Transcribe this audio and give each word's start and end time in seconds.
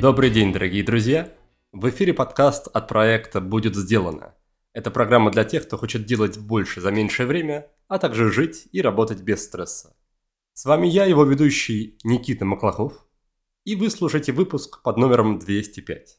Добрый 0.00 0.30
день, 0.30 0.50
дорогие 0.50 0.82
друзья! 0.82 1.30
В 1.72 1.90
эфире 1.90 2.14
подкаст 2.14 2.68
от 2.72 2.88
проекта 2.88 3.42
«Будет 3.42 3.76
сделано». 3.76 4.34
Это 4.72 4.90
программа 4.90 5.30
для 5.30 5.44
тех, 5.44 5.66
кто 5.66 5.76
хочет 5.76 6.06
делать 6.06 6.38
больше 6.38 6.80
за 6.80 6.90
меньшее 6.90 7.26
время, 7.26 7.66
а 7.88 7.98
также 7.98 8.32
жить 8.32 8.66
и 8.72 8.80
работать 8.80 9.20
без 9.20 9.44
стресса. 9.44 9.94
С 10.54 10.64
вами 10.64 10.86
я, 10.86 11.04
его 11.04 11.24
ведущий 11.24 11.98
Никита 12.02 12.46
Маклахов, 12.46 13.06
и 13.64 13.76
вы 13.76 13.90
слушаете 13.90 14.32
выпуск 14.32 14.82
под 14.82 14.96
номером 14.96 15.38
205. 15.38 16.18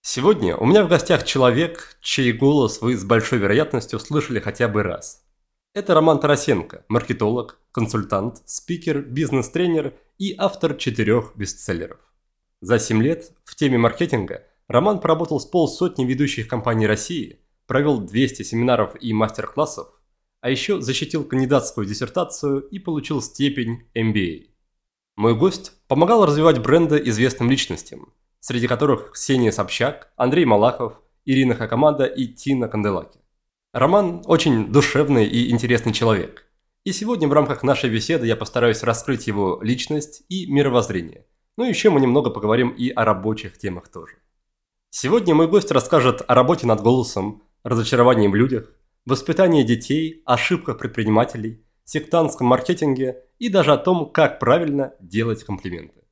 Сегодня 0.00 0.56
у 0.56 0.66
меня 0.66 0.84
в 0.84 0.88
гостях 0.88 1.24
человек, 1.24 1.96
чей 2.00 2.32
голос 2.32 2.82
вы 2.82 2.96
с 2.96 3.04
большой 3.04 3.38
вероятностью 3.38 4.00
слышали 4.00 4.40
хотя 4.40 4.66
бы 4.66 4.82
раз. 4.82 5.23
Это 5.74 5.92
Роман 5.92 6.20
Тарасенко, 6.20 6.84
маркетолог, 6.86 7.58
консультант, 7.72 8.42
спикер, 8.46 9.00
бизнес-тренер 9.02 9.94
и 10.18 10.32
автор 10.38 10.76
четырех 10.76 11.32
бестселлеров. 11.34 11.98
За 12.60 12.78
7 12.78 13.02
лет 13.02 13.32
в 13.44 13.56
теме 13.56 13.76
маркетинга 13.76 14.44
Роман 14.68 15.00
поработал 15.00 15.40
с 15.40 15.46
полсотни 15.46 16.04
ведущих 16.04 16.46
компаний 16.46 16.86
России, 16.86 17.40
провел 17.66 17.98
200 17.98 18.44
семинаров 18.44 18.94
и 19.00 19.12
мастер-классов, 19.12 19.88
а 20.40 20.48
еще 20.48 20.80
защитил 20.80 21.24
кандидатскую 21.24 21.88
диссертацию 21.88 22.60
и 22.60 22.78
получил 22.78 23.20
степень 23.20 23.82
MBA. 23.96 24.50
Мой 25.16 25.34
гость 25.34 25.72
помогал 25.88 26.24
развивать 26.24 26.62
бренды 26.62 27.02
известным 27.06 27.50
личностям, 27.50 28.12
среди 28.38 28.68
которых 28.68 29.10
Ксения 29.14 29.50
Собчак, 29.50 30.12
Андрей 30.14 30.44
Малахов, 30.44 31.02
Ирина 31.24 31.56
Хакамада 31.56 32.04
и 32.04 32.28
Тина 32.28 32.68
Канделаки. 32.68 33.23
Роман 33.74 34.22
очень 34.24 34.72
душевный 34.72 35.26
и 35.26 35.50
интересный 35.50 35.92
человек. 35.92 36.46
И 36.84 36.92
сегодня 36.92 37.28
в 37.28 37.34
рамках 37.34 37.62
нашей 37.62 37.90
беседы 37.90 38.26
я 38.26 38.36
постараюсь 38.36 38.82
раскрыть 38.82 39.26
его 39.26 39.60
личность 39.62 40.22
и 40.30 40.50
мировоззрение– 40.50 41.26
ну 41.56 41.64
и 41.64 41.68
еще 41.68 41.90
мы 41.90 42.00
немного 42.00 42.30
поговорим 42.30 42.70
и 42.70 42.90
о 42.90 43.04
рабочих 43.04 43.58
темах 43.58 43.88
тоже. 43.88 44.16
Сегодня 44.90 45.34
мой 45.34 45.48
гость 45.48 45.70
расскажет 45.70 46.22
о 46.26 46.34
работе 46.34 46.66
над 46.66 46.80
голосом, 46.80 47.42
разочаровании 47.62 48.28
в 48.28 48.34
людях, 48.34 48.72
воспитании 49.06 49.62
детей, 49.62 50.22
ошибках 50.24 50.78
предпринимателей, 50.78 51.64
сектантском 51.84 52.48
маркетинге 52.48 53.24
и 53.38 53.48
даже 53.48 53.72
о 53.72 53.78
том, 53.78 54.10
как 54.10 54.40
правильно 54.40 54.94
делать 55.00 55.44
комплименты. 55.44 56.02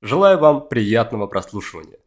Желаю 0.00 0.38
вам 0.38 0.68
приятного 0.68 1.26
прослушивания. 1.26 1.98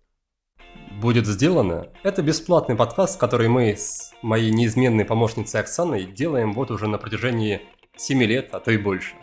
Будет 1.01 1.25
сделано. 1.25 1.87
Это 2.03 2.21
бесплатный 2.21 2.75
подкаст, 2.75 3.19
который 3.19 3.47
мы 3.47 3.75
с 3.75 4.13
моей 4.21 4.51
неизменной 4.51 5.03
помощницей 5.03 5.59
Оксаной 5.59 6.05
делаем 6.05 6.53
вот 6.53 6.69
уже 6.69 6.87
на 6.87 6.99
протяжении 6.99 7.63
7 7.97 8.21
лет, 8.21 8.49
а 8.51 8.59
то 8.59 8.69
и 8.69 8.77
больше. 8.77 9.15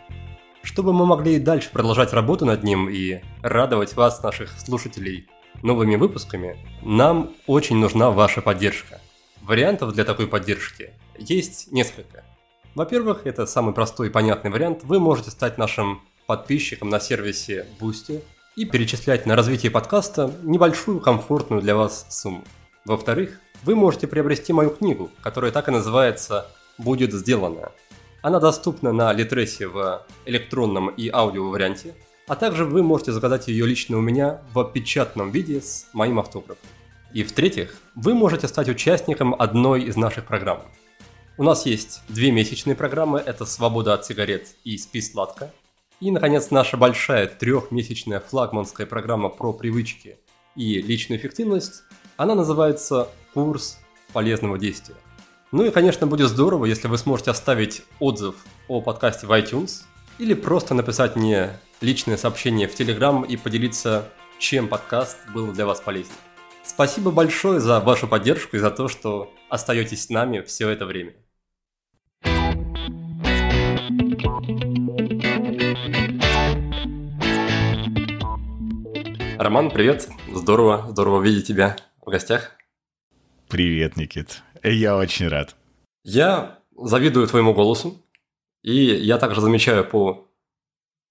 Чтобы 0.61 0.91
мы 0.91 1.05
могли 1.05 1.37
и 1.37 1.39
дальше 1.39 1.69
продолжать 1.71 2.11
работу 2.11 2.43
над 2.43 2.65
ним 2.65 2.89
и 2.89 3.21
радовать 3.41 3.95
вас, 3.95 4.21
наших 4.21 4.59
слушателей, 4.59 5.29
новыми 5.63 5.95
выпусками, 5.95 6.57
нам 6.81 7.31
очень 7.47 7.77
нужна 7.77 8.11
ваша 8.11 8.41
поддержка. 8.41 8.99
Вариантов 9.41 9.93
для 9.93 10.03
такой 10.03 10.27
поддержки 10.27 10.91
есть 11.17 11.71
несколько. 11.71 12.25
Во-первых, 12.75 13.25
это 13.25 13.45
самый 13.45 13.73
простой 13.73 14.09
и 14.09 14.11
понятный 14.11 14.51
вариант. 14.51 14.83
Вы 14.83 14.99
можете 14.99 15.31
стать 15.31 15.57
нашим 15.57 16.01
подписчиком 16.27 16.89
на 16.89 16.99
сервисе 16.99 17.67
Boosty 17.79 18.21
и 18.59 18.65
перечислять 18.65 19.25
на 19.25 19.37
развитие 19.37 19.71
подкаста 19.71 20.33
небольшую 20.43 20.99
комфортную 20.99 21.61
для 21.61 21.77
вас 21.77 22.05
сумму. 22.09 22.43
Во-вторых, 22.83 23.39
вы 23.63 23.73
можете 23.73 24.05
приобрести 24.05 24.51
мою 24.51 24.71
книгу, 24.71 25.09
которая 25.21 25.53
так 25.53 25.69
и 25.69 25.71
называется 25.71 26.45
«Будет 26.77 27.13
сделано. 27.13 27.71
Она 28.21 28.41
доступна 28.41 28.91
на 28.91 29.13
Литресе 29.13 29.69
в 29.69 30.05
электронном 30.25 30.89
и 30.89 31.07
аудио 31.07 31.49
варианте, 31.49 31.95
а 32.27 32.35
также 32.35 32.65
вы 32.65 32.83
можете 32.83 33.13
заказать 33.13 33.47
ее 33.47 33.65
лично 33.65 33.97
у 33.97 34.01
меня 34.01 34.41
в 34.53 34.61
печатном 34.65 35.31
виде 35.31 35.61
с 35.61 35.87
моим 35.93 36.19
автографом. 36.19 36.67
И 37.13 37.23
в-третьих, 37.23 37.77
вы 37.95 38.13
можете 38.13 38.49
стать 38.49 38.67
участником 38.67 39.35
одной 39.39 39.83
из 39.83 39.95
наших 39.95 40.25
программ. 40.25 40.63
У 41.37 41.43
нас 41.43 41.65
есть 41.65 42.01
две 42.09 42.29
месячные 42.29 42.75
программы, 42.75 43.19
это 43.19 43.45
«Свобода 43.45 43.93
от 43.93 44.05
сигарет» 44.05 44.49
и 44.65 44.77
«Спи 44.77 44.99
сладко». 44.99 45.49
И, 45.99 46.11
наконец, 46.11 46.49
наша 46.49 46.77
большая 46.77 47.27
трехмесячная 47.27 48.21
флагманская 48.21 48.87
программа 48.87 49.27
про 49.27 49.51
привычки 49.51 50.17
и 50.55 50.81
личную 50.81 51.19
эффективность, 51.19 51.83
она 52.15 52.35
называется 52.35 53.09
«Курс 53.33 53.77
полезного 54.13 54.57
действия». 54.57 54.95
Ну 55.51 55.65
и, 55.65 55.71
конечно, 55.71 56.07
будет 56.07 56.29
здорово, 56.29 56.65
если 56.65 56.87
вы 56.87 56.97
сможете 56.97 57.31
оставить 57.31 57.81
отзыв 57.99 58.35
о 58.69 58.81
подкасте 58.81 59.27
в 59.27 59.31
iTunes 59.31 59.83
или 60.19 60.33
просто 60.33 60.73
написать 60.73 61.17
мне 61.17 61.49
личное 61.81 62.15
сообщение 62.15 62.69
в 62.69 62.79
Telegram 62.79 63.27
и 63.27 63.35
поделиться, 63.35 64.07
чем 64.37 64.69
подкаст 64.69 65.17
был 65.33 65.51
для 65.51 65.65
вас 65.65 65.81
полезен. 65.81 66.13
Спасибо 66.63 67.11
большое 67.11 67.59
за 67.59 67.81
вашу 67.81 68.07
поддержку 68.07 68.55
и 68.55 68.59
за 68.59 68.71
то, 68.71 68.87
что 68.87 69.33
остаетесь 69.49 70.05
с 70.05 70.09
нами 70.09 70.41
все 70.41 70.69
это 70.69 70.85
время. 70.85 71.15
Роман, 79.39 79.71
привет. 79.71 80.09
Здорово, 80.33 80.87
здорово 80.89 81.21
видеть 81.21 81.47
тебя 81.47 81.77
в 82.05 82.09
гостях. 82.09 82.57
Привет, 83.47 83.95
Никит. 83.95 84.43
Я 84.63 84.97
очень 84.97 85.29
рад. 85.29 85.55
Я 86.03 86.59
завидую 86.75 87.25
твоему 87.25 87.53
голосу, 87.53 88.01
и 88.63 88.75
я 88.75 89.17
также 89.17 89.39
замечаю 89.39 89.85
по 89.85 90.27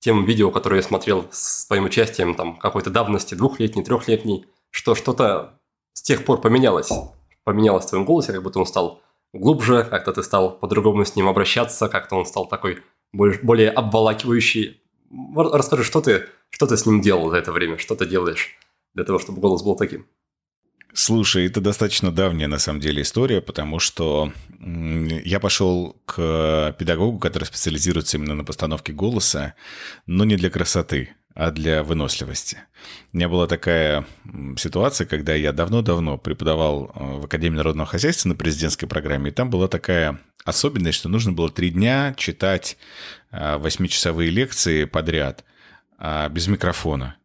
тем 0.01 0.27
видео, 0.27 0.51
которые 0.51 0.81
я 0.81 0.83
смотрел 0.83 1.27
с 1.31 1.67
твоим 1.69 1.87
участием, 1.87 2.35
там, 2.35 2.59
какой-то 2.59 2.91
давности, 2.91 3.35
двухлетней, 3.35 3.83
трехлетней, 3.83 4.45
что 4.69 4.95
что-то 4.95 5.59
с 5.95 6.03
тех 6.03 6.27
пор 6.27 6.43
поменялось. 6.43 6.91
Поменялось 7.45 7.87
в 7.87 7.89
твоем 7.89 8.05
голосе, 8.05 8.35
как 8.35 8.43
будто 8.43 8.59
он 8.59 8.67
стал 8.67 9.01
глубже, 9.33 9.85
как-то 9.85 10.13
ты 10.13 10.23
стал 10.23 10.59
по-другому 10.59 11.07
с 11.07 11.17
ним 11.17 11.29
обращаться, 11.29 11.89
как-то 11.89 12.17
он 12.17 12.27
стал 12.27 12.47
такой 12.47 12.83
более 13.15 13.71
обволакивающий. 13.71 14.83
Расскажи, 15.11 15.85
что 15.85 16.01
ты, 16.01 16.29
что 16.51 16.67
ты 16.67 16.77
с 16.77 16.87
ним 16.87 17.01
делал 17.01 17.31
за 17.31 17.37
это 17.37 17.53
время, 17.53 17.79
что 17.79 17.95
ты 17.95 18.07
делаешь 18.07 18.59
для 18.95 19.05
того, 19.05 19.19
чтобы 19.19 19.41
голос 19.41 19.63
был 19.63 19.77
таким? 19.77 20.07
Слушай, 20.95 21.47
это 21.47 21.61
достаточно 21.61 22.11
давняя 22.11 22.49
на 22.49 22.59
самом 22.59 22.81
деле 22.81 23.03
история, 23.03 23.41
потому 23.41 23.79
что 23.79 24.33
я 24.59 25.39
пошел 25.39 25.97
к 26.07 26.75
педагогу, 26.79 27.19
который 27.19 27.45
специализируется 27.45 28.17
именно 28.17 28.35
на 28.35 28.45
постановке 28.45 28.93
голоса, 28.93 29.55
но 30.07 30.25
не 30.25 30.37
для 30.37 30.51
красоты, 30.51 31.11
а 31.35 31.53
для 31.53 31.85
выносливости. 31.85 32.59
У 33.13 33.17
меня 33.17 33.29
была 33.29 33.47
такая 33.47 34.07
ситуация, 34.57 35.07
когда 35.07 35.35
я 35.35 35.53
давно-давно 35.53 36.19
преподавал 36.19 36.91
э, 36.93 37.19
в 37.21 37.27
Академии 37.27 37.59
народного 37.59 37.87
хозяйства 37.87 38.31
на 38.31 38.35
президентской 38.35 38.89
программе, 38.89 39.31
и 39.31 39.33
там 39.33 39.49
была 39.49 39.69
такая 39.69 40.19
особенность, 40.45 40.99
что 40.99 41.09
нужно 41.09 41.31
было 41.31 41.49
три 41.49 41.71
дня 41.71 42.13
читать 42.17 42.77
э, 42.77 43.18
восьмичасовые 43.31 44.31
лекции 44.31 44.85
подряд 44.85 45.45
а, 45.99 46.29
без 46.29 46.47
микрофона. 46.49 47.17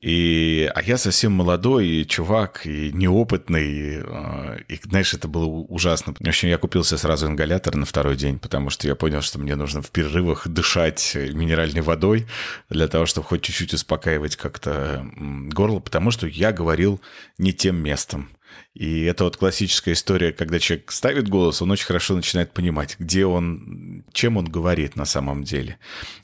И, 0.00 0.68
а 0.74 0.82
я 0.82 0.98
совсем 0.98 1.30
молодой 1.30 1.86
и 1.86 2.06
чувак, 2.06 2.66
и 2.66 2.90
неопытный, 2.92 3.64
и, 3.64 4.00
а, 4.04 4.56
и, 4.68 4.80
знаешь, 4.82 5.14
это 5.14 5.28
было 5.28 5.46
ужасно. 5.46 6.14
В 6.18 6.28
общем, 6.28 6.48
я 6.48 6.58
купился 6.58 6.98
сразу 6.98 7.28
ингалятор 7.28 7.76
на 7.76 7.86
второй 7.86 8.16
день, 8.16 8.40
потому 8.40 8.70
что 8.70 8.88
я 8.88 8.96
понял, 8.96 9.22
что 9.22 9.38
мне 9.38 9.54
нужно 9.54 9.80
в 9.80 9.90
перерывах 9.90 10.48
дышать 10.48 11.14
минеральной 11.14 11.82
водой 11.82 12.26
для 12.68 12.88
того, 12.88 13.06
чтобы 13.06 13.28
хоть 13.28 13.42
чуть-чуть 13.42 13.74
успокаивать 13.74 14.34
как-то 14.34 15.06
горло, 15.16 15.78
потому 15.78 16.10
что 16.10 16.26
я 16.26 16.50
говорил 16.50 17.00
не 17.38 17.52
тем 17.52 17.76
местом. 17.76 18.28
И 18.74 19.02
это 19.02 19.24
вот 19.24 19.36
классическая 19.36 19.92
история, 19.92 20.32
когда 20.32 20.58
человек 20.58 20.90
ставит 20.92 21.28
голос, 21.28 21.60
он 21.60 21.70
очень 21.70 21.84
хорошо 21.84 22.14
начинает 22.16 22.52
понимать, 22.52 22.96
где 22.98 23.26
он, 23.26 24.04
чем 24.12 24.38
он 24.38 24.46
говорит 24.46 24.96
на 24.96 25.04
самом 25.04 25.44
деле. 25.44 25.78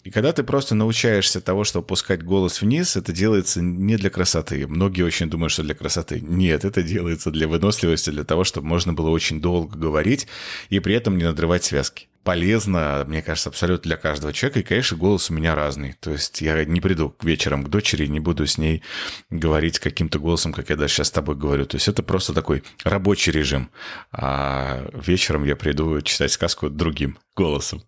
И 0.05 0.11
когда 0.11 0.32
ты 0.32 0.43
просто 0.43 0.75
научаешься 0.75 1.43
того, 1.43 1.64
что 1.64 1.81
опускать 1.81 2.23
голос 2.23 2.62
вниз, 2.62 2.97
это 2.97 3.12
делается 3.12 3.61
не 3.61 3.97
для 3.97 4.08
красоты. 4.08 4.67
Многие 4.67 5.02
очень 5.02 5.29
думают, 5.29 5.52
что 5.52 5.62
для 5.62 5.75
красоты. 5.75 6.20
Нет, 6.20 6.64
это 6.64 6.82
делается 6.82 7.31
для 7.31 7.49
выносливости, 7.49 8.11
для 8.11 8.25
того, 8.25 8.44
чтобы 8.44 8.67
можно 8.67 8.94
было 8.94 9.11
очень 9.11 9.43
долго 9.43 9.76
говорить 9.79 10.26
и 10.70 10.81
при 10.81 10.94
этом 10.94 11.19
не 11.19 11.25
надрывать 11.25 11.64
связки 11.64 12.08
полезно, 12.28 13.06
мне 13.08 13.22
кажется, 13.22 13.48
абсолютно 13.48 13.84
для 13.84 13.96
каждого 13.96 14.34
человека. 14.34 14.60
И, 14.60 14.62
конечно, 14.62 14.98
голос 14.98 15.30
у 15.30 15.32
меня 15.32 15.54
разный. 15.54 15.94
То 15.94 16.10
есть 16.10 16.42
я 16.42 16.62
не 16.66 16.78
приду 16.78 17.08
к 17.08 17.25
вечерам 17.25 17.64
к 17.64 17.70
дочери, 17.70 18.04
не 18.04 18.20
буду 18.20 18.46
с 18.46 18.58
ней 18.58 18.82
говорить 19.30 19.78
каким-то 19.78 20.19
голосом, 20.19 20.52
как 20.52 20.69
я 20.69 20.76
даже 20.76 20.92
сейчас 20.92 21.08
с 21.08 21.10
тобой 21.10 21.36
говорю. 21.36 21.64
То 21.64 21.76
есть 21.78 21.88
это 21.88 22.02
просто 22.02 22.34
такой 22.34 22.64
рабочий 22.84 23.30
режим. 23.30 23.70
А 24.12 24.90
вечером 24.92 25.44
я 25.44 25.56
приду 25.56 26.02
читать 26.02 26.30
сказку 26.30 26.69
другим 26.69 27.19
голосом. 27.34 27.82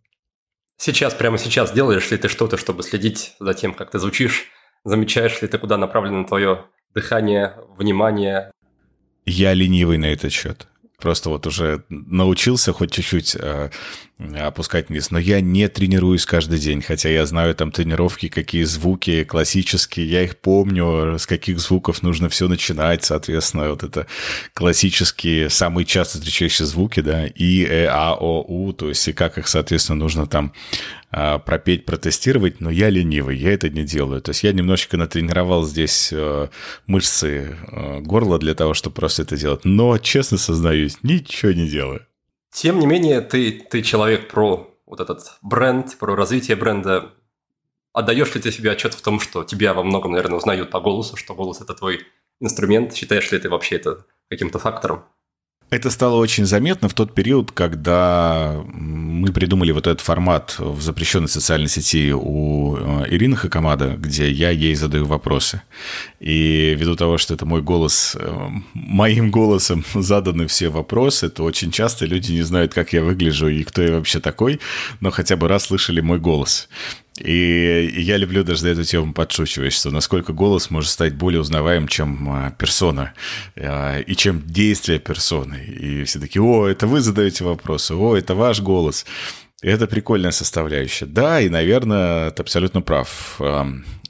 Сейчас, 0.79 1.13
прямо 1.13 1.37
сейчас 1.37 1.71
делаешь 1.71 2.11
ли 2.11 2.17
ты 2.17 2.29
что-то, 2.29 2.57
чтобы 2.57 2.83
следить 2.83 3.35
за 3.41 3.53
тем, 3.53 3.75
как 3.75 3.91
ты 3.91 3.99
звучишь? 3.99 4.47
Замечаешь 4.85 5.43
ли 5.43 5.49
ты, 5.49 5.59
куда 5.59 5.77
направлено 5.77 6.25
твое 6.25 6.65
дыхание, 6.95 7.57
внимание? 7.77 8.51
Я 9.27 9.53
ленивый 9.53 9.99
на 9.99 10.07
этот 10.07 10.33
счет. 10.33 10.67
Просто 11.01 11.31
вот 11.31 11.47
уже 11.47 11.83
научился 11.89 12.73
хоть 12.73 12.93
чуть-чуть 12.93 13.37
э, 13.39 13.71
опускать 14.39 14.89
вниз. 14.89 15.11
Но 15.11 15.19
я 15.19 15.41
не 15.41 15.69
тренируюсь 15.69 16.27
каждый 16.27 16.59
день, 16.59 16.83
хотя 16.83 17.09
я 17.09 17.27
знаю 17.27 17.55
там 17.55 17.73
тренировки, 17.73 18.29
какие 18.29 18.65
звуки 18.65 19.25
классические, 19.25 20.07
я 20.07 20.23
их 20.23 20.37
помню, 20.37 21.19
с 21.19 21.27
каких 21.27 21.59
звуков 21.59 22.03
нужно 22.03 22.29
все 22.29 22.49
начинать, 22.49 23.05
соответственно, 23.05 23.71
вот 23.71 23.83
это 23.83 24.07
классические, 24.55 25.51
самые 25.51 25.85
часто 25.85 26.19
встречающиеся 26.19 26.67
звуки, 26.67 27.01
да, 27.01 27.27
И, 27.27 27.65
Э, 27.65 27.87
А, 27.87 28.15
О, 28.15 28.45
У, 28.47 28.73
то 28.73 28.89
есть 28.89 29.07
и 29.09 29.13
как 29.13 29.39
их, 29.39 29.49
соответственно, 29.49 29.99
нужно 29.99 30.27
там 30.27 30.53
э, 31.13 31.39
пропеть, 31.39 31.85
протестировать, 31.87 32.61
но 32.61 32.71
я 32.71 32.91
ленивый, 32.91 33.37
я 33.37 33.53
это 33.53 33.69
не 33.69 33.85
делаю. 33.85 34.21
То 34.21 34.31
есть 34.31 34.43
я 34.43 34.53
немножечко 34.53 34.97
натренировал 34.97 35.65
здесь 35.65 36.13
э, 36.13 36.49
мышцы 36.87 37.57
э, 37.71 38.01
горла 38.01 38.39
для 38.39 38.55
того, 38.55 38.75
чтобы 38.75 38.95
просто 38.95 39.23
это 39.23 39.37
делать, 39.37 39.65
но, 39.65 39.99
честно 39.99 40.39
сознаюсь, 40.39 40.99
ничего 41.03 41.53
не 41.53 41.69
делаю. 41.69 42.07
Тем 42.53 42.79
не 42.79 42.87
менее, 42.87 43.21
ты, 43.21 43.53
ты 43.53 43.83
человек 43.83 44.29
про 44.29 44.77
вот 44.87 45.01
этот 45.01 45.21
бренд, 45.41 45.97
про 45.99 46.17
развитие 46.17 46.57
бренда. 46.57 47.13
Отдаешь 47.93 48.35
ли 48.35 48.41
ты 48.41 48.51
себе 48.51 48.73
отчет 48.73 48.95
в 48.95 49.03
том, 49.03 49.21
что 49.21 49.45
тебя 49.45 49.73
во 49.73 49.85
многом, 49.85 50.13
наверное, 50.13 50.39
узнают 50.39 50.71
по 50.71 50.81
голосу, 50.81 51.17
что 51.17 51.35
голос– 51.35 51.61
это 51.63 51.75
твой 51.75 52.07
инструмент? 52.41 52.95
Считаешь 52.95 53.31
ли 53.31 53.39
ты 53.39 53.49
вообще 53.49 53.77
это 53.77 54.05
каким-то 54.29 54.59
фактором? 54.59 55.05
Это 55.71 55.89
стало 55.91 56.17
очень 56.17 56.47
заметно 56.47 56.89
в 56.89 56.95
тот 56.95 57.15
период, 57.15 57.53
когда 57.53 58.61
мы 58.73 59.33
придумали 59.33 59.71
вот 59.71 59.87
этот 59.87 60.01
формат 60.01 60.57
в 60.59 60.83
запрещенной 60.83 61.29
социальной 61.29 61.69
сети 61.69 62.13
у 62.13 62.77
э, 62.77 63.05
Ирины 63.11 63.37
Хакамада, 63.37 63.95
где 63.97 64.29
я 64.29 64.51
ей 64.51 64.75
задаю 64.75 65.07
вопросы. 65.07 65.63
И 66.19 66.75
ввиду 66.77 66.97
того, 66.97 67.19
что 67.19 67.35
это 67.35 67.47
мой 67.47 67.63
голос, 67.63 68.17
э, 68.19 68.49
моим 68.75 69.31
голосом 69.31 69.85
заданы 69.95 70.49
все 70.49 70.71
вопросы, 70.71 71.29
то 71.29 71.45
очень 71.45 71.71
часто 71.71 72.05
люди 72.05 72.33
не 72.33 72.43
знают, 72.43 72.75
как 72.75 72.93
я 72.93 73.05
выгляжу 73.05 73.47
и 73.47 73.63
кто 73.63 73.81
я 73.81 73.93
вообще 73.93 74.19
такой, 74.19 74.59
но 74.99 75.11
хотя 75.11 75.37
бы 75.37 75.47
раз 75.47 75.67
слышали 75.67 76.01
мой 76.01 76.19
голос. 76.19 76.69
И 77.23 77.93
я 77.99 78.17
люблю 78.17 78.45
даже 78.45 78.69
эту 78.69 78.85
тему 78.85 79.13
подшучивать, 79.13 79.73
что 79.73 79.91
насколько 79.91 80.33
голос 80.33 80.71
может 80.71 80.91
стать 80.91 81.15
более 81.15 81.41
узнаваем, 81.41 81.87
чем 81.87 82.31
а, 82.31 82.51
персона, 82.53 83.13
а, 83.57 84.01
и 84.01 84.15
чем 84.17 84.43
действие 84.47 84.99
персоны. 84.99 85.65
И 85.65 86.05
все 86.05 86.19
такие, 86.19 86.43
о, 86.43 86.67
это 86.67 86.87
вы 86.87 87.01
задаете 87.01 87.45
вопросы, 87.45 87.95
о, 87.95 88.17
это 88.17 88.35
ваш 88.35 88.61
голос. 88.61 89.05
И 89.63 89.69
это 89.69 89.87
прикольная 89.87 90.31
составляющая. 90.31 91.07
Да, 91.07 91.41
и, 91.41 91.51
наверное, 91.51 92.31
ты 92.31 92.43
абсолютно 92.43 92.81
прав. 92.81 93.39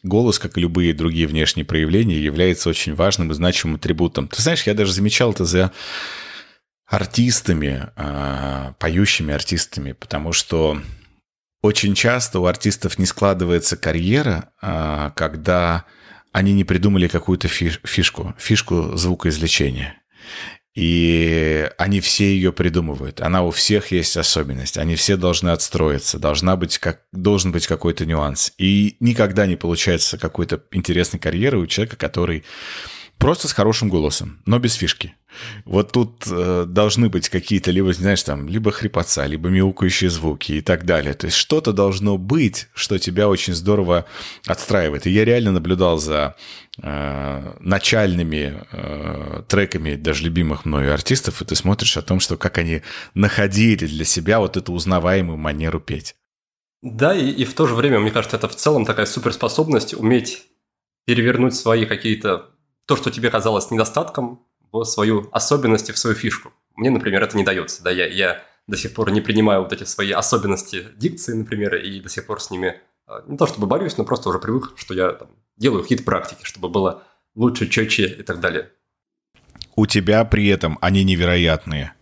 Голос, 0.03 0.39
как 0.39 0.57
и 0.57 0.61
любые 0.61 0.95
другие 0.95 1.27
внешние 1.27 1.65
проявления, 1.67 2.19
является 2.19 2.71
очень 2.71 2.95
важным 2.95 3.33
и 3.33 3.35
значимым 3.35 3.77
атрибутом. 3.77 4.29
Ты 4.29 4.41
знаешь, 4.41 4.63
я 4.63 4.75
даже 4.75 4.93
замечал 4.93 5.33
это 5.33 5.45
за 5.45 5.73
артистами, 6.91 7.89
а, 7.97 8.75
поющими 8.79 9.33
артистами, 9.33 9.93
потому 9.93 10.33
что 10.33 10.81
очень 11.63 11.95
часто 11.95 12.41
у 12.41 12.47
артистов 12.47 12.99
не 12.99 13.07
складывается 13.07 13.77
карьера, 13.77 14.51
а, 14.61 15.11
когда 15.11 15.85
они 16.33 16.53
не 16.53 16.65
придумали 16.65 17.09
какую-то 17.09 17.49
фишку, 17.49 18.35
фишку 18.39 18.97
звукоизвлечения. 18.97 19.97
И 20.75 21.69
они 21.79 22.01
все 22.01 22.33
ее 22.33 22.53
придумывают. 22.53 23.21
Она 23.21 23.43
у 23.43 23.51
всех 23.51 23.91
есть 23.91 24.17
особенность. 24.17 24.79
Они 24.79 24.95
все 24.95 25.17
должны 25.17 25.51
отстроиться. 25.51 26.19
Должна 26.19 26.57
быть 26.57 26.79
как, 26.79 27.03
должен 27.13 27.51
быть 27.51 27.67
какой-то 27.67 28.07
нюанс. 28.07 28.53
И 28.57 28.97
никогда 29.01 29.47
не 29.47 29.57
получается 29.57 30.17
какой-то 30.17 30.63
интересной 30.71 31.19
карьеры 31.19 31.59
у 31.59 31.67
человека, 31.67 31.97
который 31.97 32.45
просто 33.21 33.49
с 33.49 33.53
хорошим 33.53 33.91
голосом, 33.91 34.41
но 34.47 34.59
без 34.59 34.75
фишки. 34.75 35.15
Вот 35.65 35.93
тут 35.93 36.25
э, 36.27 36.65
должны 36.67 37.09
быть 37.09 37.29
какие-то 37.29 37.71
либо, 37.71 37.93
знаешь, 37.93 38.23
там, 38.23 38.49
либо 38.49 38.73
хрипотца, 38.73 39.27
либо 39.27 39.49
мяукающие 39.49 40.11
звуки 40.11 40.53
и 40.53 40.61
так 40.63 40.85
далее. 40.85 41.15
То 41.15 41.27
есть 41.27 41.37
что-то 41.37 41.73
должно 41.73 42.19
быть, 42.19 42.69
что 42.75 42.99
тебя 42.99 43.29
очень 43.29 43.55
здорово 43.55 44.07
отстраивает. 44.47 45.07
И 45.07 45.11
я 45.11 45.25
реально 45.25 45.53
наблюдал 45.53 45.99
за 45.99 46.35
э, 46.83 47.55
начальными 47.61 48.65
э, 48.73 49.43
треками 49.47 49.95
даже 49.95 50.25
любимых 50.25 50.65
мною 50.65 50.93
артистов, 50.93 51.43
и 51.43 51.45
ты 51.45 51.55
смотришь 51.55 51.97
о 51.99 52.03
том, 52.03 52.21
что 52.21 52.37
как 52.37 52.59
они 52.59 52.83
находили 53.15 53.87
для 53.87 54.05
себя 54.05 54.41
вот 54.41 54.57
эту 54.57 54.73
узнаваемую 54.73 55.37
манеру 55.37 55.79
петь. 55.79 56.17
Да, 56.83 57.15
и, 57.15 57.29
и 57.29 57.45
в 57.45 57.53
то 57.53 57.67
же 57.67 57.75
время, 57.75 58.01
мне 58.01 58.11
кажется, 58.11 58.39
это 58.39 58.49
в 58.49 58.57
целом 58.57 58.87
такая 58.87 59.07
суперспособность 59.07 59.93
уметь 59.93 60.47
перевернуть 61.05 61.55
свои 61.55 61.85
какие-то 61.85 62.51
то, 62.87 62.97
что 62.97 63.11
тебе 63.11 63.31
казалось 63.31 63.71
недостатком, 63.71 64.45
в 64.73 64.85
свою 64.85 65.29
особенность 65.33 65.89
и 65.89 65.93
в 65.93 65.99
свою 65.99 66.17
фишку. 66.17 66.53
Мне, 66.77 66.91
например, 66.91 67.23
это 67.23 67.37
не 67.37 67.45
дается. 67.45 67.83
Да, 67.83 67.91
я, 67.91 68.07
я 68.07 68.43
до 68.67 68.77
сих 68.77 68.95
пор 68.95 69.11
не 69.11 69.21
принимаю 69.21 69.63
вот 69.63 69.73
эти 69.73 69.85
свои 69.85 70.13
особенности 70.13 70.87
дикции, 70.97 71.35
например, 71.35 71.75
и 71.77 72.01
до 72.01 72.09
сих 72.09 72.27
пор 72.27 72.41
с 72.41 72.51
ними 72.51 72.81
а, 73.07 73.23
не 73.27 73.37
то 73.37 73.47
чтобы 73.47 73.67
борюсь, 73.67 73.97
но 73.97 74.05
просто 74.05 74.29
уже 74.29 74.39
привык, 74.39 74.73
что 74.77 74.95
я 74.95 75.13
там, 75.13 75.29
делаю 75.57 75.83
какие-то 75.83 76.05
практики, 76.05 76.45
чтобы 76.45 76.69
было 76.69 77.03
лучше, 77.35 77.69
четче 77.69 78.07
и 78.07 78.23
так 78.23 78.41
далее. 78.41 78.71
У 79.77 79.87
тебя 79.87 80.25
при 80.25 80.47
этом 80.49 80.79
они 80.81 81.05
невероятные. 81.05 81.95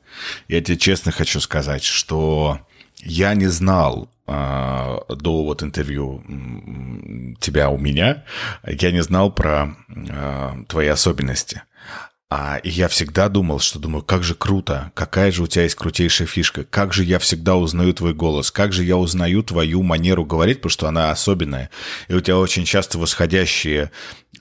Я 0.49 0.61
тебе 0.61 0.77
честно 0.77 1.13
хочу 1.13 1.41
сказать, 1.41 1.85
что 1.85 2.61
я 3.09 3.35
не 3.35 3.47
знал 3.47 4.11
э, 4.27 4.99
до 5.09 5.45
вот 5.45 5.63
интервью 5.63 6.23
тебя 7.41 7.71
у 7.71 7.79
меня, 7.79 8.25
я 8.67 8.91
не 8.91 9.03
знал 9.03 9.33
про 9.33 9.77
э, 9.89 10.65
твои 10.69 10.89
особенности. 10.89 11.63
А 12.31 12.59
и 12.59 12.69
я 12.69 12.89
всегда 12.89 13.31
думал, 13.31 13.59
что 13.59 13.79
думаю, 13.79 14.03
как 14.03 14.23
же 14.23 14.35
круто, 14.35 14.93
какая 14.95 15.33
же 15.33 15.43
у 15.43 15.47
тебя 15.47 15.63
есть 15.63 15.77
крутейшая 15.77 16.29
фишка, 16.29 16.63
как 16.63 16.93
же 16.93 17.03
я 17.03 17.19
всегда 17.19 17.57
узнаю 17.57 17.95
твой 17.95 18.13
голос, 18.13 18.51
как 18.51 18.75
же 18.75 18.85
я 18.85 18.99
узнаю 18.99 19.43
твою 19.43 19.83
манеру 19.83 20.27
говорить, 20.27 20.59
потому 20.59 20.71
что 20.71 20.89
она 20.89 21.11
особенная. 21.11 21.71
И 22.09 22.15
у 22.15 22.21
тебя 22.21 22.37
очень 22.37 22.67
часто 22.67 22.99
восходящие 22.99 23.91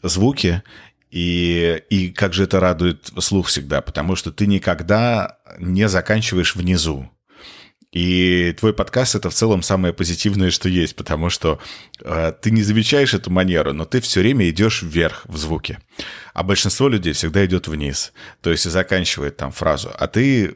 звуки, 0.04 0.64
и, 1.12 1.82
и 1.90 2.10
как 2.10 2.34
же 2.34 2.44
это 2.44 2.60
радует 2.60 3.10
слух 3.20 3.48
всегда, 3.48 3.80
потому 3.80 4.18
что 4.18 4.34
ты 4.34 4.48
никогда 4.48 5.38
не 5.58 5.88
заканчиваешь 5.88 6.58
внизу. 6.58 7.10
И 7.94 8.54
твой 8.60 8.74
подкаст 8.74 9.16
это 9.16 9.30
в 9.30 9.34
целом 9.34 9.62
самое 9.62 9.94
позитивное, 9.94 10.52
что 10.52 10.68
есть, 10.68 10.96
потому 10.98 11.30
что 11.30 11.60
э, 12.02 12.34
ты 12.42 12.52
не 12.52 12.62
замечаешь 12.62 13.14
эту 13.14 13.32
манеру, 13.32 13.72
но 13.72 13.86
ты 13.86 14.02
все 14.02 14.20
время 14.20 14.50
идешь 14.50 14.82
вверх 14.82 15.24
в 15.26 15.38
звуке. 15.38 15.80
А 16.34 16.44
большинство 16.44 16.90
людей 16.90 17.14
всегда 17.14 17.46
идет 17.46 17.70
вниз. 17.70 18.12
То 18.42 18.52
есть 18.52 18.66
и 18.66 18.70
заканчивает 18.70 19.38
там 19.38 19.54
фразу. 19.54 19.90
А 19.98 20.08
ты 20.08 20.56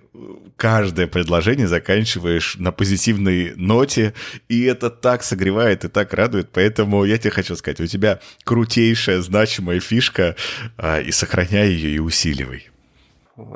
каждое 0.58 1.08
предложение 1.08 1.70
заканчиваешь 1.70 2.58
на 2.58 2.74
позитивной 2.74 3.54
ноте, 3.56 4.14
и 4.50 4.64
это 4.64 4.90
так 4.90 5.24
согревает 5.24 5.86
и 5.86 5.88
так 5.88 6.14
радует. 6.14 6.50
Поэтому 6.52 7.06
я 7.06 7.18
тебе 7.18 7.32
хочу 7.32 7.56
сказать, 7.56 7.80
у 7.80 7.88
тебя 7.88 8.20
крутейшая, 8.44 9.22
значимая 9.22 9.80
фишка, 9.80 10.36
э, 10.78 11.04
и 11.04 11.12
сохраняй 11.12 11.70
ее 11.70 11.96
и 11.96 12.00
усиливай. 12.00 12.68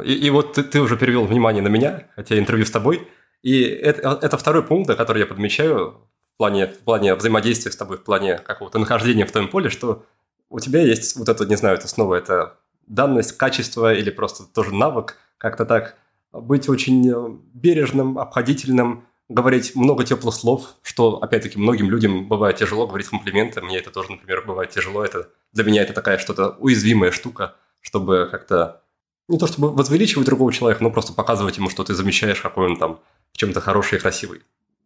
И, 0.06 0.14
и 0.14 0.30
вот 0.30 0.54
ты, 0.54 0.64
ты 0.64 0.80
уже 0.80 0.96
перевел 0.96 1.26
внимание 1.26 1.62
на 1.62 1.68
меня, 1.68 2.08
хотя 2.16 2.40
интервью 2.40 2.66
с 2.66 2.72
тобой– 2.72 3.06
и 3.46 3.62
это, 3.62 4.18
это 4.24 4.40
второй 4.40 4.64
пункт, 4.64 4.90
который 4.98 5.20
я 5.20 5.28
подмечаю 5.28 6.02
в 6.34 6.38
плане, 6.38 6.66
в 6.66 6.80
плане 6.80 7.14
взаимодействия 7.14 7.72
с 7.72 7.76
тобой, 7.76 7.98
в 7.98 8.04
плане 8.04 8.40
какого-то 8.40 8.80
нахождения 8.80 9.24
в 9.28 9.32
твоем 9.32 9.50
поле, 9.50 9.70
что 9.70 10.04
у 10.50 10.60
тебя 10.60 10.82
есть 10.82 11.16
вот 11.16 11.30
это, 11.30 11.46
не 11.46 11.56
знаю, 11.56 11.78
это 11.78 11.88
снова 11.88 12.16
это 12.16 12.58
данность, 12.88 13.38
качество 13.38 13.94
или 13.94 14.10
просто 14.10 14.46
тоже 14.52 14.74
навык, 14.74 15.18
как-то 15.38 15.64
так 15.68 15.96
быть 16.34 16.68
очень 16.70 17.08
э, 17.08 17.38
бережным, 17.54 18.18
обходительным, 18.18 19.06
говорить 19.30 19.76
много 19.76 20.04
теплых 20.04 20.34
слов, 20.34 20.74
что, 20.82 21.18
опять-таки, 21.18 21.60
многим 21.60 21.92
людям 21.92 22.28
бывает 22.28 22.58
тяжело 22.58 22.88
говорить 22.88 23.10
комплименты. 23.10 23.62
Мне 23.62 23.78
это 23.78 23.92
тоже, 23.92 24.12
например, 24.12 24.44
бывает 24.48 24.72
тяжело. 24.72 25.06
Это, 25.06 25.30
для 25.54 25.64
меня 25.64 25.84
это 25.84 25.94
такая 25.94 26.18
что-то 26.18 26.56
уязвимая 26.58 27.12
штука, 27.12 27.54
чтобы 27.82 28.28
как-то 28.32 28.82
не 29.28 29.38
то 29.38 29.46
чтобы 29.46 29.72
возвеличивать 29.72 30.26
другого 30.26 30.52
человека, 30.52 30.84
но 30.84 30.90
просто 30.90 31.14
показывать 31.14 31.58
ему, 31.58 31.70
что 31.70 31.84
ты 31.84 31.94
замечаешь, 31.94 32.42
какой 32.42 32.66
он 32.66 32.78
там 32.78 33.02
чем-то 33.36 33.62
хороший 33.62 33.98
и 33.98 34.02
красивый. 34.02 34.42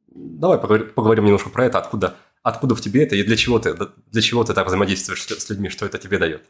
Давай 0.08 0.58
поговорим, 0.58 1.26
немножко 1.26 1.50
про 1.50 1.66
это, 1.66 1.78
откуда, 1.78 2.16
откуда 2.44 2.76
в 2.76 2.82
тебе 2.82 3.04
это 3.04 3.16
и 3.16 3.24
для 3.24 3.38
чего 3.38 3.60
ты, 3.60 3.76
для 4.12 4.22
чего 4.22 4.44
ты 4.44 4.54
так 4.54 4.68
взаимодействуешь 4.68 5.24
с 5.24 5.50
людьми, 5.50 5.70
что 5.70 5.86
это 5.86 5.98
тебе 5.98 6.18
дает. 6.18 6.44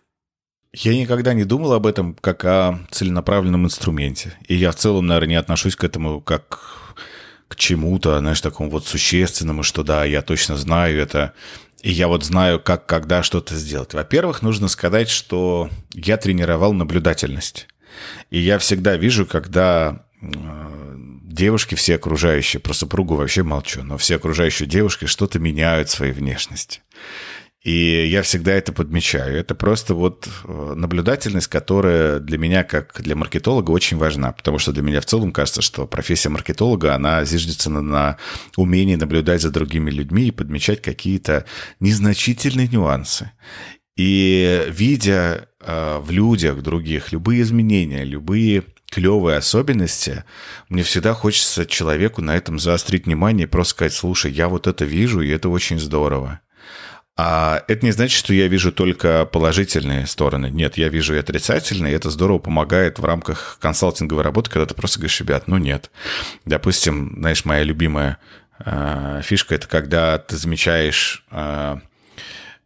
Я 0.72 0.96
никогда 0.96 1.34
не 1.34 1.46
думал 1.46 1.74
об 1.74 1.88
этом 1.88 2.14
как 2.14 2.46
о 2.46 2.80
целенаправленном 2.92 3.66
инструменте. 3.66 4.38
И 4.48 4.56
я 4.56 4.72
в 4.72 4.76
целом, 4.76 5.08
наверное, 5.08 5.30
не 5.30 5.36
отношусь 5.36 5.76
к 5.76 5.84
этому 5.84 6.22
как 6.22 6.96
к 7.48 7.56
чему-то, 7.56 8.20
знаешь, 8.20 8.42
такому 8.42 8.70
вот 8.70 8.86
существенному, 8.86 9.64
что 9.64 9.84
да, 9.84 10.06
я 10.06 10.22
точно 10.22 10.56
знаю 10.56 11.00
это, 11.00 11.34
и 11.82 11.92
я 11.92 12.08
вот 12.08 12.24
знаю, 12.24 12.60
как, 12.60 12.86
когда 12.86 13.24
что-то 13.24 13.56
сделать. 13.56 13.96
Во-первых, 13.96 14.44
нужно 14.44 14.68
сказать, 14.68 15.10
что 15.10 15.70
я 15.94 16.18
тренировал 16.18 16.74
наблюдательность. 16.74 17.68
И 18.30 18.40
я 18.40 18.60
всегда 18.60 18.98
вижу, 18.98 19.26
когда 19.26 20.06
девушки 21.40 21.76
все 21.76 21.96
окружающие, 21.96 22.60
про 22.60 22.74
супругу 22.74 23.16
вообще 23.16 23.44
молчу, 23.44 23.82
но 23.82 23.98
все 23.98 24.18
окружающие 24.18 24.68
девушки 24.68 25.06
что-то 25.06 25.40
меняют 25.40 25.88
в 25.88 25.94
своей 25.94 26.12
внешности. 26.12 26.82
И 27.64 28.08
я 28.08 28.22
всегда 28.22 28.54
это 28.54 28.72
подмечаю. 28.74 29.38
Это 29.38 29.56
просто 29.56 29.94
вот 29.94 30.30
э, 30.44 30.74
наблюдательность, 30.76 31.48
которая 31.48 32.20
для 32.20 32.38
меня, 32.38 32.64
как 32.64 33.02
для 33.02 33.16
маркетолога, 33.16 33.72
очень 33.72 33.98
важна. 33.98 34.32
Потому 34.32 34.60
что 34.60 34.72
для 34.72 34.82
меня 34.82 35.02
в 35.02 35.06
целом 35.06 35.32
кажется, 35.32 35.62
что 35.62 35.86
профессия 35.86 36.30
маркетолога, 36.30 36.96
она 36.96 37.26
зиждется 37.26 37.70
на, 37.70 37.82
на 37.82 38.18
умении 38.56 38.96
наблюдать 38.96 39.42
за 39.42 39.50
другими 39.50 39.92
людьми 39.92 40.28
и 40.28 40.32
подмечать 40.32 40.82
какие-то 40.82 41.46
незначительные 41.82 42.70
нюансы. 42.70 43.32
И 43.98 44.66
видя 44.70 45.50
э, 45.60 46.00
в 46.00 46.12
людях 46.12 46.62
других 46.62 47.12
любые 47.12 47.42
изменения, 47.42 48.06
любые 48.06 48.64
клевые 48.90 49.38
особенности, 49.38 50.24
мне 50.68 50.84
всегда 50.84 51.14
хочется 51.14 51.66
человеку 51.66 52.22
на 52.22 52.36
этом 52.36 52.60
заострить 52.60 53.06
внимание 53.06 53.46
и 53.48 53.50
просто 53.50 53.72
сказать, 53.72 53.94
слушай, 53.94 54.32
я 54.32 54.50
вот 54.50 54.68
это 54.68 54.86
вижу, 54.86 55.22
и 55.22 55.30
это 55.30 55.50
очень 55.50 55.80
здорово. 55.80 56.42
А 57.22 57.66
это 57.68 57.86
не 57.86 57.92
значит, 57.92 58.18
что 58.18 58.34
я 58.34 58.48
вижу 58.48 58.72
только 58.72 59.26
положительные 59.26 60.08
стороны. 60.08 60.50
Нет, 60.50 60.78
я 60.78 60.88
вижу 60.88 61.16
и 61.16 61.18
отрицательные, 61.18 61.92
и 61.92 61.96
это 61.98 62.10
здорово 62.10 62.40
помогает 62.40 62.98
в 62.98 63.04
рамках 63.04 63.58
консалтинговой 63.60 64.24
работы, 64.24 64.50
когда 64.50 64.66
ты 64.66 64.74
просто 64.74 65.00
говоришь, 65.00 65.20
ребят, 65.20 65.48
ну 65.48 65.58
нет. 65.58 65.92
Допустим, 66.46 67.16
знаешь, 67.18 67.44
моя 67.44 67.64
любимая 67.64 68.20
э, 68.64 69.20
фишка– 69.22 69.56
это 69.56 69.68
когда 69.68 70.18
ты 70.18 70.38
замечаешь 70.38 71.26
э, 71.30 71.80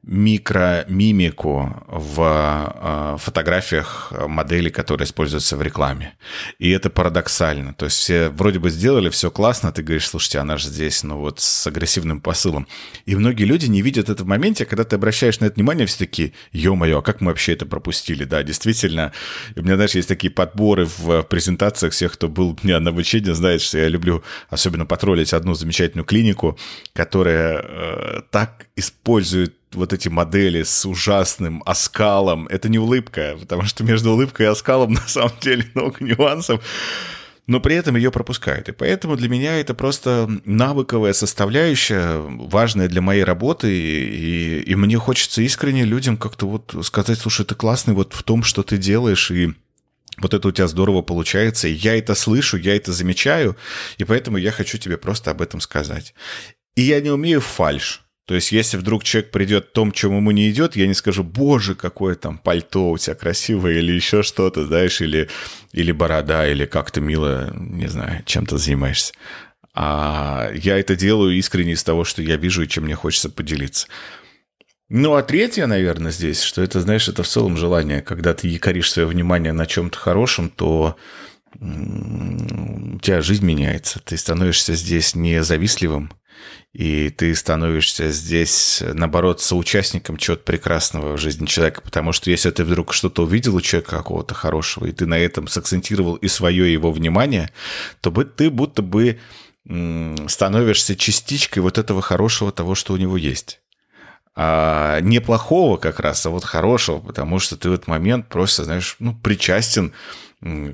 микромимику 0.04 1.84
в 1.88 2.76
э, 2.76 3.18
фотографиях 3.20 4.12
моделей, 4.28 4.70
которые 4.70 5.06
используются 5.06 5.56
в 5.56 5.62
рекламе. 5.62 6.16
И 6.60 6.70
это 6.72 6.90
парадоксально. 6.90 7.74
То 7.74 7.86
есть 7.86 7.98
все 7.98 8.30
вроде 8.30 8.60
бы 8.60 8.70
сделали, 8.70 9.10
все 9.10 9.32
классно, 9.32 9.72
ты 9.72 9.82
говоришь, 9.82 10.08
слушайте, 10.08 10.40
она 10.40 10.58
же 10.58 10.68
здесь, 10.68 11.04
ну 11.04 11.18
вот 11.18 11.40
с 11.40 11.68
агрессивным 11.68 12.20
посылом. 12.20 12.68
И 13.06 13.16
многие 13.16 13.46
люди 13.46 13.68
не 13.68 13.82
видят 13.82 14.10
это 14.10 14.24
в 14.24 14.28
моменте, 14.28 14.66
когда 14.66 14.84
ты 14.84 14.98
обращаешь 14.98 15.40
на 15.40 15.46
это 15.46 15.56
внимание, 15.56 15.88
все 15.88 16.00
такие, 16.00 16.34
ё-моё, 16.52 17.00
а 17.00 17.02
как 17.02 17.22
мы 17.22 17.32
вообще 17.32 17.54
это 17.54 17.66
пропустили? 17.66 18.26
Да, 18.26 18.44
действительно, 18.44 19.14
у 19.56 19.62
меня, 19.62 19.76
знаешь, 19.76 19.96
есть 19.96 20.10
такие 20.10 20.32
подборы 20.32 20.86
в 20.86 21.24
презентациях 21.24 21.94
всех, 21.94 22.14
кто 22.14 22.28
был 22.28 22.50
у 22.50 22.58
меня 22.64 22.80
на 22.82 22.90
обучении, 22.90 23.32
знает, 23.32 23.62
что 23.62 23.78
я 23.78 23.88
люблю 23.88 24.22
особенно 24.50 24.86
потроллить 24.86 25.34
одну 25.34 25.54
замечательную 25.54 26.06
клинику, 26.06 26.58
которая 26.94 27.62
э, 27.62 28.22
так 28.32 28.68
использует 28.76 29.56
вот 29.74 29.94
эти 29.94 30.10
модели 30.10 30.64
с 30.64 30.86
ужасным 30.86 31.64
оскалом. 31.66 32.48
Это 32.48 32.70
не 32.70 32.80
улыбка, 32.80 33.36
потому 33.40 33.64
что 33.64 33.84
между 33.84 34.12
улыбкой 34.12 34.48
и 34.48 34.50
оскалом 34.50 34.94
на 34.94 35.08
самом 35.08 35.34
деле 35.42 35.66
много 35.74 36.04
нюансов. 36.04 36.62
Но 37.46 37.60
при 37.60 37.76
этом 37.76 37.98
ее 37.98 38.10
пропускают. 38.10 38.70
И 38.70 38.72
поэтому 38.72 39.18
для 39.18 39.28
меня 39.28 39.60
это 39.60 39.74
просто 39.74 40.30
навыковая 40.46 41.12
составляющая, 41.12 42.20
важная 42.20 42.88
для 42.88 43.02
моей 43.02 43.26
работы. 43.26 43.70
И, 43.70 44.62
и, 44.62 44.76
мне 44.76 44.98
хочется 44.98 45.42
искренне 45.42 45.84
людям 45.84 46.16
как-то 46.16 46.48
вот 46.48 46.74
сказать, 46.84 47.20
слушай, 47.20 47.46
ты 47.46 47.54
классный 47.56 47.94
вот 47.94 48.14
в 48.14 48.24
том, 48.24 48.44
что 48.44 48.64
ты 48.64 48.78
делаешь, 48.78 49.30
и 49.30 49.54
вот 50.20 50.34
это 50.34 50.48
у 50.48 50.52
тебя 50.52 50.68
здорово 50.68 51.02
получается, 51.02 51.68
и 51.68 51.74
я 51.74 51.98
это 51.98 52.16
слышу, 52.16 52.58
я 52.58 52.76
это 52.76 52.94
замечаю, 52.94 53.58
и 53.98 54.06
поэтому 54.06 54.38
я 54.38 54.52
хочу 54.52 54.78
тебе 54.78 54.98
просто 54.98 55.32
об 55.32 55.42
этом 55.42 55.60
сказать. 55.60 56.14
И 56.76 56.82
я 56.82 57.02
не 57.02 57.10
умею 57.10 57.42
фальш. 57.42 58.03
То 58.26 58.36
есть, 58.36 58.54
если 58.54 58.78
вдруг 58.78 59.04
человек 59.04 59.32
придет 59.32 59.74
том, 59.74 59.92
чем 59.92 60.16
ему 60.16 60.32
не 60.32 60.50
идет, 60.50 60.78
я 60.78 60.88
не 60.88 60.94
скажу, 60.94 61.24
боже, 61.24 61.76
какое 61.76 62.16
там 62.16 62.38
пальто 62.38 62.92
у 62.92 62.98
тебя 62.98 63.16
красивое, 63.16 63.80
или 63.80 63.92
еще 63.92 64.24
что-то, 64.24 64.66
знаешь, 64.66 65.02
или, 65.02 65.30
или 65.74 65.92
борода, 65.92 66.48
или 66.48 66.66
как-то 66.66 67.02
мило, 67.02 67.54
не 67.54 67.88
знаю, 67.88 68.24
чем 68.26 68.46
то 68.46 68.58
занимаешься. 68.58 69.14
А 69.76 70.52
я 70.54 70.78
это 70.78 70.96
делаю 70.96 71.36
искренне 71.36 71.74
из 71.74 71.84
того, 71.84 72.06
что 72.06 72.22
я 72.22 72.38
вижу 72.38 72.64
и 72.64 72.68
чем 72.68 72.86
мне 72.86 72.96
хочется 72.96 73.30
поделиться. 73.30 73.88
Ну, 74.88 75.16
а 75.16 75.24
третье, 75.24 75.66
наверное, 75.66 76.12
здесь, 76.12 76.42
что 76.42 76.62
это, 76.62 76.80
знаешь, 76.80 77.10
это 77.10 77.24
в 77.24 77.28
целом 77.28 77.58
желание, 77.58 78.02
когда 78.02 78.34
ты 78.34 78.48
якоришь 78.48 78.92
свое 78.92 79.08
внимание 79.08 79.52
на 79.52 79.66
чем-то 79.66 79.98
хорошем, 79.98 80.50
то 80.50 80.96
у 81.60 83.00
тебя 83.00 83.22
жизнь 83.22 83.46
меняется. 83.46 84.00
Ты 84.00 84.18
становишься 84.18 84.76
здесь 84.76 85.16
не 85.16 85.44
завистливым, 85.44 86.12
и 86.74 87.10
ты 87.12 87.36
становишься 87.36 88.10
здесь, 88.10 88.82
наоборот, 88.82 89.42
соучастником 89.42 90.18
чего-то 90.18 90.44
прекрасного 90.44 91.16
в 91.16 91.20
жизни 91.20 91.46
человека, 91.46 91.82
потому 91.82 92.14
что 92.14 92.32
если 92.32 92.50
ты 92.50 92.64
вдруг 92.64 92.94
что-то 92.94 93.24
увидел 93.24 93.56
у 93.56 93.62
человека 93.62 93.98
какого-то 93.98 94.34
хорошего, 94.34 94.88
и 94.88 94.92
ты 94.92 95.06
на 95.06 95.18
этом 95.20 95.48
сакцентировал 95.48 96.16
и 96.16 96.28
свое 96.28 96.72
его 96.72 96.92
внимание, 96.92 97.52
то 98.02 98.12
ты 98.12 98.50
будто 98.50 98.82
бы 98.82 99.20
становишься 99.66 100.96
частичкой 100.96 101.62
вот 101.62 101.78
этого 101.78 102.02
хорошего, 102.02 102.52
того, 102.52 102.76
что 102.76 102.94
у 102.94 102.98
него 102.98 103.18
есть. 103.18 103.62
А 104.36 105.00
не 105.02 105.20
как 105.78 106.00
раз, 106.00 106.26
а 106.26 106.32
вот 106.32 106.44
хорошего, 106.44 107.00
потому 107.00 107.40
что 107.40 107.56
ты 107.56 107.70
в 107.70 107.74
этот 107.74 107.88
момент 107.88 108.30
просто, 108.30 108.64
знаешь, 108.64 108.96
ну, 108.98 109.14
причастен 109.14 109.94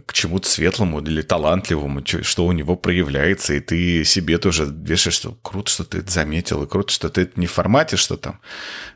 к 0.06 0.14
чему-то 0.14 0.50
светлому 0.50 1.00
или 1.02 1.22
талантливому, 1.22 2.04
что 2.04 2.46
у 2.46 2.52
него 2.52 2.76
проявляется, 2.76 3.54
и 3.54 3.60
ты 3.60 4.04
себе 4.04 4.40
тоже 4.40 4.66
вешаешь, 4.66 5.14
что 5.14 5.38
круто, 5.44 5.70
что 5.70 5.84
ты 5.84 6.00
это 6.00 6.12
заметил, 6.12 6.64
и 6.64 6.68
круто, 6.68 6.92
что 6.92 7.10
ты 7.10 7.22
это 7.22 7.40
не 7.40 7.46
в 7.46 7.52
формате, 7.52 7.96
что 7.96 8.18
там 8.18 8.40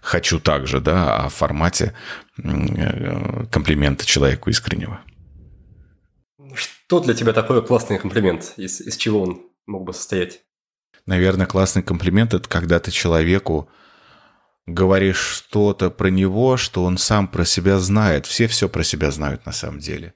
хочу 0.02 0.40
так 0.40 0.66
же, 0.66 0.82
да, 0.82 1.18
а 1.18 1.30
в 1.30 1.34
формате 1.36 1.94
э, 2.38 3.46
комплимента 3.52 4.06
человеку 4.06 4.50
искреннего. 4.50 5.02
Что 6.56 7.00
для 7.00 7.14
тебя 7.14 7.34
такой 7.34 7.64
классный 7.64 8.00
комплимент? 8.00 8.54
Из, 8.58 8.82
из 8.82 8.98
чего 8.98 9.22
он 9.22 9.44
мог 9.68 9.84
бы 9.84 9.94
состоять? 9.94 10.42
Наверное, 11.06 11.46
классный 11.46 11.84
комплимент– 11.84 12.34
это 12.34 12.50
когда 12.50 12.80
ты 12.80 12.90
человеку 12.90 13.70
говоришь 14.66 15.20
что-то 15.20 15.92
про 15.92 16.08
него, 16.08 16.58
что 16.58 16.84
он 16.84 16.98
сам 16.98 17.28
про 17.28 17.46
себя 17.46 17.78
знает. 17.78 18.26
Все 18.26 18.48
все 18.48 18.70
про 18.70 18.84
себя 18.84 19.12
знают 19.12 19.46
на 19.46 19.52
самом 19.52 19.80
деле 19.80 20.16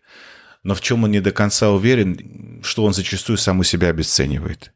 но 0.67 0.75
в 0.75 0.81
чем 0.81 1.05
он 1.05 1.11
не 1.11 1.21
до 1.21 1.31
конца 1.31 1.71
уверен, 1.71 2.59
что 2.61 2.83
он 2.83 2.93
зачастую 2.93 3.37
сам 3.37 3.59
у 3.59 3.63
себя 3.63 3.87
обесценивает. 3.87 4.73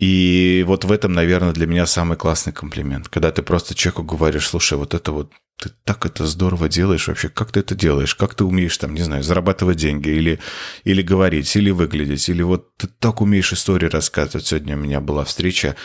И 0.00 0.64
вот 0.66 0.84
в 0.84 0.90
этом, 0.90 1.12
наверное, 1.12 1.52
для 1.52 1.68
меня 1.68 1.86
самый 1.86 2.16
классный 2.18 2.52
комплимент. 2.52 3.08
Когда 3.08 3.30
ты 3.30 3.42
просто 3.42 3.76
человеку 3.76 4.02
говоришь, 4.02 4.48
слушай, 4.48 4.76
вот 4.76 4.92
это 4.94 5.12
вот, 5.12 5.30
ты 5.58 5.70
так 5.84 6.06
это 6.06 6.26
здорово 6.26 6.68
делаешь 6.68 7.06
вообще, 7.06 7.28
как 7.28 7.52
ты 7.52 7.60
это 7.60 7.76
делаешь, 7.76 8.16
как 8.16 8.34
ты 8.34 8.42
умеешь 8.42 8.76
там, 8.78 8.94
не 8.94 9.02
знаю, 9.02 9.22
зарабатывать 9.22 9.76
деньги 9.76 10.08
или, 10.08 10.40
или 10.82 11.02
говорить, 11.02 11.54
или 11.54 11.70
выглядеть, 11.70 12.28
или 12.28 12.42
вот 12.42 12.76
ты 12.76 12.88
так 12.88 13.20
умеешь 13.20 13.52
истории 13.52 13.86
рассказывать. 13.86 14.48
Сегодня 14.48 14.76
у 14.76 14.80
меня 14.80 15.00
была 15.00 15.24
встреча, 15.24 15.76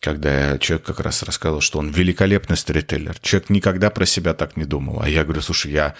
когда 0.00 0.58
человек 0.58 0.84
как 0.84 1.00
раз 1.00 1.22
рассказывал, 1.22 1.62
что 1.62 1.78
он 1.78 1.92
великолепный 1.92 2.58
сторителлер. 2.58 3.18
Человек 3.20 3.48
никогда 3.48 3.88
про 3.88 4.04
себя 4.04 4.34
так 4.34 4.58
не 4.58 4.66
думал. 4.66 5.00
А 5.00 5.08
я 5.08 5.24
говорю, 5.24 5.40
слушай, 5.40 5.72
я 5.72 5.94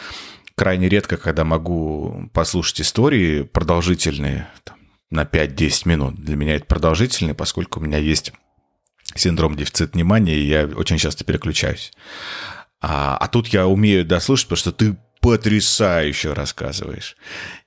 крайне 0.61 0.90
редко, 0.90 1.17
когда 1.17 1.43
могу 1.43 2.29
послушать 2.35 2.83
истории 2.83 3.45
продолжительные, 3.45 4.47
там, 4.62 4.76
на 5.11 5.23
5-10 5.23 5.88
минут. 5.88 6.17
Для 6.17 6.37
меня 6.37 6.57
это 6.57 6.67
продолжительные, 6.67 7.33
поскольку 7.33 7.81
у 7.81 7.83
меня 7.83 7.97
есть 7.97 8.35
синдром 9.14 9.57
дефицита 9.57 9.95
внимания, 9.95 10.35
и 10.35 10.47
я 10.47 10.67
очень 10.67 10.99
часто 10.99 11.25
переключаюсь. 11.25 11.93
А, 12.83 13.17
а 13.17 13.26
тут 13.29 13.49
я 13.49 13.67
умею 13.67 14.05
дослушать, 14.05 14.49
потому 14.49 14.59
что 14.59 14.73
ты 14.73 14.99
потрясающе 15.20 16.32
рассказываешь. 16.32 17.16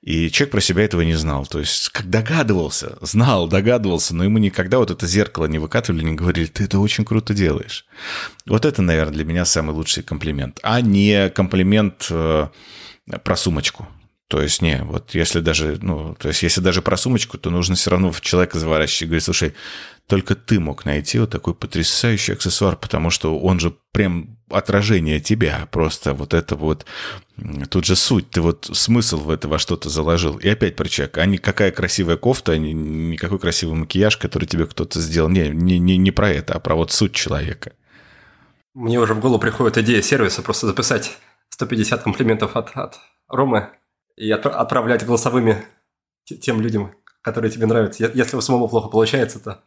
И 0.01 0.29
человек 0.29 0.51
про 0.51 0.61
себя 0.61 0.83
этого 0.83 1.01
не 1.01 1.13
знал. 1.13 1.45
То 1.45 1.59
есть, 1.59 1.89
как 1.89 2.09
догадывался, 2.09 2.97
знал, 3.01 3.47
догадывался, 3.47 4.15
но 4.15 4.23
ему 4.23 4.39
никогда 4.39 4.79
вот 4.79 4.91
это 4.91 5.07
зеркало 5.07 5.45
не 5.45 5.59
выкатывали, 5.59 6.03
не 6.03 6.13
говорили, 6.13 6.47
ты 6.47 6.65
это 6.65 6.79
очень 6.79 7.05
круто 7.05 7.33
делаешь. 7.33 7.85
Вот 8.45 8.65
это, 8.65 8.81
наверное, 8.81 9.13
для 9.13 9.25
меня 9.25 9.45
самый 9.45 9.73
лучший 9.73 10.03
комплимент. 10.03 10.59
А 10.63 10.81
не 10.81 11.29
комплимент 11.29 12.07
э, 12.09 12.47
про 13.23 13.35
сумочку. 13.35 13.87
То 14.33 14.41
есть, 14.41 14.63
не, 14.63 14.83
вот 14.83 15.13
если 15.13 15.41
даже, 15.41 15.77
ну, 15.79 16.15
то 16.17 16.29
есть, 16.29 16.41
если 16.41 16.59
даже 16.59 16.81
про 16.81 16.97
сумочку, 16.97 17.37
то 17.37 17.51
нужно 17.51 17.75
все 17.75 17.91
равно 17.91 18.11
в 18.11 18.19
человека 18.19 18.57
заворачивать 18.57 19.01
и 19.03 19.05
говорить, 19.05 19.23
слушай, 19.25 19.53
только 20.07 20.33
ты 20.33 20.59
мог 20.59 20.85
найти 20.85 21.19
вот 21.19 21.29
такой 21.29 21.53
потрясающий 21.53 22.31
аксессуар, 22.31 22.75
потому 22.75 23.11
что 23.11 23.37
он 23.37 23.59
же 23.59 23.75
прям 23.91 24.39
отражение 24.49 25.19
тебя, 25.19 25.67
просто 25.71 26.15
вот 26.15 26.33
это 26.33 26.55
вот, 26.55 26.87
тут 27.69 27.85
же 27.85 27.95
суть, 27.95 28.31
ты 28.31 28.41
вот 28.41 28.71
смысл 28.73 29.17
в 29.19 29.29
это 29.29 29.47
во 29.47 29.59
что-то 29.59 29.89
заложил. 29.89 30.39
И 30.39 30.49
опять 30.49 30.75
про 30.75 30.89
человека, 30.89 31.21
а 31.21 31.27
не 31.27 31.37
какая 31.37 31.69
красивая 31.69 32.17
кофта, 32.17 32.53
а 32.53 32.57
не, 32.57 32.73
не 32.73 33.17
какой 33.17 33.37
красивый 33.37 33.75
макияж, 33.75 34.17
который 34.17 34.45
тебе 34.45 34.65
кто-то 34.65 34.99
сделал. 34.99 35.29
Не, 35.29 35.49
не, 35.49 35.77
не, 35.77 35.95
не 35.97 36.09
про 36.09 36.31
это, 36.31 36.55
а 36.55 36.59
про 36.59 36.73
вот 36.73 36.91
суть 36.91 37.13
человека. 37.13 37.73
Мне 38.73 38.99
уже 38.99 39.13
в 39.13 39.19
голову 39.19 39.37
приходит 39.37 39.77
идея 39.77 40.01
сервиса 40.01 40.41
просто 40.41 40.65
записать 40.65 41.19
150 41.49 42.01
комплиментов 42.01 42.55
от, 42.55 42.71
от 42.75 42.95
Ромы 43.27 43.69
и 44.17 44.29
отправлять 44.31 45.05
голосовыми 45.05 45.63
тем 46.25 46.61
людям, 46.61 46.93
которые 47.21 47.51
тебе 47.51 47.65
нравятся. 47.65 48.11
Если 48.13 48.35
у 48.35 48.41
самому 48.41 48.67
плохо 48.67 48.89
получается, 48.89 49.39
то... 49.39 49.63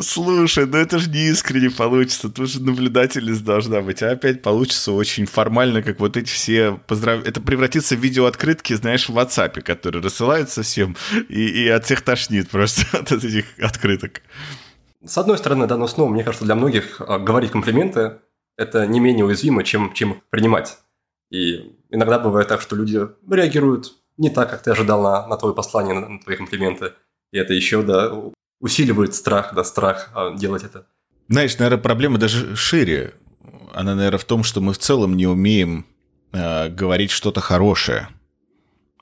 Слушай, 0.00 0.66
ну 0.66 0.76
это 0.76 0.98
же 0.98 1.08
не 1.08 1.28
искренне 1.28 1.70
получится, 1.70 2.28
тут 2.28 2.50
же 2.50 2.62
наблюдательность 2.62 3.42
должна 3.42 3.80
быть, 3.80 4.02
а 4.02 4.10
опять 4.10 4.42
получится 4.42 4.92
очень 4.92 5.24
формально, 5.24 5.82
как 5.82 6.00
вот 6.00 6.18
эти 6.18 6.28
все 6.28 6.78
поздрав... 6.86 7.26
Это 7.26 7.40
превратится 7.40 7.96
в 7.96 8.00
видеооткрытки, 8.00 8.74
знаешь, 8.74 9.08
в 9.08 9.16
WhatsApp, 9.16 9.62
которые 9.62 10.02
рассылаются 10.02 10.62
всем, 10.62 10.96
и, 11.30 11.46
и 11.64 11.68
от 11.68 11.86
всех 11.86 12.02
тошнит 12.02 12.50
просто 12.50 12.84
от 12.98 13.10
этих 13.10 13.46
открыток. 13.58 14.20
С 15.02 15.16
одной 15.16 15.38
стороны, 15.38 15.66
да, 15.66 15.78
но 15.78 15.86
снова, 15.86 16.10
мне 16.10 16.24
кажется, 16.24 16.44
для 16.44 16.56
многих 16.56 17.00
а, 17.00 17.18
говорить 17.18 17.52
комплименты 17.52 18.18
это 18.58 18.86
не 18.86 19.00
менее 19.00 19.24
уязвимо, 19.24 19.64
чем, 19.64 19.92
чем 19.92 20.22
принимать. 20.30 20.78
И 21.30 21.75
иногда 21.90 22.18
бывает 22.18 22.48
так, 22.48 22.60
что 22.60 22.76
люди 22.76 23.00
реагируют 23.30 23.94
не 24.16 24.30
так, 24.30 24.50
как 24.50 24.62
ты 24.62 24.70
ожидал 24.70 25.02
на, 25.02 25.26
на 25.26 25.36
твое 25.36 25.54
послание, 25.54 25.94
на, 25.94 26.08
на 26.08 26.18
твои 26.20 26.36
комплименты. 26.36 26.92
И 27.32 27.38
это 27.38 27.52
еще, 27.52 27.82
да, 27.82 28.12
усиливает 28.60 29.14
страх, 29.14 29.54
да, 29.54 29.64
страх 29.64 30.10
а, 30.14 30.34
делать 30.34 30.64
это. 30.64 30.86
Знаешь, 31.28 31.58
наверное, 31.58 31.82
проблема 31.82 32.18
даже 32.18 32.56
шире. 32.56 33.14
Она, 33.74 33.94
наверное, 33.94 34.18
в 34.18 34.24
том, 34.24 34.42
что 34.42 34.60
мы 34.60 34.72
в 34.72 34.78
целом 34.78 35.16
не 35.16 35.26
умеем 35.26 35.86
э, 36.32 36.68
говорить 36.68 37.10
что-то 37.10 37.40
хорошее 37.40 38.08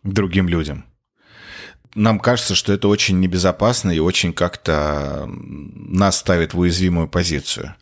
другим 0.02 0.48
людям. 0.48 0.84
Нам 1.94 2.18
кажется, 2.18 2.54
что 2.54 2.72
это 2.72 2.88
очень 2.88 3.20
небезопасно 3.20 3.90
и 3.90 4.00
очень 4.00 4.32
как-то 4.32 5.26
нас 5.28 6.18
ставит 6.18 6.54
в 6.54 6.58
уязвимую 6.58 7.08
позицию. 7.08 7.76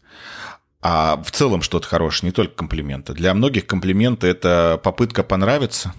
А 0.83 1.23
в 1.25 1.31
целом 1.31 1.63
что-то 1.63 1.87
хорошее, 1.87 2.29
не 2.29 2.33
только 2.33 2.55
комплименты. 2.55 3.15
Для 3.15 3.33
многих 3.35 3.67
комплименты– 3.67 4.27
это 4.29 4.81
попытка 4.83 5.23
понравиться 5.23 5.95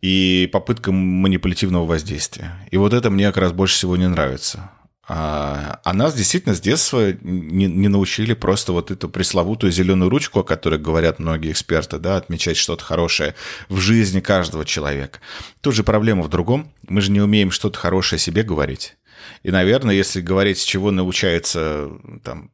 и 0.00 0.48
попытка 0.52 0.92
манипулятивного 0.92 1.84
воздействия. 1.84 2.52
И 2.70 2.76
вот 2.76 2.92
это 2.92 3.10
мне 3.10 3.26
как 3.26 3.38
раз 3.38 3.52
больше 3.52 3.74
всего 3.74 3.96
не 3.96 4.08
нравится. 4.08 4.70
А, 5.08 5.80
а 5.84 5.92
нас 5.92 6.14
действительно 6.14 6.54
с 6.54 6.60
детства 6.60 7.12
не, 7.22 7.66
не 7.66 7.88
научили 7.88 8.34
просто 8.34 8.72
вот 8.72 8.90
эту 8.90 9.08
пресловутую 9.08 9.72
зеленую 9.72 10.10
ручку, 10.10 10.40
о 10.40 10.44
которой 10.44 10.80
говорят 10.80 11.18
многие 11.18 11.52
эксперты, 11.52 11.98
да, 11.98 12.16
отмечать 12.16 12.56
что-то 12.56 12.84
хорошее 12.84 13.34
в 13.68 13.78
жизни 13.78 14.20
каждого 14.20 14.64
человека. 14.64 15.20
Тут 15.60 15.74
же 15.74 15.84
проблема 15.84 16.22
в 16.22 16.28
другом. 16.28 16.72
Мы 16.88 17.00
же 17.00 17.10
не 17.10 17.20
умеем 17.20 17.50
что-то 17.50 17.78
хорошее 17.78 18.18
себе 18.18 18.42
говорить. 18.42 18.96
И, 19.42 19.50
наверное, 19.50 19.94
если 19.94 20.20
говорить, 20.20 20.58
с 20.58 20.64
чего 20.64 20.90
научается 20.90 21.90
там, 22.24 22.50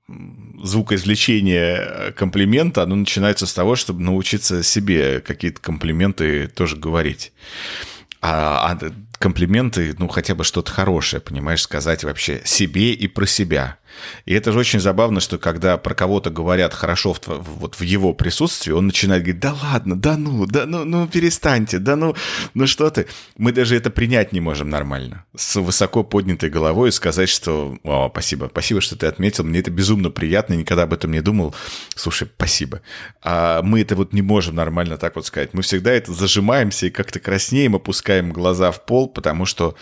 звукоизвлечение 0.62 2.12
комплимента, 2.12 2.82
оно 2.82 2.96
начинается 2.96 3.46
с 3.46 3.54
того, 3.54 3.76
чтобы 3.76 4.02
научиться 4.02 4.62
себе 4.62 5.20
какие-то 5.20 5.60
комплименты 5.60 6.48
тоже 6.48 6.76
говорить. 6.76 7.32
А, 8.20 8.70
а 8.70 8.92
комплименты, 9.22 9.94
ну, 9.98 10.08
хотя 10.08 10.34
бы 10.34 10.42
что-то 10.42 10.72
хорошее, 10.72 11.22
понимаешь, 11.22 11.62
сказать 11.62 12.02
вообще 12.02 12.42
себе 12.44 12.92
и 12.92 13.06
про 13.06 13.24
себя. 13.24 13.78
И 14.24 14.34
это 14.34 14.52
же 14.52 14.58
очень 14.58 14.80
забавно, 14.80 15.20
что 15.20 15.38
когда 15.38 15.76
про 15.76 15.94
кого-то 15.94 16.30
говорят 16.30 16.74
хорошо 16.74 17.14
в, 17.14 17.20
вот 17.26 17.74
в 17.76 17.82
его 17.82 18.12
присутствии, 18.14 18.72
он 18.72 18.86
начинает 18.86 19.22
говорить, 19.22 19.40
да 19.40 19.54
ладно, 19.62 19.96
да 19.96 20.16
ну, 20.16 20.46
да 20.46 20.66
ну, 20.66 20.84
ну 20.84 21.06
перестаньте, 21.06 21.78
да 21.78 21.96
ну, 21.96 22.14
ну 22.54 22.66
что 22.66 22.90
ты. 22.90 23.06
Мы 23.36 23.52
даже 23.52 23.76
это 23.76 23.90
принять 23.90 24.32
не 24.32 24.40
можем 24.40 24.70
нормально. 24.70 25.24
С 25.36 25.56
высоко 25.60 26.02
поднятой 26.04 26.50
головой 26.50 26.92
сказать, 26.92 27.28
что, 27.28 27.78
о, 27.84 28.08
спасибо, 28.10 28.48
спасибо, 28.50 28.80
что 28.80 28.96
ты 28.96 29.06
отметил, 29.06 29.44
мне 29.44 29.60
это 29.60 29.70
безумно 29.70 30.10
приятно, 30.10 30.54
никогда 30.54 30.84
об 30.84 30.92
этом 30.92 31.12
не 31.12 31.20
думал. 31.20 31.54
Слушай, 31.94 32.28
спасибо. 32.34 32.80
А 33.22 33.62
мы 33.62 33.80
это 33.80 33.96
вот 33.96 34.12
не 34.12 34.22
можем 34.22 34.54
нормально 34.54 34.96
так 34.96 35.16
вот 35.16 35.26
сказать. 35.26 35.54
Мы 35.54 35.62
всегда 35.62 35.92
это 35.92 36.12
зажимаемся 36.12 36.86
и 36.86 36.90
как-то 36.90 37.20
краснеем, 37.20 37.76
опускаем 37.76 38.32
глаза 38.32 38.70
в 38.72 38.84
пол, 38.84 39.08
потому 39.14 39.44
что 39.44 39.74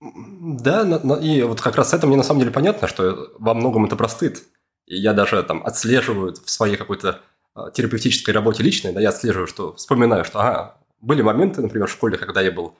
да, 0.00 0.82
и 1.20 1.42
вот 1.42 1.60
как 1.60 1.76
раз 1.76 1.92
это 1.92 2.06
мне 2.06 2.16
на 2.16 2.22
самом 2.22 2.40
деле 2.40 2.52
понятно, 2.52 2.86
что 2.86 3.32
во 3.38 3.54
многом 3.54 3.86
это 3.86 3.96
простыд. 3.96 4.44
И 4.86 4.96
я 4.96 5.12
даже 5.12 5.42
там 5.42 5.64
отслеживаю 5.66 6.34
в 6.34 6.48
своей 6.48 6.76
какой-то 6.76 7.20
а, 7.54 7.70
терапевтической 7.70 8.32
работе 8.32 8.62
личной, 8.62 8.92
да, 8.92 9.00
я 9.00 9.08
отслеживаю, 9.08 9.48
что 9.48 9.74
вспоминаю, 9.74 10.24
что 10.24 10.40
ага, 10.40 10.78
были 11.00 11.22
моменты, 11.22 11.60
например, 11.60 11.88
в 11.88 11.92
школе, 11.92 12.16
когда 12.16 12.40
я 12.40 12.52
был 12.52 12.76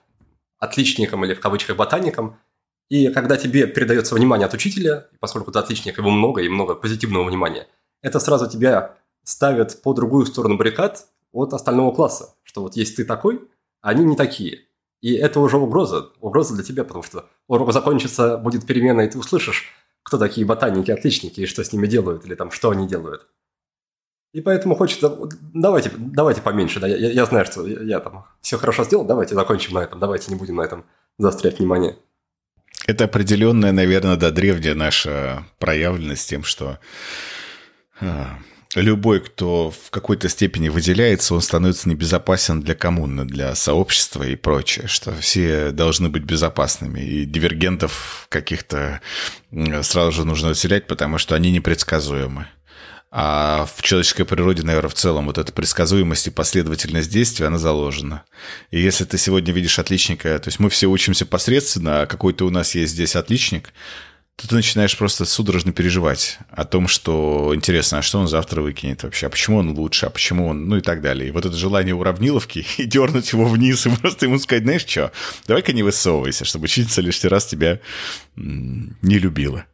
отличником 0.59 1.25
или 1.25 1.35
в 1.35 1.41
кавычках 1.41 1.77
ботаником, 1.77 2.39
и 2.89 3.09
когда 3.09 3.37
тебе 3.37 3.67
передается 3.67 4.15
внимание 4.15 4.47
от 4.47 4.55
учителя, 4.55 5.09
поскольку 5.21 5.53
ты 5.53 5.59
отличник, 5.59 5.99
его 5.99 6.11
много 6.11 6.41
и 6.41 6.49
много 6.49 6.75
позитивного 6.75 7.25
внимания, 7.25 7.67
это 8.01 8.21
сразу 8.21 8.49
тебя 8.49 8.97
ставит 9.25 9.83
по 9.83 9.93
другую 9.93 10.25
сторону 10.27 10.57
баррикад 10.57 11.07
от 11.33 11.53
остального 11.53 11.95
класса, 11.95 12.35
что 12.45 12.63
вот 12.63 12.77
есть 12.77 12.97
ты 12.97 13.05
такой, 13.05 13.43
а 13.83 13.91
они 13.91 14.05
не 14.05 14.17
такие. 14.17 14.68
И 15.01 15.15
это 15.15 15.41
уже 15.41 15.59
угроза, 15.59 16.11
угроза 16.21 16.55
для 16.55 16.65
тебя, 16.65 16.85
потому 16.85 17.03
что 17.03 17.27
урок 17.47 17.73
закончится, 17.73 18.37
будет 18.37 18.67
перемена, 18.67 19.03
и 19.03 19.09
ты 19.09 19.19
услышишь, 19.19 19.67
кто 20.03 20.19
такие 20.19 20.47
ботаники, 20.47 20.91
отличники, 20.91 21.41
и 21.41 21.47
что 21.47 21.63
с 21.63 21.73
ними 21.73 21.87
делают, 21.87 22.25
или 22.25 22.35
там, 22.35 22.51
что 22.51 22.71
они 22.71 22.89
делают. 22.89 23.29
И 24.33 24.41
поэтому 24.41 24.75
хочется, 24.75 25.17
давайте, 25.55 25.91
давайте 25.97 26.43
поменьше, 26.43 26.81
да, 26.81 26.87
я, 26.87 27.11
я 27.11 27.25
знаю, 27.25 27.47
что 27.47 27.67
я, 27.67 27.81
я 27.83 28.01
там 28.01 28.27
все 28.41 28.59
хорошо 28.59 28.85
сделал, 28.85 29.05
давайте 29.05 29.35
закончим 29.35 29.75
на 29.75 29.81
этом, 29.81 30.01
давайте 30.01 30.31
не 30.31 30.39
будем 30.39 30.57
на 30.57 30.63
этом 30.63 30.85
заострять 31.17 31.59
внимание. 31.59 31.97
Это 32.87 33.05
определенная, 33.05 33.73
наверное, 33.73 34.17
да, 34.17 34.31
древняя 34.31 34.75
наша 34.75 35.45
проявленность 35.59 36.29
тем, 36.29 36.43
что 36.43 36.79
а, 38.01 38.39
любой, 38.75 39.21
кто 39.21 39.71
в 39.71 39.91
какой-то 39.91 40.29
степени 40.29 40.69
выделяется, 40.69 41.35
он 41.35 41.41
становится 41.41 41.89
небезопасен 41.89 42.61
для 42.61 42.75
коммуны, 42.75 43.25
для 43.25 43.55
сообщества 43.55 44.25
и 44.25 44.37
прочее, 44.37 44.87
что 44.89 45.15
все 45.15 45.71
должны 45.71 46.09
быть 46.09 46.25
безопасными. 46.25 47.01
И 47.01 47.25
дивергентов 47.25 48.27
каких-то 48.29 49.01
сразу 49.83 50.13
же 50.13 50.25
нужно 50.25 50.51
отселять, 50.51 50.87
потому 50.87 51.19
что 51.19 51.35
они 51.35 51.51
непредсказуемы. 51.51 52.47
А 53.11 53.67
в 53.75 53.81
человеческой 53.81 54.25
природе, 54.25 54.63
наверное, 54.65 54.91
в 54.91 54.95
целом 54.95 55.27
вот 55.27 55.39
эта 55.39 55.51
предсказуемость 55.51 56.27
и 56.27 56.31
последовательность 56.31 57.11
действий, 57.11 57.47
она 57.47 57.57
заложена. 57.57 58.25
И 58.71 58.79
если 58.79 59.05
ты 59.05 59.17
сегодня 59.17 59.51
видишь 59.55 59.79
отличника, 59.79 60.39
то 60.39 60.49
есть 60.49 60.61
мы 60.61 60.69
все 60.69 60.89
учимся 60.89 61.25
посредственно, 61.25 62.03
а 62.03 62.07
какой-то 62.07 62.45
у 62.45 62.51
нас 62.51 62.75
есть 62.75 62.93
здесь 62.93 63.17
отличник, 63.17 63.73
ты 64.47 64.55
начинаешь 64.55 64.97
просто 64.97 65.25
судорожно 65.25 65.73
переживать 65.73 66.39
о 66.51 66.65
том, 66.65 66.87
что 66.87 67.51
интересно, 67.55 67.99
а 67.99 68.03
что 68.03 68.21
он 68.21 68.29
завтра 68.29 68.63
выкинет 68.63 69.03
вообще, 69.03 69.27
а 69.27 69.31
почему 69.31 69.59
он 69.59 69.71
лучше, 69.71 70.07
а 70.07 70.11
почему 70.11 70.47
он, 70.47 70.69
ну 70.69 70.77
и 70.77 70.81
так 70.81 71.01
далее. 71.01 71.29
И 71.29 71.33
вот 71.33 71.45
это 71.45 71.57
желание 71.57 71.95
уравниловки 71.95 72.65
и 72.79 72.85
дернуть 72.85 73.33
его 73.33 73.45
вниз 73.45 73.87
и 73.87 73.91
просто 73.91 74.27
ему 74.27 74.39
сказать, 74.39 74.63
знаешь 74.63 74.87
что, 74.87 75.11
давай-ка 75.47 75.73
не 75.73 75.83
высовывайся, 75.83 76.45
чтобы 76.45 76.65
учительница 76.65 77.01
лишний 77.01 77.29
раз 77.29 77.47
тебя 77.47 77.81
не 78.37 79.19
любила. 79.19 79.65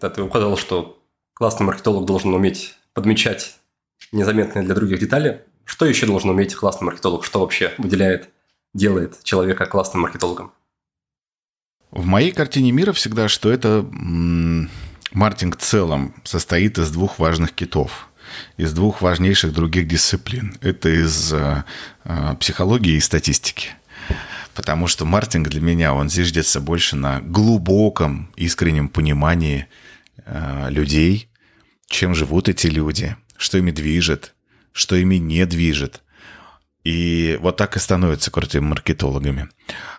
Да, 0.00 0.08
ты 0.08 0.22
указал, 0.22 0.56
что 0.56 1.02
классный 1.34 1.66
маркетолог 1.66 2.06
должен 2.06 2.32
уметь 2.32 2.74
подмечать 2.94 3.56
незаметные 4.12 4.64
для 4.64 4.74
других 4.74 4.98
детали. 4.98 5.44
Что 5.64 5.84
еще 5.84 6.06
должен 6.06 6.30
уметь 6.30 6.54
классный 6.54 6.86
маркетолог? 6.86 7.24
Что 7.24 7.40
вообще 7.40 7.72
выделяет, 7.78 8.30
делает 8.72 9.22
человека 9.24 9.66
классным 9.66 10.02
маркетологом? 10.02 10.52
В 11.94 12.06
моей 12.06 12.32
картине 12.32 12.72
мира 12.72 12.92
всегда, 12.92 13.28
что 13.28 13.52
это 13.52 13.86
маркетинг 15.12 15.58
в 15.58 15.62
целом 15.62 16.12
состоит 16.24 16.76
из 16.76 16.90
двух 16.90 17.20
важных 17.20 17.52
китов 17.52 18.08
из 18.56 18.72
двух 18.72 19.00
важнейших 19.00 19.52
других 19.52 19.86
дисциплин. 19.86 20.56
Это 20.60 20.88
из 20.88 21.32
э, 21.32 21.62
э, 22.04 22.34
психологии 22.40 22.94
и 22.94 23.00
статистики. 23.00 23.70
Потому 24.54 24.88
что 24.88 25.04
маркетинг 25.04 25.48
для 25.50 25.60
меня, 25.60 25.94
он 25.94 26.08
зиждется 26.08 26.60
больше 26.60 26.96
на 26.96 27.20
глубоком, 27.20 28.32
искреннем 28.34 28.88
понимании 28.88 29.66
э, 30.24 30.66
людей, 30.70 31.28
чем 31.86 32.14
живут 32.14 32.48
эти 32.48 32.66
люди, 32.66 33.16
что 33.36 33.58
ими 33.58 33.70
движет, 33.70 34.34
что 34.72 34.96
ими 34.96 35.16
не 35.16 35.46
движет. 35.46 36.02
И 36.84 37.38
вот 37.40 37.56
так 37.56 37.76
и 37.76 37.78
становятся 37.78 38.30
крутыми 38.30 38.64
маркетологами. 38.64 39.48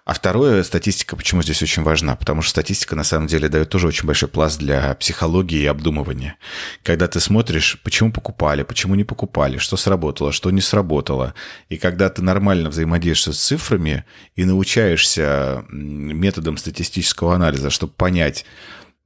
А 0.05 0.13
второе, 0.13 0.61
статистика, 0.61 1.15
почему 1.15 1.41
здесь 1.41 1.63
очень 1.63 1.81
важна? 1.81 2.15
Потому 2.15 2.43
что 2.43 2.51
статистика 2.51 2.95
на 2.95 3.03
самом 3.03 3.25
деле 3.25 3.49
дает 3.49 3.69
тоже 3.69 3.87
очень 3.87 4.05
большой 4.05 4.29
пласт 4.29 4.59
для 4.59 4.93
психологии 4.93 5.61
и 5.61 5.65
обдумывания. 5.65 6.37
Когда 6.83 7.07
ты 7.07 7.19
смотришь, 7.19 7.79
почему 7.83 8.11
покупали, 8.11 8.61
почему 8.61 8.93
не 8.93 9.03
покупали, 9.03 9.57
что 9.57 9.77
сработало, 9.77 10.31
что 10.31 10.51
не 10.51 10.61
сработало. 10.61 11.33
И 11.69 11.77
когда 11.77 12.09
ты 12.09 12.21
нормально 12.21 12.69
взаимодействуешь 12.69 13.37
с 13.37 13.47
цифрами 13.47 14.05
и 14.35 14.45
научаешься 14.45 15.65
методом 15.69 16.57
статистического 16.57 17.33
анализа, 17.33 17.71
чтобы 17.71 17.93
понять, 17.93 18.45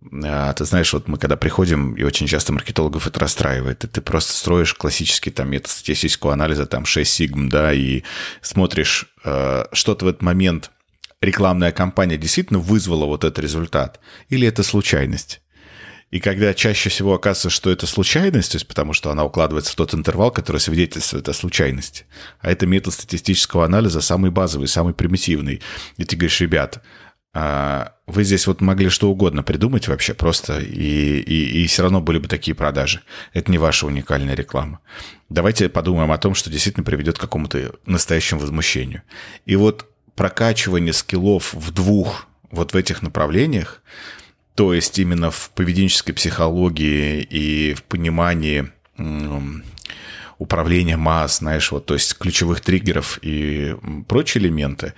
ты 0.02 0.66
знаешь, 0.66 0.94
вот 0.94 1.08
мы 1.08 1.18
когда 1.18 1.36
приходим, 1.36 1.94
и 1.94 2.04
очень 2.04 2.28
часто 2.28 2.54
маркетологов 2.54 3.06
это 3.06 3.20
расстраивает, 3.20 3.84
и 3.84 3.88
ты 3.88 4.00
просто 4.02 4.34
строишь 4.34 4.74
классический 4.74 5.30
там 5.30 5.50
метод 5.50 5.72
статистического 5.72 6.34
анализа, 6.34 6.66
там 6.66 6.86
6 6.86 7.12
сигм, 7.12 7.50
да, 7.50 7.74
и 7.74 8.04
смотришь, 8.42 9.14
э, 9.26 9.66
что-то 9.74 10.06
в 10.06 10.08
этот 10.08 10.22
момент 10.22 10.72
рекламная 11.22 11.74
кампания 11.74 12.18
действительно 12.18 12.60
вызвала 12.60 13.06
вот 13.06 13.26
этот 13.26 13.40
результат, 13.40 14.00
или 14.30 14.48
это 14.48 14.64
случайность. 14.64 15.42
И 16.12 16.20
когда 16.20 16.54
чаще 16.56 16.90
всего 16.90 17.14
оказывается, 17.14 17.50
что 17.52 17.70
это 17.70 17.86
случайность, 17.86 18.54
то 18.54 18.56
есть 18.56 18.68
потому 18.68 18.94
что 18.94 19.12
она 19.12 19.26
укладывается 19.26 19.74
в 19.74 19.76
тот 19.76 19.94
интервал, 19.94 20.32
который 20.32 20.58
свидетельствует 20.58 21.30
о 21.30 21.34
случайности, 21.34 22.06
а 22.40 22.52
это 22.52 22.66
метод 22.66 22.94
статистического 22.94 23.66
анализа 23.66 24.02
самый 24.02 24.32
базовый, 24.32 24.68
самый 24.68 24.94
примитивный. 24.96 25.62
И 25.98 26.06
ты 26.06 26.16
говоришь, 26.16 26.42
ребят, 26.42 26.82
а, 27.34 27.94
вы 28.08 28.24
здесь 28.24 28.48
вот 28.48 28.60
могли 28.60 28.90
что 28.90 29.10
угодно 29.10 29.44
придумать 29.44 29.88
вообще 29.88 30.14
просто, 30.14 30.60
и, 30.60 31.20
и, 31.20 31.64
и 31.64 31.68
все 31.68 31.84
равно 31.84 32.02
были 32.02 32.18
бы 32.18 32.28
такие 32.28 32.56
продажи. 32.56 33.02
Это 33.34 33.52
не 33.52 33.58
ваша 33.58 33.86
уникальная 33.86 34.36
реклама. 34.36 34.80
Давайте 35.30 35.70
подумаем 35.70 36.12
о 36.12 36.18
том, 36.18 36.34
что 36.34 36.50
действительно 36.50 36.84
приведет 36.84 37.18
к 37.18 37.22
какому-то 37.22 37.76
настоящему 37.86 38.42
возмущению. 38.42 39.04
И 39.46 39.56
вот 39.56 39.86
прокачивание 40.16 40.94
скиллов 40.94 41.54
в 41.54 41.72
двух 41.72 42.28
вот 42.50 42.74
в 42.74 42.76
этих 42.76 43.04
направлениях, 43.04 43.84
то 44.56 44.74
есть 44.74 44.98
именно 44.98 45.30
в 45.30 45.52
поведенческой 45.52 46.14
психологии 46.14 47.22
и 47.22 47.76
в 47.76 47.84
понимании 47.84 48.72
управления 50.40 50.98
масс, 50.98 51.38
знаешь, 51.38 51.72
вот, 51.72 51.86
то 51.86 51.94
есть 51.94 52.18
ключевых 52.18 52.62
триггеров 52.62 53.20
и 53.22 53.76
прочие 54.08 54.44
элементы, 54.44 54.94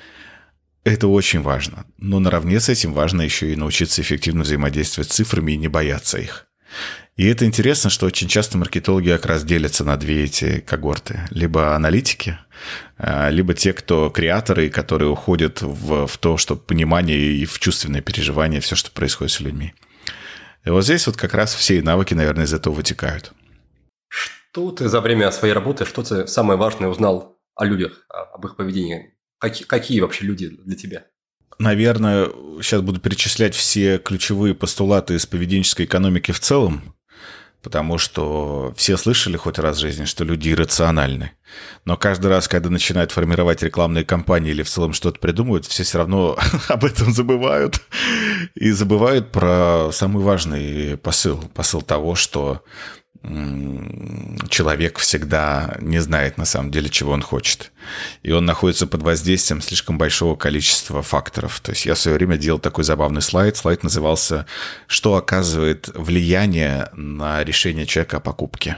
это 0.83 1.07
очень 1.07 1.41
важно. 1.41 1.85
Но 1.97 2.19
наравне 2.19 2.59
с 2.59 2.69
этим 2.69 2.93
важно 2.93 3.21
еще 3.21 3.51
и 3.51 3.55
научиться 3.55 4.01
эффективно 4.01 4.43
взаимодействовать 4.43 5.11
с 5.11 5.15
цифрами 5.15 5.53
и 5.53 5.57
не 5.57 5.67
бояться 5.67 6.17
их. 6.17 6.47
И 7.17 7.27
это 7.27 7.45
интересно, 7.45 7.89
что 7.89 8.05
очень 8.05 8.27
часто 8.27 8.57
маркетологи 8.57 9.09
как 9.09 9.25
раз 9.25 9.43
делятся 9.43 9.83
на 9.83 9.97
две 9.97 10.23
эти 10.23 10.59
когорты. 10.61 11.21
Либо 11.29 11.75
аналитики, 11.75 12.39
а, 12.97 13.29
либо 13.29 13.53
те, 13.53 13.73
кто 13.73 14.09
креаторы, 14.09 14.69
которые 14.69 15.09
уходят 15.09 15.61
в, 15.61 16.07
в 16.07 16.17
то, 16.17 16.37
что 16.37 16.55
понимание 16.55 17.17
и 17.17 17.45
в 17.45 17.59
чувственное 17.59 18.01
переживание, 18.01 18.61
все, 18.61 18.75
что 18.75 18.91
происходит 18.91 19.33
с 19.33 19.39
людьми. 19.39 19.73
И 20.65 20.69
вот 20.69 20.83
здесь 20.83 21.05
вот 21.05 21.17
как 21.17 21.33
раз 21.33 21.53
все 21.53 21.81
навыки, 21.81 22.13
наверное, 22.13 22.45
из 22.45 22.53
этого 22.53 22.73
вытекают. 22.73 23.33
Что 24.07 24.71
ты 24.71 24.87
за 24.87 25.01
время 25.01 25.31
своей 25.31 25.53
работы, 25.53 25.85
что 25.85 26.03
ты 26.03 26.27
самое 26.27 26.57
важное 26.57 26.89
узнал 26.89 27.37
о 27.55 27.65
людях, 27.65 28.05
об 28.09 28.45
их 28.45 28.55
поведении? 28.55 29.13
Какие, 29.41 29.65
какие 29.65 29.99
вообще 30.01 30.25
люди 30.25 30.49
для 30.49 30.75
тебя? 30.75 31.05
Наверное, 31.57 32.27
сейчас 32.61 32.81
буду 32.81 32.99
перечислять 32.99 33.55
все 33.55 33.97
ключевые 33.97 34.53
постулаты 34.53 35.15
из 35.15 35.25
поведенческой 35.25 35.87
экономики 35.87 36.31
в 36.31 36.39
целом, 36.39 36.95
потому 37.63 37.97
что 37.97 38.71
все 38.77 38.97
слышали 38.97 39.37
хоть 39.37 39.57
раз 39.57 39.77
в 39.77 39.79
жизни, 39.79 40.05
что 40.05 40.23
люди 40.23 40.51
иррациональны. 40.51 41.31
Но 41.85 41.97
каждый 41.97 42.27
раз, 42.27 42.47
когда 42.47 42.69
начинают 42.69 43.11
формировать 43.11 43.63
рекламные 43.63 44.05
кампании 44.05 44.51
или 44.51 44.61
в 44.61 44.69
целом 44.69 44.93
что-то 44.93 45.19
придумывают, 45.19 45.65
все 45.65 45.81
все 45.81 45.97
равно 45.97 46.37
об 46.67 46.85
этом 46.85 47.11
забывают. 47.11 47.81
И 48.53 48.69
забывают 48.69 49.31
про 49.31 49.89
самый 49.91 50.23
важный 50.23 50.97
посыл. 50.97 51.39
Посыл 51.55 51.81
того, 51.81 52.13
что 52.13 52.63
человек 54.49 54.97
всегда 54.97 55.77
не 55.79 55.99
знает 55.99 56.37
на 56.37 56.45
самом 56.45 56.71
деле, 56.71 56.89
чего 56.89 57.11
он 57.11 57.21
хочет. 57.21 57.71
И 58.23 58.31
он 58.31 58.45
находится 58.45 58.87
под 58.87 59.03
воздействием 59.03 59.61
слишком 59.61 59.97
большого 59.97 60.35
количества 60.35 61.03
факторов. 61.03 61.59
То 61.59 61.71
есть 61.71 61.85
я 61.85 61.93
в 61.93 61.99
свое 61.99 62.17
время 62.17 62.37
делал 62.37 62.59
такой 62.59 62.83
забавный 62.83 63.21
слайд. 63.21 63.57
Слайд 63.57 63.83
назывался 63.83 64.47
«Что 64.87 65.15
оказывает 65.15 65.89
влияние 65.93 66.89
на 66.93 67.43
решение 67.43 67.85
человека 67.85 68.17
о 68.17 68.21
покупке?». 68.21 68.77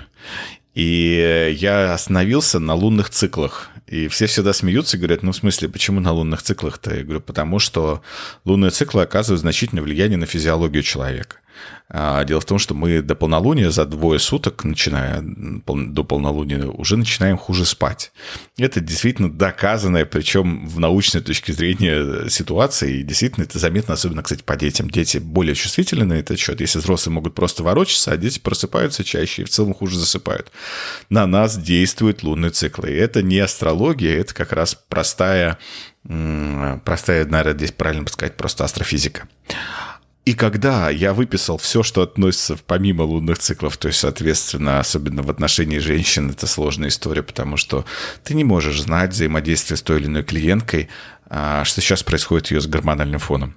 И 0.73 1.55
я 1.59 1.93
остановился 1.93 2.59
на 2.59 2.73
лунных 2.73 3.09
циклах. 3.11 3.69
И 3.87 4.07
все 4.07 4.25
всегда 4.25 4.53
смеются 4.53 4.97
и 4.97 4.99
говорят, 4.99 5.21
ну, 5.21 5.31
в 5.31 5.35
смысле, 5.35 5.69
почему 5.69 5.99
на 5.99 6.11
лунных 6.11 6.41
циклах-то? 6.41 6.95
Я 6.95 7.03
говорю, 7.03 7.21
потому 7.21 7.59
что 7.59 8.01
лунные 8.43 8.71
циклы 8.71 9.03
оказывают 9.03 9.41
значительное 9.41 9.83
влияние 9.83 10.17
на 10.17 10.25
физиологию 10.25 10.81
человека. 10.81 11.37
А, 11.89 12.23
дело 12.23 12.41
в 12.41 12.45
том, 12.45 12.57
что 12.57 12.73
мы 12.73 13.01
до 13.01 13.13
полнолуния, 13.13 13.69
за 13.69 13.85
двое 13.85 14.19
суток, 14.19 14.63
начиная 14.63 15.21
до 15.21 16.03
полнолуния, 16.03 16.65
уже 16.65 16.97
начинаем 16.97 17.37
хуже 17.37 17.65
спать. 17.65 18.11
Это 18.57 18.79
действительно 18.79 19.31
доказанная, 19.31 20.05
причем 20.05 20.67
в 20.67 20.79
научной 20.79 21.21
точке 21.21 21.53
зрения 21.53 22.29
ситуация, 22.29 22.89
и 22.89 23.03
действительно 23.03 23.43
это 23.43 23.59
заметно, 23.59 23.93
особенно, 23.93 24.23
кстати, 24.23 24.41
по 24.41 24.55
детям. 24.55 24.89
Дети 24.89 25.19
более 25.19 25.55
чувствительны 25.55 26.05
на 26.05 26.13
этот 26.13 26.39
счет. 26.39 26.61
Если 26.61 26.79
взрослые 26.79 27.13
могут 27.13 27.35
просто 27.35 27.63
ворочаться, 27.63 28.11
а 28.11 28.17
дети 28.17 28.39
просыпаются 28.39 29.03
чаще 29.03 29.43
и 29.43 29.45
в 29.45 29.49
целом 29.49 29.73
хуже 29.73 29.99
засыпают. 29.99 30.51
На 31.09 31.27
нас 31.27 31.57
действуют 31.57 32.23
лунные 32.23 32.51
циклы. 32.51 32.89
И 32.89 32.95
это 32.95 33.21
не 33.21 33.39
астрология, 33.39 34.19
это 34.19 34.33
как 34.33 34.51
раз 34.51 34.75
простая, 34.89 35.59
простая, 36.03 37.25
наверное, 37.25 37.53
здесь 37.53 37.71
правильно 37.71 38.07
сказать, 38.07 38.35
просто 38.35 38.63
астрофизика. 38.63 39.27
И 40.25 40.35
когда 40.35 40.89
я 40.89 41.13
выписал 41.13 41.57
все, 41.57 41.83
что 41.83 42.01
относится 42.01 42.57
помимо 42.65 43.01
лунных 43.01 43.39
циклов, 43.39 43.75
то 43.75 43.89
есть, 43.89 43.99
соответственно, 43.99 44.79
особенно 44.79 45.21
в 45.21 45.29
отношении 45.29 45.79
женщин, 45.79 46.29
это 46.29 46.47
сложная 46.47 46.89
история, 46.89 47.23
потому 47.23 47.57
что 47.57 47.85
ты 48.23 48.33
не 48.33 48.45
можешь 48.45 48.81
знать 48.81 49.11
взаимодействие 49.11 49.75
с 49.77 49.81
той 49.81 49.99
или 49.99 50.05
иной 50.05 50.23
клиенткой, 50.23 50.87
а, 51.25 51.65
что 51.65 51.81
сейчас 51.81 52.03
происходит 52.03 52.51
ее 52.51 52.61
с 52.61 52.67
гормональным 52.67 53.19
фоном. 53.19 53.55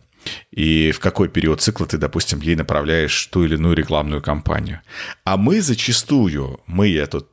И 0.50 0.90
в 0.90 0.98
какой 0.98 1.29
период 1.29 1.61
цикла 1.61 1.87
ты, 1.87 1.98
допустим, 1.98 2.40
ей 2.40 2.57
направляешь 2.57 3.26
ту 3.26 3.44
или 3.44 3.55
иную 3.55 3.76
рекламную 3.76 4.20
кампанию. 4.20 4.81
А 5.24 5.37
мы 5.37 5.61
зачастую, 5.61 6.61
мы, 6.66 6.88
я 6.88 7.07
тут 7.07 7.29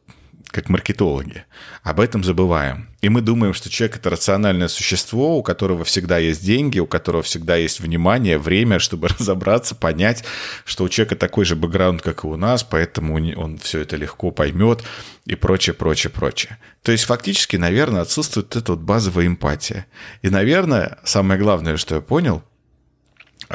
как 0.45 0.69
маркетологи. 0.69 1.45
Об 1.83 1.99
этом 1.99 2.23
забываем. 2.23 2.87
И 3.01 3.09
мы 3.09 3.19
думаем, 3.19 3.53
что 3.53 3.69
человек– 3.69 3.97
это 3.97 4.09
рациональное 4.09 4.69
существо, 4.69 5.37
у 5.37 5.43
которого 5.43 5.83
всегда 5.83 6.17
есть 6.17 6.41
деньги, 6.41 6.79
у 6.79 6.87
которого 6.87 7.23
всегда 7.23 7.57
есть 7.57 7.81
внимание, 7.81 8.37
время, 8.37 8.79
чтобы 8.79 9.07
разобраться, 9.19 9.75
понять, 9.75 10.23
что 10.63 10.85
у 10.85 10.89
человека 10.89 11.17
такой 11.17 11.43
же 11.43 11.57
бэкграунд, 11.57 12.01
как 12.01 12.23
и 12.23 12.27
у 12.27 12.37
нас, 12.37 12.63
поэтому 12.63 13.15
он 13.15 13.57
все 13.57 13.79
это 13.79 13.97
легко 13.97 14.31
поймет 14.31 14.81
и 15.25 15.35
прочее, 15.35 15.73
прочее, 15.73 16.09
прочее. 16.09 16.57
То 16.83 16.93
есть 16.93 17.03
фактически, 17.03 17.57
наверное, 17.57 18.01
отсутствует 18.01 18.55
эта 18.55 18.71
вот 18.71 18.81
базовая 18.81 19.27
эмпатия. 19.27 19.85
И, 20.21 20.29
наверное, 20.29 20.99
самое 21.03 21.37
главное, 21.37 21.75
что 21.75 21.95
я 21.95 22.01
понял, 22.01 22.43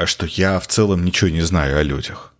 что 0.05 0.27
я 0.27 0.59
в 0.59 0.67
целом 0.67 1.03
ничего 1.03 1.31
не 1.31 1.41
знаю 1.41 1.79
о 1.79 1.83
людях. 1.83 2.35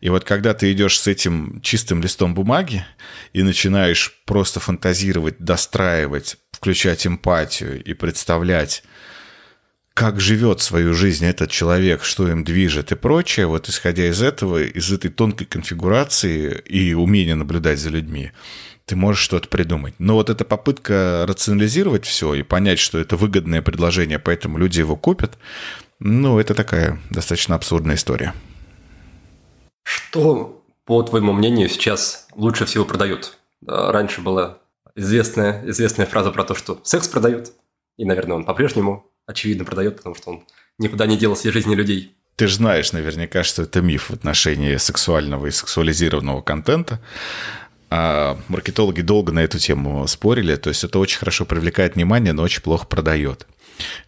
И 0.00 0.08
вот 0.08 0.24
когда 0.24 0.54
ты 0.54 0.72
идешь 0.72 0.98
с 0.98 1.06
этим 1.06 1.60
чистым 1.62 2.02
листом 2.02 2.34
бумаги 2.34 2.84
и 3.32 3.42
начинаешь 3.42 4.20
просто 4.26 4.60
фантазировать, 4.60 5.38
достраивать, 5.38 6.36
включать 6.52 7.06
эмпатию 7.06 7.82
и 7.82 7.94
представлять, 7.94 8.82
как 9.94 10.20
живет 10.20 10.60
свою 10.60 10.92
жизнь 10.92 11.24
этот 11.24 11.50
человек, 11.50 12.02
что 12.02 12.28
им 12.28 12.42
движет 12.42 12.90
и 12.90 12.96
прочее, 12.96 13.46
вот 13.46 13.68
исходя 13.68 14.06
из 14.06 14.20
этого, 14.22 14.62
из 14.64 14.90
этой 14.92 15.10
тонкой 15.10 15.44
конфигурации 15.44 16.60
и 16.66 16.94
умения 16.94 17.36
наблюдать 17.36 17.78
за 17.78 17.90
людьми, 17.90 18.32
ты 18.86 18.96
можешь 18.96 19.22
что-то 19.22 19.48
придумать. 19.48 19.94
Но 19.98 20.14
вот 20.14 20.30
эта 20.30 20.44
попытка 20.44 21.24
рационализировать 21.28 22.04
все 22.04 22.34
и 22.34 22.42
понять, 22.42 22.80
что 22.80 22.98
это 22.98 23.16
выгодное 23.16 23.62
предложение, 23.62 24.18
поэтому 24.18 24.58
люди 24.58 24.80
его 24.80 24.96
купят, 24.96 25.38
ну, 26.00 26.40
это 26.40 26.54
такая 26.54 27.00
достаточно 27.10 27.54
абсурдная 27.54 27.94
история. 27.94 28.34
Что, 29.84 30.64
по 30.84 31.02
твоему 31.02 31.32
мнению, 31.32 31.68
сейчас 31.68 32.26
лучше 32.34 32.64
всего 32.64 32.84
продают? 32.84 33.38
Раньше 33.66 34.20
была 34.20 34.58
известная, 34.96 35.62
известная 35.68 36.06
фраза 36.06 36.30
про 36.30 36.44
то, 36.44 36.54
что 36.54 36.80
секс 36.82 37.06
продает. 37.06 37.52
И, 37.96 38.04
наверное, 38.04 38.38
он 38.38 38.44
по-прежнему, 38.44 39.06
очевидно, 39.26 39.64
продает, 39.64 39.98
потому 39.98 40.16
что 40.16 40.30
он 40.30 40.44
никуда 40.78 41.06
не 41.06 41.16
делал 41.16 41.36
из 41.36 41.52
жизни 41.52 41.74
людей. 41.74 42.16
Ты 42.36 42.48
же 42.48 42.56
знаешь 42.56 42.92
наверняка, 42.92 43.44
что 43.44 43.62
это 43.62 43.80
миф 43.80 44.10
в 44.10 44.14
отношении 44.14 44.76
сексуального 44.76 45.46
и 45.46 45.52
сексуализированного 45.52 46.42
контента. 46.42 47.00
А 47.90 48.36
маркетологи 48.48 49.02
долго 49.02 49.32
на 49.32 49.40
эту 49.40 49.58
тему 49.58 50.04
спорили. 50.08 50.56
То 50.56 50.70
есть 50.70 50.82
это 50.82 50.98
очень 50.98 51.18
хорошо 51.18 51.44
привлекает 51.44 51.94
внимание, 51.94 52.32
но 52.32 52.42
очень 52.42 52.62
плохо 52.62 52.86
продает. 52.86 53.46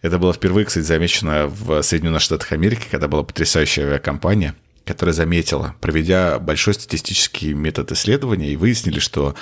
Это 0.01 0.17
было 0.17 0.33
впервые, 0.33 0.65
кстати, 0.65 0.83
замечено 0.83 1.47
в 1.47 1.81
Соединенных 1.81 2.21
Штатах 2.21 2.51
Америки, 2.51 2.85
когда 2.89 3.07
была 3.07 3.23
потрясающая 3.23 3.85
авиакомпания– 3.85 4.55
которая 4.87 5.13
заметила, 5.13 5.75
проведя 5.81 6.39
большой 6.39 6.73
статистический 6.73 7.53
метод 7.53 7.91
исследования, 7.91 8.51
и 8.51 8.55
выяснили, 8.55 8.99
что 8.99 9.35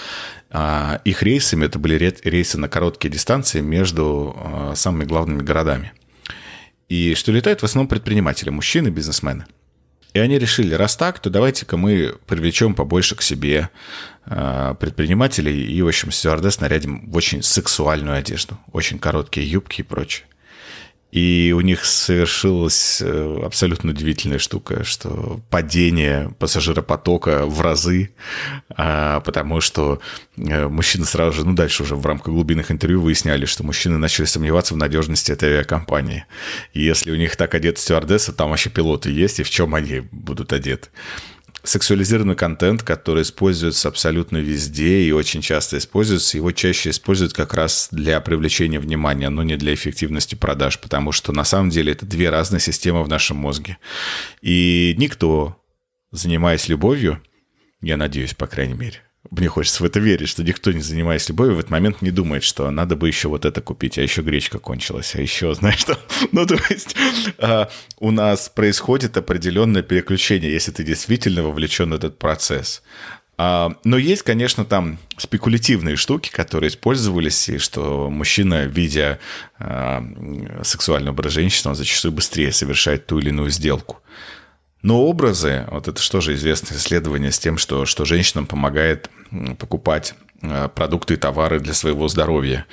а, 0.50 1.00
их 1.06 1.24
рейсами, 1.24 1.66
это 1.66 1.80
были 1.80 1.96
рейсы 2.24 2.58
на 2.58 2.68
короткие 2.68 3.12
дистанции 3.12 3.62
между 3.62 4.36
а, 4.38 4.74
самыми 4.76 5.06
главными 5.06 5.42
городами. 5.42 5.94
И 6.90 7.16
что 7.16 7.32
летают 7.32 7.62
в 7.62 7.64
основном 7.64 7.88
предприниматели, 7.88 8.50
мужчины, 8.50 8.90
бизнесмены. 8.90 9.46
И 10.14 10.20
они 10.20 10.40
решили, 10.40 10.74
раз 10.74 10.96
так, 10.96 11.20
то 11.20 11.30
давайте-ка 11.30 11.76
мы 11.76 12.16
привлечем 12.26 12.74
побольше 12.74 13.16
к 13.16 13.22
себе 13.22 13.70
а, 14.26 14.74
предпринимателей 14.76 15.66
и, 15.66 15.82
в 15.82 15.88
общем, 15.88 16.12
стюардесс 16.12 16.60
нарядим 16.60 17.10
в 17.10 17.16
очень 17.16 17.44
сексуальную 17.44 18.18
одежду, 18.18 18.58
очень 18.72 18.98
короткие 18.98 19.50
юбки 19.50 19.82
и 19.82 19.84
прочее. 19.84 20.26
И 21.16 21.54
у 21.56 21.62
них 21.62 21.86
совершилась 21.86 23.02
э, 23.02 23.40
абсолютно 23.46 23.92
удивительная 23.92 24.38
штука, 24.38 24.84
что 24.84 25.40
падение 25.50 26.36
пассажиропотока 26.40 27.46
в 27.46 27.62
разы, 27.62 28.10
а, 28.76 29.22
потому 29.22 29.62
что 29.62 30.02
э, 30.36 30.68
мужчины 30.68 31.06
сразу 31.06 31.32
же, 31.38 31.46
ну 31.46 31.54
дальше 31.54 31.84
уже 31.84 31.96
в 31.96 32.06
рамках 32.06 32.34
глубинных 32.34 32.70
интервью 32.70 33.00
выясняли, 33.00 33.46
что 33.46 33.64
мужчины 33.64 33.98
начали 33.98 34.26
сомневаться 34.26 34.74
в 34.74 34.78
надежности 34.78 35.32
этой 35.32 35.52
авиакомпании. 35.52 36.26
И 36.74 36.84
если 36.84 37.12
у 37.12 37.16
них 37.16 37.38
так 37.38 37.56
одет 37.56 37.78
стюардесса, 37.78 38.34
там 38.34 38.50
вообще 38.50 38.70
пилоты 38.70 39.10
есть, 39.10 39.40
и 39.40 39.44
в 39.44 39.50
чем 39.50 39.74
они 39.74 40.02
будут 40.12 40.52
одеты 40.52 40.90
сексуализированный 41.66 42.36
контент, 42.36 42.84
который 42.84 43.24
используется 43.24 43.88
абсолютно 43.88 44.38
везде 44.38 45.02
и 45.02 45.12
очень 45.12 45.42
часто 45.42 45.78
используется, 45.78 46.38
его 46.38 46.52
чаще 46.52 46.90
используют 46.90 47.34
как 47.34 47.54
раз 47.54 47.90
для 47.92 48.20
привлечения 48.22 48.80
внимания, 48.80 49.30
но 49.30 49.44
не 49.44 49.58
для 49.58 49.74
эффективности 49.74 50.36
продаж, 50.36 50.80
потому 50.80 51.12
что 51.12 51.32
на 51.32 51.44
самом 51.44 51.70
деле 51.70 51.92
это 51.92 52.06
две 52.06 52.30
разные 52.30 52.60
системы 52.60 53.04
в 53.04 53.10
нашем 53.10 53.38
мозге. 53.38 53.78
И 54.42 54.96
никто, 54.98 55.62
занимаясь 56.12 56.68
любовью, 56.68 57.22
я 57.82 57.98
надеюсь, 57.98 58.34
по 58.34 58.48
крайней 58.48 58.74
мере, 58.74 59.02
мне 59.32 59.48
хочется 59.48 59.84
в 59.84 59.86
это 59.86 60.00
верить, 60.00 60.30
что 60.30 60.44
никто, 60.44 60.72
не 60.72 60.82
занимаясь 60.82 61.28
любовью, 61.30 61.56
в 61.56 61.60
этот 61.60 61.72
момент 61.72 62.02
не 62.02 62.12
думает, 62.12 62.44
что 62.44 62.70
надо 62.72 62.96
бы 62.96 63.08
еще 63.08 63.28
вот 63.28 63.46
это 63.46 63.62
купить, 63.62 63.98
а 63.98 64.02
еще 64.02 64.22
гречка 64.22 64.60
кончилась, 64.60 65.16
а 65.16 65.22
еще, 65.22 65.54
знаешь 65.56 65.80
что? 65.80 65.98
Ну, 66.32 66.46
то 66.46 66.58
есть 66.70 66.96
а, 67.38 67.70
у 68.00 68.12
нас 68.12 68.50
происходит 68.50 69.18
определенное 69.18 69.84
переключение, 69.84 70.52
если 70.52 70.72
ты 70.72 70.84
действительно 70.84 71.44
вовлечен 71.44 71.92
в 71.92 71.94
этот 71.94 72.18
процесс. 72.18 72.84
А, 73.38 73.76
но 73.84 73.98
есть, 73.98 74.24
конечно, 74.24 74.64
там 74.64 74.98
спекулятивные 75.18 75.98
штуки, 75.98 76.30
которые 76.30 76.70
использовались, 76.70 77.50
и 77.50 77.58
что 77.58 78.10
мужчина, 78.10 78.66
видя 78.66 79.20
а, 79.60 80.04
сексуальный 80.64 81.12
образ 81.12 81.34
женщины, 81.34 81.72
он 81.72 81.76
зачастую 81.76 82.14
быстрее 82.14 82.52
совершает 82.52 83.08
ту 83.08 83.20
или 83.20 83.30
иную 83.30 83.50
сделку. 83.50 84.02
Но 84.86 85.02
образы, 85.02 85.66
вот 85.72 85.88
это 85.88 86.00
что 86.00 86.22
же 86.22 86.36
известное 86.36 86.78
исследование 86.78 87.32
с 87.32 87.40
тем, 87.40 87.58
что, 87.58 87.88
что 87.88 88.06
женщинам 88.06 88.46
помогает 88.46 89.10
покупать 89.58 90.14
продукты 90.76 91.16
и 91.16 91.18
товары 91.18 91.60
для 91.60 91.74
своего 91.74 92.08
здоровья. 92.08 92.66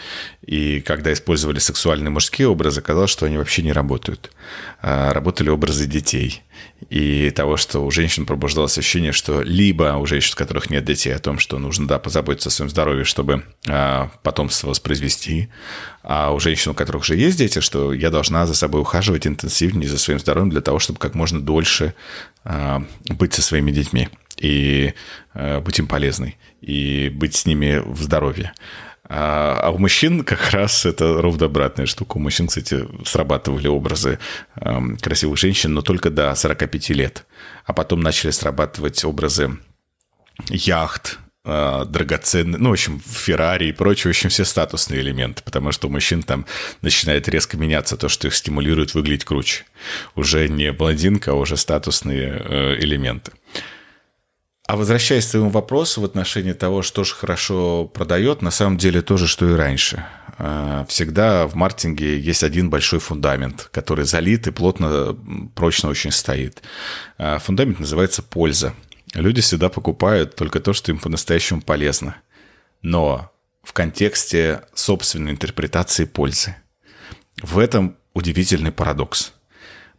И 0.45 0.81
когда 0.81 1.13
использовали 1.13 1.59
сексуальные 1.59 2.11
мужские 2.11 2.49
образы, 2.49 2.81
казалось, 2.81 3.11
что 3.11 3.27
они 3.27 3.39
вообще 3.39 3.63
не 3.63 3.73
работают. 3.73 4.33
А 4.81 5.13
работали 5.13 5.49
образы 5.51 5.87
детей. 5.87 6.43
И 6.91 7.31
того, 7.31 7.57
что 7.57 7.81
у 7.81 7.91
женщин 7.91 8.27
пробуждалось 8.27 8.77
ощущение, 8.77 9.13
что 9.13 9.43
либо 9.43 9.97
у 9.97 10.07
женщин, 10.07 10.33
у 10.35 10.39
которых 10.39 10.69
нет 10.69 10.85
детей, 10.85 11.15
о 11.15 11.19
том, 11.19 11.39
что 11.39 11.59
нужно, 11.59 11.87
да, 11.87 11.99
позаботиться 11.99 12.49
о 12.49 12.53
своем 12.53 12.71
здоровье, 12.71 13.05
чтобы 13.05 13.45
а, 13.69 14.11
потомство 14.23 14.69
воспроизвести, 14.69 15.49
а 16.03 16.33
у 16.33 16.41
женщин, 16.41 16.73
у 16.73 16.75
которых 16.75 17.03
уже 17.03 17.17
есть 17.17 17.39
дети, 17.39 17.61
что 17.61 17.93
я 17.93 18.11
должна 18.11 18.47
за 18.47 18.55
собой 18.55 18.81
ухаживать 18.81 19.27
интенсивнее 19.27 19.89
за 19.89 19.99
своим 19.99 20.19
здоровьем 20.19 20.51
для 20.51 20.61
того, 20.61 20.79
чтобы 20.79 20.99
как 20.99 21.15
можно 21.15 21.41
дольше 21.41 21.95
а, 22.45 22.85
быть 23.09 23.35
со 23.35 23.43
своими 23.43 23.71
детьми 23.71 24.09
и 24.39 24.95
э, 25.35 25.61
быть 25.61 25.79
им 25.79 25.87
полезной, 25.87 26.39
и 26.61 27.11
быть 27.15 27.35
с 27.35 27.47
ними 27.47 27.83
в 27.85 28.03
здоровье. 28.03 28.53
А, 29.15 29.59
а 29.65 29.71
у 29.71 29.79
мужчин 29.79 30.25
как 30.25 30.51
раз 30.53 30.87
это 30.87 31.21
ровно 31.21 31.47
обратная 31.47 31.85
штука. 31.87 32.17
У 32.17 32.21
мужчин, 32.21 32.47
кстати, 32.47 32.89
срабатывали 33.05 33.67
образы 33.67 34.19
э, 34.57 34.81
красивых 35.01 35.39
женщин, 35.39 35.75
но 35.75 35.83
только 35.83 36.09
до 36.09 36.35
45 36.35 36.89
лет. 36.91 37.27
А 37.67 37.75
потом 37.75 38.01
начали 38.01 38.31
срабатывать 38.31 39.05
образы 39.05 39.59
яхт, 40.49 41.19
э, 41.45 41.85
драгоценные, 41.87 42.59
ну, 42.59 42.71
в 42.71 42.73
общем, 42.73 43.01
Феррари 43.01 43.67
и 43.67 43.73
прочее, 43.73 44.13
в 44.13 44.17
общем, 44.17 44.31
все 44.31 44.47
статусные 44.47 45.03
элементы, 45.03 45.43
потому 45.43 45.73
что 45.73 45.89
у 45.89 45.91
мужчин 45.91 46.23
там 46.23 46.47
начинает 46.81 47.29
резко 47.29 47.57
меняться 47.59 47.99
то, 47.99 48.09
что 48.09 48.29
их 48.29 48.35
стимулирует 48.35 48.95
выглядеть 48.95 49.27
круче. 49.27 49.65
Уже 50.15 50.49
не 50.49 50.73
блондинка, 50.73 51.33
а 51.33 51.35
уже 51.35 51.57
статусные 51.57 52.41
э, 52.43 52.77
элементы. 52.79 53.33
А 54.67 54.77
возвращаясь 54.77 55.27
к 55.27 55.31
своему 55.31 55.51
вопросу 55.51 56.01
в 56.01 56.05
отношении 56.05 56.53
того, 56.53 56.83
что 56.83 57.03
же 57.03 57.15
хорошо 57.15 57.87
продает, 57.87 58.43
на 58.43 58.51
самом 58.51 58.79
деле 58.79 59.03
то 59.03 59.17
же, 59.17 59.27
что 59.27 59.49
и 59.49 59.55
раньше. 59.55 60.07
А, 60.39 60.87
всегда 60.89 61.47
в 61.49 61.55
маркетинге 61.55 62.19
есть 62.19 62.45
один 62.45 62.71
большой 62.71 63.01
фундамент, 63.01 63.69
который 63.73 64.05
залит 64.05 64.47
и 64.47 64.53
плотно, 64.53 65.17
прочно 65.57 65.89
очень 65.89 66.13
стоит. 66.13 66.63
А, 67.19 67.39
фундамент 67.39 67.81
называется 67.81 68.23
польза. 68.23 68.75
Люди 69.15 69.41
всегда 69.43 69.69
покупают 69.69 70.37
только 70.37 70.61
то, 70.61 70.73
что 70.73 70.93
им 70.93 70.99
по-настоящему 70.99 71.61
полезно. 71.61 72.17
Но 72.83 73.33
в 73.65 73.73
контексте 73.73 74.63
собственной 74.75 75.33
интерпретации 75.33 76.05
пользы. 76.05 76.57
В 77.43 77.59
этом 77.59 77.97
удивительный 78.15 78.73
парадокс– 78.73 79.33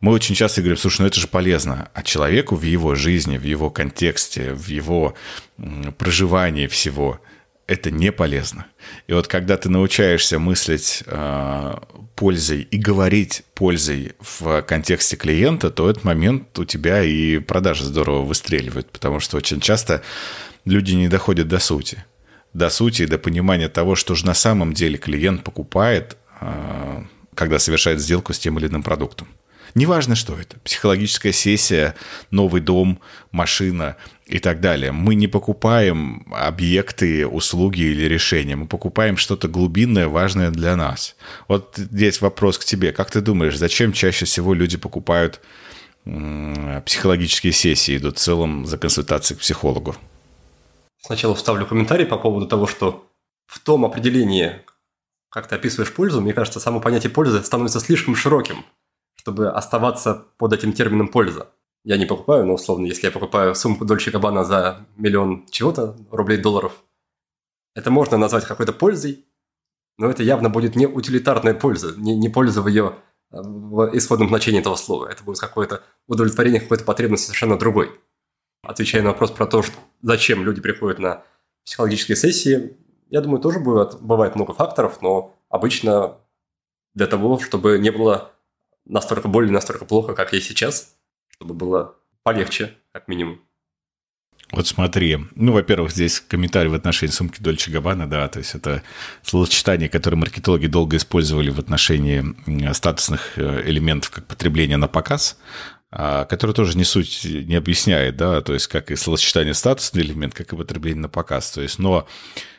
мы 0.03 0.11
очень 0.11 0.35
часто 0.35 0.59
говорим, 0.59 0.75
слушай, 0.75 0.99
ну 0.99 1.07
это 1.07 1.17
же 1.17 1.27
полезно. 1.27 1.87
А 1.93 2.03
человеку 2.03 2.57
в 2.57 2.63
его 2.63 2.93
жизни, 2.93 3.37
в 3.37 3.43
его 3.43 3.69
контексте, 3.69 4.53
в 4.53 4.67
его 4.67 5.13
проживании 5.97 6.67
всего 6.67 7.21
это 7.67 7.89
не 7.89 8.11
полезно. 8.11 8.65
И 9.07 9.13
вот 9.13 9.29
когда 9.29 9.55
ты 9.55 9.69
научаешься 9.69 10.39
мыслить 10.39 11.03
э, 11.05 11.75
пользой 12.17 12.67
и 12.69 12.77
говорить 12.77 13.43
пользой 13.53 14.11
в 14.19 14.61
контексте 14.63 15.15
клиента, 15.15 15.69
то 15.69 15.89
этот 15.89 16.03
момент 16.03 16.59
у 16.59 16.65
тебя 16.65 17.01
и 17.01 17.39
продажи 17.39 17.85
здорово 17.85 18.23
выстреливают, 18.23 18.91
потому 18.91 19.21
что 19.21 19.37
очень 19.37 19.61
часто 19.61 20.01
люди 20.65 20.95
не 20.95 21.07
доходят 21.07 21.47
до 21.47 21.59
сути. 21.59 22.03
До 22.53 22.69
сути 22.69 23.03
и 23.03 23.07
до 23.07 23.17
понимания 23.17 23.69
того, 23.69 23.95
что 23.95 24.15
же 24.15 24.25
на 24.25 24.33
самом 24.33 24.73
деле 24.73 24.97
клиент 24.97 25.45
покупает, 25.45 26.17
э, 26.41 27.03
когда 27.35 27.57
совершает 27.57 28.01
сделку 28.01 28.33
с 28.33 28.39
тем 28.39 28.59
или 28.59 28.67
иным 28.67 28.83
продуктом. 28.83 29.29
Неважно, 29.75 30.15
что 30.15 30.37
это. 30.37 30.59
Психологическая 30.59 31.31
сессия, 31.31 31.95
новый 32.29 32.61
дом, 32.61 32.99
машина 33.31 33.97
и 34.27 34.37
так 34.37 34.61
далее. 34.61 34.91
Мы 34.91 35.15
не 35.15 35.27
покупаем 35.27 36.27
объекты, 36.31 37.25
услуги 37.25 37.81
или 37.81 38.03
решения. 38.03 38.55
Мы 38.55 38.67
покупаем 38.67 39.17
что-то 39.17 39.47
глубинное, 39.47 40.07
важное 40.07 40.51
для 40.51 40.75
нас. 40.75 41.15
Вот 41.47 41.73
здесь 41.75 42.21
вопрос 42.21 42.59
к 42.59 42.65
тебе. 42.65 42.91
Как 42.91 43.09
ты 43.09 43.21
думаешь, 43.21 43.57
зачем 43.57 43.93
чаще 43.93 44.25
всего 44.25 44.53
люди 44.53 44.77
покупают 44.77 45.41
психологические 46.03 47.53
сессии, 47.53 47.97
идут 47.97 48.17
в 48.17 48.21
целом 48.21 48.67
за 48.67 48.77
консультацией 48.77 49.37
к 49.37 49.41
психологу? 49.41 49.95
Сначала 51.01 51.33
вставлю 51.33 51.65
комментарий 51.65 52.05
по 52.05 52.17
поводу 52.17 52.45
того, 52.45 52.67
что 52.67 53.09
в 53.47 53.59
том 53.59 53.85
определении, 53.85 54.61
как 55.29 55.47
ты 55.47 55.55
описываешь 55.55 55.93
пользу, 55.93 56.21
мне 56.21 56.33
кажется, 56.33 56.59
само 56.59 56.79
понятие 56.79 57.09
пользы 57.09 57.41
становится 57.43 57.79
слишком 57.79 58.15
широким 58.15 58.65
чтобы 59.23 59.49
оставаться 59.49 60.25
под 60.37 60.51
этим 60.51 60.73
термином 60.73 61.07
польза. 61.07 61.47
Я 61.85 61.97
не 61.97 62.05
покупаю, 62.05 62.45
но 62.45 62.55
условно, 62.55 62.85
если 62.85 63.05
я 63.05 63.11
покупаю 63.11 63.55
сумку 63.55 63.85
Дольче 63.85 64.11
Габбана 64.11 64.43
за 64.43 64.85
миллион 64.97 65.45
чего-то, 65.49 65.95
рублей, 66.11 66.39
долларов, 66.39 66.83
это 67.73 67.89
можно 67.89 68.17
назвать 68.17 68.43
какой-то 68.43 68.73
пользой, 68.73 69.25
но 69.97 70.09
это 70.09 70.23
явно 70.23 70.49
будет 70.49 70.75
не 70.75 70.87
утилитарная 70.87 71.53
польза, 71.53 71.93
не, 71.95 72.17
не 72.17 72.27
польза 72.27 72.61
в 72.61 72.67
ее 72.67 72.95
в 73.31 73.95
исходном 73.95 74.27
значении 74.27 74.59
этого 74.59 74.75
слова. 74.75 75.07
Это 75.07 75.23
будет 75.23 75.39
какое-то 75.39 75.81
удовлетворение 76.07 76.59
какой-то 76.59 76.83
потребности 76.83 77.27
совершенно 77.27 77.57
другой. 77.57 77.91
Отвечая 78.61 79.03
на 79.03 79.11
вопрос 79.11 79.31
про 79.31 79.45
то, 79.45 79.63
зачем 80.01 80.43
люди 80.43 80.59
приходят 80.59 80.99
на 80.99 81.23
психологические 81.63 82.17
сессии, 82.17 82.75
я 83.09 83.21
думаю, 83.21 83.41
тоже 83.41 83.61
бывает, 83.61 84.01
бывает 84.01 84.35
много 84.35 84.53
факторов, 84.53 85.01
но 85.01 85.33
обычно 85.47 86.17
для 86.93 87.07
того, 87.07 87.39
чтобы 87.39 87.79
не 87.79 87.89
было 87.89 88.32
настолько 88.85 89.27
больно, 89.27 89.53
настолько 89.53 89.85
плохо, 89.85 90.13
как 90.13 90.33
есть 90.33 90.47
сейчас, 90.47 90.95
чтобы 91.29 91.53
было 91.53 91.95
полегче, 92.23 92.75
как 92.91 93.07
минимум. 93.07 93.41
Вот 94.51 94.67
смотри, 94.67 95.17
ну, 95.35 95.51
во-первых, 95.51 95.91
здесь 95.91 96.19
комментарий 96.19 96.69
в 96.69 96.75
отношении 96.75 97.11
сумки 97.11 97.41
Дольче 97.41 97.71
Габбана, 97.71 98.07
да, 98.07 98.27
то 98.27 98.37
есть 98.37 98.53
это 98.53 98.83
словосочетание, 99.23 99.89
которое 99.89 100.17
маркетологи 100.17 100.67
долго 100.67 100.97
использовали 100.97 101.49
в 101.49 101.59
отношении 101.59 102.23
статусных 102.73 103.39
э, 103.39 103.63
элементов 103.65 104.11
как 104.11 104.27
потребления 104.27 104.77
на 104.77 104.87
показ, 104.87 105.39
который 105.95 106.53
тоже 106.53 106.77
не 106.77 106.83
суть 106.83 107.21
не 107.23 107.55
объясняет, 107.55 108.17
да, 108.17 108.41
то 108.41 108.53
есть 108.53 108.67
как 108.67 108.91
и 108.91 108.95
словосочетание 108.95 109.53
статусный 109.53 110.01
элемент, 110.01 110.33
как 110.33 110.51
и 110.51 110.55
потребление 110.55 111.01
на 111.01 111.09
показ, 111.09 111.51
то 111.51 111.61
есть, 111.61 111.79
но 111.79 112.07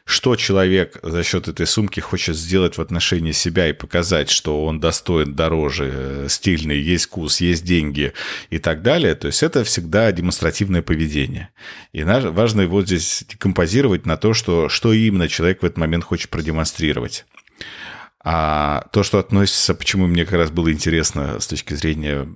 что 0.05 0.37
человек 0.37 0.99
за 1.03 1.23
счет 1.23 1.49
этой 1.49 1.66
сумки 1.66 2.01
хочет 2.01 2.37
сделать 2.37 2.77
в 2.77 2.81
отношении 2.81 3.33
себя 3.33 3.68
и 3.68 3.73
показать, 3.73 4.29
что 4.29 4.64
он 4.66 4.79
достоин 4.79 5.35
дороже, 5.35 5.90
э, 5.92 6.27
стильный, 6.29 6.79
есть 6.79 7.07
вкус, 7.07 7.40
есть 7.40 7.64
деньги 7.64 8.12
и 8.51 8.59
так 8.59 8.83
далее, 8.83 9.14
то 9.14 9.29
есть 9.29 9.42
это 9.42 9.64
всегда 9.64 10.12
демонстративное 10.12 10.83
поведение. 10.83 11.49
И 11.92 12.05
важно 12.05 12.61
его 12.61 12.83
здесь 12.83 13.25
декомпозировать 13.29 14.05
на 14.05 14.16
то, 14.16 14.35
что, 14.35 14.68
что 14.68 14.92
именно 14.92 15.29
человек 15.29 15.62
в 15.62 15.64
этот 15.64 15.79
момент 15.79 16.05
хочет 16.05 16.29
продемонстрировать. 16.29 17.25
А 18.26 18.87
то, 18.90 19.02
что 19.02 19.18
относится, 19.18 19.74
почему 19.74 20.06
мне 20.06 20.24
как 20.24 20.34
раз 20.34 20.50
было 20.50 20.72
интересно 20.72 21.38
с 21.40 21.46
точки 21.46 21.74
зрения 21.74 22.26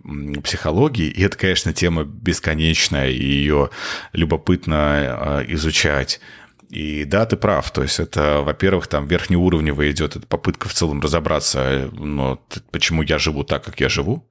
психологии, 0.43 1.07
и 1.07 1.23
это, 1.23 1.39
конечно, 1.39 1.73
тема 1.73 2.05
бесконечная, 2.05 3.09
и 3.09 3.25
ее 3.25 3.71
любопытно 4.13 4.77
а, 4.77 5.45
изучать. 5.49 6.21
И 6.69 7.05
да, 7.05 7.25
ты 7.25 7.39
прав. 7.39 7.71
То 7.71 7.83
есть 7.83 7.99
это, 8.01 8.43
во-первых, 8.43 8.87
там 8.87 9.07
верхнеуровневая 9.07 9.91
идет 9.91 10.17
эта 10.17 10.27
попытка 10.27 10.69
в 10.69 10.75
целом 10.75 11.01
разобраться, 11.01 11.89
ну, 11.93 12.39
почему 12.71 13.03
я 13.03 13.19
живу 13.19 13.43
так, 13.43 13.65
как 13.65 13.81
я 13.81 13.89
живу. 13.89 14.29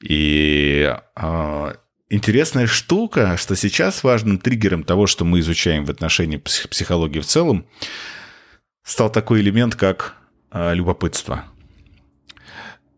И 0.00 0.94
э, 1.16 1.74
интересная 2.08 2.68
штука, 2.68 3.36
что 3.36 3.56
сейчас 3.56 4.04
важным 4.04 4.38
триггером 4.38 4.84
того, 4.84 5.08
что 5.08 5.24
мы 5.24 5.40
изучаем 5.40 5.84
в 5.84 5.90
отношении 5.90 6.36
психологии 6.36 7.18
в 7.18 7.26
целом, 7.26 7.66
стал 8.84 9.10
такой 9.10 9.40
элемент, 9.40 9.74
как 9.74 10.19
любопытство. 10.52 11.44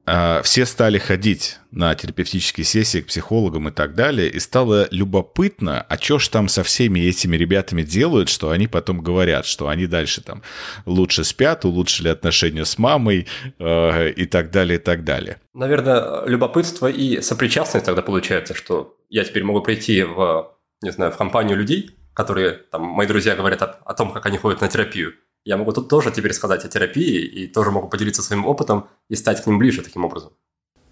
А, 0.04 0.42
все 0.42 0.66
стали 0.66 0.98
ходить 0.98 1.58
на 1.70 1.94
терапевтические 1.94 2.64
сессии 2.64 3.00
к 3.00 3.06
психологам 3.06 3.68
и 3.68 3.72
так 3.72 3.94
далее, 3.94 4.28
и 4.28 4.40
стало 4.40 4.88
любопытно, 4.90 5.80
а 5.80 5.96
что 5.96 6.18
ж 6.18 6.26
там 6.28 6.48
со 6.48 6.64
всеми 6.64 7.00
этими 7.00 7.36
ребятами 7.36 7.82
делают, 7.82 8.28
что 8.28 8.50
они 8.50 8.66
потом 8.66 9.00
говорят, 9.00 9.46
что 9.46 9.68
они 9.68 9.86
дальше 9.86 10.20
там 10.20 10.42
лучше 10.86 11.22
спят, 11.22 11.64
улучшили 11.64 12.08
отношения 12.08 12.64
с 12.64 12.78
мамой 12.78 13.28
э, 13.60 14.10
и 14.10 14.26
так 14.26 14.50
далее, 14.50 14.80
и 14.80 14.82
так 14.82 15.04
далее. 15.04 15.40
Наверное, 15.54 16.26
любопытство 16.26 16.88
и 16.88 17.20
сопричастность 17.20 17.86
тогда 17.86 18.02
получается, 18.02 18.54
что 18.54 18.96
я 19.08 19.22
теперь 19.22 19.44
могу 19.44 19.62
прийти 19.62 20.02
в, 20.02 20.52
не 20.82 20.90
знаю, 20.90 21.12
в 21.12 21.16
компанию 21.16 21.56
людей, 21.56 21.96
которые, 22.12 22.54
там, 22.72 22.82
мои 22.82 23.06
друзья 23.06 23.36
говорят 23.36 23.62
о, 23.62 23.78
о 23.84 23.94
том, 23.94 24.12
как 24.12 24.26
они 24.26 24.36
ходят 24.36 24.60
на 24.60 24.68
терапию, 24.68 25.14
я 25.44 25.56
могу 25.56 25.72
тут 25.72 25.88
тоже 25.88 26.10
теперь 26.10 26.32
сказать 26.32 26.64
о 26.64 26.68
терапии 26.68 27.20
и 27.24 27.46
тоже 27.46 27.70
могу 27.70 27.88
поделиться 27.88 28.22
своим 28.22 28.46
опытом 28.46 28.88
и 29.08 29.16
стать 29.16 29.42
к 29.42 29.46
ним 29.46 29.58
ближе 29.58 29.82
таким 29.82 30.04
образом. 30.04 30.32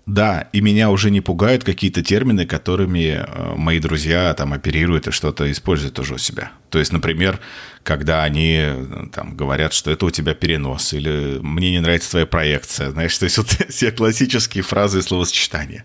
Да, 0.06 0.48
и 0.52 0.60
меня 0.60 0.90
уже 0.90 1.10
не 1.10 1.20
пугают 1.20 1.62
какие-то 1.62 2.02
термины, 2.02 2.44
которыми 2.44 3.24
э, 3.24 3.54
мои 3.54 3.78
друзья 3.78 4.34
там 4.34 4.52
оперируют 4.52 5.06
и 5.06 5.12
что-то 5.12 5.50
используют 5.52 5.94
тоже 5.94 6.14
у 6.14 6.18
себя. 6.18 6.50
То 6.70 6.80
есть, 6.80 6.92
например, 6.92 7.38
когда 7.84 8.24
они 8.24 8.56
э, 8.58 9.06
там 9.12 9.36
говорят, 9.36 9.72
что 9.72 9.90
это 9.90 10.06
у 10.06 10.10
тебя 10.10 10.34
перенос, 10.34 10.94
или 10.94 11.38
мне 11.42 11.70
не 11.70 11.80
нравится 11.80 12.10
твоя 12.10 12.26
проекция, 12.26 12.90
знаешь, 12.90 13.16
то 13.16 13.24
есть 13.24 13.38
вот 13.38 13.46
все 13.68 13.92
классические 13.92 14.64
фразы 14.64 14.98
и 14.98 15.02
словосочетания. 15.02 15.84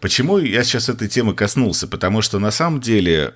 Почему 0.00 0.38
я 0.38 0.64
сейчас 0.64 0.88
этой 0.88 1.08
темы 1.08 1.34
коснулся? 1.34 1.86
Потому 1.86 2.22
что 2.22 2.38
на 2.38 2.50
самом 2.50 2.80
деле 2.80 3.34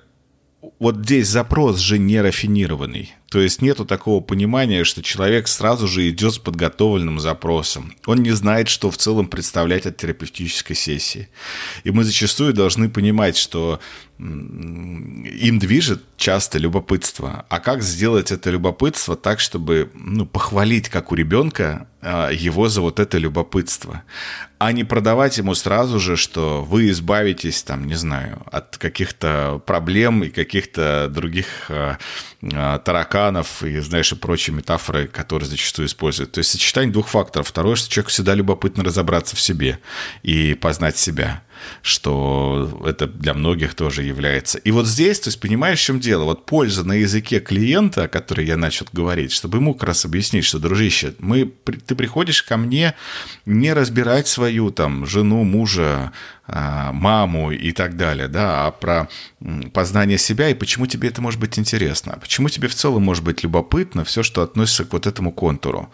вот 0.79 0.97
здесь 0.97 1.27
запрос 1.27 1.77
же 1.77 1.99
не 1.99 2.19
рафинированный. 2.19 3.13
То 3.29 3.39
есть 3.39 3.61
нету 3.61 3.85
такого 3.85 4.21
понимания, 4.21 4.83
что 4.83 5.03
человек 5.03 5.47
сразу 5.47 5.87
же 5.87 6.09
идет 6.09 6.33
с 6.33 6.39
подготовленным 6.39 7.19
запросом. 7.19 7.93
Он 8.05 8.23
не 8.23 8.31
знает, 8.31 8.69
что 8.69 8.89
в 8.89 8.97
целом 8.97 9.27
представлять 9.27 9.85
от 9.85 9.97
терапевтической 9.97 10.75
сессии. 10.75 11.29
И 11.83 11.91
мы 11.91 12.03
зачастую 12.03 12.53
должны 12.53 12.89
понимать, 12.89 13.37
что 13.37 13.79
им 14.19 15.59
движет 15.59 16.03
часто 16.17 16.57
любопытство. 16.57 17.45
А 17.47 17.59
как 17.61 17.81
сделать 17.81 18.31
это 18.33 18.49
любопытство 18.49 19.15
так, 19.15 19.39
чтобы 19.39 19.91
ну, 19.93 20.25
похвалить, 20.25 20.89
как 20.89 21.13
у 21.13 21.15
ребенка, 21.15 21.87
а, 22.01 22.29
его 22.29 22.67
за 22.67 22.81
вот 22.81 22.99
это 22.99 23.17
любопытство? 23.17 24.03
А 24.57 24.73
не 24.73 24.83
продавать 24.83 25.37
ему 25.37 25.55
сразу 25.55 26.01
же, 26.01 26.17
что 26.17 26.65
вы 26.65 26.89
избавитесь, 26.89 27.63
там, 27.63 27.87
не 27.87 27.95
знаю, 27.95 28.41
от 28.51 28.77
каких-то 28.77 29.61
проблем 29.65 30.25
и 30.25 30.29
каких-то 30.29 31.07
других 31.09 31.71
а, 31.71 31.97
а, 32.41 32.79
тараканов 33.19 33.63
и, 33.63 33.79
знаешь, 33.79 34.11
и 34.11 34.15
прочие 34.15 34.55
метафоры, 34.55 35.07
которые 35.07 35.47
зачастую 35.47 35.87
используют. 35.87 36.31
То 36.31 36.39
есть 36.39 36.51
сочетание 36.51 36.91
двух 36.91 37.07
факторов. 37.09 37.47
Второе, 37.47 37.75
что 37.75 37.89
человеку 37.89 38.09
всегда 38.11 38.33
любопытно 38.33 38.83
разобраться 38.83 39.35
в 39.35 39.41
себе 39.41 39.79
и 40.23 40.53
познать 40.53 40.97
себя 40.97 41.43
что 41.81 42.83
это 42.85 43.07
для 43.07 43.33
многих 43.33 43.73
тоже 43.73 44.03
является. 44.03 44.57
И 44.57 44.71
вот 44.71 44.87
здесь, 44.87 45.19
то 45.19 45.29
есть 45.29 45.39
понимаешь, 45.39 45.79
в 45.79 45.83
чем 45.83 45.99
дело? 45.99 46.23
Вот 46.23 46.45
польза 46.45 46.83
на 46.83 46.93
языке 46.93 47.39
клиента, 47.39 48.03
о 48.03 48.07
которой 48.07 48.45
я 48.45 48.57
начал 48.57 48.87
говорить, 48.91 49.31
чтобы 49.31 49.57
ему 49.57 49.73
как 49.73 49.89
раз 49.89 50.05
объяснить, 50.05 50.45
что, 50.45 50.59
дружище, 50.59 51.13
мы, 51.19 51.51
ты 51.85 51.95
приходишь 51.95 52.43
ко 52.43 52.57
мне 52.57 52.95
не 53.45 53.73
разбирать 53.73 54.27
свою 54.27 54.71
там 54.71 55.05
жену, 55.05 55.43
мужа, 55.43 56.11
а, 56.51 56.91
маму 56.93 57.51
и 57.51 57.71
так 57.71 57.95
далее, 57.95 58.27
да, 58.27 58.65
а 58.65 58.71
про 58.71 59.07
познание 59.71 60.17
себя 60.17 60.49
и 60.49 60.55
почему 60.55 60.87
тебе 60.87 61.09
это 61.09 61.21
может 61.21 61.39
быть 61.39 61.59
интересно, 61.59 62.17
почему 62.19 62.49
тебе 62.49 62.67
в 62.67 62.73
целом 62.73 63.03
может 63.03 63.23
быть 63.23 63.43
любопытно 63.43 64.03
все, 64.03 64.23
что 64.23 64.41
относится 64.41 64.83
к 64.83 64.93
вот 64.93 65.05
этому 65.05 65.31
контуру. 65.31 65.91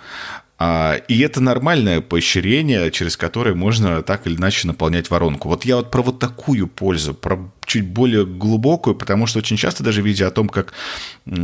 А, 0.67 0.95
и 0.95 1.19
это 1.19 1.41
нормальное 1.41 2.01
поощрение, 2.01 2.89
через 2.89 3.17
которое 3.17 3.53
можно 3.53 4.01
так 4.01 4.25
или 4.25 4.35
иначе 4.35 4.65
наполнять 4.67 5.11
воронку. 5.11 5.47
Вот 5.47 5.63
я 5.63 5.75
вот 5.75 5.91
про 5.91 6.01
вот 6.01 6.17
такую 6.17 6.65
пользу, 6.67 7.13
про 7.13 7.51
чуть 7.65 7.87
более 7.87 8.25
глубокую, 8.25 8.95
потому 8.95 9.27
что 9.27 9.37
очень 9.37 9.57
часто 9.57 9.83
даже 9.83 10.01
видя 10.01 10.25
о 10.25 10.31
том, 10.31 10.49
как 10.49 10.73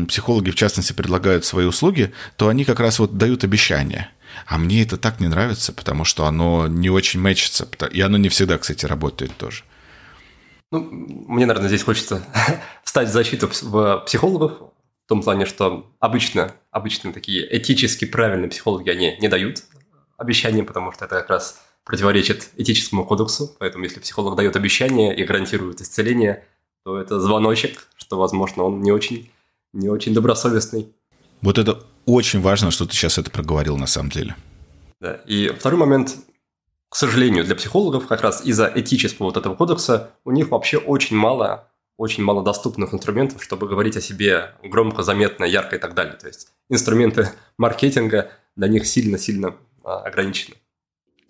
психологи 0.08 0.50
в 0.50 0.56
частности 0.56 0.94
предлагают 0.94 1.46
свои 1.46 1.66
услуги, 1.66 2.14
то 2.36 2.48
они 2.48 2.66
как 2.66 2.80
раз 2.80 2.98
вот 2.98 3.16
дают 3.20 3.44
обещания. 3.44 4.10
А 4.48 4.58
мне 4.58 4.82
это 4.82 4.98
так 4.98 5.20
не 5.20 5.28
нравится, 5.28 5.72
потому 5.72 6.04
что 6.04 6.26
оно 6.26 6.66
не 6.66 6.90
очень 6.90 7.20
мэчится. 7.20 7.68
И 7.92 8.02
оно 8.02 8.18
не 8.18 8.30
всегда, 8.30 8.58
кстати, 8.58 8.88
работает 8.88 9.38
тоже. 9.38 9.64
Ну, 10.72 10.80
мне, 11.28 11.46
наверное, 11.46 11.68
здесь 11.68 11.84
хочется 11.84 12.24
встать 12.84 13.10
в 13.10 13.12
защиту 13.12 13.50
психологов, 13.50 14.54
том 15.12 15.21
плане, 15.21 15.45
что 15.45 15.91
обычно, 16.00 16.54
обычно 16.71 17.12
такие 17.12 17.45
этически 17.58 18.06
правильные 18.06 18.50
психологи, 18.50 18.89
они 18.89 19.17
не 19.19 19.28
дают 19.28 19.63
обещания, 20.17 20.63
потому 20.63 20.93
что 20.93 21.04
это 21.04 21.15
как 21.15 21.30
раз 21.30 21.62
противоречит 21.84 22.47
этическому 22.56 23.06
кодексу. 23.06 23.54
Поэтому 23.60 23.84
если 23.84 24.00
психолог 24.00 24.38
дает 24.38 24.56
обещание 24.56 25.13
и 25.13 25.26
гарантирует 25.26 25.82
исцеление, 25.82 26.45
то 26.86 26.97
это 26.97 27.19
звоночек, 27.19 27.89
что, 27.97 28.17
возможно, 28.17 28.63
он 28.63 28.82
не 28.82 28.93
очень, 28.93 29.30
не 29.74 29.89
очень 29.89 30.13
добросовестный. 30.13 30.88
Вот 31.41 31.58
это 31.58 31.84
очень 32.06 32.39
важно, 32.39 32.71
что 32.71 32.86
ты 32.86 32.93
сейчас 32.93 33.17
это 33.17 33.30
проговорил 33.30 33.76
на 33.76 33.88
самом 33.88 34.12
деле. 34.12 34.38
Да. 35.02 35.15
И 35.26 35.50
второй 35.50 35.78
момент, 35.78 36.15
к 36.88 36.95
сожалению, 36.95 37.43
для 37.43 37.56
психологов, 37.56 38.08
как 38.08 38.21
раз 38.21 38.45
из-за 38.45 38.71
этического 38.74 39.26
вот 39.26 39.36
этого 39.36 39.56
кодекса, 39.56 40.12
у 40.24 40.32
них 40.32 40.52
вообще 40.52 40.78
очень 40.78 41.17
мало 41.17 41.67
очень 42.02 42.24
мало 42.24 42.44
доступных 42.44 42.96
инструментов, 42.96 43.44
чтобы 43.44 43.68
говорить 43.68 43.96
о 43.96 44.02
себе 44.02 44.56
громко, 44.64 45.04
заметно, 45.04 45.44
ярко 45.44 45.76
и 45.76 45.80
так 45.80 45.94
далее. 45.94 46.16
То 46.16 46.28
есть 46.28 46.48
инструменты 46.68 47.30
маркетинга 47.60 48.32
для 48.56 48.70
них 48.70 48.88
сильно-сильно 48.88 49.56
а, 49.84 50.00
ограничены. 50.00 50.56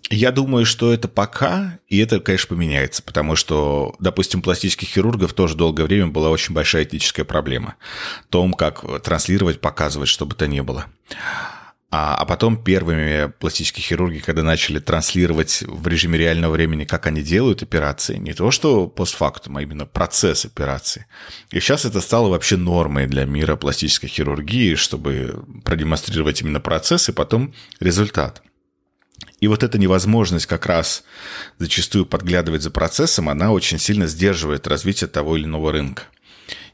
Я 0.10 0.31
думаю, 0.31 0.65
что 0.65 0.93
это 0.93 1.10
пока, 1.10 1.77
и 1.89 1.97
это, 1.97 2.21
конечно, 2.21 2.55
поменяется, 2.55 3.03
потому 3.03 3.36
что, 3.36 3.95
допустим, 3.99 4.41
пластических 4.41 4.88
хирургов 4.88 5.34
тоже 5.34 5.55
долгое 5.55 5.84
время 5.84 6.07
была 6.07 6.29
очень 6.29 6.53
большая 6.55 6.86
этическая 6.86 7.25
проблема. 7.25 7.75
Том, 8.29 8.53
как 8.53 9.03
транслировать, 9.03 9.60
показывать, 9.60 10.07
что 10.07 10.25
бы 10.25 10.36
то 10.36 10.47
ни 10.47 10.62
было. 10.62 10.86
А, 11.93 12.15
а 12.15 12.25
потом 12.25 12.56
первыми 12.56 13.30
пластические 13.39 13.84
хирурги, 13.84 14.19
когда 14.19 14.43
начали 14.43 14.80
транслировать 14.80 15.62
в 15.67 15.86
режиме 15.89 16.17
реального 16.17 16.54
времени, 16.54 16.86
как 16.86 17.06
они 17.06 17.21
делают 17.21 17.63
операции, 17.63 18.15
не 18.15 18.32
то 18.34 18.49
что 18.49 18.88
постфактум, 18.88 19.58
а 19.58 19.62
именно 19.62 19.86
процесс 19.86 20.45
операции. 20.45 21.06
И 21.51 21.60
сейчас 21.60 21.84
это 21.84 21.99
стало 21.99 22.30
вообще 22.30 22.56
нормой 22.56 23.08
для 23.08 23.25
мира 23.25 23.58
пластической 23.58 24.08
хирургии, 24.08 24.75
чтобы 24.75 25.43
продемонстрировать 25.65 26.41
именно 26.41 26.62
процесс 26.62 27.10
и 27.10 27.12
потом 27.12 27.54
результат. 27.82 28.41
И 29.41 29.49
вот 29.49 29.62
эта 29.62 29.77
невозможность 29.77 30.45
как 30.45 30.67
раз 30.67 31.04
зачастую 31.58 32.06
подглядывать 32.06 32.62
за 32.62 32.71
процессом, 32.71 33.27
она 33.27 33.51
очень 33.51 33.80
сильно 33.80 34.08
сдерживает 34.08 34.65
развитие 34.65 35.10
того 35.10 35.36
или 35.36 35.43
иного 35.43 35.73
рынка 35.73 36.04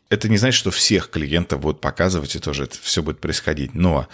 это 0.09 0.29
не 0.29 0.37
значит, 0.37 0.57
что 0.57 0.71
всех 0.71 1.09
клиентов 1.09 1.59
будут 1.59 1.81
показывать, 1.81 2.35
и 2.35 2.39
тоже 2.39 2.63
это 2.63 2.77
все 2.81 3.03
будет 3.03 3.19
происходить. 3.19 3.73
Но 3.73 4.07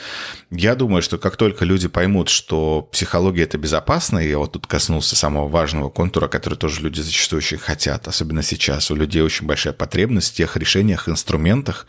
я 0.50 0.76
думаю, 0.76 1.02
что 1.02 1.18
как 1.18 1.38
только 1.38 1.66
люди 1.66 1.88
поймут, 1.88 2.30
что 2.30 2.82
психология– 2.92 3.44
это 3.44 3.58
безопасно, 3.58 4.20
и 4.20 4.30
я 4.30 4.40
вот 4.40 4.54
тут 4.54 4.66
коснулся 4.66 5.16
самого 5.16 5.48
важного 5.48 5.90
контура, 5.90 6.28
который 6.28 6.58
тоже 6.58 6.82
люди 6.82 7.02
зачастую 7.02 7.40
очень 7.40 7.60
хотят, 7.60 8.08
особенно 8.08 8.42
сейчас. 8.42 8.90
У 8.90 8.96
людей 8.96 9.22
очень 9.22 9.46
большая 9.46 9.74
потребность 9.74 10.34
в 10.34 10.36
тех 10.36 10.58
решениях, 10.58 11.08
инструментах, 11.08 11.86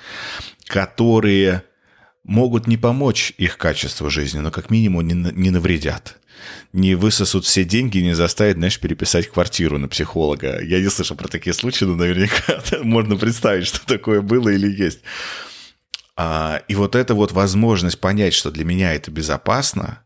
которые 0.67 1.65
могут 2.25 2.67
не 2.67 2.77
помочь 2.77 3.33
их 3.39 3.57
качеству 3.57 4.11
жизни, 4.11 4.39
но 4.39 4.51
как 4.51 4.71
минимум 4.71 5.07
не, 5.07 5.15
не 5.15 5.51
навредят 5.51 6.19
не 6.73 6.95
высосут 6.95 7.45
все 7.45 7.65
деньги 7.65 7.99
и 7.99 8.03
не 8.03 8.15
заставят, 8.15 8.57
знаешь, 8.57 8.79
переписать 8.79 9.29
квартиру 9.29 9.79
на 9.79 9.89
психолога. 9.89 10.63
Я 10.63 10.81
не 10.81 10.91
слышал 10.91 11.17
про 11.17 11.29
такие 11.29 11.55
случаи, 11.55 11.85
но 11.85 11.97
наверняка 11.97 12.63
можно 12.83 13.17
представить, 13.17 13.67
что 13.67 13.85
такое 13.87 14.21
было 14.21 14.49
или 14.49 14.71
есть. 14.71 15.01
А, 16.17 16.63
и 16.69 16.75
вот 16.75 16.95
эта 16.95 17.15
вот 17.15 17.33
возможность 17.33 18.01
понять, 18.01 18.35
что 18.35 18.51
для 18.51 18.65
меня 18.65 18.95
это 18.95 19.11
безопасно, 19.11 20.04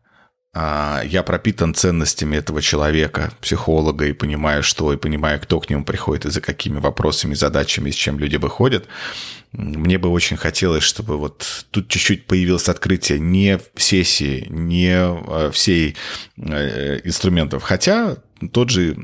я 0.55 1.23
пропитан 1.25 1.75
ценностями 1.75 2.37
этого 2.37 2.61
человека, 2.61 3.31
психолога, 3.39 4.07
и 4.07 4.13
понимаю, 4.13 4.63
что, 4.63 4.91
и 4.91 4.97
понимаю, 4.97 5.39
кто 5.39 5.59
к 5.59 5.69
нему 5.69 5.85
приходит, 5.85 6.25
и 6.25 6.31
за 6.31 6.41
какими 6.41 6.79
вопросами, 6.79 7.35
задачами, 7.35 7.91
с 7.91 7.95
чем 7.95 8.17
люди 8.17 8.37
выходят. 8.37 8.87
Мне 9.51 9.97
бы 9.97 10.09
очень 10.09 10.37
хотелось, 10.37 10.83
чтобы 10.83 11.17
вот 11.17 11.65
тут 11.71 11.87
чуть-чуть 11.87 12.25
появилось 12.25 12.69
открытие 12.69 13.19
не 13.19 13.57
в 13.57 13.81
сессии, 13.81 14.45
не 14.49 14.93
а, 14.95 15.49
всей 15.51 15.95
э, 16.37 16.99
инструментов. 17.03 17.63
Хотя 17.63 18.17
тот 18.51 18.69
же 18.69 18.95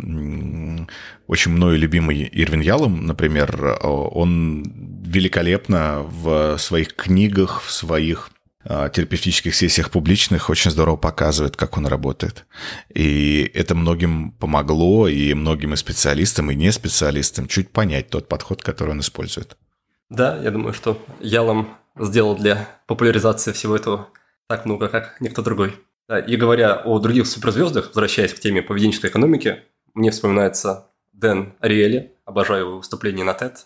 очень 1.27 1.51
мною 1.51 1.77
любимый 1.77 2.29
Ирвин 2.31 2.61
Ялом, 2.61 3.05
например, 3.05 3.79
он 3.81 4.63
великолепно 5.03 6.03
в 6.03 6.57
своих 6.57 6.95
книгах, 6.95 7.63
в 7.63 7.71
своих 7.71 8.29
а, 8.29 8.34
терапевтических 8.67 9.53
сессиях 9.53 9.91
публичных 9.91 10.49
очень 10.49 10.71
здорово 10.71 10.95
показывает, 10.95 11.55
как 11.55 11.77
он 11.77 11.85
работает. 11.85 12.45
И 12.93 13.49
это 13.53 13.75
многим 13.75 14.31
помогло, 14.31 15.07
и 15.07 15.33
многим 15.33 15.73
и 15.73 15.77
специалистам, 15.77 16.49
и 16.49 16.55
не 16.55 16.71
специалистам 16.71 17.47
чуть 17.47 17.69
понять 17.69 18.09
тот 18.09 18.27
подход, 18.27 18.63
который 18.63 18.91
он 18.91 19.01
использует. 19.01 19.55
Да, 20.09 20.37
я 20.41 20.51
думаю, 20.51 20.73
что 20.73 21.03
Ялом 21.19 21.69
сделал 21.97 22.35
для 22.35 22.67
популяризации 22.87 23.51
всего 23.51 23.75
этого 23.75 24.09
так 24.47 24.65
много, 24.65 24.87
как 24.87 25.21
никто 25.21 25.41
другой. 25.41 25.75
Да, 26.07 26.19
и 26.19 26.35
говоря 26.35 26.75
о 26.75 26.99
других 26.99 27.27
суперзвездах, 27.27 27.87
возвращаясь 27.87 28.33
к 28.33 28.39
теме 28.39 28.61
поведенческой 28.61 29.09
экономики, 29.09 29.63
мне 29.93 30.11
вспоминается 30.11 30.87
Дэн 31.13 31.53
Ариэли, 31.59 32.13
обожаю 32.25 32.65
его 32.65 32.77
выступления 32.77 33.23
на 33.23 33.31
TED, 33.31 33.57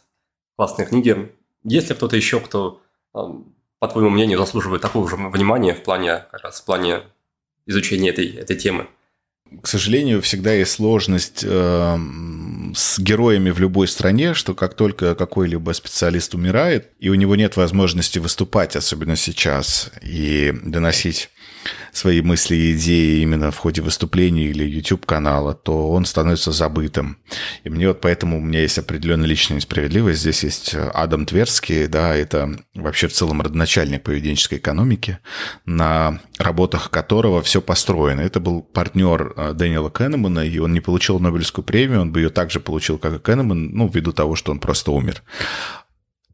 классные 0.55 0.88
книги. 0.88 1.32
Есть 1.63 1.89
ли 1.89 1.95
кто-то 1.95 2.15
еще, 2.15 2.39
кто 2.39 2.82
по 3.80 3.88
твоему 3.88 4.09
мнению, 4.09 4.38
заслуживает 4.38 4.82
такого 4.82 5.09
же 5.09 5.15
внимания 5.15 5.73
в 5.73 5.84
плане, 5.84 6.25
как 6.32 6.41
раз 6.43 6.61
в 6.61 6.65
плане 6.65 7.01
изучения 7.65 8.09
этой, 8.09 8.27
этой 8.27 8.55
темы? 8.55 8.88
К 9.61 9.67
сожалению, 9.67 10.21
всегда 10.21 10.53
есть 10.53 10.73
сложность 10.73 11.43
э, 11.43 11.97
с 12.75 12.99
героями 12.99 13.49
в 13.49 13.59
любой 13.59 13.88
стране, 13.88 14.36
что 14.36 14.53
как 14.53 14.75
только 14.75 15.15
какой-либо 15.15 15.71
специалист 15.71 16.36
умирает, 16.36 16.91
и 16.99 17.09
у 17.09 17.15
него 17.15 17.36
нет 17.36 17.57
возможности 17.57 18.19
выступать, 18.19 18.75
особенно 18.75 19.15
сейчас, 19.15 19.91
и 20.03 20.53
доносить 20.63 21.30
свои 21.91 22.22
мысли 22.22 22.55
и 22.55 22.74
идеи 22.74 23.22
именно 23.22 23.51
в 23.51 23.57
ходе 23.57 23.82
выступления 23.82 24.45
или 24.45 24.64
YouTube-канала, 24.64 25.53
то 25.53 25.91
он 25.91 26.05
становится 26.05 26.51
забытым. 26.51 27.18
И 27.64 27.70
мне 27.70 27.88
вот 27.88 28.01
поэтому 28.01 28.38
у 28.38 28.41
меня 28.41 28.62
есть 28.62 28.78
определенная 28.78 29.28
личная 29.28 29.57
несправедливость. 29.57 30.22
Здесь 30.22 30.43
есть 30.43 30.76
Адам 30.76 31.26
Тверский, 31.26 31.88
да, 31.88 32.16
это 32.16 32.57
вообще 32.76 33.07
в 33.07 33.14
целом 33.14 33.41
родоначальник 33.41 34.03
поведенческой 34.03 34.60
экономики, 34.60 35.20
на 35.66 36.20
работах 36.38 36.89
которого 36.89 37.41
все 37.41 37.62
построено. 37.62 38.22
Это 38.22 38.39
был 38.39 38.62
партнер 38.62 39.34
э, 39.36 39.53
Дэниела 39.53 39.91
Кеннемана, 39.91 40.39
и 40.39 40.60
он 40.60 40.74
не 40.74 40.80
получил 40.80 41.20
Нобелевскую 41.20 41.66
премию, 41.66 42.01
он 42.01 42.12
бы 42.12 42.22
ее 42.22 42.30
также 42.30 42.60
получил, 42.60 42.97
как 42.97 43.14
и 43.14 43.20
Кеннеман, 43.20 43.72
ну, 43.72 43.88
ввиду 43.88 44.12
того, 44.12 44.36
что 44.36 44.51
он 44.51 44.60
просто 44.60 44.91
умер 44.91 45.24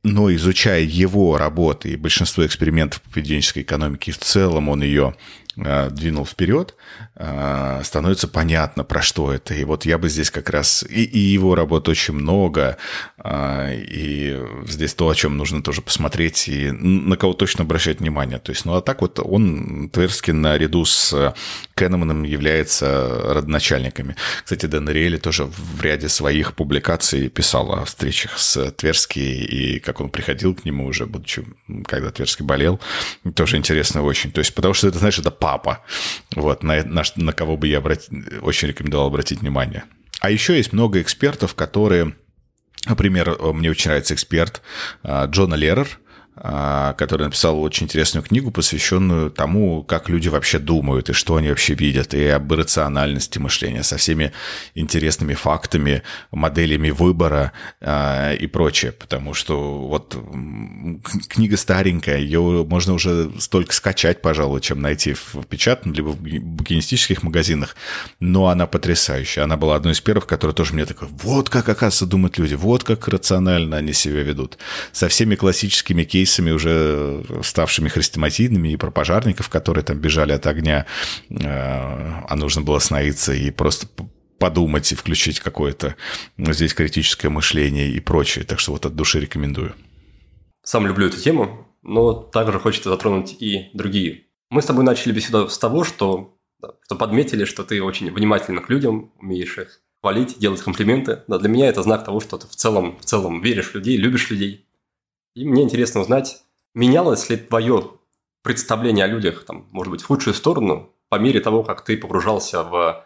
но 0.06 0.34
изучая 0.34 0.82
его 0.82 1.38
работы 1.38 1.90
и 1.90 1.96
большинство 1.96 2.46
экспериментов 2.46 3.02
по 3.02 3.10
поведенческой 3.12 3.64
экономике, 3.64 4.12
в 4.12 4.20
целом 4.20 4.70
он 4.70 4.84
ее 4.84 5.16
Э, 5.58 5.90
двинул 5.90 6.26
вперед, 6.26 6.76
э, 7.16 7.82
становится 7.84 8.28
понятно, 8.28 8.84
про 8.84 9.02
что 9.02 9.32
это. 9.32 9.54
И 9.54 9.64
вот 9.64 9.86
я 9.86 9.98
бы 9.98 10.10
здесь 10.10 10.30
как 10.30 10.50
раз... 10.50 10.84
И, 10.84 11.06
и 11.06 11.18
его 11.18 11.56
работ 11.56 11.88
очень 11.88 12.14
много, 12.14 12.78
э, 13.24 13.76
и 13.76 14.38
здесь 14.68 14.94
то, 14.96 15.08
о 15.08 15.16
чем 15.16 15.38
нужно 15.38 15.64
тоже 15.64 15.82
посмотреть, 15.82 16.50
и 16.50 16.72
на 16.72 17.16
кого 17.16 17.32
точно 17.32 17.64
обращать 17.64 18.02
внимание. 18.02 18.40
То 18.40 18.52
есть, 18.52 18.66
ну 18.66 18.74
а 18.74 18.82
так 18.82 19.00
вот 19.02 19.20
он, 19.24 19.90
Тверский, 19.94 20.34
наряду 20.34 20.84
с 20.84 21.34
Кеннеманом 21.76 22.24
является 22.24 23.34
родоначальниками. 23.34 24.16
Кстати, 24.44 24.66
Дэн 24.66 24.90
Риэли 24.90 25.18
тоже 25.18 25.44
в 25.44 25.82
ряде 25.82 26.08
своих 26.08 26.54
публикаций 26.54 27.28
писал 27.28 27.74
о 27.74 27.84
встречах 27.84 28.40
с 28.40 28.72
Тверски, 28.72 29.20
и 29.20 29.80
как 29.80 30.00
он 30.00 30.10
приходил 30.10 30.56
к 30.56 30.64
нему 30.64 30.86
уже, 30.86 31.06
будучи, 31.06 31.46
когда 31.86 32.12
Тверский 32.12 32.46
болел. 32.46 32.80
Тоже 33.36 33.58
интересно 33.58 34.04
очень. 34.04 34.32
То 34.32 34.40
есть, 34.40 34.56
потому 34.56 34.74
что 34.74 34.88
это, 34.88 35.00
знаешь, 35.00 35.20
это 35.20 35.32
папа. 35.32 35.84
Вот, 36.34 36.64
на, 36.64 36.82
на, 36.84 37.04
на 37.18 37.34
кого 37.34 37.58
бы 37.58 37.68
я 37.68 37.80
обрати, 37.80 38.10
очень 38.42 38.70
рекомендовал 38.70 39.08
обратить 39.08 39.42
внимание. 39.42 39.84
А 40.22 40.32
еще 40.32 40.56
есть 40.56 40.72
много 40.72 41.02
экспертов, 41.02 41.56
которые... 41.56 42.16
Например, 42.88 43.38
мне 43.54 43.72
очень 43.72 43.90
нравится 43.90 44.14
эксперт 44.14 44.62
а, 45.04 45.26
Джона 45.26 45.56
Лерер– 45.56 45.88
который 46.36 47.24
написал 47.24 47.62
очень 47.62 47.86
интересную 47.86 48.24
книгу, 48.24 48.52
посвященную 48.52 49.32
тому, 49.32 49.84
как 49.84 50.10
люди 50.10 50.28
вообще 50.28 50.60
думают 50.60 51.10
и 51.10 51.14
что 51.14 51.38
они 51.38 51.48
вообще 51.48 51.76
видят, 51.76 52.14
и 52.14 52.28
об 52.28 52.52
рациональности 52.52 53.40
мышления, 53.40 53.84
со 53.84 53.96
всеми 53.98 54.34
интересными 54.74 55.34
фактами, 55.34 56.04
моделями 56.32 56.90
выбора 56.90 57.54
э, 57.80 58.36
и 58.36 58.48
прочее. 58.48 58.92
Потому 58.92 59.34
что 59.34 59.88
вот 59.88 60.18
книга 61.30 61.56
старенькая, 61.56 62.18
ее 62.18 62.66
можно 62.68 62.94
уже 62.94 63.32
столько 63.40 63.74
скачать, 63.74 64.22
пожалуй, 64.22 64.60
чем 64.60 64.82
найти 64.82 65.14
в 65.14 65.46
печатном, 65.48 65.94
либо 65.94 66.10
в 66.10 66.20
букинистических 66.20 67.24
магазинах, 67.24 67.78
но 68.20 68.48
она 68.48 68.68
потрясающая. 68.68 69.46
Она 69.46 69.56
была 69.56 69.76
одной 69.76 69.94
из 69.94 70.02
первых, 70.02 70.28
которая 70.28 70.54
тоже 70.54 70.74
мне 70.74 70.86
такая, 70.86 71.10
вот 71.10 71.50
как, 71.50 71.70
оказывается, 71.70 72.06
думают 72.06 72.38
люди, 72.38 72.56
вот 72.56 72.84
как 72.84 73.08
рационально 73.08 73.78
они 73.78 73.94
себя 73.94 74.22
ведут. 74.22 74.58
Со 74.92 75.08
всеми 75.08 75.36
классическими 75.36 76.04
кейсами 76.04 76.25
кейсами 76.26 76.52
уже 76.52 77.24
ставшими 77.44 77.88
хрестоматийными 77.88 78.70
и 78.70 78.78
про 78.78 78.92
пожарников, 78.92 79.50
которые 79.50 79.84
там 79.84 80.00
бежали 80.00 80.34
от 80.34 80.48
огня, 80.48 80.86
э, 81.30 81.36
а 81.38 82.36
нужно 82.36 82.64
было 82.64 82.78
остановиться 82.78 83.34
и 83.34 83.52
просто 83.52 83.88
подумать 84.40 84.92
и 84.92 84.96
включить 84.96 85.40
какое-то 85.40 85.96
здесь 86.38 86.74
критическое 86.74 87.30
мышление 87.30 87.90
и 87.90 88.00
прочее. 88.00 88.44
Так 88.44 88.60
что 88.60 88.72
вот 88.72 88.86
от 88.86 88.96
души 88.96 89.20
рекомендую. 89.20 89.76
Сам 90.64 90.88
люблю 90.88 91.08
эту 91.08 91.22
тему, 91.22 91.68
но 91.84 92.14
также 92.14 92.60
хочется 92.60 92.90
затронуть 92.90 93.36
и 93.40 93.70
другие. 93.74 94.24
Мы 94.50 94.62
с 94.62 94.66
тобой 94.66 94.84
начали 94.84 95.14
беседу 95.14 95.48
с 95.48 95.58
того, 95.60 95.84
что, 95.84 96.38
что 96.86 96.96
подметили, 96.96 97.46
что 97.46 97.64
ты 97.64 97.84
очень 97.84 98.12
внимательно 98.12 98.62
к 98.62 98.70
людям, 98.70 99.12
умеешь 99.20 99.58
их 99.58 99.82
хвалить, 100.02 100.40
делать 100.40 100.62
комплименты. 100.62 101.24
Да, 101.28 101.38
для 101.38 101.50
меня 101.50 101.68
это 101.68 101.84
знак 101.84 102.04
того, 102.04 102.20
что 102.20 102.38
ты 102.38 102.48
в 102.48 102.56
целом, 102.56 102.98
в 103.00 103.06
целом 103.06 103.42
веришь 103.42 103.72
в 103.72 103.76
людей, 103.76 103.98
любишь 103.98 104.30
людей. 104.32 104.65
И 105.36 105.46
мне 105.46 105.64
интересно 105.64 106.00
узнать, 106.02 106.42
менялось 106.74 107.30
ли 107.30 107.36
твое 107.36 107.92
представление 108.42 109.04
о 109.04 109.10
людях, 109.10 109.44
там, 109.44 109.68
может 109.72 109.92
быть, 109.92 110.02
в 110.02 110.08
худшую 110.08 110.34
сторону 110.34 110.94
по 111.10 111.16
мере 111.16 111.42
того, 111.42 111.62
как 111.62 111.84
ты 111.84 111.98
погружался 111.98 112.64
в 112.64 113.06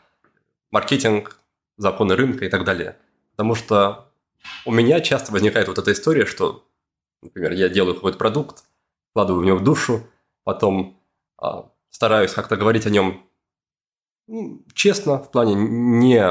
маркетинг, 0.70 1.40
законы 1.78 2.16
рынка 2.16 2.46
и 2.46 2.50
так 2.50 2.66
далее. 2.66 2.98
Потому 3.32 3.56
что 3.56 4.12
у 4.66 4.72
меня 4.72 5.02
часто 5.02 5.32
возникает 5.32 5.68
вот 5.68 5.80
эта 5.80 5.92
история, 5.92 6.26
что, 6.26 6.68
например, 7.24 7.54
я 7.54 7.68
делаю 7.68 7.96
какой-то 7.96 8.20
продукт, 8.20 8.64
вкладываю 9.10 9.42
в 9.42 9.46
него 9.46 9.60
душу, 9.60 10.08
потом 10.44 11.02
а, 11.42 11.72
стараюсь 11.90 12.34
как-то 12.34 12.58
говорить 12.58 12.86
о 12.86 12.92
нем 12.92 13.26
ну, 14.28 14.64
честно, 14.76 15.18
в 15.18 15.32
плане 15.32 15.56
не 15.56 16.24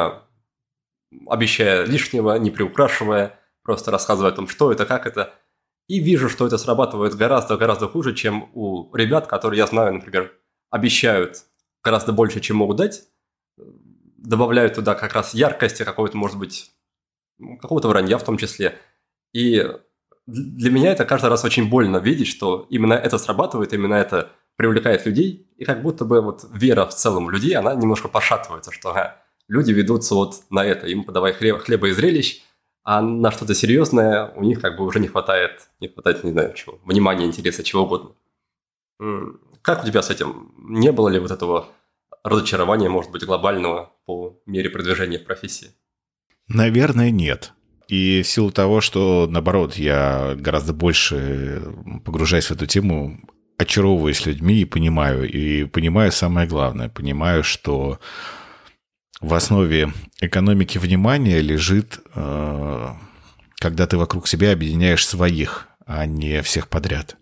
обещая 1.26 1.84
лишнего, 1.84 2.36
не 2.38 2.52
приукрашивая, 2.52 3.40
просто 3.62 3.90
рассказывая 3.90 4.30
о 4.30 4.34
том, 4.34 4.46
что 4.46 4.70
это, 4.70 4.86
как 4.86 5.04
это– 5.04 5.34
и 5.88 6.00
вижу, 6.00 6.28
что 6.28 6.46
это 6.46 6.58
срабатывает 6.58 7.14
гораздо-гораздо 7.14 7.88
хуже, 7.88 8.14
чем 8.14 8.50
у 8.52 8.94
ребят, 8.94 9.26
которые, 9.26 9.58
я 9.58 9.66
знаю, 9.66 9.94
например, 9.94 10.32
обещают 10.70 11.44
гораздо 11.82 12.12
больше, 12.12 12.40
чем 12.40 12.58
могут 12.58 12.76
дать, 12.76 13.04
добавляют 14.18 14.74
туда 14.74 14.94
как 14.94 15.14
раз 15.14 15.32
яркости 15.32 15.84
какой-то, 15.84 16.16
может 16.16 16.38
быть, 16.38 16.70
какого-то 17.60 17.88
вранья 17.88 18.18
в 18.18 18.24
том 18.24 18.36
числе. 18.36 18.78
И 19.32 19.66
для 20.26 20.70
меня 20.70 20.92
это 20.92 21.06
каждый 21.06 21.30
раз 21.30 21.44
очень 21.44 21.70
больно 21.70 21.96
видеть, 21.96 22.28
что 22.28 22.66
именно 22.68 22.92
это 22.92 23.16
срабатывает, 23.16 23.72
именно 23.72 23.94
это 23.94 24.30
привлекает 24.56 25.06
людей, 25.06 25.48
и 25.56 25.64
как 25.64 25.82
будто 25.82 26.04
бы 26.04 26.20
вот 26.20 26.44
вера 26.52 26.84
в 26.84 26.94
целом 26.94 27.30
людей, 27.30 27.54
она 27.54 27.74
немножко 27.74 28.08
пошатывается, 28.08 28.72
что 28.72 28.90
ага, 28.90 29.22
люди 29.46 29.72
ведутся 29.72 30.14
вот 30.14 30.42
на 30.50 30.64
это, 30.66 30.86
им 30.86 31.04
подавай 31.04 31.32
хлеба 31.32 31.88
и 31.88 31.92
зрелищ, 31.92 32.42
а 32.90 33.02
на 33.02 33.30
что-то 33.30 33.54
серьезное 33.54 34.32
у 34.34 34.42
них 34.42 34.62
как 34.62 34.78
бы 34.78 34.86
уже 34.86 34.98
не 34.98 35.08
хватает, 35.08 35.68
не 35.78 35.88
хватает, 35.88 36.24
не 36.24 36.32
знаю 36.32 36.54
чего, 36.54 36.80
внимания, 36.86 37.26
интереса, 37.26 37.62
чего 37.62 37.82
угодно. 37.82 38.12
Как 39.60 39.84
у 39.84 39.86
тебя 39.86 40.00
с 40.00 40.08
этим? 40.08 40.54
Не 40.56 40.90
было 40.90 41.10
ли 41.10 41.18
вот 41.18 41.30
этого 41.30 41.68
разочарования, 42.24 42.88
может 42.88 43.10
быть, 43.10 43.26
глобального 43.26 43.92
по 44.06 44.40
мере 44.46 44.70
продвижения 44.70 45.18
в 45.18 45.26
профессии? 45.26 45.72
Наверное, 46.48 47.10
нет. 47.10 47.52
И 47.88 48.22
в 48.22 48.26
силу 48.26 48.50
того, 48.50 48.80
что, 48.80 49.26
наоборот, 49.28 49.74
я 49.74 50.34
гораздо 50.38 50.72
больше 50.72 51.62
погружаюсь 52.06 52.46
в 52.46 52.52
эту 52.52 52.64
тему, 52.64 53.20
очаровываюсь 53.58 54.24
людьми 54.24 54.60
и 54.60 54.64
понимаю. 54.64 55.30
И 55.30 55.64
понимаю 55.64 56.10
самое 56.10 56.48
главное. 56.48 56.88
Понимаю, 56.88 57.44
что 57.44 57.98
в 59.20 59.34
основе 59.34 59.92
экономики 60.20 60.78
внимания 60.78 61.40
лежит, 61.40 62.00
э, 62.14 62.88
когда 63.56 63.86
ты 63.86 63.96
вокруг 63.96 64.28
себя 64.28 64.52
объединяешь 64.52 65.06
своих, 65.06 65.68
а 65.86 66.06
не 66.06 66.42
всех 66.42 66.68
подряд. 66.68 67.16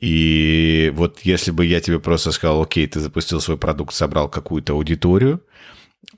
И 0.00 0.92
вот 0.94 1.20
если 1.20 1.52
бы 1.52 1.64
я 1.64 1.80
тебе 1.80 2.00
просто 2.00 2.32
сказал, 2.32 2.62
окей, 2.62 2.86
ты 2.88 2.98
запустил 2.98 3.40
свой 3.40 3.56
продукт, 3.56 3.94
собрал 3.94 4.28
какую-то 4.28 4.72
аудиторию, 4.72 5.42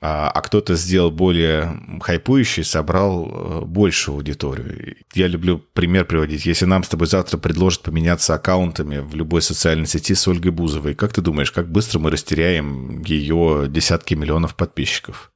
а, 0.01 0.29
а 0.29 0.41
кто-то 0.41 0.75
сделал 0.75 1.09
более 1.09 1.79
хайпующий, 2.01 2.63
собрал 2.63 3.27
э, 3.27 3.65
большую 3.65 4.15
аудиторию. 4.15 4.97
Я 5.13 5.27
люблю 5.27 5.63
пример 5.73 6.05
приводить. 6.05 6.45
Если 6.45 6.65
нам 6.65 6.83
с 6.83 6.89
тобой 6.89 7.07
завтра 7.07 7.37
предложат 7.37 7.81
поменяться 7.81 8.33
аккаунтами 8.33 8.97
в 8.97 9.15
любой 9.15 9.41
социальной 9.41 9.87
сети 9.87 10.13
с 10.13 10.27
Ольгой 10.27 10.51
Бузовой, 10.51 10.95
как 10.95 11.13
ты 11.13 11.21
думаешь, 11.21 11.51
как 11.51 11.71
быстро 11.71 11.99
мы 11.99 12.11
растеряем 12.11 13.01
ее 13.03 13.65
десятки 13.69 14.15
миллионов 14.15 14.55
подписчиков? 14.55 15.31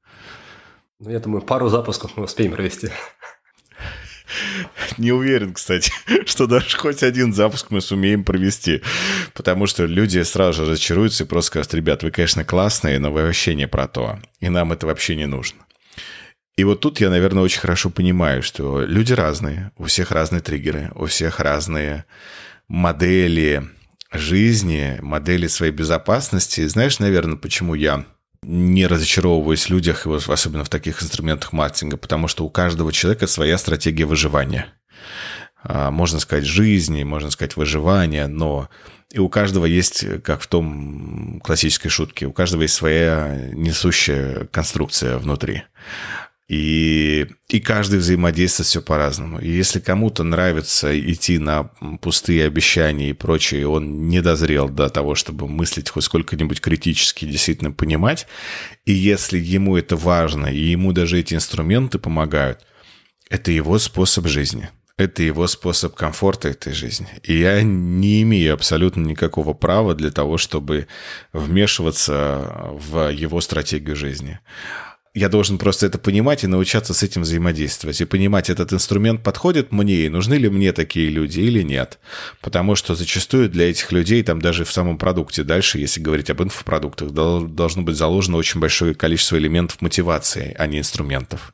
Ну, 0.99 1.09
я 1.09 1.19
думаю, 1.19 1.41
пару 1.41 1.69
запусков 1.69 2.11
мы 2.17 2.25
успеем 2.25 2.51
провести. 2.51 2.89
Не 4.97 5.11
уверен, 5.11 5.53
кстати, 5.53 5.91
что 6.25 6.47
даже 6.47 6.77
хоть 6.77 7.03
один 7.03 7.33
запуск 7.33 7.71
мы 7.71 7.81
сумеем 7.81 8.23
провести. 8.23 8.81
Потому 9.33 9.67
что 9.67 9.85
люди 9.85 10.21
сразу 10.23 10.63
же 10.63 10.71
разочаруются 10.71 11.23
и 11.23 11.27
просто 11.27 11.47
скажут, 11.47 11.73
ребят, 11.73 12.03
вы, 12.03 12.11
конечно, 12.11 12.43
классные, 12.43 12.99
но 12.99 13.11
вы 13.11 13.23
вообще 13.23 13.55
не 13.55 13.67
про 13.67 13.87
то. 13.87 14.19
И 14.39 14.49
нам 14.49 14.71
это 14.71 14.87
вообще 14.87 15.15
не 15.15 15.25
нужно. 15.25 15.59
И 16.57 16.63
вот 16.65 16.81
тут 16.81 16.99
я, 16.99 17.09
наверное, 17.09 17.43
очень 17.43 17.61
хорошо 17.61 17.89
понимаю, 17.89 18.43
что 18.43 18.81
люди 18.81 19.13
разные, 19.13 19.71
у 19.77 19.85
всех 19.85 20.11
разные 20.11 20.41
триггеры, 20.41 20.91
у 20.93 21.05
всех 21.05 21.39
разные 21.39 22.05
модели 22.67 23.63
жизни, 24.11 24.97
модели 25.01 25.47
своей 25.47 25.71
безопасности. 25.71 26.61
И 26.61 26.67
знаешь, 26.67 26.99
наверное, 26.99 27.37
почему 27.37 27.75
я 27.75 28.05
не 28.43 28.87
разочаровываюсь 28.87 29.65
в 29.65 29.69
людях, 29.69 30.07
особенно 30.07 30.63
в 30.63 30.69
таких 30.69 31.03
инструментах 31.03 31.53
маркетинга, 31.53 31.97
потому 31.97 32.27
что 32.27 32.45
у 32.45 32.49
каждого 32.49 32.91
человека 32.91 33.27
своя 33.27 33.57
стратегия 33.57 34.05
выживания. 34.05 34.67
а, 35.61 35.91
можно 35.91 36.19
сказать, 36.19 36.45
жизни, 36.45 37.03
можно 37.03 37.31
сказать, 37.31 37.57
выживания, 37.57 38.27
но 38.27 38.69
и 39.11 39.19
у 39.19 39.27
каждого 39.27 39.65
есть, 39.65 40.05
как 40.23 40.41
в 40.41 40.47
том 40.47 41.41
классической 41.43 41.89
шутке, 41.89 42.27
у 42.27 42.31
каждого 42.31 42.61
есть 42.61 42.75
своя 42.75 43.49
несущая 43.53 44.45
конструкция 44.45 45.17
внутри. 45.17 45.63
И, 46.49 47.27
и 47.47 47.59
каждый 47.59 47.99
взаимодействует 47.99 48.65
все 48.67 48.81
по-разному. 48.81 49.39
И 49.39 49.47
если 49.47 49.79
кому-то 49.79 50.23
нравится 50.23 50.99
идти 50.99 51.37
на 51.37 51.65
пустые 52.01 52.45
обещания 52.45 53.11
и 53.11 53.13
прочее, 53.13 53.67
он 53.67 54.09
не 54.09 54.19
дозрел 54.19 54.67
до 54.67 54.89
того, 54.89 55.13
чтобы 55.13 55.47
мыслить 55.47 55.91
хоть 55.91 56.05
сколько-нибудь 56.05 56.59
критически, 56.59 57.25
действительно 57.25 57.71
понимать. 57.71 58.25
И 58.85 58.93
если 58.93 59.37
ему 59.37 59.77
это 59.77 59.95
важно, 59.95 60.47
и 60.47 60.57
ему 60.57 60.91
даже 60.91 61.19
эти 61.19 61.35
инструменты 61.35 61.99
помогают, 61.99 62.65
это 63.29 63.51
его 63.51 63.77
способ 63.77 64.25
жизни. 64.25 64.69
Это 64.97 65.21
его 65.21 65.47
способ 65.47 65.95
комфорта 65.95 66.49
этой 66.49 66.73
жизни. 66.73 67.07
И 67.23 67.37
я 67.37 67.61
не 67.61 68.23
имею 68.23 68.55
абсолютно 68.55 69.01
никакого 69.01 69.53
права 69.53 69.93
для 69.93 70.11
того, 70.11 70.37
чтобы 70.37 70.87
вмешиваться 71.31 72.71
в 72.73 73.09
его 73.09 73.39
стратегию 73.39 73.95
жизни 73.95 74.39
я 75.19 75.27
должен 75.27 75.57
просто 75.57 75.85
это 75.85 75.97
понимать 75.97 76.45
и 76.45 76.47
научаться 76.47 76.93
с 76.93 77.03
этим 77.03 77.23
взаимодействовать. 77.23 77.99
И 77.99 78.05
понимать, 78.05 78.49
этот 78.49 78.71
инструмент 78.71 79.21
подходит 79.21 79.73
мне, 79.73 80.05
и 80.05 80.09
нужны 80.09 80.35
ли 80.35 80.49
мне 80.49 80.71
такие 80.71 81.09
люди 81.09 81.41
или 81.41 81.61
нет. 81.61 81.99
Потому 82.39 82.75
что 82.75 82.95
зачастую 82.95 83.49
для 83.49 83.69
этих 83.69 83.91
людей, 83.91 84.23
там 84.23 84.41
даже 84.41 84.63
в 84.63 84.71
самом 84.71 84.97
продукте, 84.97 85.43
дальше, 85.43 85.77
если 85.77 85.99
говорить 85.99 86.29
об 86.29 86.41
инфопродуктах, 86.41 87.11
должно 87.11 87.81
быть 87.81 87.97
заложено 87.97 88.37
очень 88.37 88.61
большое 88.61 88.93
количество 88.93 89.37
элементов 89.37 89.81
мотивации, 89.81 90.55
а 90.57 90.67
не 90.67 90.79
инструментов. 90.79 91.53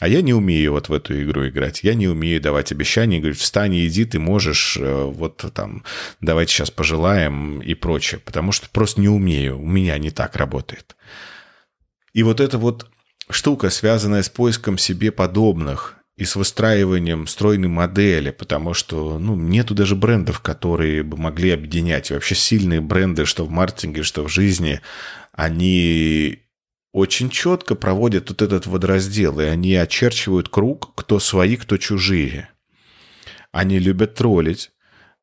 А 0.00 0.08
я 0.08 0.20
не 0.20 0.34
умею 0.34 0.72
вот 0.72 0.88
в 0.88 0.92
эту 0.92 1.22
игру 1.22 1.46
играть. 1.46 1.84
Я 1.84 1.94
не 1.94 2.08
умею 2.08 2.40
давать 2.40 2.72
обещания, 2.72 3.20
говорить, 3.20 3.38
встань 3.38 3.74
и 3.74 3.86
иди, 3.86 4.04
ты 4.04 4.18
можешь, 4.18 4.76
э, 4.78 5.04
вот 5.04 5.44
там, 5.54 5.84
давайте 6.20 6.52
сейчас 6.52 6.72
пожелаем 6.72 7.60
и 7.62 7.74
прочее. 7.74 8.20
Потому 8.24 8.50
что 8.50 8.68
просто 8.68 9.00
не 9.00 9.08
умею. 9.08 9.60
У 9.60 9.66
меня 9.66 9.96
не 9.98 10.10
так 10.10 10.34
работает. 10.34 10.96
И 12.12 12.22
вот 12.22 12.40
эта 12.40 12.58
вот 12.58 12.90
штука, 13.30 13.70
связанная 13.70 14.22
с 14.22 14.28
поиском 14.28 14.78
себе 14.78 15.10
подобных 15.10 15.96
и 16.16 16.24
с 16.24 16.36
выстраиванием 16.36 17.26
стройной 17.26 17.68
модели, 17.68 18.30
потому 18.30 18.72
что 18.72 19.18
ну, 19.18 19.36
нету 19.36 19.74
даже 19.74 19.94
брендов, 19.96 20.40
которые 20.40 21.02
бы 21.02 21.16
могли 21.16 21.50
объединять. 21.50 22.10
И 22.10 22.14
вообще 22.14 22.34
сильные 22.34 22.80
бренды, 22.80 23.26
что 23.26 23.44
в 23.44 23.50
маркетинге, 23.50 24.02
что 24.02 24.24
в 24.24 24.28
жизни, 24.28 24.80
они 25.32 26.42
очень 26.92 27.28
четко 27.28 27.74
проводят 27.74 28.30
вот 28.30 28.40
этот 28.40 28.66
водораздел, 28.66 29.40
и 29.40 29.44
они 29.44 29.74
очерчивают 29.74 30.48
круг, 30.48 30.94
кто 30.94 31.20
свои, 31.20 31.56
кто 31.56 31.76
чужие. 31.76 32.48
Они 33.52 33.78
любят 33.78 34.14
троллить, 34.14 34.70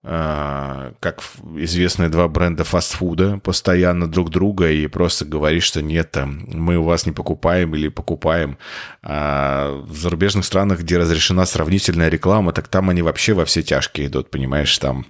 как 0.04 1.24
известные 1.56 2.10
два 2.10 2.28
бренда 2.28 2.66
фастфуда, 2.66 3.40
постоянно 3.42 4.06
друг 4.08 4.30
друга 4.30 4.70
и 4.70 4.88
просто 4.88 5.24
говорить, 5.24 5.64
что 5.64 5.82
нет, 5.82 6.18
мы 6.22 6.78
у 6.78 6.84
вас 6.84 7.06
не 7.06 7.14
покупаем 7.14 7.74
или 7.74 7.88
покупаем. 7.88 8.58
А 9.02 9.82
в 9.86 9.96
зарубежных 9.96 10.44
странах, 10.44 10.82
где 10.82 10.98
разрешена 10.98 11.46
сравнительная 11.46 12.10
реклама, 12.10 12.52
так 12.52 12.68
там 12.68 12.90
они 12.90 13.02
вообще 13.02 13.34
во 13.34 13.46
все 13.46 13.64
тяжкие 13.64 14.08
идут, 14.08 14.30
понимаешь, 14.30 14.78
там 14.78 15.06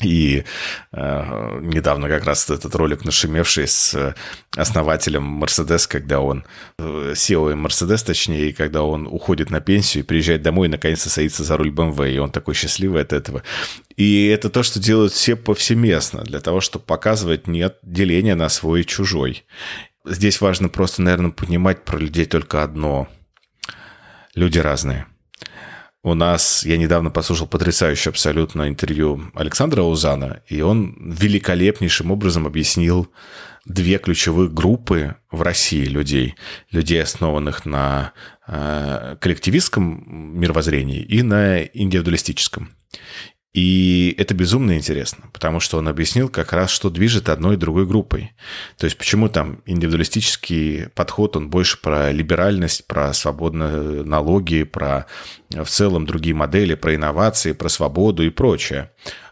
и 0.00 0.44
э, 0.92 1.58
недавно 1.62 2.08
как 2.08 2.24
раз 2.24 2.50
этот 2.50 2.74
ролик 2.74 3.04
нашумевший 3.04 3.66
с 3.66 4.14
основателем 4.54 5.42
Mercedes, 5.42 5.86
когда 5.88 6.20
он, 6.20 6.44
SEO 6.78 7.54
Mercedes 7.54 8.04
точнее, 8.04 8.50
и 8.50 8.52
когда 8.52 8.82
он 8.82 9.06
уходит 9.06 9.50
на 9.50 9.60
пенсию 9.60 10.02
и 10.04 10.06
приезжает 10.06 10.42
домой 10.42 10.68
и 10.68 10.70
наконец-то 10.70 11.08
садится 11.08 11.44
за 11.44 11.56
руль 11.56 11.70
BMW, 11.70 12.14
и 12.14 12.18
он 12.18 12.30
такой 12.30 12.54
счастливый 12.54 13.02
от 13.02 13.12
этого. 13.12 13.42
И 13.96 14.26
это 14.26 14.50
то, 14.50 14.62
что 14.62 14.80
делают 14.80 15.12
все 15.12 15.36
повсеместно, 15.36 16.22
для 16.22 16.40
того, 16.40 16.60
чтобы 16.60 16.84
показывать 16.84 17.46
нет 17.46 17.78
деления 17.82 18.34
на 18.34 18.48
свой 18.48 18.82
и 18.82 18.86
чужой. 18.86 19.44
Здесь 20.04 20.40
важно 20.40 20.68
просто, 20.68 21.02
наверное, 21.02 21.30
понимать 21.30 21.84
про 21.84 21.98
людей 21.98 22.26
только 22.26 22.62
одно. 22.62 23.08
Люди 24.34 24.58
разные– 24.58 25.06
у 26.06 26.14
нас, 26.14 26.64
я 26.64 26.76
недавно 26.76 27.10
послушал 27.10 27.48
потрясающее 27.48 28.10
абсолютно 28.10 28.68
интервью 28.68 29.32
Александра 29.34 29.82
Узана, 29.82 30.40
и 30.46 30.60
он 30.60 30.94
великолепнейшим 31.00 32.12
образом 32.12 32.46
объяснил 32.46 33.08
две 33.64 33.98
ключевых 33.98 34.54
группы 34.54 35.16
в 35.32 35.42
России 35.42 35.84
людей. 35.84 36.36
Людей, 36.70 37.02
основанных 37.02 37.66
на 37.66 38.12
э, 38.46 39.16
коллективистском 39.20 40.04
мировоззрении 40.38 41.02
и 41.02 41.22
на 41.22 41.64
индивидуалистическом. 41.64 42.70
И 43.56 44.14
это 44.18 44.34
безумно 44.34 44.76
интересно, 44.76 45.30
потому 45.32 45.60
что 45.60 45.78
он 45.78 45.88
объяснил 45.88 46.28
как 46.28 46.52
раз, 46.52 46.68
что 46.68 46.90
движет 46.90 47.30
одной 47.30 47.54
и 47.54 47.58
другой 47.58 47.86
группой. 47.86 48.32
То 48.76 48.84
есть 48.84 48.98
почему 48.98 49.30
там 49.30 49.62
индивидуалистический 49.64 50.90
подход, 50.90 51.38
он 51.38 51.48
больше 51.48 51.80
про 51.80 52.12
либеральность, 52.12 52.86
про 52.86 53.14
свободные 53.14 54.04
налоги, 54.04 54.64
про 54.64 55.06
в 55.48 55.64
целом 55.64 56.04
другие 56.04 56.34
модели, 56.34 56.74
про 56.74 56.94
инновации, 56.94 57.52
про 57.52 57.70
свободу 57.70 58.22
и 58.24 58.28
прочее. 58.28 58.90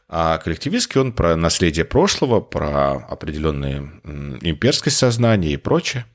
А 0.09 0.39
коллективистский 0.39 1.03
он 1.03 1.13
про 1.13 1.37
наследие 1.37 1.85
прошлого, 1.85 2.41
про 2.41 2.95
определенные 2.95 4.01
имперскость 4.41 4.97
сознания 4.97 5.53
и 5.53 5.59
прочее. 5.59 6.07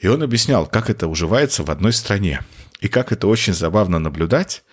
И 0.00 0.08
он 0.08 0.24
объяснял, 0.24 0.66
как 0.66 0.90
это 0.90 1.06
уживается 1.06 1.62
в 1.62 1.70
одной 1.70 1.92
стране. 1.92 2.40
И 2.80 2.88
как 2.88 3.12
это 3.12 3.28
очень 3.28 3.54
забавно 3.54 4.00
наблюдать, 4.00 4.64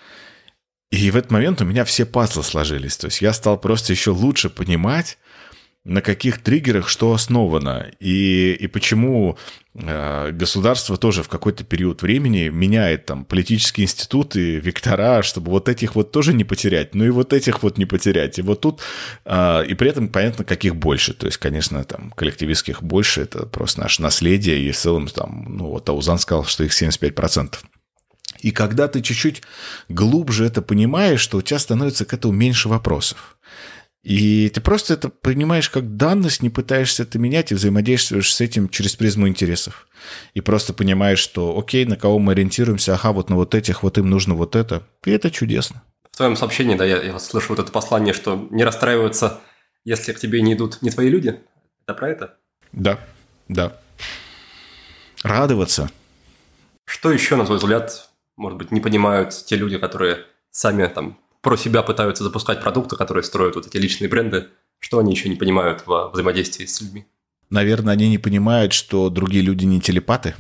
и 0.92 1.10
в 1.10 1.16
этот 1.16 1.32
момент 1.32 1.62
у 1.62 1.66
меня 1.66 1.86
все 1.86 2.06
пазлы 2.06 2.44
сложились. 2.44 2.98
То 2.98 3.08
есть 3.08 3.22
я 3.22 3.34
стал 3.34 3.58
просто 3.58 3.94
еще 3.94 4.12
лучше 4.12 4.50
понимать, 4.50 5.18
на 5.84 6.02
каких 6.02 6.44
триггерах 6.44 6.88
что 6.88 7.12
основано, 7.12 7.92
и, 8.00 8.54
и 8.54 8.68
почему 8.68 9.38
э, 9.74 10.32
государство 10.32 10.96
тоже 10.96 11.24
в 11.24 11.28
какой-то 11.28 11.64
период 11.64 12.04
времени 12.04 12.50
меняет 12.50 13.08
там 13.08 13.26
политические 13.26 13.86
институты, 13.86 14.60
вектора, 14.60 15.24
чтобы 15.24 15.50
вот 15.50 15.70
этих 15.70 15.96
вот 15.96 16.12
тоже 16.12 16.34
не 16.34 16.44
потерять, 16.44 16.94
ну 16.94 17.06
и 17.06 17.10
вот 17.10 17.34
этих 17.34 17.64
вот 17.64 17.80
не 17.80 17.86
потерять. 17.86 18.38
И 18.38 18.44
вот 18.44 18.62
тут, 18.62 18.82
э, 19.26 19.66
и 19.66 19.74
при 19.74 19.90
этом 19.90 20.10
понятно, 20.10 20.44
каких 20.46 20.76
больше. 20.76 21.16
То 21.16 21.26
есть, 21.26 21.40
конечно, 21.40 21.84
там 21.84 22.12
коллективистских 22.12 22.84
больше, 22.84 23.22
это 23.22 23.48
просто 23.48 23.82
наше 23.82 24.04
наследие, 24.04 24.60
и 24.60 24.72
в 24.72 24.78
целом 24.78 25.08
там, 25.08 25.46
ну 25.50 25.70
вот 25.70 25.90
Аузан 25.90 26.20
сказал, 26.20 26.46
что 26.46 26.64
их 26.64 26.80
75%. 26.80 27.56
И 28.42 28.52
когда 28.52 28.88
ты 28.88 29.02
чуть-чуть 29.02 29.44
глубже 29.88 30.46
это 30.46 30.62
понимаешь, 30.62 31.22
что 31.22 31.38
у 31.38 31.42
тебя 31.42 31.60
становится 31.60 32.06
к 32.06 32.14
этому 32.14 32.34
меньше 32.34 32.70
вопросов. 32.70 33.38
И 34.04 34.50
ты 34.50 34.62
просто 34.62 34.96
это 34.96 35.10
понимаешь 35.10 35.70
как 35.70 35.96
данность, 35.96 36.42
не 36.42 36.50
пытаешься 36.50 37.04
это 37.04 37.20
менять 37.20 37.52
и 37.52 37.56
взаимодействуешь 37.56 38.34
с 38.34 38.42
этим 38.42 38.68
через 38.68 38.96
призму 38.96 39.28
интересов. 39.28 39.88
И 40.34 40.42
просто 40.42 40.74
понимаешь, 40.74 41.20
что 41.20 41.58
окей, 41.58 41.86
на 41.86 41.96
кого 41.96 42.18
мы 42.18 42.32
ориентируемся, 42.32 42.96
ага, 42.96 43.12
вот 43.12 43.30
на 43.30 43.36
вот 43.36 43.54
этих, 43.54 43.84
вот 43.84 44.00
им 44.00 44.10
нужно 44.10 44.34
вот 44.34 44.56
это. 44.56 44.88
И 45.06 45.12
это 45.12 45.30
чудесно. 45.30 45.84
В 46.12 46.18
твоем 46.18 46.36
сообщении, 46.36 46.76
да, 46.76 46.84
я, 46.84 47.00
я 47.00 47.20
слышу 47.20 47.50
вот 47.50 47.60
это 47.60 47.72
послание, 47.72 48.16
что 48.16 48.48
не 48.50 48.64
расстраиваются, 48.64 49.40
если 49.86 50.14
к 50.14 50.20
тебе 50.20 50.42
не 50.42 50.54
идут 50.54 50.82
не 50.82 50.90
твои 50.90 51.10
люди. 51.10 51.40
Это 51.86 51.94
про 51.94 52.10
это? 52.10 52.38
Да, 52.72 53.00
да. 53.48 53.78
Радоваться. 55.22 55.92
Что 56.86 57.12
еще, 57.12 57.36
на 57.36 57.46
твой 57.46 57.60
взгляд, 57.60 58.11
может 58.38 58.58
быть, 58.58 58.72
не 58.72 58.82
понимают 58.82 59.32
те 59.46 59.56
люди, 59.56 59.78
которые 59.78 60.26
сами 60.52 60.88
там 60.88 61.18
про 61.42 61.58
себя 61.58 61.82
пытаются 61.82 62.24
запускать 62.24 62.62
продукты, 62.62 62.96
которые 62.96 63.24
строят 63.24 63.56
вот 63.56 63.68
эти 63.68 63.78
личные 63.78 64.10
бренды, 64.10 64.50
что 64.80 65.00
они 65.00 65.12
еще 65.12 65.30
не 65.30 65.36
понимают 65.36 65.86
во 65.86 66.10
взаимодействии 66.10 66.66
с 66.66 66.82
людьми? 66.82 67.06
Наверное, 67.50 67.94
они 67.94 68.10
не 68.10 68.18
понимают, 68.18 68.74
что 68.74 69.10
другие 69.10 69.44
люди 69.44 69.66
не 69.66 69.82
телепаты, 69.82 70.36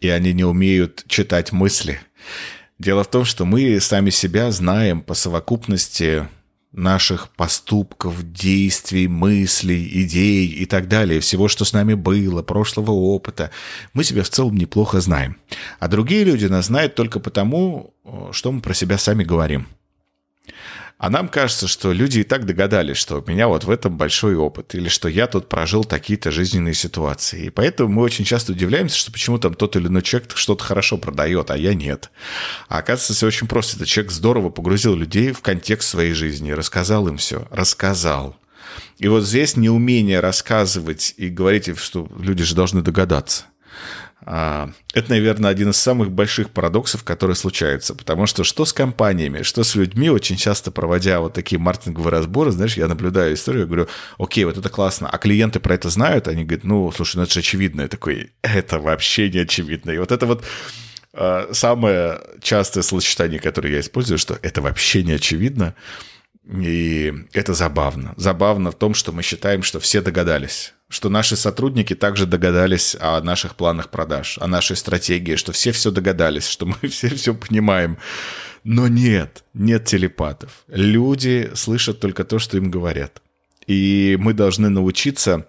и 0.00 0.08
они 0.08 0.32
не 0.32 0.44
умеют 0.44 1.04
читать 1.06 1.52
мысли. 1.52 2.00
Дело 2.78 3.04
в 3.04 3.10
том, 3.10 3.24
что 3.24 3.44
мы 3.44 3.78
сами 3.80 4.10
себя 4.10 4.50
знаем 4.50 5.02
по 5.02 5.14
совокупности 5.14 6.28
наших 6.72 7.28
поступков, 7.30 8.32
действий, 8.32 9.06
мыслей, 9.08 9.88
идей 10.04 10.46
и 10.46 10.64
так 10.66 10.88
далее, 10.88 11.20
всего, 11.20 11.48
что 11.48 11.64
с 11.64 11.72
нами 11.72 11.94
было, 11.94 12.42
прошлого 12.42 12.90
опыта, 12.90 13.50
мы 13.92 14.04
себя 14.04 14.22
в 14.22 14.30
целом 14.30 14.56
неплохо 14.56 15.00
знаем. 15.00 15.36
А 15.78 15.88
другие 15.88 16.24
люди 16.24 16.46
нас 16.46 16.66
знают 16.66 16.94
только 16.94 17.20
потому, 17.20 17.94
что 18.32 18.52
мы 18.52 18.60
про 18.60 18.74
себя 18.74 18.98
сами 18.98 19.22
говорим. 19.22 19.66
А 21.02 21.10
нам 21.10 21.26
кажется, 21.26 21.66
что 21.66 21.90
люди 21.90 22.20
и 22.20 22.22
так 22.22 22.46
догадались, 22.46 22.96
что 22.96 23.20
у 23.20 23.28
меня 23.28 23.48
вот 23.48 23.64
в 23.64 23.70
этом 23.70 23.96
большой 23.96 24.36
опыт, 24.36 24.76
или 24.76 24.88
что 24.88 25.08
я 25.08 25.26
тут 25.26 25.48
прожил 25.48 25.82
такие-то 25.82 26.30
жизненные 26.30 26.74
ситуации. 26.74 27.46
И 27.46 27.50
поэтому 27.50 27.92
мы 27.92 28.02
очень 28.02 28.24
часто 28.24 28.52
удивляемся, 28.52 28.96
что 28.96 29.10
почему 29.10 29.38
там 29.38 29.54
тот 29.54 29.74
или 29.74 29.88
иной 29.88 30.02
человек 30.02 30.30
что-то 30.36 30.62
хорошо 30.62 30.98
продает, 30.98 31.50
а 31.50 31.56
я 31.56 31.74
нет. 31.74 32.12
А 32.68 32.78
оказывается, 32.78 33.14
все 33.14 33.26
очень 33.26 33.48
просто. 33.48 33.74
Этот 33.74 33.88
человек 33.88 34.12
здорово 34.12 34.50
погрузил 34.50 34.94
людей 34.94 35.32
в 35.32 35.40
контекст 35.40 35.88
своей 35.88 36.12
жизни, 36.12 36.52
рассказал 36.52 37.08
им 37.08 37.16
все, 37.16 37.48
рассказал. 37.50 38.36
И 38.98 39.08
вот 39.08 39.24
здесь 39.24 39.56
неумение 39.56 40.20
рассказывать 40.20 41.14
и 41.16 41.30
говорить, 41.30 41.76
что 41.80 42.08
люди 42.16 42.44
же 42.44 42.54
должны 42.54 42.80
догадаться. 42.80 43.46
А, 44.24 44.70
это, 44.94 45.10
наверное, 45.10 45.50
один 45.50 45.70
из 45.70 45.76
самых 45.76 46.12
больших 46.12 46.50
парадоксов, 46.50 47.02
которые 47.02 47.34
случаются. 47.34 47.94
Потому 47.94 48.26
что 48.26 48.44
что 48.44 48.64
с 48.64 48.72
компаниями, 48.72 49.42
что 49.42 49.64
с 49.64 49.74
людьми, 49.74 50.10
очень 50.10 50.36
часто 50.36 50.70
проводя 50.70 51.20
вот 51.20 51.32
такие 51.32 51.58
маркетинговые 51.58 52.12
разборы, 52.12 52.52
знаешь, 52.52 52.76
я 52.76 52.86
наблюдаю 52.86 53.34
историю, 53.34 53.66
говорю, 53.66 53.88
окей, 54.18 54.44
вот 54.44 54.56
это 54.56 54.68
классно, 54.68 55.08
а 55.08 55.18
клиенты 55.18 55.60
про 55.60 55.74
это 55.74 55.88
знают? 55.88 56.28
Они 56.28 56.44
говорят, 56.44 56.64
ну, 56.64 56.92
слушай, 56.92 57.16
ну 57.16 57.22
это 57.22 57.32
же 57.32 57.40
очевидно. 57.40 57.82
Я 57.82 57.88
такой, 57.88 58.32
это 58.42 58.78
вообще 58.78 59.28
не 59.28 59.40
очевидно. 59.40 59.90
И 59.90 59.98
вот 59.98 60.12
это 60.12 60.26
вот 60.26 60.44
а, 61.12 61.48
самое 61.52 62.20
частое 62.40 62.82
словосочетание, 62.82 63.40
которое 63.40 63.74
я 63.74 63.80
использую, 63.80 64.18
что 64.18 64.38
это 64.42 64.60
вообще 64.62 65.02
не 65.02 65.12
очевидно. 65.12 65.74
И 66.48 67.12
это 67.32 67.54
забавно. 67.54 68.14
Забавно 68.16 68.72
в 68.72 68.74
том, 68.76 68.94
что 68.94 69.12
мы 69.12 69.22
считаем, 69.22 69.62
что 69.62 69.80
все 69.80 70.00
догадались 70.00 70.74
что 70.92 71.08
наши 71.08 71.36
сотрудники 71.36 71.94
также 71.94 72.26
догадались 72.26 72.96
о 73.00 73.18
наших 73.22 73.56
планах 73.56 73.88
продаж, 73.88 74.36
о 74.40 74.46
нашей 74.46 74.76
стратегии, 74.76 75.36
что 75.36 75.50
все 75.52 75.72
все 75.72 75.90
догадались, 75.90 76.46
что 76.46 76.66
мы 76.66 76.76
все 76.88 77.08
все 77.08 77.34
понимаем. 77.34 77.96
Но 78.62 78.88
нет, 78.88 79.42
нет 79.54 79.86
телепатов. 79.86 80.64
Люди 80.68 81.50
слышат 81.54 81.98
только 81.98 82.24
то, 82.24 82.38
что 82.38 82.58
им 82.58 82.70
говорят. 82.70 83.22
И 83.66 84.18
мы 84.20 84.34
должны 84.34 84.68
научиться 84.68 85.46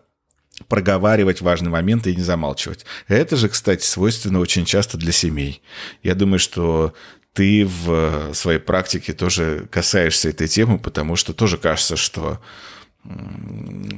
проговаривать 0.70 1.42
важные 1.42 1.72
моменты 1.72 2.12
и 2.12 2.16
не 2.16 2.24
замалчивать. 2.24 2.86
Это 3.10 3.36
же, 3.36 3.50
кстати, 3.50 3.84
свойственно 3.84 4.40
очень 4.40 4.64
часто 4.64 4.98
для 4.98 5.12
семей. 5.12 5.62
Я 6.04 6.16
думаю, 6.16 6.40
что 6.40 6.94
ты 7.34 7.66
в 7.66 8.34
своей 8.34 8.60
практике 8.60 9.12
тоже 9.12 9.68
касаешься 9.70 10.30
этой 10.30 10.48
темы, 10.48 10.80
потому 10.80 11.18
что 11.18 11.34
тоже 11.34 11.58
кажется, 11.58 11.98
что 11.98 12.40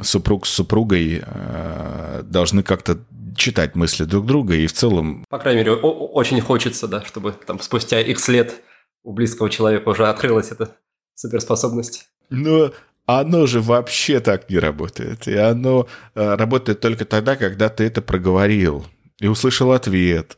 супруг 0.01 0.45
с 0.45 0.49
супругой 0.51 1.23
э, 1.25 2.23
должны 2.23 2.63
как-то 2.63 2.99
читать 3.35 3.75
мысли 3.75 4.05
друг 4.05 4.25
друга 4.25 4.55
и 4.55 4.67
в 4.67 4.73
целом... 4.73 5.25
По 5.29 5.39
крайней 5.39 5.59
мере, 5.59 5.73
очень 5.73 6.41
хочется, 6.41 6.87
да, 6.87 7.03
чтобы 7.03 7.33
там 7.33 7.59
спустя 7.59 7.99
x 7.99 8.27
лет 8.29 8.61
у 9.03 9.13
близкого 9.13 9.49
человека 9.49 9.89
уже 9.89 10.07
открылась 10.07 10.51
эта 10.51 10.75
суперспособность. 11.13 12.07
Но 12.29 12.71
оно 13.05 13.45
же 13.45 13.61
вообще 13.61 14.19
так 14.19 14.49
не 14.49 14.57
работает. 14.57 15.27
И 15.27 15.35
оно 15.35 15.87
э, 16.15 16.35
работает 16.35 16.79
только 16.79 17.05
тогда, 17.05 17.35
когда 17.35 17.69
ты 17.69 17.83
это 17.83 18.01
проговорил 18.01 18.85
и 19.19 19.27
услышал 19.27 19.71
ответ. 19.71 20.37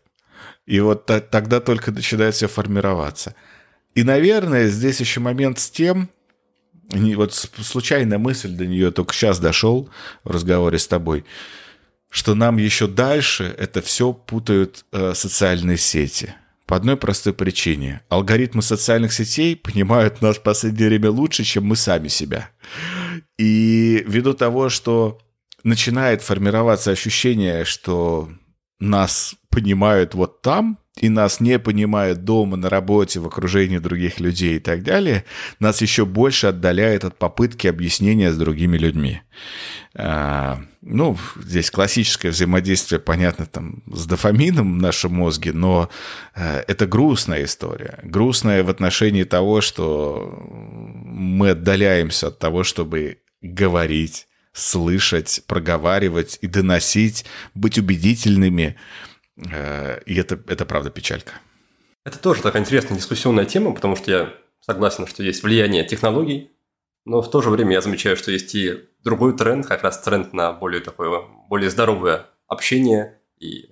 И 0.66 0.80
вот 0.82 1.06
тогда 1.06 1.62
только 1.62 1.92
начинает 1.92 2.36
все 2.36 2.48
формироваться. 2.48 3.36
И, 3.96 4.04
наверное, 4.04 4.68
здесь 4.68 5.00
еще 5.00 5.22
момент 5.22 5.60
с 5.60 5.70
тем, 5.70 6.10
вот 6.90 7.34
случайная 7.34 8.18
мысль 8.18 8.52
до 8.52 8.66
нее 8.66 8.92
только 8.92 9.14
сейчас 9.14 9.40
дошел 9.40 9.90
в 10.24 10.32
разговоре 10.32 10.80
с 10.80 10.88
тобой, 10.88 11.26
что 12.10 12.36
нам 12.36 12.58
еще 12.58 12.88
дальше 12.88 13.54
это 13.58 13.82
все 13.82 14.14
путают 14.14 14.86
э, 14.92 15.14
социальные 15.14 15.78
сети. 15.78 16.34
По 16.66 16.76
одной 16.76 16.98
простой 16.98 17.34
причине. 17.34 18.02
Алгоритмы 18.10 18.62
социальных 18.62 19.14
сетей 19.14 19.56
понимают 19.56 20.22
нас 20.22 20.38
в 20.38 20.44
последнее 20.44 20.90
время 20.90 21.12
лучше, 21.12 21.44
чем 21.44 21.66
мы 21.66 21.78
сами 21.78 22.10
себя. 22.10 22.50
И 23.38 24.04
ввиду 24.06 24.34
того, 24.34 24.68
что 24.68 25.20
начинает 25.64 26.22
формироваться 26.22 26.92
ощущение, 26.92 27.64
что 27.64 28.30
нас 28.80 29.36
понимают 29.50 30.14
вот 30.14 30.42
там, 30.42 30.78
и 31.00 31.10
нас 31.10 31.40
не 31.40 31.60
понимают 31.60 32.24
дома, 32.24 32.58
на 32.58 32.70
работе, 32.70 33.20
в 33.20 33.28
окружении 33.28 33.78
других 33.78 34.20
людей 34.20 34.58
и 34.58 34.60
так 34.60 34.84
далее, 34.84 35.26
нас 35.60 35.82
еще 35.82 36.06
больше 36.06 36.48
отдаляет 36.48 37.04
от 37.04 37.18
попытки 37.18 37.68
объяснения 37.68 38.32
с 38.32 38.38
другими 38.38 38.78
людьми. 38.78 39.22
А, 39.96 40.62
ну, 40.82 41.18
здесь 41.38 41.72
классическое 41.72 42.32
взаимодействие, 42.32 43.00
понятно, 43.00 43.46
там, 43.46 43.84
с 43.92 44.06
дофамином 44.06 44.76
в 44.78 44.82
нашем 44.82 45.16
мозге, 45.16 45.54
но 45.54 45.90
а, 46.36 46.64
это 46.68 46.86
грустная 46.88 47.44
история. 47.44 48.00
Грустная 48.04 48.64
в 48.64 48.70
отношении 48.70 49.24
того, 49.24 49.62
что 49.62 50.38
мы 50.50 51.52
отдаляемся 51.52 52.28
от 52.28 52.40
того, 52.40 52.64
чтобы 52.64 53.18
говорить, 53.42 54.28
слышать, 54.54 55.44
проговаривать 55.48 56.40
и 56.42 56.48
доносить, 56.48 57.26
быть 57.54 57.78
убедительными, 57.78 58.76
и 59.38 60.16
это, 60.16 60.40
это 60.48 60.66
правда 60.66 60.90
печалька. 60.90 61.34
Это 62.06 62.20
тоже 62.20 62.42
такая 62.42 62.62
интересная 62.62 62.98
дискуссионная 62.98 63.46
тема, 63.46 63.74
потому 63.74 63.96
что 63.96 64.12
я 64.12 64.34
согласен, 64.62 65.08
что 65.08 65.24
есть 65.24 65.44
влияние 65.44 65.86
технологий, 65.86 66.52
но 67.06 67.22
в 67.22 67.30
то 67.30 67.42
же 67.42 67.50
время 67.50 67.74
я 67.74 67.82
замечаю, 67.82 68.18
что 68.18 68.32
есть 68.32 68.54
и 68.56 68.86
другой 69.04 69.38
тренд, 69.38 69.66
как 69.66 69.84
раз 69.84 70.02
тренд 70.02 70.34
на 70.34 70.52
более 70.52 70.82
такое, 70.82 71.22
более 71.48 71.70
здоровое 71.70 72.26
общение, 72.48 73.22
и 73.40 73.70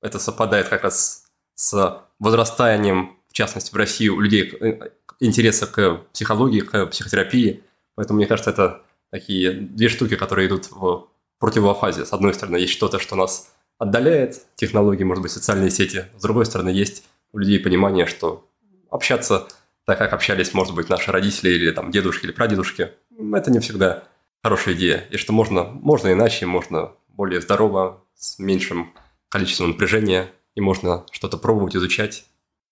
это 0.00 0.18
совпадает 0.18 0.68
как 0.68 0.84
раз 0.84 1.24
с 1.54 2.04
возрастанием, 2.18 3.16
в 3.28 3.32
частности, 3.32 3.72
в 3.72 3.76
России 3.76 4.08
у 4.08 4.20
людей 4.20 4.52
э, 4.60 4.90
интереса 5.20 5.66
к 5.66 6.04
психологии, 6.12 6.60
к 6.60 6.86
психотерапии. 6.86 7.64
Поэтому, 7.94 8.18
мне 8.18 8.26
кажется, 8.26 8.50
это 8.50 8.82
такие 9.10 9.52
две 9.52 9.88
штуки, 9.88 10.16
которые 10.16 10.48
идут 10.48 10.70
в 10.70 11.08
противофазе. 11.38 12.04
С 12.04 12.12
одной 12.12 12.34
стороны, 12.34 12.56
есть 12.56 12.72
что-то, 12.72 12.98
что 12.98 13.16
нас 13.16 13.52
отдаляет 13.78 14.42
технологии, 14.56 15.04
может 15.04 15.22
быть, 15.22 15.32
социальные 15.32 15.70
сети. 15.70 16.04
С 16.16 16.22
другой 16.22 16.46
стороны, 16.46 16.68
есть 16.68 17.04
у 17.32 17.38
людей 17.38 17.60
понимание, 17.60 18.06
что 18.06 18.48
общаться 18.90 19.48
так, 19.86 19.98
как 19.98 20.12
общались, 20.12 20.52
может 20.52 20.74
быть, 20.74 20.88
наши 20.88 21.10
родители 21.10 21.50
или 21.50 21.70
там 21.70 21.90
дедушки 21.90 22.26
или 22.26 22.32
прадедушки, 22.32 22.92
это 23.32 23.50
не 23.50 23.60
всегда 23.60 24.04
хорошая 24.42 24.74
идея. 24.74 25.06
И 25.10 25.16
что 25.16 25.32
можно, 25.32 25.64
можно 25.64 26.12
иначе, 26.12 26.46
можно 26.46 26.92
более 27.08 27.40
здорово, 27.40 28.04
с 28.14 28.38
меньшим 28.38 28.92
количеством 29.28 29.68
напряжения, 29.68 30.28
и 30.54 30.60
можно 30.60 31.06
что-то 31.10 31.38
пробовать, 31.38 31.76
изучать. 31.76 32.26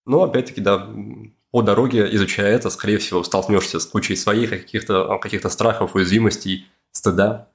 Но, 0.05 0.25
опять-таки, 0.25 0.61
да, 0.61 0.89
по 1.51 1.63
дороге, 1.63 2.07
изучая 2.13 2.55
это, 2.55 2.71
скорее 2.71 2.99
всего, 2.99 3.23
столкнешься 3.23 3.81
с 3.81 3.87
кучей 3.87 4.17
своих 4.17 4.51
каких-то 4.51 5.19
каких 5.19 5.51
страхов, 5.51 5.95
уязвимостей, 5.95 6.67
стыда. 6.93 7.49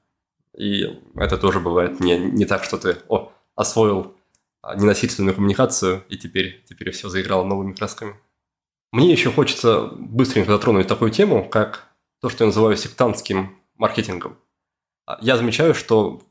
И 0.56 1.00
это 1.16 1.38
тоже 1.38 1.60
бывает 1.60 2.00
не, 2.00 2.18
не 2.18 2.44
так, 2.44 2.64
что 2.64 2.78
ты, 2.78 2.96
о, 3.08 3.31
освоил 3.54 4.16
а, 4.62 4.76
ненасильственную 4.76 5.34
коммуникацию, 5.34 6.04
и 6.08 6.16
теперь, 6.16 6.64
теперь 6.68 6.90
все 6.90 7.08
заиграло 7.08 7.44
новыми 7.44 7.72
красками. 7.72 8.16
Мне 8.92 9.10
еще 9.10 9.32
хочется 9.32 9.86
быстренько 9.86 10.52
затронуть 10.52 10.86
такую 10.86 11.10
тему, 11.10 11.48
как 11.48 11.88
то, 12.20 12.28
что 12.28 12.44
я 12.44 12.46
называю 12.46 12.76
сектантским 12.76 13.58
маркетингом. 13.76 14.38
А, 15.06 15.18
я 15.20 15.36
замечаю, 15.36 15.74
что 15.74 16.22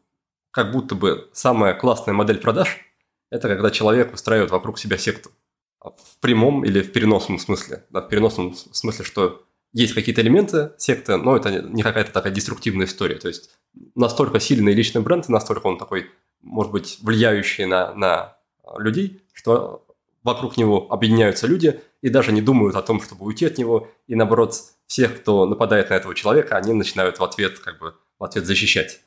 как 0.51 0.71
будто 0.71 0.95
бы 0.95 1.29
самая 1.33 1.73
классная 1.73 2.13
модель 2.13 2.39
продаж– 2.39 2.79
это 3.31 3.47
когда 3.47 3.71
человек 3.71 4.13
устраивает 4.13 4.51
вокруг 4.51 4.77
себя 4.77 4.97
секту. 4.97 5.31
А, 5.79 5.89
в 5.89 6.17
прямом 6.19 6.63
или 6.63 6.81
в 6.81 6.91
переносном 6.91 7.39
смысле. 7.39 7.85
Да, 7.89 8.01
в 8.01 8.07
переносном 8.07 8.53
смысле, 8.53 9.05
что 9.05 9.43
есть 9.73 9.93
какие-то 9.93 10.21
элементы 10.21 10.71
секты, 10.77 11.17
но 11.17 11.37
это 11.37 11.61
не 11.61 11.83
какая-то 11.83 12.11
такая 12.11 12.33
деструктивная 12.33 12.85
история. 12.85 13.15
То 13.15 13.27
есть 13.27 13.51
настолько 13.95 14.39
сильный 14.39 14.73
личный 14.73 15.01
бренд, 15.01 15.29
настолько 15.29 15.67
он 15.67 15.77
такой 15.77 16.09
может 16.41 16.71
быть, 16.71 16.97
влияющие 17.01 17.67
на, 17.67 17.93
на 17.93 18.37
людей, 18.77 19.21
что 19.33 19.85
вокруг 20.23 20.57
него 20.57 20.87
объединяются 20.89 21.47
люди 21.47 21.81
и 22.01 22.09
даже 22.09 22.31
не 22.31 22.41
думают 22.41 22.75
о 22.75 22.81
том, 22.81 23.01
чтобы 23.01 23.25
уйти 23.25 23.45
от 23.45 23.57
него, 23.57 23.89
и 24.07 24.15
наоборот, 24.15 24.55
всех, 24.87 25.21
кто 25.21 25.45
нападает 25.45 25.89
на 25.89 25.95
этого 25.95 26.13
человека, 26.13 26.57
они 26.57 26.73
начинают 26.73 27.19
в 27.19 27.23
ответ, 27.23 27.59
как 27.59 27.79
бы, 27.79 27.95
в 28.19 28.23
ответ 28.23 28.45
защищать. 28.45 29.01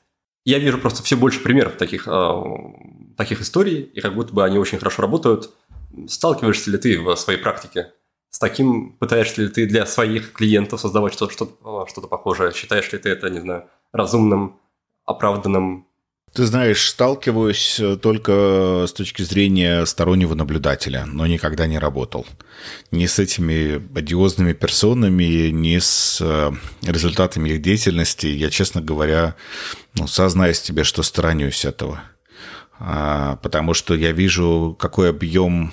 Я 0.45 0.59
вижу 0.59 0.79
просто 0.79 1.03
все 1.03 1.17
больше 1.17 1.41
примеров 1.41 1.77
таких, 1.77 2.07
э, 2.07 2.43
таких 3.17 3.41
историй, 3.41 3.81
и 3.81 4.01
как 4.01 4.15
будто 4.15 4.33
бы 4.33 4.45
они 4.45 4.59
очень 4.59 4.79
хорошо 4.79 5.03
работают. 5.03 5.51
Сталкиваешься 6.09 6.71
ли 6.71 6.79
ты 6.79 7.01
в 7.01 7.15
своей 7.17 7.39
практике 7.39 7.93
с 8.35 8.39
таким? 8.41 8.97
Пытаешься 8.99 9.43
ли 9.43 9.49
ты 9.49 9.64
для 9.64 9.87
своих 9.87 10.32
клиентов 10.32 10.80
создавать 10.80 11.12
что-то, 11.12 11.32
что-то, 11.32 11.87
что-то 11.87 12.09
похожее? 12.09 12.53
Считаешь 12.53 12.93
ли 12.93 12.99
ты 12.99 13.11
это, 13.11 13.30
не 13.30 13.39
знаю, 13.39 13.68
разумным, 13.93 14.59
оправданным, 15.05 15.87
ты 16.32 16.47
знаешь, 16.47 16.91
сталкиваюсь 16.91 17.78
э, 17.78 17.95
только 17.95 18.87
с 18.89 18.93
точки 18.93 19.22
зрения 19.22 19.87
стороннего 19.87 20.35
наблюдателя, 20.35 21.07
но 21.07 21.28
никогда 21.28 21.68
не 21.68 21.78
работал. 21.78 22.26
Ни 22.91 23.07
с 23.07 23.20
этими 23.20 23.76
одиозными 23.97 24.53
персонами, 24.53 25.51
ни 25.51 25.78
с 25.78 26.18
э, 26.20 26.51
результатами 26.82 27.51
их 27.51 27.62
деятельности. 27.62 28.26
Я, 28.26 28.51
честно 28.51 28.80
говоря, 28.80 29.37
ну, 29.97 30.09
сознаюсь 30.09 30.61
тебе, 30.61 30.82
что 30.82 31.05
сторонюсь 31.05 31.64
этого. 31.64 32.03
А, 32.80 33.37
потому 33.37 33.72
что 33.72 33.95
я 33.95 34.11
вижу, 34.11 34.76
какой 34.76 35.11
объем 35.11 35.70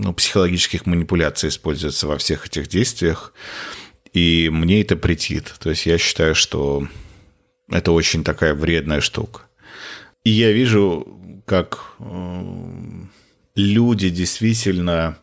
ну, 0.00 0.14
психологических 0.14 0.86
манипуляций 0.86 1.48
используется 1.48 2.06
во 2.06 2.18
всех 2.18 2.46
этих 2.46 2.68
действиях. 2.68 3.32
И 4.12 4.50
мне 4.52 4.82
это 4.82 4.96
претит. 4.96 5.54
То 5.58 5.70
есть 5.70 5.86
я 5.86 5.98
считаю, 5.98 6.34
что 6.34 6.86
это 7.68 7.92
очень 7.92 8.24
такая 8.24 8.54
вредная 8.54 9.00
штука. 9.00 9.42
И 10.24 10.30
я 10.30 10.52
вижу, 10.52 11.06
как 11.46 11.94
э, 11.98 12.42
люди 13.56 14.10
действительно 14.10 15.18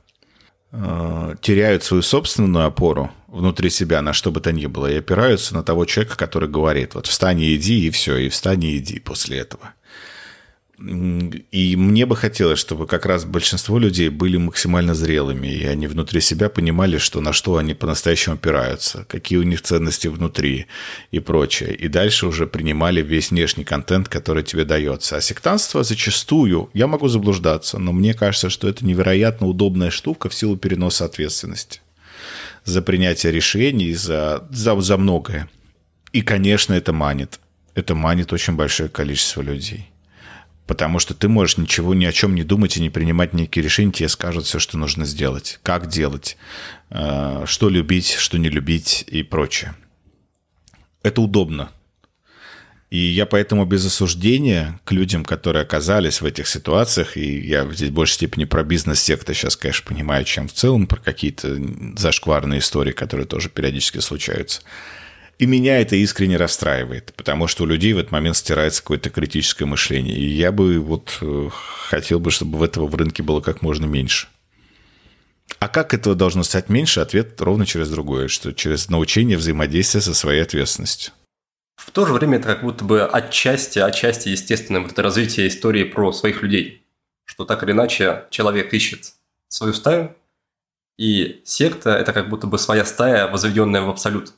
э, 0.71 1.35
теряют 1.41 1.83
свою 1.83 2.03
собственную 2.03 2.65
опору 2.65 3.11
внутри 3.27 3.69
себя 3.69 4.01
на 4.01 4.13
что 4.13 4.31
бы 4.31 4.41
то 4.41 4.51
ни 4.51 4.65
было 4.65 4.91
и 4.91 4.97
опираются 4.97 5.53
на 5.53 5.63
того 5.63 5.85
человека, 5.85 6.17
который 6.17 6.49
говорит, 6.49 6.95
вот 6.95 7.07
встань 7.07 7.39
и 7.41 7.55
иди, 7.55 7.87
и 7.87 7.91
все, 7.91 8.17
и 8.17 8.29
встань 8.29 8.63
и 8.63 8.77
иди 8.77 8.99
после 8.99 9.37
этого. 9.37 9.73
И 10.81 11.75
мне 11.75 12.05
бы 12.05 12.15
хотелось, 12.15 12.59
чтобы 12.59 12.87
как 12.87 13.05
раз 13.05 13.25
большинство 13.25 13.77
людей 13.79 14.07
были 14.07 14.37
максимально 14.37 14.93
зрелыми, 14.93 15.47
и 15.47 15.65
они 15.65 15.87
внутри 15.87 16.21
себя 16.21 16.47
понимали, 16.47 16.97
что 16.97 17.19
на 17.19 17.33
что 17.33 17.57
они 17.57 17.73
по-настоящему 17.73 18.35
опираются, 18.35 19.05
какие 19.09 19.39
у 19.39 19.43
них 19.43 19.61
ценности 19.61 20.07
внутри 20.07 20.67
и 21.11 21.19
прочее. 21.19 21.75
И 21.75 21.89
дальше 21.89 22.27
уже 22.27 22.47
принимали 22.47 23.01
весь 23.01 23.31
внешний 23.31 23.65
контент, 23.65 24.07
который 24.07 24.43
тебе 24.43 24.63
дается. 24.63 25.17
А 25.17 25.21
сектанство 25.21 25.83
зачастую, 25.83 26.69
я 26.73 26.87
могу 26.87 27.09
заблуждаться, 27.09 27.77
но 27.77 27.91
мне 27.91 28.13
кажется, 28.13 28.49
что 28.49 28.69
это 28.69 28.85
невероятно 28.85 29.47
удобная 29.47 29.91
штука 29.91 30.29
в 30.29 30.33
силу 30.33 30.55
переноса 30.55 31.03
ответственности 31.05 31.81
за 32.63 32.81
принятие 32.81 33.31
решений, 33.33 33.93
за, 33.93 34.47
за, 34.51 34.79
за 34.79 34.97
многое. 34.97 35.49
И, 36.13 36.21
конечно, 36.21 36.73
это 36.73 36.93
манит. 36.93 37.39
Это 37.75 37.95
манит 37.95 38.33
очень 38.33 38.55
большое 38.55 38.89
количество 38.89 39.41
людей. 39.41 39.89
Потому 40.69 40.99
что 40.99 41.15
ты 41.15 41.27
можешь 41.27 41.57
ничего 41.57 41.95
ни 41.95 42.05
о 42.05 42.11
чем 42.11 42.35
не 42.35 42.43
думать 42.43 42.77
и 42.77 42.79
не 42.79 42.91
принимать 42.91 43.33
никакие 43.33 43.63
решения, 43.63 43.91
тебе 43.91 44.07
скажут 44.07 44.45
все, 44.45 44.59
что 44.59 44.77
нужно 44.77 45.03
сделать, 45.03 45.59
как 45.63 45.87
делать, 45.87 46.37
э, 46.91 47.43
что 47.47 47.69
любить, 47.69 48.11
что 48.11 48.37
не 48.37 48.49
любить 48.49 49.03
и 49.07 49.23
прочее. 49.23 49.73
Это 51.01 51.21
удобно. 51.21 51.71
И 52.91 52.99
я 52.99 53.25
поэтому 53.25 53.65
без 53.65 53.83
осуждения 53.83 54.79
к 54.85 54.91
людям, 54.91 55.25
которые 55.25 55.63
оказались 55.63 56.21
в 56.21 56.25
этих 56.25 56.47
ситуациях, 56.47 57.17
и 57.17 57.39
я 57.39 57.67
здесь 57.73 57.89
в 57.89 57.93
большей 57.93 58.13
степени 58.13 58.45
про 58.45 58.63
бизнес-сектор 58.63 59.33
сейчас, 59.33 59.55
конечно, 59.55 59.87
понимаю, 59.87 60.23
чем 60.23 60.47
в 60.47 60.53
целом, 60.53 60.85
про 60.85 61.01
какие-то 61.01 61.57
зашкварные 61.97 62.59
истории, 62.59 62.91
которые 62.91 63.25
тоже 63.25 63.49
периодически 63.49 63.97
случаются– 63.97 64.61
и 65.39 65.45
меня 65.45 65.79
это 65.79 65.95
искренне 65.95 66.35
расстраивает, 66.35 67.13
потому 67.15 67.47
что 67.47 67.63
у 67.63 67.65
людей 67.65 67.93
в 67.93 67.97
этот 67.97 68.11
момент 68.11 68.35
стирается 68.35 68.81
какое-то 68.81 69.09
критическое 69.09 69.65
мышление. 69.65 70.17
И 70.17 70.27
я 70.27 70.51
бы 70.51 70.79
вот 70.79 71.17
э, 71.21 71.49
хотел 71.51 72.19
бы, 72.19 72.29
чтобы 72.29 72.63
этого 72.63 72.87
в 72.87 72.95
рынке 72.95 73.23
было 73.23 73.39
как 73.39 73.61
можно 73.61 73.85
меньше. 73.85 74.27
А 75.59 75.69
как 75.69 75.93
этого 75.93 76.13
должно 76.13 76.43
стать 76.43 76.67
меньше? 76.67 76.99
Ответ 76.99 77.39
ровно 77.41 77.65
через 77.65 77.89
другое, 77.89 78.27
что 78.27 78.53
через 78.53 78.89
научение 78.89 79.37
взаимодействия 79.37 80.01
со 80.01 80.13
своей 80.13 80.41
ответственностью. 80.41 81.13
В 81.77 81.91
то 81.91 82.05
же 82.05 82.13
время 82.13 82.37
это 82.37 82.49
как 82.49 82.61
будто 82.61 82.83
бы 82.83 83.05
отчасти, 83.05 83.79
отчасти 83.79 84.27
естественное 84.27 84.81
вот 84.81 84.91
это 84.91 85.01
развитие 85.01 85.47
истории 85.47 85.85
про 85.85 86.11
своих 86.11 86.43
людей. 86.43 86.85
Что 87.23 87.45
так 87.45 87.63
или 87.63 87.71
иначе 87.71 88.25
человек 88.29 88.73
ищет 88.73 89.13
свою 89.47 89.73
стаю, 89.73 90.15
и 90.97 91.41
секта– 91.45 91.91
это 91.91 92.11
как 92.11 92.27
будто 92.27 92.45
бы 92.45 92.59
своя 92.59 92.83
стая, 92.83 93.27
возведенная 93.27 93.81
в 93.81 93.89
абсолют 93.89 94.33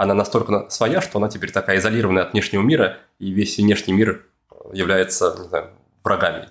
она 0.00 0.14
настолько 0.14 0.70
своя, 0.70 1.02
что 1.02 1.18
она 1.18 1.28
теперь 1.28 1.52
такая 1.52 1.76
изолированная 1.76 2.22
от 2.22 2.32
внешнего 2.32 2.62
мира, 2.62 3.00
и 3.18 3.32
весь 3.32 3.58
внешний 3.58 3.92
мир 3.92 4.24
является, 4.72 5.36
не 5.38 5.48
знаю, 5.48 5.70
врагами. 6.02 6.48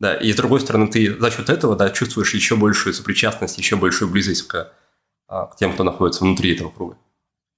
Да, 0.00 0.14
и 0.14 0.32
с 0.32 0.36
другой 0.36 0.58
стороны, 0.60 0.88
ты 0.88 1.16
за 1.16 1.30
счет 1.30 1.48
этого 1.48 1.76
да, 1.76 1.90
чувствуешь 1.90 2.34
еще 2.34 2.56
большую 2.56 2.94
сопричастность, 2.94 3.56
еще 3.56 3.76
большую 3.76 4.10
близость 4.10 4.48
к, 4.48 4.72
а, 5.28 5.46
к 5.46 5.54
тем, 5.54 5.74
кто 5.74 5.84
находится 5.84 6.24
внутри 6.24 6.56
этого 6.56 6.70
круга. 6.70 6.96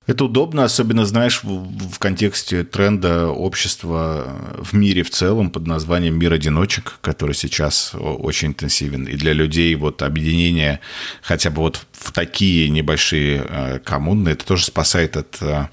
Это 0.07 0.24
удобно, 0.24 0.64
особенно, 0.64 1.05
знаешь, 1.05 1.44
в, 1.44 1.92
в 1.92 1.98
контексте 1.98 2.64
тренда 2.64 3.28
общества 3.28 4.34
в 4.59 4.72
мире 4.72 5.03
в 5.03 5.11
целом 5.11 5.51
под 5.51 5.66
названием 5.66 6.18
«Мир 6.18 6.32
одиночек», 6.32 6.98
который 7.03 7.34
сейчас 7.34 7.92
очень 7.94 8.48
интенсивен. 8.48 9.05
И 9.05 9.14
для 9.14 9.34
людей 9.34 9.74
вот 9.74 10.03
объединение 10.03 10.80
хотя 11.22 11.51
бы 11.51 11.59
вот 11.59 11.86
в 11.92 12.12
такие 12.12 12.70
небольшие 12.70 13.44
э, 13.46 13.78
коммуны, 13.80 14.30
это 14.30 14.44
тоже 14.46 14.64
спасает 14.64 15.16
от, 15.16 15.36
э, 15.42 15.68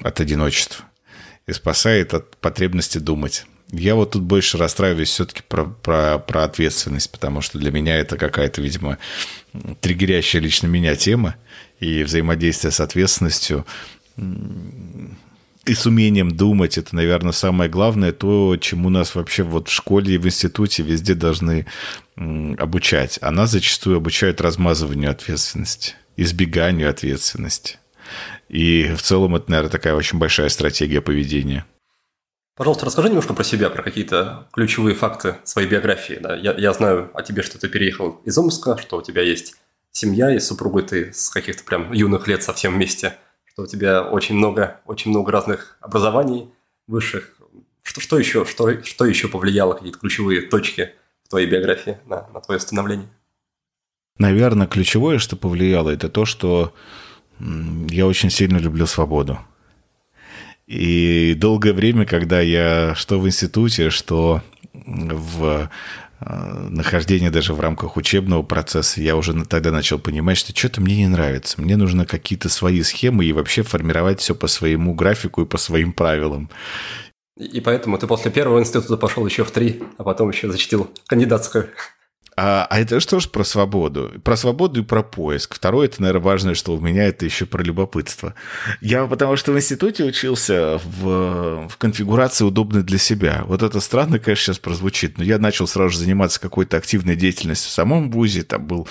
от 0.00 0.20
одиночества 0.20 0.84
и 1.48 1.52
спасает 1.52 2.14
от 2.14 2.36
потребности 2.36 2.98
думать. 2.98 3.44
Я 3.70 3.96
вот 3.96 4.12
тут 4.12 4.22
больше 4.22 4.56
расстраиваюсь 4.56 5.10
все-таки 5.10 5.42
про, 5.46 5.64
про, 5.64 6.18
про 6.18 6.44
ответственность, 6.44 7.10
потому 7.10 7.42
что 7.42 7.58
для 7.58 7.70
меня 7.70 7.96
это 7.96 8.16
какая-то, 8.16 8.62
видимо, 8.62 8.96
триггерящая 9.80 10.40
лично 10.40 10.68
меня 10.68 10.94
тема 10.96 11.34
и 11.80 12.02
взаимодействие 12.02 12.70
с 12.70 12.80
ответственностью 12.80 13.64
и 15.68 15.74
с 15.74 15.86
умением 15.86 16.30
думать, 16.30 16.78
это, 16.78 16.96
наверное, 16.96 17.32
самое 17.32 17.68
главное, 17.70 18.12
то, 18.12 18.56
чему 18.56 18.88
нас 18.88 19.14
вообще 19.14 19.42
вот 19.42 19.68
в 19.68 19.72
школе 19.72 20.14
и 20.14 20.18
в 20.18 20.26
институте 20.26 20.82
везде 20.82 21.14
должны 21.14 21.66
обучать. 22.16 23.18
А 23.20 23.30
нас 23.30 23.50
зачастую 23.50 23.98
обучают 23.98 24.40
размазыванию 24.40 25.10
ответственности, 25.10 25.94
избеганию 26.16 26.88
ответственности. 26.88 27.78
И 28.48 28.90
в 28.96 29.02
целом 29.02 29.36
это, 29.36 29.50
наверное, 29.50 29.70
такая 29.70 29.94
очень 29.94 30.18
большая 30.18 30.48
стратегия 30.48 31.02
поведения. 31.02 31.66
Пожалуйста, 32.56 32.86
расскажи 32.86 33.08
немножко 33.10 33.34
про 33.34 33.44
себя, 33.44 33.70
про 33.70 33.82
какие-то 33.82 34.48
ключевые 34.52 34.96
факты 34.96 35.36
своей 35.44 35.68
биографии. 35.68 36.18
Да? 36.20 36.34
Я, 36.34 36.54
я 36.54 36.72
знаю 36.72 37.10
о 37.14 37.22
тебе, 37.22 37.42
что 37.42 37.58
ты 37.58 37.68
переехал 37.68 38.20
из 38.24 38.36
Омска, 38.36 38.78
что 38.78 38.96
у 38.96 39.02
тебя 39.02 39.22
есть 39.22 39.54
семья 39.92 40.34
и 40.34 40.38
супругой 40.38 40.82
ты 40.82 41.12
с 41.12 41.30
каких-то 41.30 41.64
прям 41.64 41.92
юных 41.92 42.28
лет 42.28 42.42
совсем 42.42 42.74
вместе, 42.74 43.16
что 43.46 43.62
у 43.62 43.66
тебя 43.66 44.02
очень 44.02 44.36
много, 44.36 44.80
очень 44.86 45.10
много 45.10 45.32
разных 45.32 45.76
образований 45.80 46.50
высших. 46.86 47.34
Что, 47.82 48.00
что 48.00 48.18
еще, 48.18 48.44
что, 48.44 48.82
что 48.84 49.04
еще 49.04 49.28
повлияло, 49.28 49.74
какие-то 49.74 49.98
ключевые 49.98 50.42
точки 50.42 50.92
в 51.24 51.28
твоей 51.28 51.48
биографии 51.48 51.98
на, 52.06 52.28
на 52.28 52.40
твое 52.40 52.60
становление? 52.60 53.08
Наверное, 54.18 54.66
ключевое, 54.66 55.18
что 55.18 55.36
повлияло, 55.36 55.90
это 55.90 56.08
то, 56.08 56.24
что 56.24 56.74
я 57.40 58.06
очень 58.06 58.30
сильно 58.30 58.58
люблю 58.58 58.86
свободу. 58.86 59.38
И 60.66 61.34
долгое 61.34 61.72
время, 61.72 62.04
когда 62.04 62.40
я 62.40 62.94
что 62.94 63.18
в 63.18 63.26
институте, 63.26 63.90
что 63.90 64.42
в 64.74 65.70
нахождение 66.20 67.30
даже 67.30 67.54
в 67.54 67.60
рамках 67.60 67.96
учебного 67.96 68.42
процесса, 68.42 69.00
я 69.00 69.16
уже 69.16 69.44
тогда 69.44 69.70
начал 69.70 69.98
понимать, 69.98 70.36
что 70.36 70.56
что-то 70.56 70.80
мне 70.80 70.96
не 70.96 71.08
нравится. 71.08 71.60
Мне 71.60 71.76
нужно 71.76 72.06
какие-то 72.06 72.48
свои 72.48 72.82
схемы 72.82 73.24
и 73.24 73.32
вообще 73.32 73.62
формировать 73.62 74.20
все 74.20 74.34
по 74.34 74.46
своему 74.46 74.94
графику 74.94 75.42
и 75.42 75.46
по 75.46 75.58
своим 75.58 75.92
правилам. 75.92 76.50
И 77.36 77.60
поэтому 77.60 77.96
ты 77.98 78.08
после 78.08 78.32
первого 78.32 78.58
института 78.58 78.96
пошел 78.96 79.24
еще 79.24 79.44
в 79.44 79.52
три, 79.52 79.80
а 79.96 80.02
потом 80.02 80.30
еще 80.30 80.50
защитил 80.50 80.90
кандидатскую. 81.06 81.70
А, 82.40 82.68
а 82.70 82.78
это 82.78 83.00
что 83.00 83.18
ж 83.18 83.28
про 83.28 83.42
свободу? 83.42 84.12
Про 84.22 84.36
свободу 84.36 84.80
и 84.80 84.84
про 84.84 85.02
поиск. 85.02 85.56
Второе, 85.56 85.88
это, 85.88 86.00
наверное, 86.00 86.22
важное, 86.22 86.54
что 86.54 86.76
у 86.76 86.80
меня 86.80 87.02
это 87.02 87.24
еще 87.24 87.46
про 87.46 87.64
любопытство. 87.64 88.32
Я 88.80 89.06
потому 89.06 89.36
что 89.36 89.50
в 89.50 89.56
институте 89.56 90.04
учился 90.04 90.80
в, 90.84 91.68
в 91.68 91.76
конфигурации 91.78 92.44
удобной 92.44 92.84
для 92.84 92.98
себя. 92.98 93.42
Вот 93.48 93.64
это 93.64 93.80
странно, 93.80 94.20
конечно, 94.20 94.44
сейчас 94.44 94.60
прозвучит, 94.60 95.18
но 95.18 95.24
я 95.24 95.38
начал 95.38 95.66
сразу 95.66 95.90
же 95.90 95.98
заниматься 95.98 96.40
какой-то 96.40 96.76
активной 96.76 97.16
деятельностью 97.16 97.70
в 97.70 97.72
самом 97.72 98.08
ВУЗе, 98.12 98.44
там 98.44 98.68
был 98.68 98.86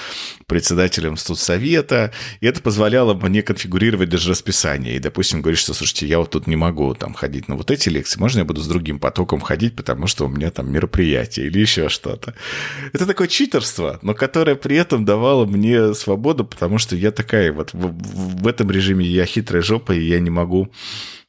председателем 0.45 1.15
студсовета, 1.15 2.11
и 2.41 2.47
это 2.47 2.61
позволяло 2.61 3.13
мне 3.13 3.43
конфигурировать 3.43 4.09
даже 4.09 4.31
расписание. 4.31 4.97
И, 4.97 4.99
допустим, 4.99 5.41
говоришь, 5.41 5.59
что, 5.59 5.73
слушайте, 5.73 6.05
я 6.05 6.19
вот 6.19 6.31
тут 6.31 6.47
не 6.47 6.57
могу 6.57 6.93
там 6.95 7.13
ходить 7.13 7.47
на 7.47 7.55
вот 7.55 7.71
эти 7.71 7.87
лекции, 7.87 8.19
можно 8.19 8.39
я 8.39 8.45
буду 8.45 8.59
с 8.59 8.67
другим 8.67 8.99
потоком 8.99 9.39
ходить, 9.39 9.73
потому 9.73 10.07
что 10.07 10.25
у 10.25 10.27
меня 10.27 10.51
там 10.51 10.69
мероприятие 10.69 11.47
или 11.47 11.59
еще 11.59 11.87
что-то. 11.87 12.33
Это 12.91 13.05
такой 13.05 13.29
читерство, 13.37 13.99
но 14.01 14.15
которое 14.15 14.55
при 14.55 14.75
этом 14.77 15.05
давало 15.05 15.45
мне 15.45 15.93
свободу, 15.93 16.43
потому 16.43 16.79
что 16.79 16.95
я 16.95 17.11
такая 17.11 17.53
вот 17.53 17.71
в, 17.71 17.93
в 18.41 18.47
этом 18.47 18.71
режиме 18.71 19.05
я 19.05 19.27
хитрая 19.27 19.61
жопа, 19.61 19.91
и 19.91 20.01
я 20.01 20.19
не 20.19 20.31
могу 20.31 20.71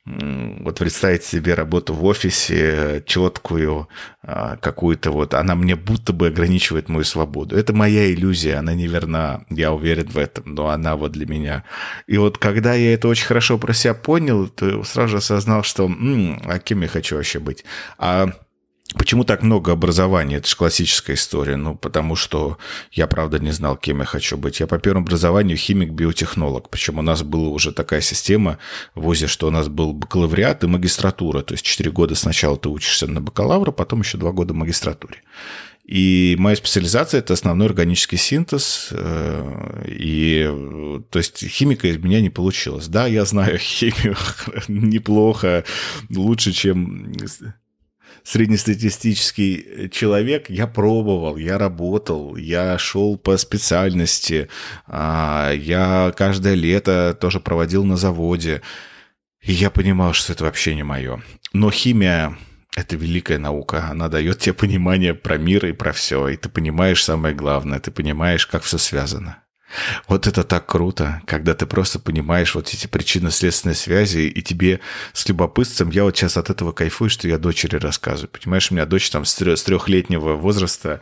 вот 0.06 0.78
представить 0.78 1.22
себе 1.22 1.52
работу 1.52 1.92
в 1.92 2.02
офисе 2.06 3.02
четкую, 3.04 3.88
а, 4.22 4.56
какую-то 4.56 5.10
вот, 5.10 5.34
она 5.34 5.54
мне 5.54 5.76
будто 5.76 6.14
бы 6.14 6.28
ограничивает 6.28 6.88
мою 6.88 7.04
свободу. 7.04 7.54
Это 7.54 7.74
моя 7.74 8.10
иллюзия, 8.10 8.56
она 8.56 8.72
неверна, 8.72 9.44
я 9.50 9.70
уверен 9.70 10.08
в 10.08 10.16
этом, 10.16 10.54
но 10.54 10.68
она 10.70 10.96
вот 10.96 11.12
для 11.12 11.26
меня. 11.26 11.64
И 12.06 12.16
вот 12.16 12.38
когда 12.38 12.72
я 12.72 12.94
это 12.94 13.06
очень 13.08 13.26
хорошо 13.26 13.58
про 13.58 13.74
себя 13.74 13.92
понял, 13.92 14.48
то 14.48 14.82
сразу 14.82 15.08
же 15.10 15.16
осознал, 15.18 15.62
что, 15.62 15.84
м-м, 15.84 16.40
а 16.46 16.58
кем 16.58 16.80
я 16.80 16.88
хочу 16.88 17.16
вообще 17.16 17.38
быть? 17.38 17.66
А 17.98 18.30
Почему 18.94 19.24
так 19.24 19.42
много 19.42 19.72
образования? 19.72 20.36
Это 20.36 20.48
же 20.48 20.56
классическая 20.56 21.12
история. 21.14 21.56
Ну, 21.56 21.74
потому 21.74 22.16
что 22.16 22.56
я, 22.90 23.06
правда, 23.06 23.38
не 23.38 23.50
знал, 23.50 23.76
кем 23.76 23.98
я 23.98 24.06
хочу 24.06 24.38
быть. 24.38 24.60
Я 24.60 24.66
по 24.66 24.78
первому 24.78 25.04
образованию 25.04 25.58
химик-биотехнолог. 25.58 26.70
Причем 26.70 26.98
у 26.98 27.02
нас 27.02 27.22
была 27.22 27.48
уже 27.48 27.72
такая 27.72 28.00
система 28.00 28.58
в 28.94 29.02
ВУЗе, 29.02 29.26
что 29.26 29.48
у 29.48 29.50
нас 29.50 29.68
был 29.68 29.92
бакалавриат 29.92 30.64
и 30.64 30.68
магистратура. 30.68 31.42
То 31.42 31.52
есть 31.52 31.66
4 31.66 31.90
года 31.90 32.14
сначала 32.14 32.56
ты 32.56 32.70
учишься 32.70 33.06
на 33.06 33.20
бакалавра, 33.20 33.72
потом 33.72 34.00
еще 34.00 34.16
2 34.16 34.32
года 34.32 34.54
в 34.54 34.56
магистратуре. 34.56 35.18
И 35.84 36.36
моя 36.38 36.56
специализация– 36.56 37.18
это 37.20 37.34
основной 37.34 37.66
органический 37.66 38.18
синтез. 38.18 38.88
Э, 38.92 39.84
и, 39.86 40.50
то 41.10 41.18
есть, 41.18 41.46
химика 41.46 41.88
из 41.88 41.98
меня 41.98 42.22
не 42.22 42.30
получилась. 42.30 42.88
Да, 42.88 43.06
я 43.06 43.26
знаю 43.26 43.58
химию 43.58 44.16
неплохо, 44.68 45.64
лучше, 46.10 46.52
чем 46.52 47.12
среднестатистический 48.24 49.56
э, 49.56 49.88
человек, 49.88 50.50
я 50.50 50.66
пробовал, 50.66 51.36
я 51.36 51.58
работал, 51.58 52.36
я 52.36 52.78
шел 52.78 53.16
по 53.16 53.36
специальности, 53.36 54.48
а, 54.86 55.52
я 55.52 56.12
каждое 56.16 56.54
лето 56.54 57.16
тоже 57.20 57.40
проводил 57.40 57.84
на 57.84 57.96
заводе, 57.96 58.62
и 59.40 59.52
я 59.52 59.70
понимал, 59.70 60.12
что 60.12 60.32
это 60.32 60.44
вообще 60.44 60.74
не 60.74 60.82
мое. 60.82 61.22
Но 61.52 61.70
химия 61.70 62.36
это 62.76 62.96
великая 62.96 63.38
наука. 63.38 63.88
Она 63.90 64.08
дает 64.08 64.38
тебе 64.38 64.54
понимание 64.54 65.14
про 65.14 65.36
мир 65.36 65.66
и 65.66 65.72
про 65.72 65.92
все. 65.92 66.28
И 66.28 66.36
ты 66.36 66.48
понимаешь 66.48 67.02
самое 67.02 67.34
главное. 67.34 67.80
Ты 67.80 67.90
понимаешь, 67.90 68.46
как 68.46 68.62
все 68.62 68.78
связано. 68.78 69.42
Вот 70.06 70.26
это 70.26 70.44
так 70.44 70.66
круто, 70.66 71.22
когда 71.26 71.54
ты 71.54 71.66
просто 71.66 71.98
понимаешь 71.98 72.54
вот 72.54 72.72
эти 72.72 72.86
причинно-следственные 72.86 73.74
связи, 73.74 74.20
и 74.20 74.42
тебе 74.42 74.80
с 75.12 75.28
любопытством, 75.28 75.90
я 75.90 76.04
вот 76.04 76.16
сейчас 76.16 76.36
от 76.36 76.50
этого 76.50 76.72
кайфую, 76.72 77.10
что 77.10 77.28
я 77.28 77.38
дочери 77.38 77.76
рассказываю. 77.76 78.30
Понимаешь, 78.30 78.70
у 78.70 78.74
меня 78.74 78.86
дочь 78.86 79.10
там 79.10 79.24
с 79.24 79.34
трехлетнего 79.34 80.34
возраста 80.34 81.00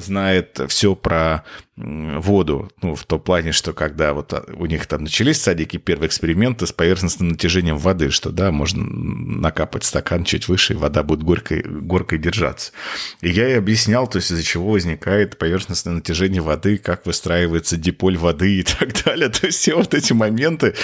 знает 0.00 0.60
все 0.68 0.96
про 0.96 1.44
воду, 1.76 2.70
ну, 2.82 2.94
в 2.94 3.04
том 3.04 3.20
плане, 3.20 3.52
что 3.52 3.72
когда 3.72 4.12
вот 4.12 4.32
а, 4.32 4.44
у 4.56 4.66
них 4.66 4.86
там 4.86 5.04
начались 5.04 5.40
садики 5.40 5.76
первые 5.76 6.08
эксперименты 6.08 6.66
с 6.66 6.72
поверхностным 6.72 7.30
натяжением 7.30 7.78
воды, 7.78 8.10
что, 8.10 8.30
да, 8.30 8.50
можно 8.50 8.84
накапать 8.84 9.84
стакан 9.84 10.24
чуть 10.24 10.48
выше, 10.48 10.74
и 10.74 10.76
вода 10.76 11.02
будет 11.02 11.22
горькой, 11.22 11.62
горкой 11.62 12.18
держаться. 12.18 12.72
И 13.20 13.30
я 13.30 13.48
ей 13.48 13.58
объяснял, 13.58 14.06
то 14.08 14.16
есть 14.16 14.30
из-за 14.32 14.42
чего 14.42 14.72
возникает 14.72 15.38
поверхностное 15.38 15.94
натяжение 15.94 16.42
воды, 16.42 16.76
как 16.76 17.06
выстраивается 17.06 17.76
диполь 17.76 18.18
воды 18.18 18.58
и 18.58 18.62
так 18.64 19.04
далее. 19.04 19.28
То 19.28 19.46
есть 19.46 19.58
все 19.58 19.76
вот 19.76 19.94
эти 19.94 20.12
моменты, 20.12 20.74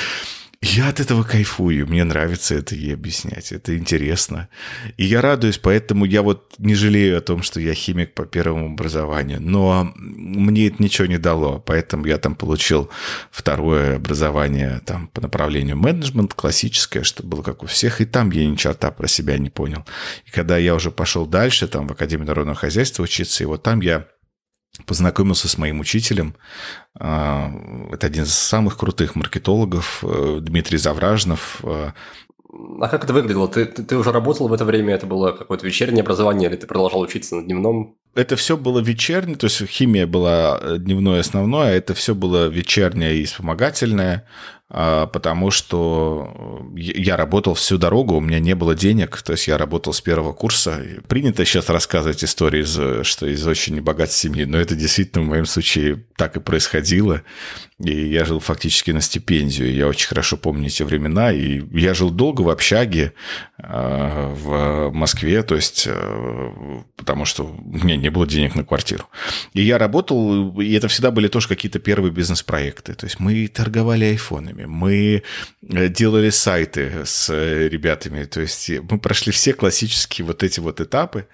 я 0.60 0.88
от 0.88 0.98
этого 0.98 1.22
кайфую, 1.22 1.86
мне 1.86 2.02
нравится 2.02 2.56
это 2.56 2.74
ей 2.74 2.94
объяснять, 2.94 3.52
это 3.52 3.76
интересно. 3.78 4.48
И 4.96 5.04
я 5.04 5.20
радуюсь, 5.20 5.58
поэтому 5.58 6.04
я 6.04 6.22
вот 6.22 6.54
не 6.58 6.74
жалею 6.74 7.16
о 7.16 7.20
том, 7.20 7.42
что 7.42 7.60
я 7.60 7.74
химик 7.74 8.14
по 8.14 8.26
первому 8.26 8.72
образованию. 8.72 9.40
Но 9.40 9.92
мне 9.94 10.66
это 10.66 10.82
ничего 10.82 11.06
не 11.06 11.18
дало, 11.18 11.60
поэтому 11.64 12.06
я 12.06 12.18
там 12.18 12.34
получил 12.34 12.90
второе 13.30 13.96
образование 13.96 14.80
там, 14.84 15.06
по 15.08 15.20
направлению 15.20 15.76
менеджмент, 15.76 16.34
классическое, 16.34 17.04
что 17.04 17.22
было 17.22 17.42
как 17.42 17.62
у 17.62 17.66
всех, 17.66 18.00
и 18.00 18.04
там 18.04 18.30
я 18.32 18.44
ни 18.44 18.56
черта 18.56 18.90
про 18.90 19.06
себя 19.06 19.38
не 19.38 19.50
понял. 19.50 19.84
И 20.26 20.30
когда 20.30 20.58
я 20.58 20.74
уже 20.74 20.90
пошел 20.90 21.26
дальше, 21.26 21.68
там 21.68 21.86
в 21.86 21.92
Академию 21.92 22.26
народного 22.26 22.56
хозяйства 22.56 23.04
учиться, 23.04 23.44
и 23.44 23.46
вот 23.46 23.62
там 23.62 23.80
я 23.80 24.08
познакомился 24.86 25.48
с 25.48 25.58
моим 25.58 25.80
учителем. 25.80 26.34
А, 26.98 27.50
это 27.92 28.06
один 28.06 28.24
из 28.24 28.34
самых 28.34 28.76
крутых 28.76 29.14
маркетологов, 29.14 30.02
э, 30.02 30.38
Дмитрий 30.40 30.78
Завражнов. 30.78 31.62
А 31.64 32.88
как 32.88 33.04
это 33.04 33.12
выглядело? 33.12 33.46
Ты, 33.46 33.66
ты, 33.66 33.82
ты 33.82 33.96
уже 33.96 34.10
работал 34.10 34.48
в 34.48 34.52
это 34.52 34.64
время? 34.64 34.94
Это 34.94 35.06
было 35.06 35.32
какое-то 35.32 35.66
вечернее 35.66 36.02
образование, 36.02 36.48
или 36.48 36.56
ты 36.56 36.66
продолжал 36.66 37.00
учиться 37.00 37.36
на 37.36 37.42
дневном? 37.42 37.96
Это 38.14 38.36
все 38.36 38.56
было 38.56 38.80
вечернее, 38.80 39.36
то 39.36 39.44
есть 39.44 39.64
химия 39.66 40.06
была 40.06 40.78
дневное 40.78 41.20
основное, 41.20 41.68
а 41.68 41.72
это 41.72 41.94
все 41.94 42.14
было 42.14 42.48
вечернее 42.48 43.16
и 43.16 43.24
вспомогательное. 43.26 44.26
А, 44.70 45.06
потому 45.06 45.50
что 45.50 46.68
э, 46.76 46.80
я 46.80 47.16
работал 47.16 47.54
всю 47.54 47.78
дорогу, 47.78 48.16
у 48.16 48.20
меня 48.20 48.38
не 48.38 48.54
было 48.54 48.74
денег, 48.74 49.22
то 49.22 49.32
есть 49.32 49.48
я 49.48 49.56
работал 49.56 49.94
с 49.94 50.00
первого 50.02 50.34
курса. 50.34 50.82
Принято 51.08 51.44
сейчас 51.46 51.70
рассказывать 51.70 52.22
истории, 52.22 52.62
из, 52.62 53.06
что 53.06 53.26
из 53.26 53.46
очень 53.46 53.76
небогатой 53.76 54.14
семьи, 54.14 54.44
но 54.44 54.58
это 54.58 54.74
действительно 54.74 55.24
в 55.24 55.28
моем 55.28 55.46
случае 55.46 56.04
так 56.16 56.36
и 56.36 56.40
происходило. 56.40 57.22
И 57.82 58.08
я 58.08 58.24
жил 58.24 58.40
фактически 58.40 58.90
на 58.90 59.00
стипендию. 59.00 59.72
Я 59.72 59.86
очень 59.86 60.08
хорошо 60.08 60.36
помню 60.36 60.66
эти 60.66 60.82
времена. 60.82 61.32
И 61.32 61.62
я 61.78 61.94
жил 61.94 62.10
долго 62.10 62.42
в 62.42 62.50
общаге 62.50 63.12
э, 63.56 64.34
в 64.34 64.90
Москве, 64.90 65.44
то 65.44 65.54
есть 65.54 65.84
э, 65.86 66.82
потому 66.96 67.24
что 67.24 67.44
у 67.44 67.78
меня 67.78 67.96
не 67.96 68.10
было 68.10 68.26
денег 68.26 68.56
на 68.56 68.64
квартиру. 68.64 69.04
И 69.54 69.62
я 69.62 69.78
работал, 69.78 70.60
и 70.60 70.72
это 70.72 70.88
всегда 70.88 71.12
были 71.12 71.28
тоже 71.28 71.46
какие-то 71.46 71.78
первые 71.78 72.10
бизнес-проекты. 72.10 72.94
То 72.94 73.06
есть 73.06 73.20
мы 73.20 73.46
торговали 73.46 74.06
айфонами, 74.06 74.57
мы 74.66 75.22
делали 75.62 76.30
сайты 76.30 77.04
с 77.04 77.32
ребятами. 77.68 78.24
То 78.24 78.40
есть 78.40 78.70
мы 78.90 78.98
прошли 78.98 79.32
все 79.32 79.52
классические 79.52 80.26
вот 80.26 80.42
эти 80.42 80.60
вот 80.60 80.80
этапы 80.80 81.26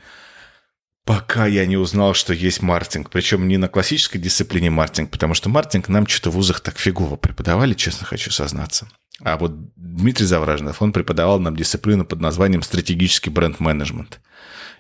пока 1.04 1.46
я 1.46 1.66
не 1.66 1.76
узнал, 1.76 2.14
что 2.14 2.32
есть 2.32 2.62
маркетинг. 2.62 3.10
Причем 3.10 3.46
не 3.46 3.56
на 3.56 3.68
классической 3.68 4.18
дисциплине 4.18 4.70
маркетинг, 4.70 5.10
потому 5.10 5.34
что 5.34 5.48
маркетинг 5.48 5.88
нам 5.88 6.06
что-то 6.06 6.30
в 6.30 6.34
вузах 6.34 6.60
так 6.60 6.78
фигово 6.78 7.16
преподавали, 7.16 7.74
честно 7.74 8.06
хочу 8.06 8.30
сознаться. 8.30 8.88
А 9.20 9.36
вот 9.36 9.52
Дмитрий 9.76 10.26
Завраженов, 10.26 10.82
он 10.82 10.92
преподавал 10.92 11.38
нам 11.38 11.56
дисциплину 11.56 12.04
под 12.04 12.20
названием 12.20 12.62
стратегический 12.62 13.30
бренд-менеджмент. 13.30 14.20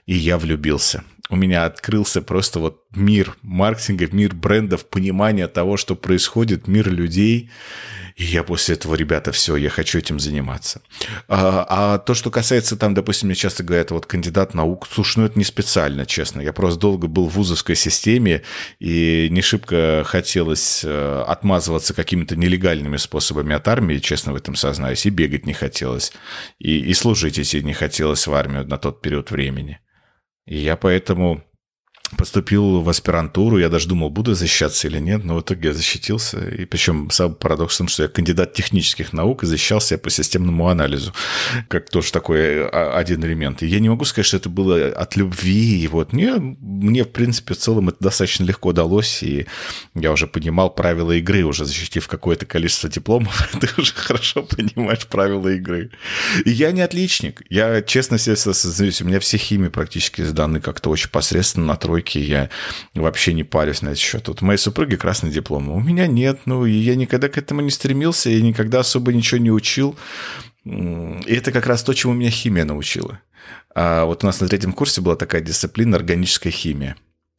И 0.06 0.14
я 0.14 0.38
влюбился. 0.38 1.04
У 1.34 1.36
меня 1.36 1.64
открылся 1.64 2.22
просто 2.22 2.60
вот 2.60 2.84
мир 2.94 3.36
маркетинга, 3.42 4.06
мир 4.12 4.32
брендов, 4.36 4.88
понимание 4.88 5.48
того, 5.48 5.76
что 5.76 5.96
происходит, 5.96 6.68
мир 6.68 6.88
людей. 6.88 7.50
И 8.14 8.22
я 8.22 8.44
после 8.44 8.76
этого, 8.76 8.94
ребята, 8.94 9.32
все, 9.32 9.56
я 9.56 9.68
хочу 9.68 9.98
этим 9.98 10.20
заниматься. 10.20 10.80
А, 11.26 11.66
а 11.68 11.98
то, 11.98 12.14
что 12.14 12.30
касается 12.30 12.76
там, 12.76 12.94
допустим, 12.94 13.26
мне 13.26 13.34
часто 13.34 13.64
говорят, 13.64 13.90
вот 13.90 14.06
кандидат 14.06 14.54
наук, 14.54 14.86
слушай, 14.88 15.18
ну 15.18 15.24
это 15.24 15.36
не 15.36 15.44
специально, 15.44 16.06
честно. 16.06 16.40
Я 16.40 16.52
просто 16.52 16.78
долго 16.78 17.08
был 17.08 17.28
в 17.28 17.34
вузовской 17.34 17.74
системе, 17.74 18.42
и 18.78 19.26
не 19.28 19.42
шибко 19.42 20.04
хотелось 20.06 20.84
э, 20.84 21.24
отмазываться 21.26 21.94
какими-то 21.94 22.36
нелегальными 22.36 22.96
способами 22.96 23.56
от 23.56 23.66
армии, 23.66 23.98
честно 23.98 24.34
в 24.34 24.36
этом 24.36 24.54
сознаюсь, 24.54 25.04
и 25.04 25.10
бегать 25.10 25.46
не 25.46 25.52
хотелось, 25.52 26.12
и, 26.60 26.78
и 26.78 26.94
служить 26.94 27.40
идти 27.40 27.60
не 27.60 27.72
хотелось 27.72 28.28
в 28.28 28.34
армию 28.34 28.64
на 28.68 28.78
тот 28.78 29.02
период 29.02 29.32
времени. 29.32 29.80
И 30.46 30.56
я 30.56 30.76
поэтому 30.76 31.42
поступил 32.16 32.80
в 32.80 32.88
аспирантуру, 32.88 33.58
я 33.58 33.68
даже 33.68 33.88
думал, 33.88 34.10
буду 34.10 34.34
защищаться 34.34 34.88
или 34.88 34.98
нет, 34.98 35.24
но 35.24 35.36
в 35.36 35.40
итоге 35.40 35.68
я 35.68 35.74
защитился. 35.74 36.38
И 36.48 36.64
причем 36.64 37.10
самым 37.10 37.34
парадоксом, 37.34 37.88
что 37.88 38.02
я 38.02 38.08
кандидат 38.08 38.52
технических 38.52 39.12
наук 39.12 39.42
и 39.42 39.46
защищался 39.46 39.94
я 39.94 39.98
по 39.98 40.10
системному 40.10 40.68
анализу, 40.68 41.12
как 41.68 41.88
тоже 41.88 42.12
такой 42.12 42.66
а, 42.66 42.96
один 42.96 43.24
элемент. 43.24 43.62
И 43.62 43.66
я 43.66 43.80
не 43.80 43.88
могу 43.88 44.04
сказать, 44.04 44.26
что 44.26 44.36
это 44.36 44.48
было 44.48 44.88
от 44.88 45.16
любви. 45.16 45.82
И 45.82 45.88
вот 45.88 46.12
мне, 46.12 46.34
мне, 46.34 47.04
в 47.04 47.10
принципе, 47.10 47.54
в 47.54 47.58
целом 47.58 47.88
это 47.88 47.98
достаточно 48.00 48.44
легко 48.44 48.70
удалось, 48.70 49.22
и 49.22 49.46
я 49.94 50.12
уже 50.12 50.26
понимал 50.26 50.74
правила 50.74 51.12
игры, 51.12 51.42
уже 51.44 51.64
защитив 51.64 52.06
какое-то 52.06 52.46
количество 52.46 52.90
дипломов, 52.90 53.48
ты 53.60 53.68
уже 53.78 53.94
хорошо 53.94 54.42
понимаешь 54.42 55.06
правила 55.06 55.48
игры. 55.48 55.90
И 56.44 56.50
я 56.50 56.72
не 56.72 56.82
отличник. 56.82 57.42
Я, 57.48 57.82
честно 57.82 58.18
себе 58.18 58.36
сознаюсь, 58.36 59.00
у 59.00 59.06
меня 59.06 59.20
все 59.20 59.38
химии 59.38 59.68
практически 59.68 60.22
сданы 60.22 60.60
как-то 60.60 60.90
очень 60.90 61.10
посредственно 61.10 61.66
на 61.66 61.76
тройке 61.76 61.93
тройки, 61.94 62.18
я 62.18 62.50
вообще 62.94 63.32
не 63.32 63.44
парюсь 63.44 63.82
на 63.82 63.88
этот 63.88 64.00
счет. 64.00 64.28
Вот 64.28 64.42
моей 64.42 64.58
супруги 64.58 64.96
красный 64.96 65.30
диплом, 65.30 65.68
у 65.70 65.80
меня 65.80 66.06
нет, 66.06 66.40
ну, 66.46 66.66
и 66.66 66.72
я 66.72 66.96
никогда 66.96 67.28
к 67.28 67.38
этому 67.38 67.60
не 67.60 67.70
стремился, 67.70 68.30
я 68.30 68.40
никогда 68.40 68.80
особо 68.80 69.12
ничего 69.12 69.40
не 69.40 69.50
учил. 69.50 69.96
И 70.64 71.34
это 71.34 71.52
как 71.52 71.66
раз 71.66 71.82
то, 71.82 71.94
чему 71.94 72.14
меня 72.14 72.30
химия 72.30 72.64
научила. 72.64 73.20
А 73.74 74.04
вот 74.06 74.24
у 74.24 74.26
нас 74.26 74.40
на 74.40 74.48
третьем 74.48 74.72
курсе 74.72 75.00
была 75.00 75.14
такая 75.14 75.40
дисциплина 75.40 75.96
органическая 75.96 76.52
химия. 76.52 76.96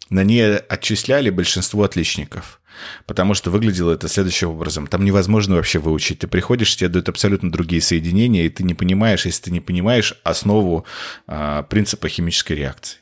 На 0.09 0.23
ней 0.23 0.57
отчисляли 0.57 1.31
большинство 1.31 1.83
отличников. 1.83 2.61
Потому 3.05 3.33
что 3.33 3.51
выглядело 3.51 3.93
это 3.93 4.07
следующим 4.07 4.49
образом. 4.49 4.87
Там 4.87 5.05
невозможно 5.05 5.55
вообще 5.55 5.79
выучить. 5.79 6.19
Ты 6.19 6.27
приходишь, 6.27 6.75
тебе 6.75 6.89
дают 6.89 7.09
абсолютно 7.09 7.51
другие 7.51 7.81
соединения, 7.81 8.45
и 8.45 8.49
ты 8.49 8.63
не 8.63 8.73
понимаешь, 8.73 9.25
если 9.25 9.43
ты 9.43 9.51
не 9.51 9.61
понимаешь 9.61 10.13
основу 10.23 10.85
а, 11.25 11.63
принципа 11.63 12.09
химической 12.09 12.53
реакции. 12.53 12.99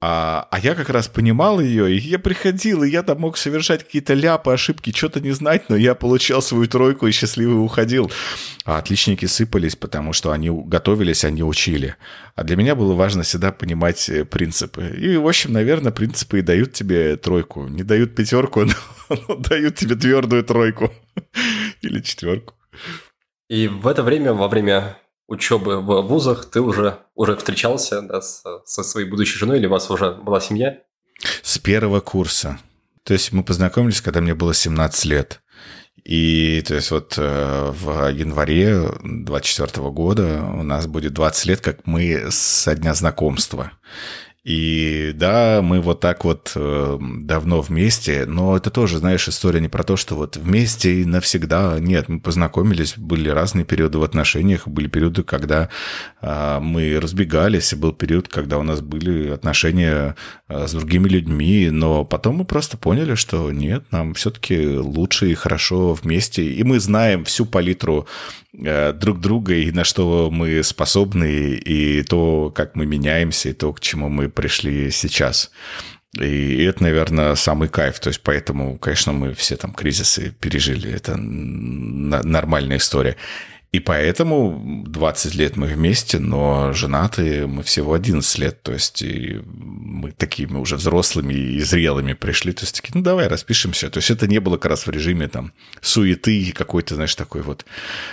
А, 0.00 0.46
а 0.52 0.60
я 0.60 0.76
как 0.76 0.90
раз 0.90 1.08
понимал 1.08 1.58
ее, 1.58 1.92
и 1.92 1.98
я 1.98 2.20
приходил, 2.20 2.84
и 2.84 2.90
я 2.90 3.02
там 3.02 3.20
мог 3.20 3.36
совершать 3.36 3.82
какие-то 3.82 4.14
ляпы, 4.14 4.52
ошибки, 4.52 4.94
что-то 4.94 5.20
не 5.20 5.32
знать, 5.32 5.68
но 5.68 5.74
я 5.76 5.96
получал 5.96 6.40
свою 6.40 6.68
тройку 6.68 7.08
и 7.08 7.10
счастливый 7.10 7.64
уходил. 7.64 8.08
А 8.64 8.78
отличники 8.78 9.26
сыпались, 9.26 9.74
потому 9.74 10.12
что 10.12 10.30
они 10.30 10.50
готовились, 10.50 11.24
они 11.24 11.42
учили. 11.42 11.96
А 12.36 12.44
для 12.44 12.54
меня 12.54 12.76
было 12.76 12.94
важно 12.94 13.24
всегда 13.24 13.50
понимать 13.50 14.08
э, 14.08 14.24
принципы. 14.24 14.94
И, 14.96 15.16
в 15.16 15.26
общем, 15.26 15.52
наверное, 15.52 15.90
принципы 15.90 16.38
и 16.38 16.42
дают 16.42 16.74
тебе 16.74 17.16
тройку. 17.16 17.66
Не 17.66 17.82
дают 17.82 18.14
пятерку, 18.14 18.64
но, 19.08 19.16
но 19.26 19.34
дают 19.34 19.74
тебе 19.74 19.96
твердую 19.96 20.44
тройку. 20.44 20.92
Или 21.82 22.00
четверку. 22.02 22.54
И 23.48 23.66
в 23.66 23.88
это 23.88 24.04
время, 24.04 24.32
во 24.32 24.46
время 24.46 24.96
учебы 25.28 25.80
в 25.80 26.02
вузах 26.02 26.46
ты 26.46 26.60
уже, 26.60 26.98
уже 27.14 27.36
встречался 27.36 28.02
да, 28.02 28.20
с, 28.20 28.42
со 28.64 28.82
своей 28.82 29.08
будущей 29.08 29.38
женой 29.38 29.58
или 29.58 29.66
у 29.66 29.70
вас 29.70 29.88
уже 29.90 30.12
была 30.12 30.40
семья? 30.40 30.78
С 31.42 31.58
первого 31.58 32.00
курса. 32.00 32.58
То 33.04 33.12
есть 33.12 33.32
мы 33.32 33.44
познакомились, 33.44 34.00
когда 34.00 34.20
мне 34.20 34.34
было 34.34 34.54
17 34.54 35.04
лет. 35.04 35.40
И 36.04 36.62
то 36.66 36.74
есть 36.74 36.90
вот 36.90 37.14
э, 37.18 37.72
в 37.72 38.08
январе 38.10 38.90
24 39.04 39.90
года 39.90 40.42
у 40.42 40.62
нас 40.62 40.86
будет 40.86 41.12
20 41.12 41.46
лет, 41.46 41.60
как 41.60 41.86
мы 41.86 42.30
со 42.30 42.74
дня 42.74 42.94
знакомства. 42.94 43.72
И 44.48 45.12
да, 45.14 45.60
мы 45.62 45.82
вот 45.82 46.00
так 46.00 46.24
вот 46.24 46.52
э, 46.54 46.98
давно 47.20 47.60
вместе, 47.60 48.24
но 48.24 48.56
это 48.56 48.70
тоже, 48.70 48.96
знаешь, 48.96 49.28
история 49.28 49.60
не 49.60 49.68
про 49.68 49.82
то, 49.82 49.98
что 49.98 50.14
вот 50.14 50.38
вместе 50.38 51.02
и 51.02 51.04
навсегда. 51.04 51.78
Нет, 51.78 52.08
мы 52.08 52.18
познакомились, 52.18 52.96
были 52.96 53.28
разные 53.28 53.66
периоды 53.66 53.98
в 53.98 54.04
отношениях, 54.04 54.66
были 54.66 54.88
периоды, 54.88 55.22
когда 55.22 55.68
э, 56.22 56.60
мы 56.62 56.98
разбегались, 56.98 57.74
и 57.74 57.76
был 57.76 57.92
период, 57.92 58.28
когда 58.28 58.56
у 58.56 58.62
нас 58.62 58.80
были 58.80 59.28
отношения 59.28 60.16
э, 60.48 60.66
с 60.66 60.72
другими 60.72 61.10
людьми, 61.10 61.68
но 61.70 62.06
потом 62.06 62.36
мы 62.36 62.46
просто 62.46 62.78
поняли, 62.78 63.16
что 63.16 63.52
нет, 63.52 63.84
нам 63.90 64.14
все-таки 64.14 64.78
лучше 64.78 65.30
и 65.30 65.34
хорошо 65.34 65.92
вместе, 65.92 66.42
и 66.42 66.64
мы 66.64 66.80
знаем 66.80 67.26
всю 67.26 67.44
палитру 67.44 68.08
друг 68.52 69.20
друга 69.20 69.54
и 69.54 69.70
на 69.70 69.84
что 69.84 70.30
мы 70.30 70.62
способны, 70.62 71.54
и 71.54 72.02
то, 72.02 72.50
как 72.54 72.74
мы 72.76 72.86
меняемся, 72.86 73.50
и 73.50 73.52
то, 73.52 73.72
к 73.72 73.80
чему 73.80 74.08
мы 74.08 74.28
пришли 74.28 74.90
сейчас. 74.90 75.50
И 76.18 76.64
это, 76.64 76.82
наверное, 76.84 77.34
самый 77.34 77.68
кайф. 77.68 78.00
То 78.00 78.08
есть 78.08 78.22
поэтому, 78.22 78.78
конечно, 78.78 79.12
мы 79.12 79.34
все 79.34 79.56
там 79.56 79.74
кризисы 79.74 80.34
пережили. 80.40 80.90
Это 80.90 81.16
нормальная 81.16 82.78
история. 82.78 83.16
И 83.70 83.80
поэтому 83.80 84.82
20 84.86 85.34
лет 85.34 85.56
мы 85.56 85.66
вместе, 85.66 86.18
но 86.18 86.72
женаты 86.72 87.46
мы 87.46 87.62
всего 87.62 87.92
11 87.92 88.38
лет. 88.38 88.62
То 88.62 88.72
есть 88.72 89.02
и 89.02 89.42
мы 89.44 90.12
такими 90.12 90.56
уже 90.56 90.76
взрослыми 90.76 91.34
и 91.34 91.60
зрелыми 91.60 92.14
пришли. 92.14 92.52
То 92.52 92.62
есть 92.62 92.76
такие, 92.76 92.92
ну 92.94 93.02
давай 93.02 93.28
распишемся. 93.28 93.90
То 93.90 93.98
есть 93.98 94.10
это 94.10 94.26
не 94.26 94.38
было 94.38 94.56
как 94.56 94.70
раз 94.70 94.86
в 94.86 94.90
режиме 94.90 95.28
там 95.28 95.52
суеты 95.82 96.34
и 96.40 96.52
какой-то, 96.52 96.94
знаешь, 96.94 97.14
такой 97.14 97.42
вот 97.42 97.66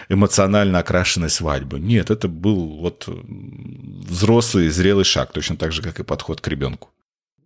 эмоционально 0.10 0.80
окрашенной 0.80 1.30
свадьбы. 1.30 1.80
Нет, 1.80 2.12
это 2.12 2.28
был 2.28 2.78
вот 2.82 3.08
взрослый, 3.08 4.68
зрелый 4.68 5.06
шаг. 5.06 5.32
Точно 5.32 5.56
так 5.56 5.72
же, 5.72 5.82
как 5.82 6.02
и 6.02 6.04
подход 6.04 6.42
к 6.42 6.48
ребенку. 6.50 6.90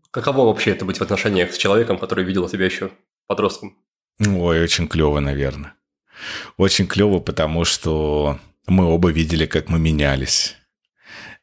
Каково 0.10 0.46
вообще 0.46 0.72
это 0.72 0.84
быть 0.84 0.98
в 0.98 1.04
отношениях 1.04 1.54
с 1.54 1.58
человеком, 1.58 2.00
который 2.00 2.26
видел 2.26 2.50
тебя 2.50 2.66
еще 2.66 2.90
подростком? 3.28 3.78
Ой, 4.20 4.64
очень 4.64 4.88
клево, 4.88 5.20
наверное. 5.20 5.76
Очень 6.58 6.88
клево, 6.88 7.20
потому 7.20 7.66
что 7.66 8.40
мы 8.68 8.86
оба 8.86 9.10
видели, 9.10 9.46
как 9.46 9.70
мы 9.70 9.80
менялись. 9.80 10.56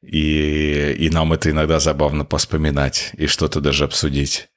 И, 0.03 0.95
и 0.99 1.11
нам 1.11 1.33
это 1.33 1.51
иногда 1.51 1.81
забавно 1.81 2.25
поспоминать 2.25 3.11
и 3.17 3.27
что-то 3.27 3.61
даже 3.61 3.85
обсудить. 3.85 4.49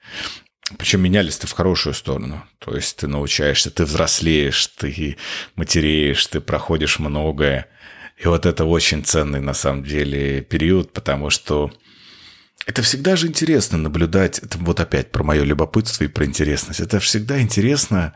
Причем 0.78 1.02
менялись-то 1.02 1.48
в 1.48 1.54
хорошую 1.54 1.96
сторону. 1.96 2.44
То 2.60 2.76
есть 2.76 2.98
ты 2.98 3.08
научаешься, 3.08 3.72
ты 3.72 3.86
взрослеешь, 3.86 4.68
ты 4.68 5.18
матереешь, 5.56 6.26
ты 6.28 6.42
проходишь 6.42 7.00
многое. 7.00 7.68
И 8.18 8.28
вот 8.28 8.46
это 8.46 8.66
очень 8.66 9.04
ценный 9.04 9.40
на 9.40 9.54
самом 9.54 9.84
деле 9.84 10.42
период, 10.42 10.94
потому 10.94 11.30
что 11.30 11.72
это 12.66 12.82
всегда 12.82 13.16
же 13.16 13.28
интересно 13.28 13.78
наблюдать, 13.78 14.40
это 14.40 14.58
вот 14.60 14.80
опять 14.80 15.12
про 15.12 15.24
мое 15.24 15.44
любопытство 15.44 16.04
и 16.04 16.08
про 16.08 16.26
интересность. 16.26 16.80
Это 16.80 17.00
всегда 17.00 17.42
интересно 17.42 18.14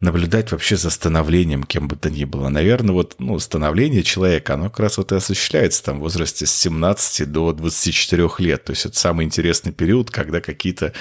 наблюдать 0.00 0.52
вообще 0.52 0.76
за 0.76 0.90
становлением 0.90 1.62
кем 1.62 1.88
бы 1.88 1.96
то 1.96 2.10
ни 2.10 2.24
было. 2.24 2.50
Наверное, 2.50 2.92
вот 2.92 3.14
ну, 3.18 3.38
становление 3.38 4.02
человека, 4.02 4.54
оно 4.54 4.64
как 4.64 4.80
раз 4.80 4.98
вот 4.98 5.12
и 5.12 5.14
осуществляется 5.14 5.82
там 5.82 5.98
в 5.98 6.00
возрасте 6.00 6.44
с 6.44 6.52
17 6.52 7.30
до 7.32 7.52
24 7.52 8.28
лет. 8.38 8.64
То 8.64 8.72
есть 8.72 8.84
это 8.84 8.98
самый 8.98 9.24
интересный 9.24 9.72
период, 9.72 10.10
когда 10.10 10.40
какие-то 10.40 10.92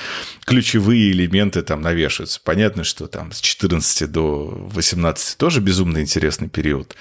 ключевые 0.45 1.11
элементы 1.11 1.61
там 1.61 1.81
навешиваются. 1.81 2.39
Понятно, 2.41 2.86
что 2.86 3.07
там 3.07 3.33
с 3.33 3.41
14 3.41 4.09
до 4.09 4.69
18 4.73 5.38
тоже 5.38 5.59
безумно 5.59 5.99
интересный 5.99 6.47
период, 6.47 6.95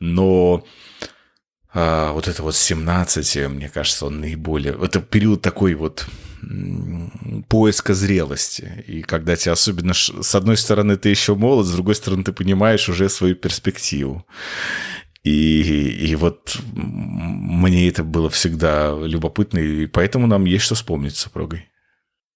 но 0.00 0.64
а, 1.72 2.12
вот 2.12 2.28
это 2.28 2.42
вот 2.42 2.54
17, 2.54 3.48
мне 3.48 3.68
кажется, 3.68 4.06
он 4.06 4.20
наиболее... 4.20 4.76
Это 4.82 5.00
период 5.00 5.42
такой 5.42 5.74
вот 5.74 6.06
поиска 7.48 7.94
зрелости. 7.94 8.84
И 8.86 9.02
когда 9.02 9.36
тебе 9.36 9.52
особенно... 9.52 9.94
С 9.94 10.34
одной 10.34 10.56
стороны, 10.56 10.96
ты 10.96 11.08
еще 11.08 11.34
молод, 11.34 11.66
с 11.66 11.72
другой 11.72 11.94
стороны, 11.94 12.24
ты 12.24 12.32
понимаешь 12.32 12.88
уже 12.88 13.08
свою 13.08 13.34
перспективу. 13.34 14.26
И, 15.22 16.08
и 16.08 16.14
вот 16.14 16.56
мне 16.72 17.88
это 17.88 18.04
было 18.04 18.30
всегда 18.30 18.96
любопытно, 18.96 19.58
и 19.58 19.86
поэтому 19.86 20.28
нам 20.28 20.44
есть 20.44 20.64
что 20.64 20.76
вспомнить 20.76 21.16
с 21.16 21.20
супругой. 21.20 21.68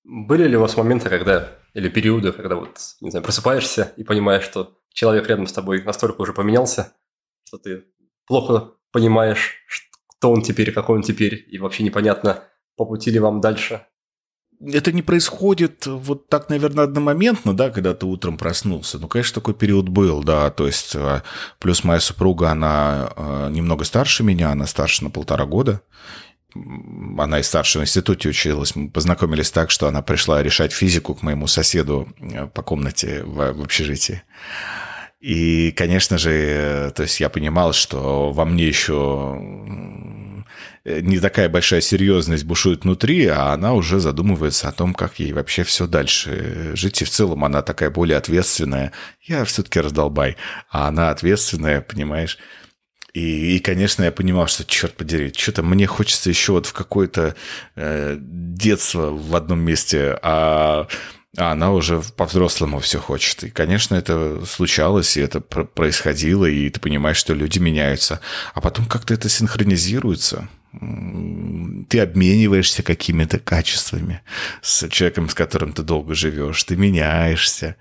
Были 0.02 0.48
ли 0.48 0.56
у 0.56 0.60
вас 0.60 0.76
моменты, 0.76 1.08
когда, 1.08 1.52
или 1.72 1.88
периоды, 1.88 2.32
когда 2.32 2.56
вот, 2.56 2.80
не 3.00 3.10
знаю, 3.10 3.22
просыпаешься 3.22 3.92
и 3.96 4.02
понимаешь, 4.02 4.42
что 4.42 4.76
человек 4.92 5.28
рядом 5.28 5.46
с 5.46 5.52
тобой 5.52 5.84
настолько 5.84 6.20
уже 6.20 6.32
поменялся, 6.32 6.92
что 7.44 7.58
ты 7.58 7.84
плохо 8.26 8.72
понимаешь, 8.92 9.54
кто 10.08 10.32
он 10.32 10.42
теперь, 10.42 10.72
какой 10.72 10.96
он 10.96 11.02
теперь, 11.02 11.46
и 11.48 11.58
вообще 11.58 11.82
непонятно, 11.82 12.44
по 12.76 12.84
пути 12.84 13.10
ли 13.10 13.18
вам 13.18 13.40
дальше. 13.40 13.86
Это 14.62 14.92
не 14.92 15.00
происходит 15.00 15.86
вот 15.86 16.28
так, 16.28 16.50
наверное, 16.50 16.84
одномоментно, 16.84 17.56
да, 17.56 17.70
когда 17.70 17.94
ты 17.94 18.04
утром 18.04 18.36
проснулся. 18.36 18.98
Ну, 18.98 19.08
конечно, 19.08 19.36
такой 19.36 19.54
период 19.54 19.88
был, 19.88 20.22
да, 20.22 20.50
то 20.50 20.66
есть 20.66 20.94
э, 20.94 21.22
плюс 21.58 21.82
моя 21.82 22.00
супруга, 22.00 22.50
она 22.50 23.10
э, 23.16 23.48
немного 23.50 23.84
старше 23.84 24.22
меня, 24.22 24.50
она 24.50 24.66
старше 24.66 25.04
на 25.04 25.10
полтора 25.10 25.46
года, 25.46 25.80
она 26.54 27.38
и 27.38 27.42
старше 27.42 27.78
в 27.78 27.82
институте 27.82 28.28
училась. 28.28 28.76
Мы 28.76 28.90
познакомились 28.90 29.50
так, 29.50 29.70
что 29.70 29.88
она 29.88 30.02
пришла 30.02 30.42
решать 30.42 30.72
физику 30.72 31.14
к 31.14 31.22
моему 31.22 31.46
соседу 31.46 32.08
э, 32.18 32.46
по 32.46 32.62
комнате 32.62 33.22
в, 33.24 33.54
в 33.54 33.62
общежитии. 33.62 34.22
И, 35.20 35.72
конечно 35.72 36.16
же, 36.16 36.92
то 36.96 37.02
есть 37.02 37.20
я 37.20 37.28
понимал, 37.28 37.72
что 37.74 38.32
во 38.32 38.44
мне 38.44 38.66
еще 38.66 39.38
не 40.84 41.20
такая 41.20 41.50
большая 41.50 41.82
серьезность 41.82 42.44
бушует 42.44 42.84
внутри, 42.84 43.26
а 43.26 43.52
она 43.52 43.74
уже 43.74 44.00
задумывается 44.00 44.68
о 44.68 44.72
том, 44.72 44.94
как 44.94 45.18
ей 45.18 45.32
вообще 45.32 45.62
все 45.62 45.86
дальше 45.86 46.72
жить. 46.74 47.02
И 47.02 47.04
в 47.04 47.10
целом 47.10 47.44
она 47.44 47.60
такая 47.60 47.90
более 47.90 48.16
ответственная. 48.16 48.92
Я 49.22 49.44
все-таки 49.44 49.80
раздолбай, 49.80 50.36
а 50.70 50.88
она 50.88 51.10
ответственная, 51.10 51.82
понимаешь? 51.82 52.38
И, 53.12 53.56
и, 53.56 53.58
конечно, 53.58 54.04
я 54.04 54.12
понимал, 54.12 54.46
что, 54.46 54.64
черт 54.64 54.94
подери, 54.94 55.32
что-то 55.36 55.62
мне 55.62 55.86
хочется 55.86 56.30
еще 56.30 56.52
вот 56.52 56.66
в 56.66 56.72
какое-то 56.72 57.34
э, 57.74 58.16
детство 58.18 59.10
в 59.10 59.34
одном 59.34 59.60
месте, 59.60 60.16
а 60.22 60.86
а 61.36 61.52
она 61.52 61.72
уже 61.72 62.02
по-взрослому 62.16 62.80
все 62.80 62.98
хочет. 62.98 63.44
И, 63.44 63.50
конечно, 63.50 63.94
это 63.94 64.44
случалось, 64.44 65.16
и 65.16 65.20
это 65.20 65.40
происходило, 65.40 66.46
и 66.46 66.68
ты 66.70 66.80
понимаешь, 66.80 67.18
что 67.18 67.34
люди 67.34 67.58
меняются. 67.58 68.20
А 68.52 68.60
потом 68.60 68.86
как-то 68.86 69.14
это 69.14 69.28
синхронизируется. 69.28 70.48
Ты 71.88 72.00
обмениваешься 72.00 72.82
какими-то 72.82 73.38
качествами 73.38 74.22
с 74.62 74.88
человеком, 74.88 75.28
с 75.28 75.34
которым 75.34 75.72
ты 75.72 75.82
долго 75.82 76.14
живешь. 76.14 76.62
Ты 76.64 76.76
меняешься. 76.76 77.76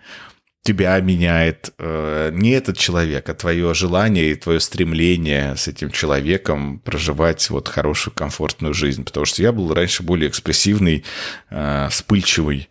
Тебя 0.61 0.99
меняет 0.99 1.73
э, 1.77 2.31
не 2.33 2.51
этот 2.51 2.77
человек, 2.77 3.29
а 3.29 3.33
твое 3.33 3.73
желание 3.73 4.31
и 4.31 4.35
твое 4.35 4.59
стремление 4.59 5.55
с 5.55 5.67
этим 5.67 5.89
человеком 5.89 6.79
проживать 6.79 7.49
вот 7.49 7.69
хорошую, 7.69 8.13
комфортную 8.13 8.73
жизнь. 8.73 9.05
Потому 9.05 9.25
что 9.25 9.41
я 9.41 9.51
был 9.51 9.73
раньше 9.73 10.03
более 10.03 10.29
экспрессивный, 10.29 11.05
э, 11.49 11.87
вспыльчивый, 11.89 12.67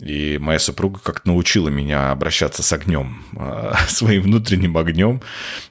и 0.00 0.38
моя 0.38 0.58
супруга 0.58 1.00
как-то 1.02 1.28
научила 1.28 1.68
меня 1.68 2.10
обращаться 2.10 2.62
с 2.62 2.72
огнем, 2.72 3.22
а, 3.36 3.76
своим 3.88 4.22
внутренним 4.22 4.76
огнем, 4.76 5.20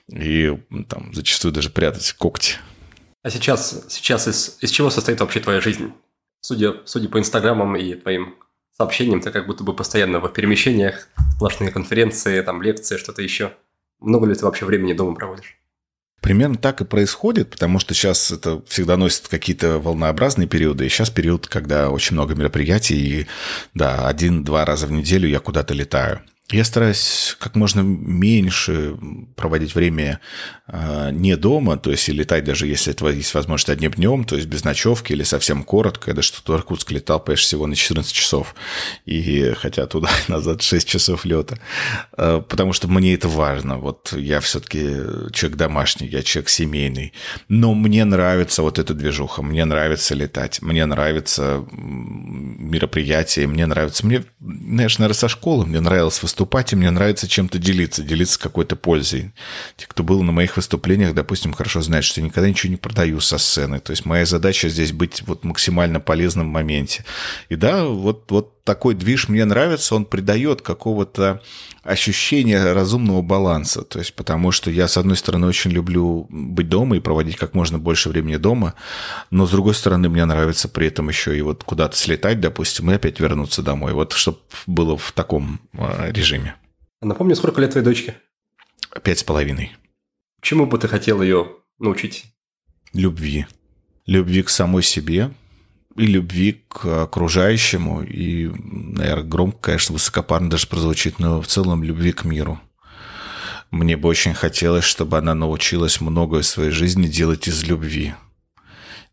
и 0.08 0.58
там 0.90 1.14
зачастую 1.14 1.54
даже 1.54 1.70
прятать 1.70 2.12
когти. 2.14 2.58
А 3.24 3.30
сейчас, 3.30 3.86
сейчас 3.90 4.28
из, 4.28 4.58
из 4.62 4.72
чего 4.72 4.90
состоит 4.90 5.20
вообще 5.20 5.40
твоя 5.40 5.60
жизнь? 5.60 5.92
Судя, 6.42 6.76
судя 6.86 7.10
по 7.10 7.20
инстаграмам 7.20 7.76
и 7.76 7.96
твоим 7.96 8.36
сообщениям, 8.78 9.22
ты 9.22 9.32
как 9.32 9.48
будто 9.48 9.64
бы 9.64 9.76
постоянно 9.76 10.20
в 10.20 10.28
перемещениях, 10.30 11.08
сплошные 11.36 11.72
конференции, 11.72 12.42
там 12.42 12.62
лекции, 12.62 12.98
что-то 12.98 13.22
еще. 13.22 13.54
Много 14.00 14.28
ли 14.28 14.36
ты 14.36 14.46
вообще 14.46 14.66
времени 14.66 14.94
дома 14.94 15.16
проводишь? 15.16 15.58
Примерно 16.22 16.56
так 16.56 16.82
и 16.82 16.86
происходит, 16.86 17.52
потому 17.52 17.80
что 17.80 17.94
сейчас 17.94 18.32
это 18.32 18.62
всегда 18.68 18.98
носит 18.98 19.28
какие-то 19.28 19.80
волнообразные 19.80 20.48
периоды, 20.48 20.86
и 20.86 20.90
сейчас 20.90 21.10
период, 21.10 21.48
когда 21.48 21.90
очень 21.90 22.16
много 22.16 22.36
мероприятий, 22.36 23.22
и 23.22 23.28
да, 23.74 24.08
один-два 24.08 24.66
раза 24.66 24.88
в 24.88 24.92
неделю 24.92 25.30
я 25.30 25.40
куда-то 25.40 25.74
летаю. 25.74 26.22
Я 26.50 26.64
стараюсь 26.64 27.36
как 27.40 27.56
можно 27.56 27.82
меньше 27.82 28.96
проводить 29.36 29.76
время 29.76 30.22
э, 30.68 31.10
не 31.12 31.36
дома, 31.36 31.78
то 31.78 31.92
есть 31.92 32.08
и 32.08 32.14
летать 32.14 32.46
даже 32.46 32.68
если 32.68 32.94
это 32.94 33.06
есть 33.10 33.34
возможность 33.34 33.68
одним 33.70 33.92
днем, 33.92 34.24
то 34.24 34.38
есть 34.38 34.48
без 34.48 34.64
ночевки 34.64 35.12
или 35.12 35.24
совсем 35.24 35.66
коротко. 35.66 36.12
Я 36.12 36.16
даже 36.16 36.30
что-то 36.30 36.54
в 36.54 36.56
Иркутск 36.56 36.90
летал, 36.92 37.20
конечно, 37.20 37.44
всего 37.44 37.68
на 37.68 37.76
14 37.76 38.14
часов, 38.14 38.56
и 39.06 39.54
хотя 39.58 39.88
туда 39.88 40.10
назад 40.30 40.62
6 40.62 40.88
часов 40.88 41.26
лета, 41.26 41.60
э, 42.18 42.42
потому 42.48 42.72
что 42.72 42.88
мне 42.88 43.14
это 43.14 43.28
важно. 43.28 43.78
Вот 43.78 44.14
я 44.14 44.40
все-таки 44.40 44.86
человек 45.34 45.58
домашний, 45.58 46.08
я 46.08 46.24
человек 46.24 46.48
семейный, 46.48 47.12
но 47.50 47.74
мне 47.74 48.06
нравится 48.06 48.62
вот 48.62 48.80
эта 48.80 48.94
движуха, 48.94 49.42
мне 49.44 49.66
нравится 49.66 50.16
летать, 50.16 50.62
мне 50.62 50.86
нравится 50.86 51.66
мероприятия, 51.74 53.48
мне 53.48 53.66
нравится, 53.66 54.06
мне, 54.06 54.24
знаешь, 54.40 54.98
наверное, 54.98 55.14
со 55.14 55.28
школы 55.28 55.66
мне 55.66 55.82
нравилось 55.82 56.24
выступать 56.24 56.37
выступать, 56.38 56.72
и 56.72 56.76
мне 56.76 56.92
нравится 56.92 57.28
чем-то 57.28 57.58
делиться, 57.58 58.04
делиться 58.04 58.40
какой-то 58.40 58.76
пользой. 58.76 59.32
Те, 59.76 59.88
кто 59.88 60.04
был 60.04 60.22
на 60.22 60.32
моих 60.32 60.56
выступлениях, 60.56 61.16
допустим, 61.16 61.54
хорошо 61.54 61.82
знают, 61.82 62.06
что 62.06 62.22
я 62.22 62.28
никогда 62.28 62.48
ничего 62.48 62.70
не 62.70 62.78
продаю 62.78 63.20
со 63.22 63.40
сцены. 63.40 63.80
То 63.80 63.92
есть 63.92 64.06
моя 64.06 64.26
задача 64.26 64.70
здесь 64.70 64.92
быть 64.92 65.24
вот 65.26 65.44
максимально 65.44 66.00
полезным 66.00 66.50
в 66.50 66.54
моменте. 66.54 67.06
И 67.50 67.56
да, 67.56 67.86
вот, 67.86 68.30
вот 68.30 68.54
такой 68.68 68.96
движ 68.96 69.30
мне 69.30 69.46
нравится, 69.46 69.96
он 69.96 70.04
придает 70.04 70.62
какого-то 70.62 71.42
ощущения 71.84 72.74
разумного 72.74 73.22
баланса. 73.22 73.82
То 73.84 74.00
есть 74.00 74.14
потому 74.14 74.52
что 74.52 74.70
я, 74.70 74.90
с 74.90 74.98
одной 74.98 75.16
стороны, 75.16 75.48
очень 75.48 75.72
люблю 75.72 76.28
быть 76.30 76.68
дома 76.68 76.98
и 76.98 77.00
проводить 77.00 77.38
как 77.38 77.54
можно 77.54 77.80
больше 77.80 78.10
времени 78.10 78.36
дома, 78.36 78.74
но 79.32 79.48
с 79.48 79.52
другой 79.52 79.74
стороны, 79.74 80.10
мне 80.10 80.26
нравится 80.26 80.68
при 80.68 80.88
этом 80.88 81.08
еще 81.08 81.38
и 81.38 81.42
вот 81.42 81.64
куда-то 81.64 81.96
слетать, 81.96 82.42
допустим, 82.42 82.92
и 82.92 82.96
опять 82.96 83.22
вернуться 83.22 83.64
домой. 83.64 83.94
Вот 83.94 84.12
чтобы 84.12 84.40
было 84.66 84.98
в 84.98 85.14
таком 85.14 85.62
а, 85.74 86.12
режиме. 86.12 86.56
Напомню, 87.02 87.38
сколько 87.38 87.62
лет 87.62 87.72
твоей 87.72 87.86
дочке? 87.86 88.18
Пять 89.02 89.20
с 89.20 89.24
половиной. 89.24 89.78
Чему 90.42 90.66
бы 90.66 90.78
ты 90.78 90.90
хотел 90.90 91.22
ее 91.22 91.54
научить? 91.80 92.26
Любви. 92.92 93.48
Любви 94.06 94.44
к 94.44 94.50
самой 94.50 94.84
себе 94.84 95.32
и 95.98 96.06
любви 96.06 96.64
к 96.70 97.04
окружающему. 97.04 98.04
И, 98.04 98.48
наверное, 98.48 99.24
громко, 99.24 99.58
конечно, 99.62 99.94
высокопарно 99.94 100.50
даже 100.50 100.68
прозвучит, 100.68 101.20
но 101.20 101.42
в 101.42 101.48
целом 101.48 101.84
любви 101.84 102.12
к 102.12 102.24
миру. 102.24 102.60
Мне 103.72 103.98
бы 103.98 104.08
очень 104.08 104.34
хотелось, 104.34 104.86
чтобы 104.86 105.18
она 105.18 105.34
научилась 105.34 106.00
многое 106.00 106.42
в 106.42 106.46
своей 106.46 106.72
жизни 106.72 107.08
делать 107.08 107.48
из 107.48 107.64
любви. 107.66 108.14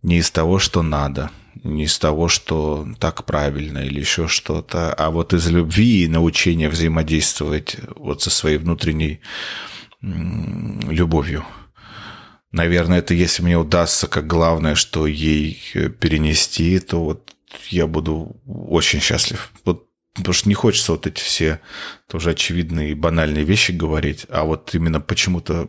Не 0.02 0.18
из 0.18 0.30
того, 0.30 0.58
что 0.58 0.82
надо, 0.82 1.30
не 1.64 1.84
из 1.84 1.98
того, 1.98 2.28
что 2.28 2.86
так 3.00 3.24
правильно 3.24 3.78
или 3.78 4.00
еще 4.00 4.28
что-то, 4.28 4.92
а 4.92 5.10
вот 5.10 5.32
из 5.32 5.48
любви 5.48 6.04
и 6.04 6.08
научения 6.08 6.68
взаимодействовать 6.68 7.78
вот 7.96 8.22
со 8.22 8.30
своей 8.30 8.58
внутренней 8.58 9.20
любовью. 10.02 11.44
Наверное, 12.54 13.00
это 13.00 13.14
если 13.14 13.42
мне 13.42 13.58
удастся 13.58 14.06
как 14.06 14.28
главное, 14.28 14.76
что 14.76 15.08
ей 15.08 15.60
э, 15.74 15.88
перенести, 15.88 16.78
то 16.78 17.02
вот 17.02 17.34
я 17.68 17.88
буду 17.88 18.36
очень 18.46 19.00
счастлив. 19.00 19.50
Вот 19.64 19.88
Потому 20.14 20.32
что 20.32 20.48
не 20.48 20.54
хочется 20.54 20.92
вот 20.92 21.08
эти 21.08 21.20
все 21.20 21.60
тоже 22.08 22.30
очевидные 22.30 22.92
и 22.92 22.94
банальные 22.94 23.42
вещи 23.42 23.72
говорить, 23.72 24.26
а 24.28 24.44
вот 24.44 24.72
именно 24.72 25.00
почему-то 25.00 25.68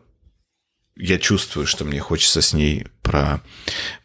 я 0.95 1.17
чувствую, 1.17 1.65
что 1.65 1.85
мне 1.85 1.99
хочется 1.99 2.43
с 2.43 2.53
ней 2.53 2.85
про, 3.01 3.41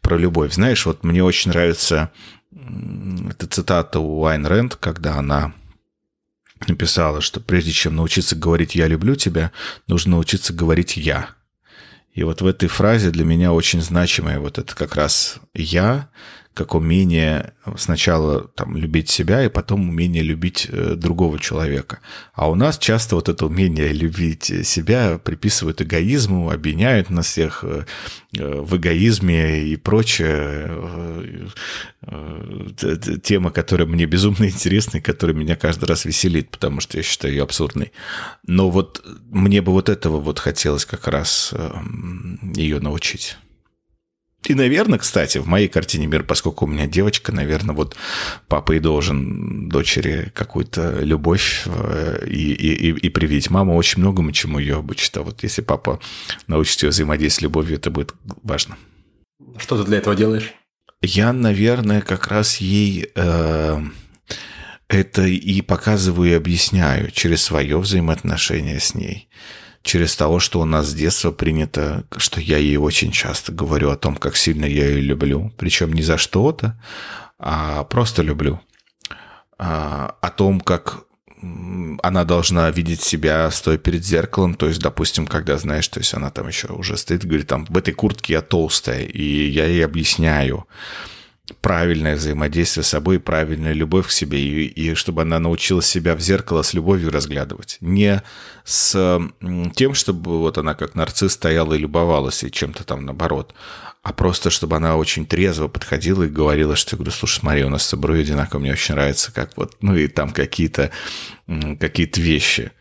про 0.01 0.16
любовь. 0.16 0.55
Знаешь, 0.55 0.87
вот 0.87 1.05
мне 1.05 1.22
очень 1.22 1.51
нравится 1.51 2.11
эта 2.51 3.47
цитата 3.47 4.01
у 4.01 4.24
Айн 4.24 4.47
Рэнд, 4.47 4.76
когда 4.76 5.18
она 5.18 5.53
написала, 6.66 7.20
что 7.20 7.41
прежде 7.41 7.72
чем 7.72 7.97
научиться 7.97 8.35
говорить 8.35 8.74
«я 8.74 8.87
люблю 8.87 9.16
тебя», 9.16 9.53
нужно 9.87 10.12
научиться 10.12 10.55
говорить 10.55 10.97
«я». 10.97 11.35
И 12.12 12.22
вот 12.24 12.40
в 12.40 12.46
этой 12.46 12.68
фразе 12.68 13.11
для 13.11 13.24
меня 13.24 13.52
очень 13.52 13.80
значимое 13.80 14.40
вот 14.40 14.58
это 14.58 14.74
как 14.74 14.94
раз 14.96 15.38
«я», 15.54 16.08
как 16.61 16.74
умение 16.74 17.54
сначала 17.78 18.48
там, 18.48 18.76
любить 18.76 19.08
себя 19.08 19.42
и 19.42 19.48
потом 19.48 19.88
умение 19.88 20.22
любить 20.22 20.66
э, 20.68 20.94
другого 20.94 21.38
человека. 21.38 22.00
А 22.34 22.50
у 22.50 22.54
нас 22.54 22.76
часто 22.76 23.14
вот 23.14 23.30
это 23.30 23.46
умение 23.46 23.94
любить 23.94 24.52
себя 24.66 25.18
приписывают 25.18 25.80
эгоизму, 25.80 26.50
обвиняют 26.50 27.08
нас 27.08 27.28
всех 27.28 27.64
э, 27.64 27.86
э, 28.36 28.61
в 28.61 28.76
эгоизме 28.76 29.68
и 29.68 29.76
прочее. 29.76 31.50
Тема, 33.22 33.50
которая 33.50 33.88
мне 33.88 34.04
безумно 34.04 34.44
интересна 34.44 34.98
и 34.98 35.00
которая 35.00 35.34
меня 35.34 35.56
каждый 35.56 35.86
раз 35.86 36.04
веселит, 36.04 36.50
потому 36.50 36.80
что 36.80 36.98
я 36.98 37.02
считаю 37.02 37.32
ее 37.32 37.42
абсурдной. 37.42 37.92
Но 38.46 38.68
вот 38.68 39.02
мне 39.30 39.62
бы 39.62 39.72
вот 39.72 39.88
этого 39.88 40.20
вот 40.20 40.38
хотелось 40.38 40.84
как 40.84 41.08
раз 41.08 41.54
ее 42.54 42.80
научить. 42.80 43.38
И, 44.45 44.55
наверное, 44.55 44.99
кстати, 44.99 45.38
в 45.38 45.47
моей 45.47 45.68
картине 45.68 46.07
мира, 46.07 46.22
поскольку 46.22 46.64
у 46.64 46.68
меня 46.68 46.86
девочка, 46.86 47.30
наверное, 47.30 47.74
вот 47.74 47.95
папа 48.49 48.72
и 48.72 48.80
должен 48.80 49.68
дочери 49.68 50.32
какую-то 50.34 51.01
любовь 51.01 51.64
э, 51.66 52.26
и, 52.26 52.53
и, 52.53 52.91
и 52.91 53.09
привить. 53.11 53.51
Мама 53.51 53.72
очень 53.72 54.01
многому 54.01 54.32
чему 54.32 54.59
ее 54.59 54.76
обучит. 54.76 55.14
А 55.18 55.22
вот 55.22 55.43
если 55.43 55.61
папа 55.61 56.01
научит 56.47 56.82
ее 56.82 56.88
взаимодействовать 56.88 57.41
с 57.41 57.43
любовью, 57.43 57.76
это 57.76 57.91
будет 57.91 58.14
важно. 58.43 58.78
Что 59.59 59.76
ты 59.76 59.84
для 59.84 59.99
этого 59.99 60.16
делаешь? 60.16 60.55
Я, 61.03 61.32
наверное, 61.32 62.01
как 62.01 62.28
раз 62.28 62.57
ей 62.59 63.11
э, 63.14 63.82
это 64.88 65.22
и 65.22 65.61
показываю 65.61 66.30
и 66.30 66.34
объясняю 66.34 67.11
через 67.11 67.43
свое 67.43 67.78
взаимоотношение 67.78 68.80
с 68.80 68.95
ней 68.95 69.28
через 69.83 70.14
того, 70.16 70.41
что 70.41 70.61
у 70.61 70.64
нас 70.64 70.89
с 70.89 70.95
детства 70.95 71.31
принято, 71.31 72.05
что 72.16 72.41
я 72.41 72.59
ей 72.59 72.76
очень 72.76 73.12
часто 73.12 73.53
говорю 73.53 73.91
о 73.91 73.97
том, 73.97 74.16
как 74.16 74.37
сильно 74.37 74.64
я 74.64 74.87
ее 74.87 75.01
люблю. 75.01 75.53
Причем 75.57 75.93
не 75.93 76.03
за 76.03 76.18
что-то, 76.18 76.78
а 77.39 77.85
просто 77.85 78.22
люблю. 78.22 78.61
А, 79.59 80.16
о 80.20 80.31
том, 80.31 80.61
как 80.61 81.05
она 82.03 82.24
должна 82.24 82.70
видеть 82.70 83.01
себя, 83.03 83.51
стоя 83.51 83.78
перед 83.78 84.05
зеркалом, 84.05 84.55
то 84.55 84.68
есть, 84.68 84.81
допустим, 84.81 85.26
когда, 85.26 85.57
знаешь, 85.57 85.89
то 85.89 85.99
есть 86.01 86.12
она 86.12 86.31
там 86.31 86.49
еще 86.49 86.68
уже 86.68 86.99
стоит, 86.99 87.24
говорит, 87.24 87.47
там, 87.47 87.64
в 87.64 87.76
этой 87.78 87.95
куртке 87.95 88.35
я 88.35 88.43
толстая, 88.43 89.05
и 89.05 89.49
я 89.49 89.64
ей 89.64 89.85
объясняю, 89.85 90.66
правильное 91.61 92.16
взаимодействие 92.16 92.84
с 92.84 92.88
собой, 92.88 93.20
правильная 93.20 93.72
любовь 93.72 94.09
к 94.09 94.11
себе, 94.11 94.40
и, 94.40 94.66
и 94.66 94.94
чтобы 94.94 95.22
она 95.22 95.38
научилась 95.38 95.86
себя 95.86 96.14
в 96.14 96.20
зеркало 96.20 96.62
с 96.62 96.74
любовью 96.74 97.11
разглядывать. 97.11 97.78
Не 97.80 98.22
с 98.64 99.20
тем, 99.74 99.94
чтобы 99.94 100.38
вот 100.38 100.59
она 100.59 100.74
как 100.74 100.94
нарцисс 100.94 101.32
стояла 101.32 101.74
и 101.74 101.78
любовалась, 101.78 102.44
и 102.44 102.51
чем-то 102.51 102.84
там 102.84 103.05
наоборот, 103.05 103.55
а 104.03 104.12
просто 104.12 104.51
чтобы 104.51 104.76
она 104.76 104.96
очень 104.96 105.26
трезво 105.26 105.68
подходила 105.68 106.22
и 106.22 106.28
говорила, 106.28 106.76
что 106.76 106.94
я 106.94 106.98
говорю, 106.98 107.12
слушай, 107.12 107.40
смотри, 107.40 107.64
у 107.64 107.68
нас 107.68 107.82
с 107.82 107.88
собой 107.88 108.20
одинаково, 108.20 108.61
мне 108.61 108.72
очень 108.72 108.94
нравится, 108.94 109.32
как 109.32 109.57
вот, 109.57 109.76
ну 109.80 109.94
и 109.94 110.09
там 110.09 110.30
какие-то 110.30 110.90
какие-то 111.78 112.20
вещи 112.20 112.72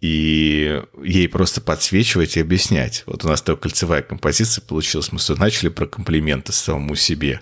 и 0.00 0.82
ей 1.04 1.28
просто 1.28 1.60
подсвечивать 1.60 2.36
и 2.36 2.40
объяснять. 2.40 3.02
Вот 3.06 3.24
у 3.24 3.28
нас 3.28 3.42
такая 3.42 3.56
кольцевая 3.56 4.02
композиция 4.02 4.62
получилась. 4.62 5.12
Мы 5.12 5.18
все 5.18 5.34
начали 5.34 5.68
про 5.68 5.86
комплименты 5.86 6.52
самому 6.52 6.94
себе. 6.94 7.40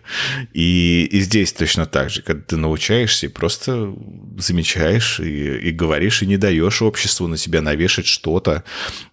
И, 0.53 1.09
и 1.11 1.21
здесь 1.21 1.53
точно 1.53 1.87
так 1.87 2.11
же, 2.11 2.23
когда 2.23 2.43
ты 2.43 2.57
научаешься 2.57 3.27
и 3.27 3.29
просто 3.29 3.95
замечаешь 4.39 5.21
и, 5.21 5.69
и 5.69 5.71
говоришь, 5.71 6.23
и 6.23 6.27
не 6.27 6.37
даешь 6.37 6.83
обществу 6.83 7.29
на 7.29 7.37
себя 7.37 7.63
навешать 7.63 8.07
что-то, 8.07 8.65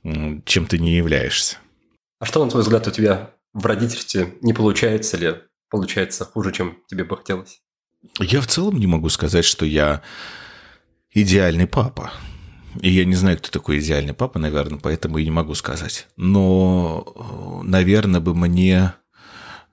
чем 0.04 0.66
ты 0.66 0.80
не 0.80 0.96
являешься. 0.96 1.58
А 2.20 2.26
что, 2.26 2.44
на 2.44 2.50
твой 2.50 2.64
взгляд, 2.64 2.88
у 2.88 2.92
тебя 2.92 3.32
в 3.54 3.66
родительстве 3.66 4.34
не 4.42 4.54
получается 4.54 5.18
или 5.18 5.44
получается 5.70 6.26
хуже, 6.26 6.52
чем 6.52 6.80
тебе 6.88 7.04
бы 7.04 7.16
хотелось? 7.16 7.62
Я 8.20 8.42
в 8.42 8.48
целом 8.48 8.80
не 8.80 8.88
могу 8.88 9.10
сказать, 9.10 9.46
что 9.46 9.66
я 9.66 10.02
идеальный 11.12 11.68
папа. 11.68 12.12
И 12.82 12.90
я 12.90 13.06
не 13.06 13.16
знаю, 13.16 13.38
кто 13.38 13.50
такой 13.50 13.80
идеальный 13.80 14.14
папа, 14.14 14.40
наверное, 14.40 14.80
поэтому 14.80 15.18
и 15.18 15.26
не 15.26 15.32
могу 15.32 15.56
сказать. 15.56 16.08
Но, 16.18 17.62
наверное, 17.64 18.20
бы 18.20 18.36
мне 18.36 18.94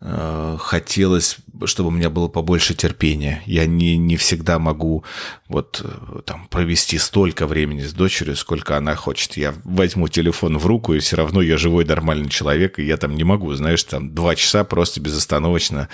э, 0.00 0.56
хотелось, 0.60 1.36
чтобы 1.64 1.88
у 1.88 1.92
меня 1.92 2.10
было 2.10 2.28
побольше 2.28 2.74
терпения. 2.74 3.42
Я 3.46 3.66
не, 3.66 3.96
не 3.96 4.16
всегда 4.16 4.58
могу 4.58 5.04
вот 5.48 5.82
э, 5.84 6.20
там 6.24 6.46
провести 6.48 6.98
столько 6.98 7.46
времени 7.46 7.82
с 7.82 7.92
дочерью, 7.92 8.36
сколько 8.36 8.76
она 8.76 8.94
хочет. 8.94 9.36
Я 9.36 9.54
возьму 9.64 10.08
телефон 10.08 10.58
в 10.58 10.66
руку, 10.66 10.94
и 10.94 11.00
все 11.00 11.16
равно 11.16 11.42
я 11.42 11.56
живой 11.56 11.84
нормальный 11.84 12.28
человек, 12.28 12.78
и 12.78 12.84
я 12.84 12.96
там 12.96 13.14
не 13.14 13.24
могу, 13.24 13.52
знаешь, 13.54 13.82
там 13.84 14.14
два 14.14 14.34
часа 14.34 14.64
просто 14.64 15.00
безостановочно 15.00 15.88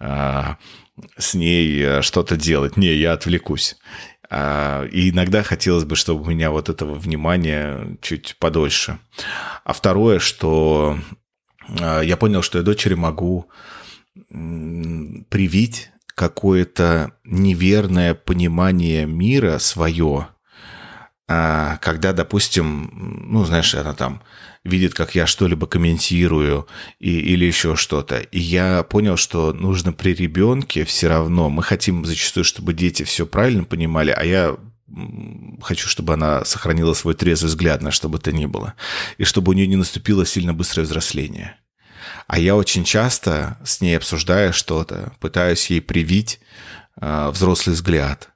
э, 0.00 0.42
с 1.16 1.34
ней 1.34 1.82
э, 1.82 2.02
что-то 2.02 2.36
делать. 2.36 2.76
Не, 2.76 2.94
я 2.94 3.12
отвлекусь. 3.12 3.76
А, 4.34 4.86
и 4.86 5.10
иногда 5.10 5.42
хотелось 5.42 5.84
бы, 5.84 5.94
чтобы 5.94 6.22
у 6.22 6.30
меня 6.30 6.50
вот 6.50 6.70
этого 6.70 6.94
внимания 6.94 7.98
чуть 8.00 8.36
подольше. 8.38 8.98
А 9.62 9.74
второе, 9.74 10.20
что 10.20 10.98
а, 11.78 12.00
я 12.00 12.16
понял, 12.16 12.40
что 12.40 12.56
я 12.56 12.64
дочери 12.64 12.94
могу 12.94 13.50
привить 14.30 15.90
какое-то 16.14 17.12
неверное 17.24 18.14
понимание 18.14 19.04
мира 19.04 19.58
свое, 19.58 20.28
а, 21.28 21.76
когда, 21.82 22.14
допустим, 22.14 22.90
ну, 23.30 23.44
знаешь, 23.44 23.74
она 23.74 23.92
там 23.92 24.22
видит, 24.64 24.94
как 24.94 25.14
я 25.14 25.26
что-либо 25.26 25.66
комментирую 25.66 26.66
и, 26.98 27.18
или 27.18 27.44
еще 27.44 27.76
что-то. 27.76 28.18
И 28.18 28.38
я 28.38 28.82
понял, 28.84 29.16
что 29.16 29.52
нужно 29.52 29.92
при 29.92 30.14
ребенке 30.14 30.84
все 30.84 31.08
равно, 31.08 31.50
мы 31.50 31.62
хотим 31.62 32.04
зачастую, 32.04 32.44
чтобы 32.44 32.72
дети 32.72 33.02
все 33.02 33.26
правильно 33.26 33.64
понимали, 33.64 34.10
а 34.10 34.24
я 34.24 34.56
хочу, 35.62 35.88
чтобы 35.88 36.14
она 36.14 36.44
сохранила 36.44 36.92
свой 36.94 37.14
трезвый 37.14 37.48
взгляд 37.48 37.82
на 37.82 37.90
что 37.90 38.08
бы 38.08 38.18
то 38.18 38.30
ни 38.30 38.46
было, 38.46 38.74
и 39.18 39.24
чтобы 39.24 39.50
у 39.50 39.52
нее 39.54 39.66
не 39.66 39.76
наступило 39.76 40.26
сильно 40.26 40.52
быстрое 40.52 40.84
взросление. 40.86 41.56
А 42.26 42.38
я 42.38 42.56
очень 42.56 42.84
часто 42.84 43.58
с 43.64 43.80
ней 43.80 43.96
обсуждая 43.96 44.52
что-то, 44.52 45.12
пытаюсь 45.18 45.70
ей 45.70 45.80
привить 45.80 46.40
э, 47.00 47.30
взрослый 47.30 47.74
взгляд. 47.74 48.30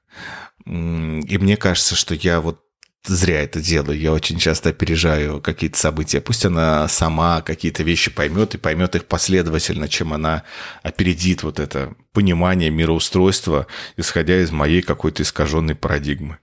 И 0.65 1.37
мне 1.37 1.55
кажется, 1.57 1.95
что 1.95 2.13
я 2.13 2.41
вот 2.41 2.66
зря 3.05 3.41
это 3.41 3.61
делаю. 3.61 3.99
Я 3.99 4.13
очень 4.13 4.37
часто 4.37 4.69
опережаю 4.69 5.41
какие-то 5.41 5.77
события. 5.77 6.21
Пусть 6.21 6.45
она 6.45 6.87
сама 6.87 7.41
какие-то 7.41 7.83
вещи 7.83 8.11
поймет 8.11 8.55
и 8.55 8.57
поймет 8.57 8.95
их 8.95 9.05
последовательно, 9.05 9.87
чем 9.87 10.13
она 10.13 10.43
опередит 10.83 11.43
вот 11.43 11.59
это 11.59 11.95
понимание 12.13 12.69
мироустройства, 12.69 13.67
исходя 13.95 14.41
из 14.41 14.51
моей 14.51 14.81
какой-то 14.81 15.23
искаженной 15.23 15.75
парадигмы. 15.75 16.39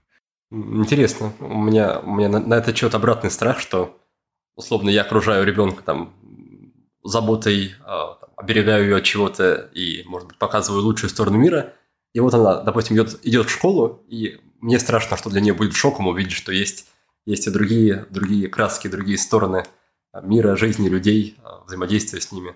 Интересно. 0.51 1.33
У 1.39 1.61
меня, 1.61 1.99
у 1.99 2.15
меня 2.15 2.29
на, 2.29 2.39
на 2.39 2.53
этот 2.55 2.77
счет 2.77 2.95
обратный 2.95 3.31
страх, 3.31 3.59
что 3.59 3.97
условно 4.55 4.89
я 4.89 5.01
окружаю 5.01 5.45
ребенка 5.45 5.83
там 5.83 6.13
заботой, 7.03 7.73
э, 7.85 8.25
оберегаю 8.37 8.85
ее 8.85 8.95
от 8.97 9.03
чего-то 9.03 9.69
и, 9.73 10.03
может 10.05 10.27
быть, 10.27 10.37
показываю 10.37 10.83
лучшую 10.83 11.09
сторону 11.09 11.37
мира. 11.37 11.73
И 12.13 12.19
вот 12.19 12.33
она, 12.33 12.61
допустим, 12.61 12.95
идет, 12.95 13.19
идет 13.23 13.47
в 13.47 13.51
школу, 13.51 14.03
и 14.07 14.39
мне 14.61 14.79
страшно, 14.79 15.17
что 15.17 15.29
для 15.29 15.41
нее 15.41 15.53
будет 15.53 15.73
шоком 15.73 16.07
увидеть, 16.07 16.33
что 16.33 16.51
есть, 16.51 16.87
есть 17.25 17.47
и 17.47 17.51
другие, 17.51 18.05
другие 18.09 18.47
краски, 18.47 18.87
другие 18.87 19.17
стороны 19.17 19.65
мира, 20.23 20.55
жизни 20.55 20.87
людей, 20.89 21.37
взаимодействия 21.65 22.21
с 22.21 22.31
ними. 22.31 22.55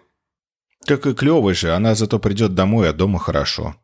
Так 0.86 1.06
и 1.06 1.14
клево 1.14 1.54
же, 1.54 1.74
она 1.74 1.96
зато 1.96 2.20
придет 2.20 2.56
домой, 2.56 2.90
а 2.90 2.94
дома 2.94 3.20
хорошо. 3.20 3.76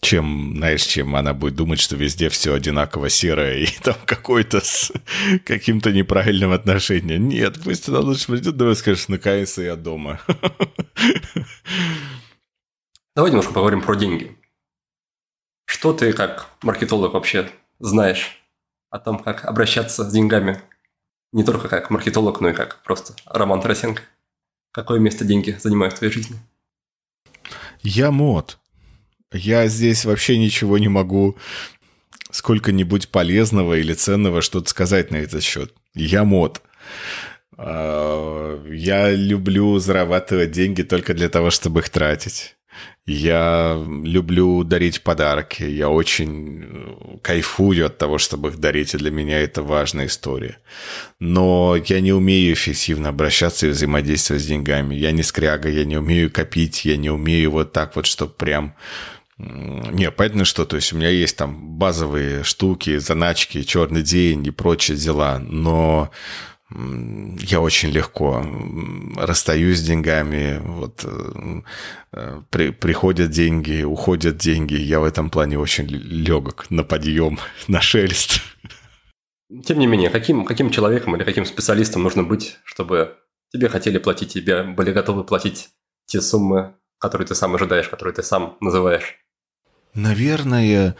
Чем, 0.00 0.54
знаешь, 0.56 0.84
чем 0.84 1.16
она 1.16 1.34
будет 1.34 1.56
думать, 1.56 1.80
что 1.80 1.96
везде 1.96 2.28
все 2.28 2.54
одинаково 2.54 3.08
серое 3.08 3.64
и 3.64 3.66
там 3.82 3.96
какой-то 4.04 4.60
с 4.60 4.92
каким-то 5.44 5.92
неправильным 5.92 6.52
отношением. 6.52 7.28
Нет, 7.28 7.58
пусть 7.62 7.88
она 7.88 8.00
лучше 8.00 8.26
придет, 8.26 8.56
давай 8.56 8.76
скажешь, 8.76 9.08
наконец-то 9.08 9.62
я 9.62 9.76
дома. 9.76 10.20
Давай 13.16 13.32
немножко 13.32 13.52
поговорим 13.52 13.82
про 13.82 13.96
деньги. 13.96 14.36
Что 15.68 15.92
ты 15.92 16.14
как 16.14 16.48
маркетолог 16.62 17.12
вообще 17.12 17.50
знаешь 17.78 18.42
о 18.88 18.98
том, 18.98 19.18
как 19.18 19.44
обращаться 19.44 20.02
с 20.02 20.10
деньгами? 20.10 20.62
Не 21.30 21.44
только 21.44 21.68
как 21.68 21.90
маркетолог, 21.90 22.40
но 22.40 22.48
и 22.48 22.54
как 22.54 22.82
просто 22.82 23.12
Роман 23.26 23.60
Тарасенко. 23.60 24.00
Какое 24.72 24.98
место 24.98 25.26
деньги 25.26 25.58
занимают 25.60 25.94
в 25.94 25.98
твоей 25.98 26.10
жизни? 26.10 26.38
Я 27.82 28.10
мод. 28.10 28.58
Я 29.30 29.68
здесь 29.68 30.06
вообще 30.06 30.38
ничего 30.38 30.78
не 30.78 30.88
могу 30.88 31.36
сколько-нибудь 32.30 33.10
полезного 33.10 33.74
или 33.74 33.92
ценного 33.92 34.40
что-то 34.40 34.70
сказать 34.70 35.10
на 35.10 35.16
этот 35.16 35.42
счет. 35.42 35.74
Я 35.92 36.24
мод. 36.24 36.62
А, 37.58 38.64
я 38.70 39.10
люблю 39.10 39.78
зарабатывать 39.78 40.50
деньги 40.50 40.80
только 40.80 41.12
для 41.12 41.28
того, 41.28 41.50
чтобы 41.50 41.80
их 41.80 41.90
тратить. 41.90 42.56
Я 43.06 43.82
люблю 44.04 44.64
дарить 44.64 45.02
подарки. 45.02 45.62
Я 45.62 45.88
очень 45.88 46.62
э, 46.62 47.18
кайфую 47.22 47.86
от 47.86 47.96
того, 47.96 48.18
чтобы 48.18 48.50
их 48.50 48.58
дарить, 48.58 48.94
и 48.94 48.98
для 48.98 49.10
меня 49.10 49.40
это 49.40 49.62
важная 49.62 50.06
история. 50.06 50.58
Но 51.18 51.76
я 51.86 52.00
не 52.02 52.12
умею 52.12 52.52
эффективно 52.52 53.08
обращаться 53.08 53.66
и 53.66 53.70
взаимодействовать 53.70 54.42
с 54.42 54.46
деньгами. 54.46 54.94
Я 54.94 55.12
не 55.12 55.22
скряга, 55.22 55.70
я 55.70 55.86
не 55.86 55.96
умею 55.96 56.30
копить, 56.30 56.84
я 56.84 56.98
не 56.98 57.08
умею 57.08 57.52
вот 57.52 57.72
так 57.72 57.96
вот, 57.96 58.04
чтобы 58.04 58.32
прям... 58.32 58.74
Не, 59.38 60.10
понятно, 60.10 60.44
что, 60.44 60.66
то 60.66 60.76
есть 60.76 60.92
у 60.92 60.96
меня 60.96 61.08
есть 61.08 61.36
там 61.36 61.78
базовые 61.78 62.42
штуки, 62.42 62.98
заначки, 62.98 63.62
черный 63.62 64.02
день 64.02 64.44
и 64.46 64.50
прочие 64.50 64.96
дела, 64.96 65.38
но 65.38 66.10
я 66.70 67.60
очень 67.60 67.88
легко 67.88 68.44
расстаюсь 69.16 69.78
с 69.78 69.82
деньгами, 69.82 70.60
вот 70.62 71.02
э, 71.04 71.62
э, 72.12 72.42
при, 72.50 72.70
приходят 72.70 73.30
деньги, 73.30 73.82
уходят 73.82 74.36
деньги. 74.36 74.74
Я 74.74 75.00
в 75.00 75.04
этом 75.04 75.30
плане 75.30 75.58
очень 75.58 75.86
легок 75.86 76.70
на 76.70 76.84
подъем, 76.84 77.38
на 77.68 77.80
шелест. 77.80 78.42
Тем 79.64 79.78
не 79.78 79.86
менее, 79.86 80.10
каким, 80.10 80.44
каким 80.44 80.70
человеком 80.70 81.16
или 81.16 81.24
каким 81.24 81.46
специалистом 81.46 82.02
нужно 82.02 82.22
быть, 82.22 82.58
чтобы 82.64 83.16
тебе 83.50 83.70
хотели 83.70 83.96
платить, 83.96 84.34
тебе 84.34 84.62
были 84.62 84.92
готовы 84.92 85.24
платить 85.24 85.70
те 86.04 86.20
суммы, 86.20 86.74
которые 86.98 87.26
ты 87.26 87.34
сам 87.34 87.54
ожидаешь, 87.54 87.88
которые 87.88 88.14
ты 88.14 88.22
сам 88.22 88.58
называешь? 88.60 89.16
Наверное, 89.94 90.96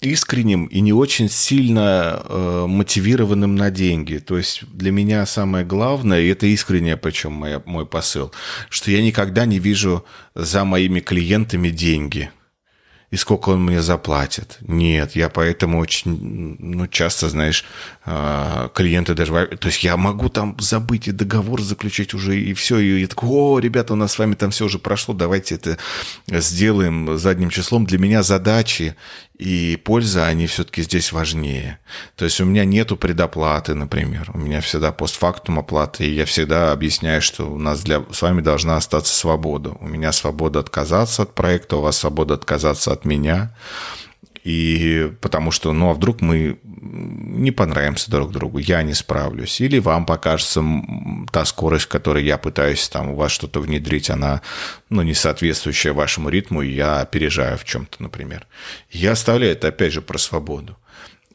искренним 0.00 0.66
и 0.66 0.80
не 0.80 0.92
очень 0.92 1.28
сильно 1.28 2.22
э, 2.24 2.64
мотивированным 2.66 3.54
на 3.54 3.70
деньги. 3.70 4.18
То 4.18 4.38
есть 4.38 4.62
для 4.72 4.90
меня 4.90 5.26
самое 5.26 5.64
главное, 5.64 6.20
и 6.20 6.28
это 6.28 6.46
искреннее, 6.46 6.96
причем 6.96 7.32
моя, 7.32 7.62
мой 7.66 7.86
посыл, 7.86 8.32
что 8.70 8.90
я 8.90 9.02
никогда 9.02 9.44
не 9.44 9.58
вижу 9.58 10.04
за 10.34 10.64
моими 10.64 11.00
клиентами 11.00 11.68
деньги 11.68 12.30
и 13.10 13.16
сколько 13.16 13.50
он 13.50 13.64
мне 13.64 13.82
заплатит. 13.82 14.58
Нет, 14.60 15.16
я 15.16 15.28
поэтому 15.28 15.80
очень, 15.80 16.56
ну, 16.58 16.86
часто, 16.86 17.28
знаешь, 17.28 17.64
клиенты 18.74 19.14
даже... 19.14 19.46
То 19.46 19.68
есть 19.68 19.82
я 19.84 19.96
могу 19.96 20.28
там 20.28 20.56
забыть 20.58 21.08
и 21.08 21.12
договор 21.12 21.60
заключить 21.62 22.14
уже, 22.14 22.38
и 22.38 22.54
все, 22.54 22.78
и 22.78 23.00
я 23.00 23.06
такой, 23.06 23.28
о, 23.28 23.58
ребята, 23.58 23.92
у 23.92 23.96
нас 23.96 24.12
с 24.12 24.18
вами 24.18 24.34
там 24.34 24.50
все 24.50 24.64
уже 24.64 24.78
прошло, 24.78 25.14
давайте 25.14 25.54
это 25.56 25.78
сделаем 26.26 27.18
задним 27.18 27.50
числом. 27.50 27.86
Для 27.86 27.98
меня 27.98 28.22
задачи 28.22 28.96
и 29.38 29.80
польза, 29.82 30.26
они 30.26 30.46
все-таки 30.46 30.82
здесь 30.82 31.12
важнее. 31.12 31.78
То 32.16 32.26
есть 32.26 32.40
у 32.40 32.44
меня 32.44 32.64
нету 32.64 32.96
предоплаты, 32.96 33.74
например. 33.74 34.30
У 34.34 34.38
меня 34.38 34.60
всегда 34.60 34.92
постфактум 34.92 35.58
оплаты, 35.58 36.04
и 36.04 36.14
я 36.14 36.26
всегда 36.26 36.72
объясняю, 36.72 37.22
что 37.22 37.50
у 37.50 37.58
нас 37.58 37.82
для, 37.82 38.04
с 38.12 38.20
вами 38.20 38.42
должна 38.42 38.76
остаться 38.76 39.14
свобода. 39.14 39.70
У 39.80 39.86
меня 39.86 40.12
свобода 40.12 40.60
отказаться 40.60 41.22
от 41.22 41.34
проекта, 41.34 41.76
у 41.76 41.80
вас 41.80 41.96
свобода 41.98 42.34
отказаться 42.34 42.92
от 42.92 43.04
меня. 43.04 43.54
И 44.44 45.12
потому 45.20 45.50
что, 45.50 45.72
ну, 45.72 45.90
а 45.90 45.94
вдруг 45.94 46.22
мы 46.22 46.58
не 46.64 47.50
понравимся 47.50 48.10
друг 48.10 48.32
другу, 48.32 48.58
я 48.58 48.82
не 48.82 48.94
справлюсь. 48.94 49.60
Или 49.60 49.78
вам 49.78 50.06
покажется 50.06 50.64
та 51.30 51.44
скорость, 51.44 51.86
которой 51.86 52.24
я 52.24 52.38
пытаюсь 52.38 52.88
там 52.88 53.10
у 53.10 53.16
вас 53.16 53.32
что-то 53.32 53.60
внедрить, 53.60 54.08
она, 54.08 54.40
ну, 54.88 55.02
не 55.02 55.14
соответствующая 55.14 55.92
вашему 55.92 56.30
ритму, 56.30 56.62
и 56.62 56.72
я 56.72 57.00
опережаю 57.00 57.58
в 57.58 57.64
чем-то, 57.64 58.02
например. 58.02 58.46
Я 58.90 59.12
оставляю 59.12 59.52
это, 59.52 59.68
опять 59.68 59.92
же, 59.92 60.00
про 60.00 60.18
свободу. 60.18 60.76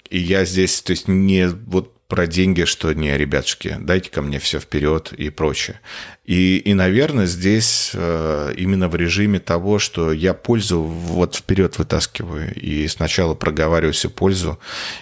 И 0.09 0.19
я 0.19 0.45
здесь, 0.45 0.81
то 0.81 0.91
есть 0.91 1.07
не 1.07 1.47
вот 1.47 1.94
про 2.07 2.27
деньги, 2.27 2.65
что 2.65 2.93
не, 2.93 3.17
ребятушки, 3.17 3.77
дайте 3.79 4.11
ко 4.11 4.21
мне 4.21 4.39
все 4.39 4.59
вперед 4.59 5.11
и 5.13 5.29
прочее. 5.29 5.79
И, 6.23 6.57
и 6.57 6.73
наверное, 6.73 7.25
здесь 7.25 7.91
э, 7.93 8.53
именно 8.57 8.87
в 8.89 8.95
режиме 8.95 9.39
того, 9.39 9.79
что 9.79 10.11
я 10.11 10.33
пользу 10.33 10.81
вот 10.81 11.35
вперед 11.35 11.77
вытаскиваю 11.77 12.53
и 12.53 12.87
сначала 12.87 13.33
проговариваю 13.33 13.93
всю 13.93 14.09
пользу, 14.09 14.59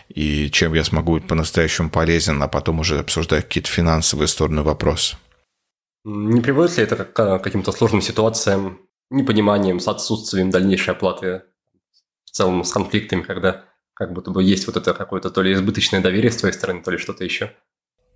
и 0.07 0.49
чем 0.49 0.73
я 0.73 0.84
смогу 0.84 1.13
быть 1.13 1.27
по-настоящему 1.27 1.89
полезен, 1.89 2.41
а 2.41 2.47
потом 2.47 2.80
уже 2.80 2.99
обсуждать 2.99 3.45
какие-то 3.45 3.69
финансовые 3.69 4.27
стороны 4.27 4.63
вопроса. 4.63 5.17
Не 6.05 6.41
приводит 6.41 6.77
ли 6.77 6.84
это 6.84 7.05
к 7.05 7.39
каким-то 7.39 7.71
сложным 7.71 8.01
ситуациям, 8.01 8.80
непониманием, 9.09 9.80
с 9.80 9.88
отсутствием 9.88 10.49
дальнейшей 10.49 10.91
оплаты, 10.91 11.43
в 12.25 12.31
целом 12.31 12.63
с 12.63 12.71
конфликтами, 12.71 13.21
когда 13.21 13.65
как 13.93 14.13
будто 14.13 14.31
бы 14.31 14.43
есть 14.43 14.67
вот 14.67 14.77
это 14.77 14.93
какое-то 14.93 15.29
то 15.29 15.41
ли 15.41 15.53
избыточное 15.53 16.01
доверие 16.01 16.31
с 16.31 16.37
твоей 16.37 16.53
стороны, 16.53 16.81
то 16.81 16.91
ли 16.91 16.97
что-то 16.97 17.23
еще. 17.23 17.51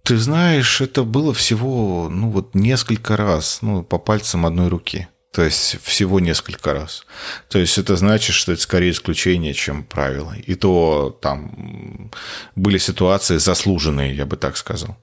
Ты 0.03 0.17
знаешь, 0.17 0.81
это 0.81 1.03
было 1.03 1.33
всего, 1.33 2.07
ну 2.09 2.29
вот 2.29 2.55
несколько 2.55 3.17
раз, 3.17 3.59
ну 3.61 3.83
по 3.83 3.97
пальцам 3.97 4.45
одной 4.45 4.69
руки. 4.69 5.07
То 5.33 5.43
есть 5.43 5.77
всего 5.83 6.19
несколько 6.19 6.73
раз. 6.73 7.05
То 7.49 7.59
есть 7.59 7.77
это 7.77 7.95
значит, 7.95 8.33
что 8.33 8.53
это 8.53 8.61
скорее 8.61 8.91
исключение, 8.91 9.53
чем 9.53 9.83
правило. 9.83 10.33
И 10.45 10.55
то 10.55 11.15
там 11.21 12.11
были 12.55 12.77
ситуации 12.79 13.37
заслуженные, 13.37 14.15
я 14.15 14.25
бы 14.25 14.35
так 14.37 14.57
сказал. 14.57 14.97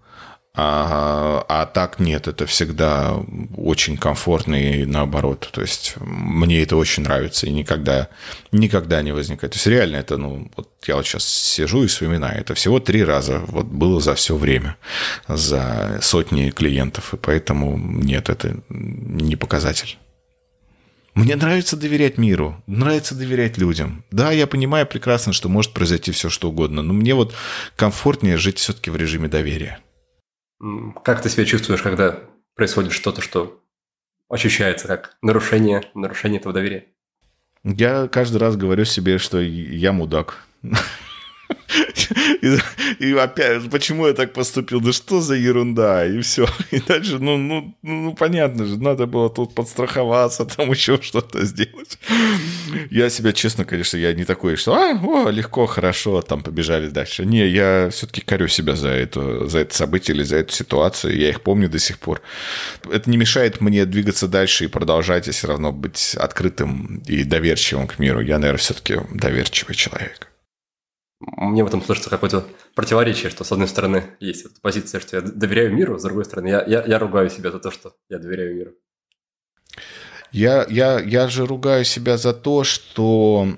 А, 0.57 1.45
а 1.49 1.67
так 1.67 1.99
нет, 1.99 2.29
это 2.29 2.47
всегда 2.47 3.17
очень 3.57 3.97
комфортно 3.97 4.55
и 4.55 4.85
наоборот. 4.85 5.49
То 5.53 5.61
есть 5.63 5.95
мне 5.99 6.63
это 6.63 6.77
очень 6.77 7.03
нравится 7.03 7.47
и 7.47 7.51
никогда, 7.51 8.09
никогда 8.53 9.03
не 9.03 9.11
возникает. 9.11 9.53
То 9.53 9.57
есть 9.57 9.67
реально 9.67 9.97
это, 9.97 10.17
ну, 10.17 10.49
вот 10.55 10.71
я 10.87 10.95
вот 10.95 11.07
сейчас 11.07 11.27
сижу 11.27 11.83
и 11.83 11.89
вспоминаю, 11.89 12.41
это 12.41 12.55
всего 12.55 12.79
три 12.79 13.03
раза 13.03 13.41
вот 13.49 13.67
было 13.67 14.01
за 14.01 14.15
все 14.15 14.37
время, 14.37 14.77
за 15.27 15.99
сотни 16.01 16.51
клиентов, 16.51 17.15
и 17.15 17.17
поэтому 17.17 17.77
нет, 17.77 18.29
это 18.29 18.57
не 18.69 19.35
показатель. 19.35 19.99
Мне 21.15 21.35
нравится 21.35 21.77
доверять 21.77 22.17
миру, 22.17 22.63
нравится 22.69 23.17
доверять 23.17 23.59
людям. 23.59 24.05
Да, 24.13 24.31
я 24.31 24.47
понимаю 24.47 24.87
прекрасно, 24.87 25.33
что 25.33 25.49
может 25.49 25.73
произойти 25.73 26.13
все 26.13 26.29
что 26.29 26.51
угодно, 26.51 26.83
но 26.83 26.93
мне 26.93 27.15
вот 27.15 27.35
комфортнее 27.75 28.37
жить 28.37 28.59
все-таки 28.59 28.91
в 28.91 28.97
режиме 28.97 29.29
доверия. 29.29 29.81
Как 31.05 31.23
ты 31.23 31.29
себя 31.29 31.45
чувствуешь, 31.45 31.83
когда 31.83 32.21
происходит 32.55 32.93
что-то, 32.93 33.21
что 33.21 33.63
ощущается 34.29 34.89
как 34.89 35.17
нарушение, 35.23 35.83
нарушение 35.95 36.41
этого 36.41 36.55
доверия? 36.55 36.87
Я 37.63 38.09
каждый 38.09 38.39
раз 38.39 38.57
говорю 38.57 38.85
себе, 38.85 39.19
что 39.19 39.41
я 39.41 39.93
мудак. 39.93 40.45
И, 42.43 42.59
и 43.01 43.13
опять, 43.15 43.71
почему 43.71 44.07
я 44.07 44.13
так 44.13 44.33
поступил? 44.33 44.81
Да 44.81 44.93
что 44.93 45.21
за 45.21 45.35
ерунда? 45.35 46.07
И 46.07 46.21
все. 46.21 46.47
И 46.71 46.81
дальше, 46.81 47.19
ну, 47.19 47.37
ну, 47.37 47.77
ну, 47.83 48.03
ну 48.03 48.15
понятно 48.15 48.67
же, 48.67 48.79
надо 48.79 49.07
было 49.07 49.31
тут 49.31 49.55
подстраховаться, 49.55 50.45
там 50.45 50.71
еще 50.71 51.01
что-то 51.01 51.45
сделать. 51.45 51.99
Я 52.91 53.11
себя, 53.11 53.33
честно, 53.33 53.65
конечно, 53.65 53.97
я 53.97 54.13
не 54.13 54.25
такой, 54.25 54.57
что 54.57 54.75
а, 54.75 54.99
о, 55.03 55.31
легко, 55.31 55.67
хорошо, 55.67 56.23
там 56.23 56.43
побежали 56.43 56.89
дальше. 56.89 57.25
Не, 57.25 57.47
я 57.47 57.89
все-таки 57.91 58.21
корю 58.21 58.49
себя 58.49 58.77
за 58.77 58.89
это, 58.89 59.47
за 59.47 59.61
это 59.61 59.75
событие 59.75 60.15
или 60.17 60.23
за 60.23 60.37
эту 60.37 60.53
ситуацию. 60.53 61.17
Я 61.17 61.31
их 61.31 61.41
помню 61.41 61.69
до 61.69 61.79
сих 61.79 61.99
пор. 61.99 62.21
Это 62.91 63.11
не 63.11 63.17
мешает 63.17 63.61
мне 63.61 63.85
двигаться 63.85 64.29
дальше 64.29 64.65
и 64.65 64.69
продолжать, 64.69 65.29
и 65.29 65.31
все 65.31 65.49
равно 65.49 65.73
быть 65.73 66.15
открытым 66.15 67.03
и 67.07 67.25
доверчивым 67.25 67.87
к 67.87 67.99
миру. 67.99 68.21
Я, 68.21 68.39
наверное, 68.39 68.59
все-таки 68.59 68.99
доверчивый 69.13 69.75
человек 69.75 70.29
мне 71.21 71.65
в 71.65 71.67
этом 71.67 71.83
слышится 71.83 72.11
какое-то 72.11 72.47
противоречие, 72.75 73.31
что 73.31 73.45
с 73.45 73.53
одной 73.53 73.69
стороны 73.69 74.17
есть 74.21 74.45
вот 74.45 74.61
позиция, 74.61 75.01
что 75.01 75.17
я 75.17 75.23
доверяю 75.23 75.75
миру, 75.75 75.99
с 75.99 76.03
другой 76.03 76.25
стороны 76.25 76.49
я, 76.49 76.65
я, 76.65 76.85
я 76.85 76.99
ругаю 76.99 77.31
себя 77.31 77.51
за 77.51 77.61
то, 77.61 77.71
что 77.71 77.95
я 78.09 78.19
доверяю 78.19 78.57
миру. 78.57 78.73
Я, 80.35 80.67
я, 80.69 80.99
я 80.99 81.29
же 81.29 81.47
ругаю 81.47 81.85
себя 81.85 82.17
за 82.17 82.33
то, 82.33 82.65
что, 82.65 83.57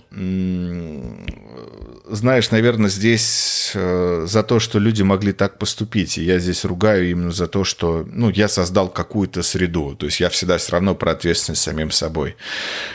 знаешь, 2.10 2.50
наверное, 2.50 2.90
здесь 2.90 3.72
э, 3.74 4.26
за 4.28 4.42
то, 4.42 4.60
что 4.60 4.78
люди 4.78 5.02
могли 5.02 5.32
так 5.32 5.58
поступить. 5.58 6.18
И 6.18 6.22
я 6.22 6.38
здесь 6.38 6.66
ругаю 6.66 7.10
именно 7.10 7.30
за 7.30 7.46
то, 7.46 7.64
что 7.64 8.06
ну, 8.12 8.28
я 8.28 8.48
создал 8.48 8.90
какую-то 8.90 9.42
среду. 9.42 9.96
То 9.96 10.04
есть 10.04 10.20
я 10.20 10.28
всегда 10.28 10.58
все 10.58 10.72
равно 10.72 10.94
про 10.94 11.12
ответственность 11.12 11.62
самим 11.62 11.90
собой. 11.90 12.36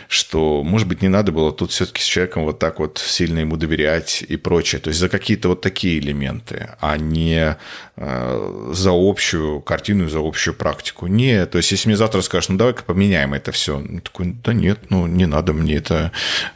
Что, 0.08 0.62
может 0.64 0.88
быть, 0.88 1.02
не 1.02 1.10
надо 1.10 1.32
было 1.32 1.52
тут 1.52 1.72
все-таки 1.72 2.04
с 2.04 2.06
человеком 2.06 2.44
вот 2.44 2.60
так 2.60 2.78
вот 2.78 3.00
сильно 3.04 3.40
ему 3.40 3.58
доверять 3.58 4.24
и 4.28 4.38
прочее. 4.38 4.80
То 4.80 4.90
есть 4.90 5.00
за 5.00 5.10
какие-то 5.10 5.50
вот 5.50 5.62
такие 5.62 5.98
элементы, 5.98 6.70
а 6.80 6.98
не 6.98 7.58
э, 7.98 8.72
за 8.74 8.92
общую 8.94 9.60
картину, 9.62 10.08
за 10.08 10.20
общую 10.20 10.54
практику. 10.54 11.08
Нет, 11.08 11.50
то 11.50 11.58
есть 11.58 11.72
если 11.72 11.90
мне 11.90 11.98
завтра 11.98 12.22
скажешь, 12.22 12.50
ну 12.50 12.58
давай-ка 12.58 12.84
поменяем 12.84 13.34
это 13.34 13.52
все. 13.52 13.71
Ну, 13.80 14.02
такой, 14.02 14.36
да 14.44 14.54
нет, 14.54 14.90
ну 14.90 15.08
не 15.08 15.26
надо 15.26 15.54
мне 15.54 15.76
это, 15.76 16.12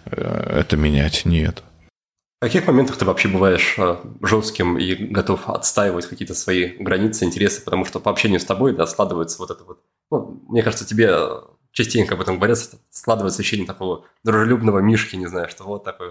э, 0.05 0.59
это 0.59 0.77
менять, 0.77 1.25
нет. 1.25 1.63
В 2.41 2.45
каких 2.45 2.67
моментах 2.67 2.97
ты 2.97 3.05
вообще 3.05 3.29
бываешь 3.29 3.75
э, 3.77 3.95
жестким 4.21 4.77
и 4.77 4.93
готов 4.93 5.49
отстаивать 5.49 6.05
какие-то 6.05 6.35
свои 6.35 6.75
границы, 6.77 7.23
интересы, 7.23 7.63
потому 7.63 7.85
что 7.85 7.99
по 7.99 8.11
общению 8.11 8.39
с 8.39 8.45
тобой, 8.45 8.75
да, 8.75 8.85
складывается 8.85 9.39
вот 9.39 9.51
это 9.51 9.63
вот, 9.63 9.79
ну, 10.11 10.43
мне 10.49 10.61
кажется, 10.61 10.85
тебе 10.85 11.15
частенько 11.71 12.15
об 12.15 12.21
этом 12.21 12.37
говорят, 12.37 12.59
складывается 12.89 13.41
ощущение 13.41 13.65
такого 13.65 14.05
дружелюбного 14.23 14.79
мишки, 14.79 15.15
не 15.15 15.27
знаю, 15.27 15.49
что 15.49 15.63
вот 15.63 15.85
такой 15.85 16.09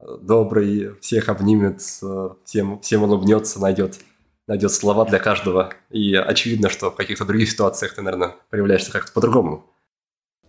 э, 0.00 0.04
добрый, 0.22 0.94
всех 1.00 1.28
обнимет, 1.28 1.80
всем, 1.80 2.80
всем 2.80 3.02
улыбнется, 3.02 3.60
найдет, 3.60 3.98
найдет 4.46 4.72
слова 4.72 5.04
для 5.04 5.18
каждого. 5.18 5.72
И 5.90 6.14
очевидно, 6.14 6.70
что 6.70 6.92
в 6.92 6.96
каких-то 6.96 7.24
других 7.24 7.50
ситуациях 7.50 7.94
ты, 7.94 8.02
наверное, 8.02 8.36
проявляешься 8.48 8.92
как-то 8.92 9.12
по-другому. 9.12 9.66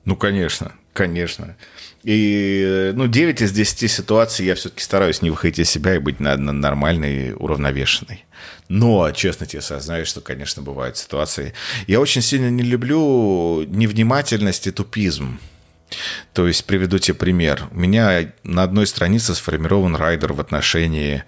Ну, 0.06 0.16
конечно, 0.16 0.74
конечно. 0.94 1.56
И, 2.04 2.92
ну, 2.96 3.08
9 3.08 3.42
из 3.42 3.52
10 3.52 3.92
ситуаций 3.92 4.46
я 4.46 4.56
все-таки 4.56 4.82
стараюсь 4.82 5.22
не 5.22 5.30
выходить 5.30 5.60
из 5.60 5.70
себя 5.70 5.96
и 5.96 6.00
быть 6.00 6.20
на, 6.20 6.38
нормальной, 6.38 7.34
уравновешенной. 7.34 8.26
Но, 8.70 9.12
честно 9.12 9.46
тебе 9.46 9.62
сознаюсь, 9.62 10.08
что, 10.08 10.22
конечно, 10.22 10.62
бывают 10.62 10.98
ситуации. 10.98 11.54
Я 11.88 12.00
очень 12.00 12.22
сильно 12.22 12.50
не 12.50 12.64
люблю 12.64 13.64
невнимательность 13.64 14.68
и 14.68 14.72
тупизм. 14.72 15.40
То 16.34 16.48
есть, 16.48 16.66
приведу 16.66 17.00
тебе 17.00 17.16
пример. 17.16 17.68
У 17.72 17.80
меня 17.80 18.32
на 18.44 18.64
одной 18.64 18.88
странице 18.88 19.34
сформирован 19.36 19.96
райдер 19.96 20.34
в 20.34 20.40
отношении 20.40 21.24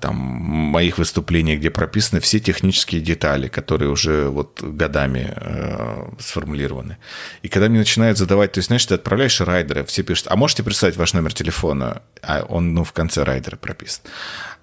там, 0.00 0.16
моих 0.16 0.98
выступлений, 0.98 1.56
где 1.56 1.70
прописаны 1.70 2.20
все 2.20 2.40
технические 2.40 3.00
детали, 3.00 3.48
которые 3.48 3.90
уже 3.90 4.28
вот 4.28 4.62
годами 4.62 5.32
э, 5.36 6.08
сформулированы. 6.18 6.96
И 7.42 7.48
когда 7.48 7.68
мне 7.68 7.78
начинают 7.78 8.18
задавать, 8.18 8.52
то 8.52 8.58
есть, 8.58 8.68
знаешь, 8.68 8.86
ты 8.86 8.94
отправляешь 8.94 9.40
райдеры, 9.40 9.84
все 9.84 10.02
пишут, 10.02 10.26
а 10.30 10.36
можете 10.36 10.62
представить 10.62 10.96
ваш 10.96 11.12
номер 11.12 11.32
телефона? 11.32 12.02
А 12.22 12.44
он, 12.48 12.74
ну, 12.74 12.84
в 12.84 12.92
конце 12.92 13.22
райдера 13.22 13.56
прописан. 13.56 14.02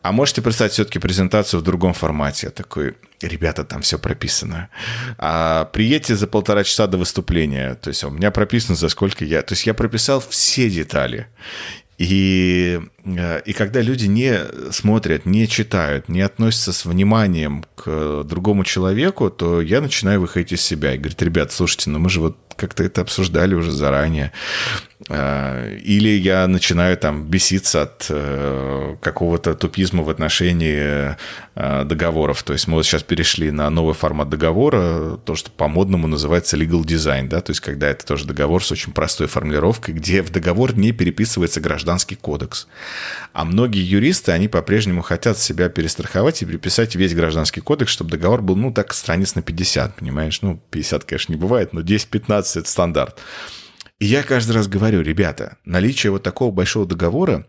А 0.01 0.11
можете 0.11 0.41
представить 0.41 0.73
все-таки 0.73 0.99
презентацию 0.99 1.59
в 1.59 1.63
другом 1.63 1.93
формате? 1.93 2.47
Я 2.47 2.51
такой, 2.51 2.95
ребята, 3.21 3.65
там 3.65 3.81
все 3.81 3.99
прописано. 3.99 4.69
А 5.17 5.65
приедьте 5.65 6.15
за 6.15 6.27
полтора 6.27 6.63
часа 6.63 6.87
до 6.87 6.97
выступления. 6.97 7.75
То 7.75 7.89
есть 7.89 8.03
у 8.03 8.09
меня 8.09 8.31
прописано, 8.31 8.75
за 8.75 8.87
сколько 8.89 9.25
я... 9.25 9.41
То 9.41 9.53
есть 9.53 9.65
я 9.65 9.73
прописал 9.73 10.21
все 10.21 10.69
детали. 10.69 11.27
И, 11.97 12.79
э, 12.79 12.98
и 13.45 13.53
когда 13.53 13.81
люди 13.81 14.05
не 14.05 14.39
смотрят, 14.71 15.25
не 15.25 15.47
читают, 15.47 16.09
не 16.09 16.21
относятся 16.21 16.73
с 16.73 16.85
вниманием 16.85 17.65
к 17.75 18.23
другому 18.23 18.63
человеку, 18.63 19.29
то 19.29 19.61
я 19.61 19.81
начинаю 19.81 20.21
выходить 20.21 20.53
из 20.53 20.61
себя 20.61 20.93
и 20.93 20.97
говорить, 20.97 21.21
ребят, 21.21 21.51
слушайте, 21.51 21.89
ну 21.89 21.99
мы 21.99 22.09
же 22.09 22.19
вот 22.19 22.37
как-то 22.59 22.83
это 22.83 23.01
обсуждали 23.01 23.55
уже 23.55 23.71
заранее. 23.71 24.31
Э, 25.07 25.77
или 25.77 26.09
я 26.09 26.47
начинаю 26.47 26.97
там 26.97 27.25
беситься 27.25 27.83
от 27.83 28.07
э, 28.09 28.95
какого-то 29.01 29.55
тупизма 29.55 30.03
в 30.03 30.09
отношении 30.09 31.15
э, 31.55 31.83
договоров. 31.85 32.43
То 32.43 32.53
есть 32.53 32.67
мы 32.67 32.75
вот 32.75 32.85
сейчас 32.85 33.03
перешли 33.03 33.51
на 33.51 33.69
новый 33.69 33.95
формат 33.95 34.29
договора, 34.29 35.17
то, 35.23 35.35
что 35.35 35.51
по-модному 35.51 36.07
называется 36.07 36.57
legal 36.57 36.83
design, 36.83 37.27
да, 37.29 37.39
то 37.39 37.51
есть 37.51 37.61
когда 37.61 37.87
это 37.87 38.05
тоже 38.05 38.25
договор 38.25 38.63
с 38.63 38.71
очень 38.71 38.91
простой 38.91 39.27
формулировкой, 39.27 39.93
где 39.93 40.21
в 40.21 40.31
договор 40.31 40.75
не 40.75 40.91
переписывается 40.91 41.61
гражданский 41.61 42.15
кодекс. 42.15 42.67
А 43.33 43.45
многие 43.45 43.83
юристы, 43.83 44.31
они 44.31 44.47
по-прежнему 44.47 45.01
хотят 45.01 45.37
себя 45.37 45.69
перестраховать 45.69 46.41
и 46.41 46.45
переписать 46.45 46.95
весь 46.95 47.13
гражданский 47.13 47.61
кодекс, 47.61 47.91
чтобы 47.91 48.11
договор 48.11 48.41
был, 48.41 48.55
ну, 48.55 48.73
так, 48.73 48.93
страниц 48.93 49.35
на 49.35 49.41
50, 49.41 49.95
понимаешь? 49.95 50.41
Ну, 50.41 50.61
50, 50.71 51.05
конечно, 51.05 51.33
не 51.33 51.39
бывает, 51.39 51.73
но 51.73 51.81
10-15 51.81 52.59
это 52.59 52.69
стандарт. 52.69 53.19
И 53.99 54.05
я 54.05 54.23
каждый 54.23 54.53
раз 54.53 54.67
говорю, 54.67 55.01
ребята, 55.01 55.57
наличие 55.65 56.11
вот 56.11 56.23
такого 56.23 56.51
большого 56.51 56.85
договора, 56.85 57.47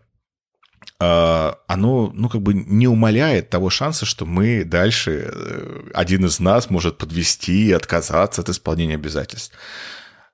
а, 0.99 1.57
оно, 1.67 2.11
ну, 2.13 2.29
как 2.29 2.41
бы 2.41 2.53
не 2.53 2.87
умаляет 2.87 3.49
того 3.49 3.69
шанса, 3.69 4.05
что 4.05 4.25
мы 4.25 4.63
дальше, 4.63 5.31
э, 5.33 5.89
один 5.93 6.25
из 6.25 6.39
нас 6.39 6.69
может 6.69 6.97
подвести 6.97 7.69
и 7.69 7.71
отказаться 7.71 8.41
от 8.41 8.49
исполнения 8.49 8.95
обязательств. 8.95 9.55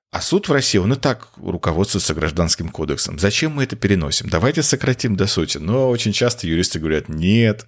А 0.09 0.21
суд 0.21 0.47
в 0.47 0.51
России, 0.53 0.77
он 0.77 0.93
и 0.93 0.95
так 0.95 1.29
руководствуется 1.35 2.13
гражданским 2.13 2.69
кодексом. 2.69 3.19
Зачем 3.19 3.51
мы 3.51 3.63
это 3.63 3.75
переносим? 3.75 4.29
Давайте 4.29 4.63
сократим 4.63 5.17
до 5.17 5.27
сути. 5.27 5.57
Но 5.57 5.89
очень 5.89 6.13
часто 6.13 6.47
юристы 6.47 6.79
говорят, 6.79 7.09
нет, 7.09 7.67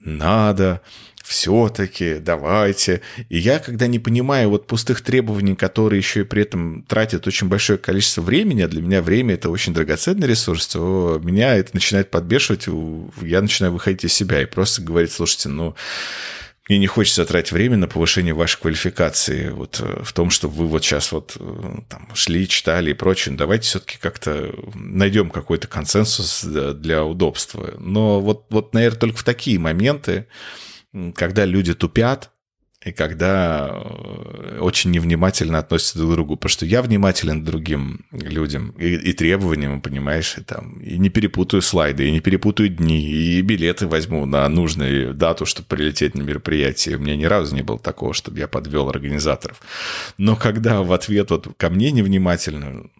надо, 0.00 0.80
все-таки 1.22 2.16
давайте. 2.20 3.00
И 3.28 3.38
я, 3.38 3.58
когда 3.58 3.86
не 3.86 3.98
понимаю 3.98 4.50
вот 4.50 4.66
пустых 4.66 5.02
требований, 5.02 5.56
которые 5.56 5.98
еще 5.98 6.20
и 6.20 6.24
при 6.24 6.42
этом 6.42 6.82
тратят 6.82 7.26
очень 7.26 7.48
большое 7.48 7.78
количество 7.78 8.22
времени, 8.22 8.62
а 8.62 8.68
для 8.68 8.82
меня 8.82 9.02
время 9.02 9.34
это 9.34 9.50
очень 9.50 9.72
драгоценный 9.72 10.26
ресурс, 10.26 10.66
то 10.68 11.20
меня 11.22 11.54
это 11.54 11.70
начинает 11.74 12.10
подбешивать, 12.10 12.66
я 13.22 13.42
начинаю 13.42 13.72
выходить 13.72 14.04
из 14.04 14.12
себя 14.12 14.42
и 14.42 14.46
просто 14.46 14.82
говорить, 14.82 15.12
слушайте, 15.12 15.48
ну, 15.48 15.74
мне 16.68 16.78
не 16.78 16.86
хочется 16.86 17.26
тратить 17.26 17.52
время 17.52 17.76
на 17.76 17.88
повышение 17.88 18.32
вашей 18.32 18.60
квалификации 18.60 19.50
вот 19.50 19.80
э, 19.80 20.02
в 20.02 20.12
том, 20.12 20.30
что 20.30 20.48
вы 20.48 20.66
вот 20.66 20.82
сейчас 20.82 21.12
вот 21.12 21.36
э, 21.38 21.76
там, 21.88 22.08
шли, 22.14 22.48
читали 22.48 22.92
и 22.92 22.94
прочее. 22.94 23.36
Давайте 23.36 23.64
все-таки 23.64 23.98
как-то 23.98 24.54
найдем 24.74 25.28
какой-то 25.30 25.68
консенсус 25.68 26.42
для 26.42 27.04
удобства. 27.04 27.74
Но 27.78 28.20
вот, 28.20 28.46
вот, 28.48 28.72
наверное, 28.72 28.98
только 28.98 29.18
в 29.18 29.24
такие 29.24 29.58
моменты, 29.58 30.26
когда 31.14 31.44
люди 31.44 31.74
тупят, 31.74 32.30
и 32.84 32.92
когда 32.92 33.70
э, 33.72 34.58
очень 34.60 34.90
невнимательно 34.90 35.58
относятся 35.58 35.98
друг 35.98 36.10
к 36.10 36.14
другу. 36.14 36.36
Потому 36.36 36.50
что 36.50 36.66
я 36.66 36.82
внимателен 36.82 37.40
к 37.40 37.44
другим 37.44 38.04
людям 38.12 38.70
и, 38.78 38.94
и 38.94 39.12
требованиям, 39.14 39.80
понимаешь, 39.80 40.36
и, 40.36 40.42
там, 40.42 40.80
и 40.80 40.98
не 40.98 41.08
перепутаю 41.08 41.62
слайды, 41.62 42.06
и 42.06 42.10
не 42.10 42.20
перепутаю 42.20 42.68
дни, 42.68 43.00
и 43.00 43.40
билеты 43.40 43.86
возьму 43.86 44.26
на 44.26 44.46
нужную 44.50 45.14
дату, 45.14 45.46
чтобы 45.46 45.66
прилететь 45.68 46.14
на 46.14 46.22
мероприятие. 46.22 46.96
У 46.96 47.00
меня 47.00 47.16
ни 47.16 47.24
разу 47.24 47.54
не 47.54 47.62
было 47.62 47.78
такого, 47.78 48.12
чтобы 48.12 48.38
я 48.38 48.48
подвел 48.48 48.90
организаторов. 48.90 49.62
Но 50.18 50.36
когда 50.36 50.82
в 50.82 50.92
ответ 50.92 51.30
вот 51.30 51.48
ко 51.56 51.70
мне 51.70 51.90
невнимательно, 51.90 52.90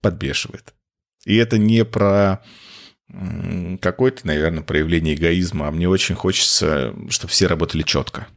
подбешивает. 0.00 0.72
И 1.24 1.36
это 1.36 1.58
не 1.58 1.84
про 1.84 2.42
какое-то, 3.80 4.26
наверное, 4.26 4.62
проявление 4.62 5.14
эгоизма, 5.14 5.68
а 5.68 5.70
мне 5.70 5.88
очень 5.88 6.14
хочется, 6.14 6.94
чтобы 7.10 7.30
все 7.30 7.46
работали 7.46 7.82
четко. 7.82 8.28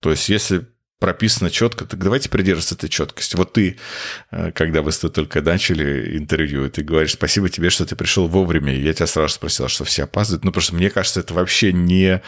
То 0.00 0.10
есть, 0.10 0.28
если 0.28 0.66
прописано 0.98 1.50
четко, 1.50 1.84
так 1.84 2.02
давайте 2.02 2.28
придерживаться 2.28 2.74
этой 2.74 2.88
четкости. 2.88 3.36
Вот 3.36 3.52
ты, 3.52 3.78
э, 4.30 4.50
когда 4.52 4.82
вы 4.82 4.90
только 4.90 5.42
начали 5.42 6.16
интервью, 6.18 6.68
ты 6.70 6.82
говоришь, 6.82 7.12
спасибо 7.12 7.48
тебе, 7.48 7.70
что 7.70 7.86
ты 7.86 7.94
пришел 7.94 8.26
вовремя. 8.26 8.74
И 8.74 8.82
я 8.82 8.92
тебя 8.92 9.06
сразу 9.06 9.34
спросил, 9.34 9.68
что 9.68 9.84
все 9.84 10.04
опаздывают. 10.04 10.44
Ну, 10.44 10.52
просто 10.52 10.74
мне 10.74 10.90
кажется, 10.90 11.20
это 11.20 11.34
вообще 11.34 11.72
не, 11.72 12.20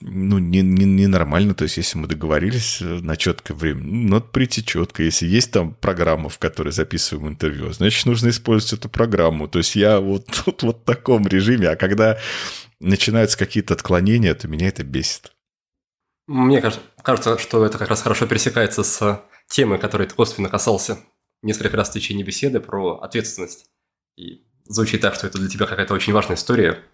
ну, 0.00 0.38
не, 0.38 0.60
не, 0.60 0.84
не 0.84 1.06
нормально. 1.06 1.54
То 1.54 1.64
есть, 1.64 1.78
если 1.78 1.96
мы 1.96 2.06
договорились 2.06 2.82
э, 2.82 2.84
на 2.84 3.16
четкое 3.16 3.56
время, 3.56 3.82
ну, 3.82 4.08
надо 4.08 4.26
прийти 4.26 4.64
четко. 4.64 5.02
Если 5.02 5.26
есть 5.26 5.50
там 5.50 5.74
программа, 5.74 6.28
в 6.28 6.38
которой 6.38 6.72
записываем 6.72 7.28
интервью, 7.28 7.72
значит, 7.72 8.04
нужно 8.04 8.28
использовать 8.28 8.80
эту 8.80 8.90
программу. 8.90 9.48
То 9.48 9.58
есть, 9.58 9.74
я 9.74 10.00
вот 10.00 10.26
тут 10.44 10.62
вот 10.62 10.82
в 10.82 10.84
таком 10.84 11.26
режиме. 11.26 11.70
А 11.70 11.76
когда 11.76 12.18
начинаются 12.78 13.38
какие-то 13.38 13.72
отклонения, 13.72 14.34
то 14.34 14.48
меня 14.48 14.68
это 14.68 14.84
бесит. 14.84 15.32
Мне 16.28 16.62
кажется, 17.02 17.38
что 17.38 17.64
это 17.64 17.78
как 17.78 17.88
раз 17.88 18.02
хорошо 18.02 18.26
пересекается 18.26 18.82
с 18.84 19.24
темой, 19.48 19.78
которой 19.78 20.06
ты 20.06 20.14
косвенно 20.14 20.50
касался 20.50 20.98
несколько 21.42 21.74
раз 21.74 21.88
в 21.88 21.94
течение 21.94 22.22
беседы 22.22 22.60
про 22.60 22.98
ответственность. 22.98 23.70
И 24.16 24.44
звучит 24.66 25.00
так, 25.00 25.14
что 25.14 25.26
это 25.26 25.38
для 25.38 25.48
тебя 25.48 25.64
какая-то 25.64 25.94
очень 25.94 26.12
важная 26.12 26.36
история. 26.36 26.84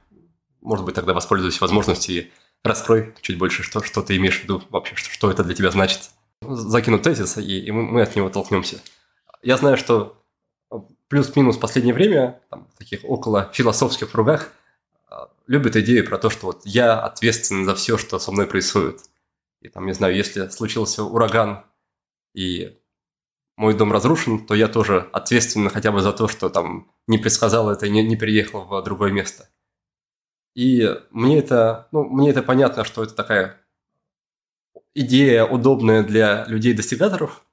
Может 0.61 0.85
быть, 0.85 0.95
тогда 0.95 1.15
воспользуюсь 1.15 1.61
возможностью 1.61 2.15
и 2.15 2.31
раскрой 2.63 3.13
чуть 3.23 3.37
больше, 3.37 3.65
что, 3.65 3.83
что 3.83 4.03
ты 4.03 4.17
имеешь 4.19 4.39
в 4.39 4.45
виду 4.45 4.63
вообще, 4.71 4.95
что, 4.95 5.11
что 5.11 5.31
это 5.33 5.43
для 5.43 5.57
тебя 5.57 5.73
значит. 5.73 6.11
Закину 6.41 7.01
тезис, 7.01 7.37
и, 7.37 7.59
и 7.59 7.71
мы, 7.73 7.83
мы 7.83 8.03
от 8.03 8.15
него 8.15 8.31
толкнемся. 8.31 8.79
Я 9.43 9.57
знаю, 9.57 9.77
что 9.77 10.17
плюс-минус 11.09 11.57
последнее 11.57 11.95
время, 11.95 12.41
там, 12.51 12.69
в 12.73 12.79
таких 12.79 13.01
около 13.03 13.51
философских 13.53 14.13
кругах, 14.13 14.53
а, 15.11 15.29
любят 15.49 15.75
идею 15.75 16.07
про 16.07 16.19
то, 16.19 16.31
что 16.31 16.47
вот 16.47 16.63
я 16.65 17.01
ответственен 17.01 17.65
за 17.65 17.75
все, 17.75 17.99
что 17.99 18.21
со 18.21 18.31
мной 18.31 18.47
происходит– 18.47 19.01
и 19.65 19.71
там, 19.71 19.87
не 19.87 19.95
знаю, 19.95 20.15
если 20.15 20.49
случился 20.49 21.03
ураган, 21.03 21.65
и 22.35 22.79
мой 23.57 23.75
дом 23.75 23.93
разрушен, 23.93 24.47
то 24.47 24.55
я 24.55 24.69
тоже 24.69 25.09
ответственен 25.13 25.71
хотя 25.71 25.91
бы 25.91 26.01
за 26.01 26.13
то, 26.13 26.29
что 26.29 26.51
там 26.51 26.93
не 27.07 27.17
предсказал 27.17 27.71
это 27.71 27.87
и 27.87 27.91
не, 27.91 28.03
не 28.03 28.17
переехал 28.17 28.65
в 28.65 28.83
другое 28.83 29.11
место. 29.11 29.49
И 30.55 30.87
мне 31.11 31.39
это, 31.39 31.89
ну, 31.93 32.05
мне 32.05 32.31
это 32.31 32.43
понятно, 32.43 32.85
что 32.85 33.03
это 33.03 33.15
такая 33.15 33.59
идея 34.93 35.47
удобная 35.47 36.03
для 36.03 36.45
людей-достигаторов, 36.47 37.47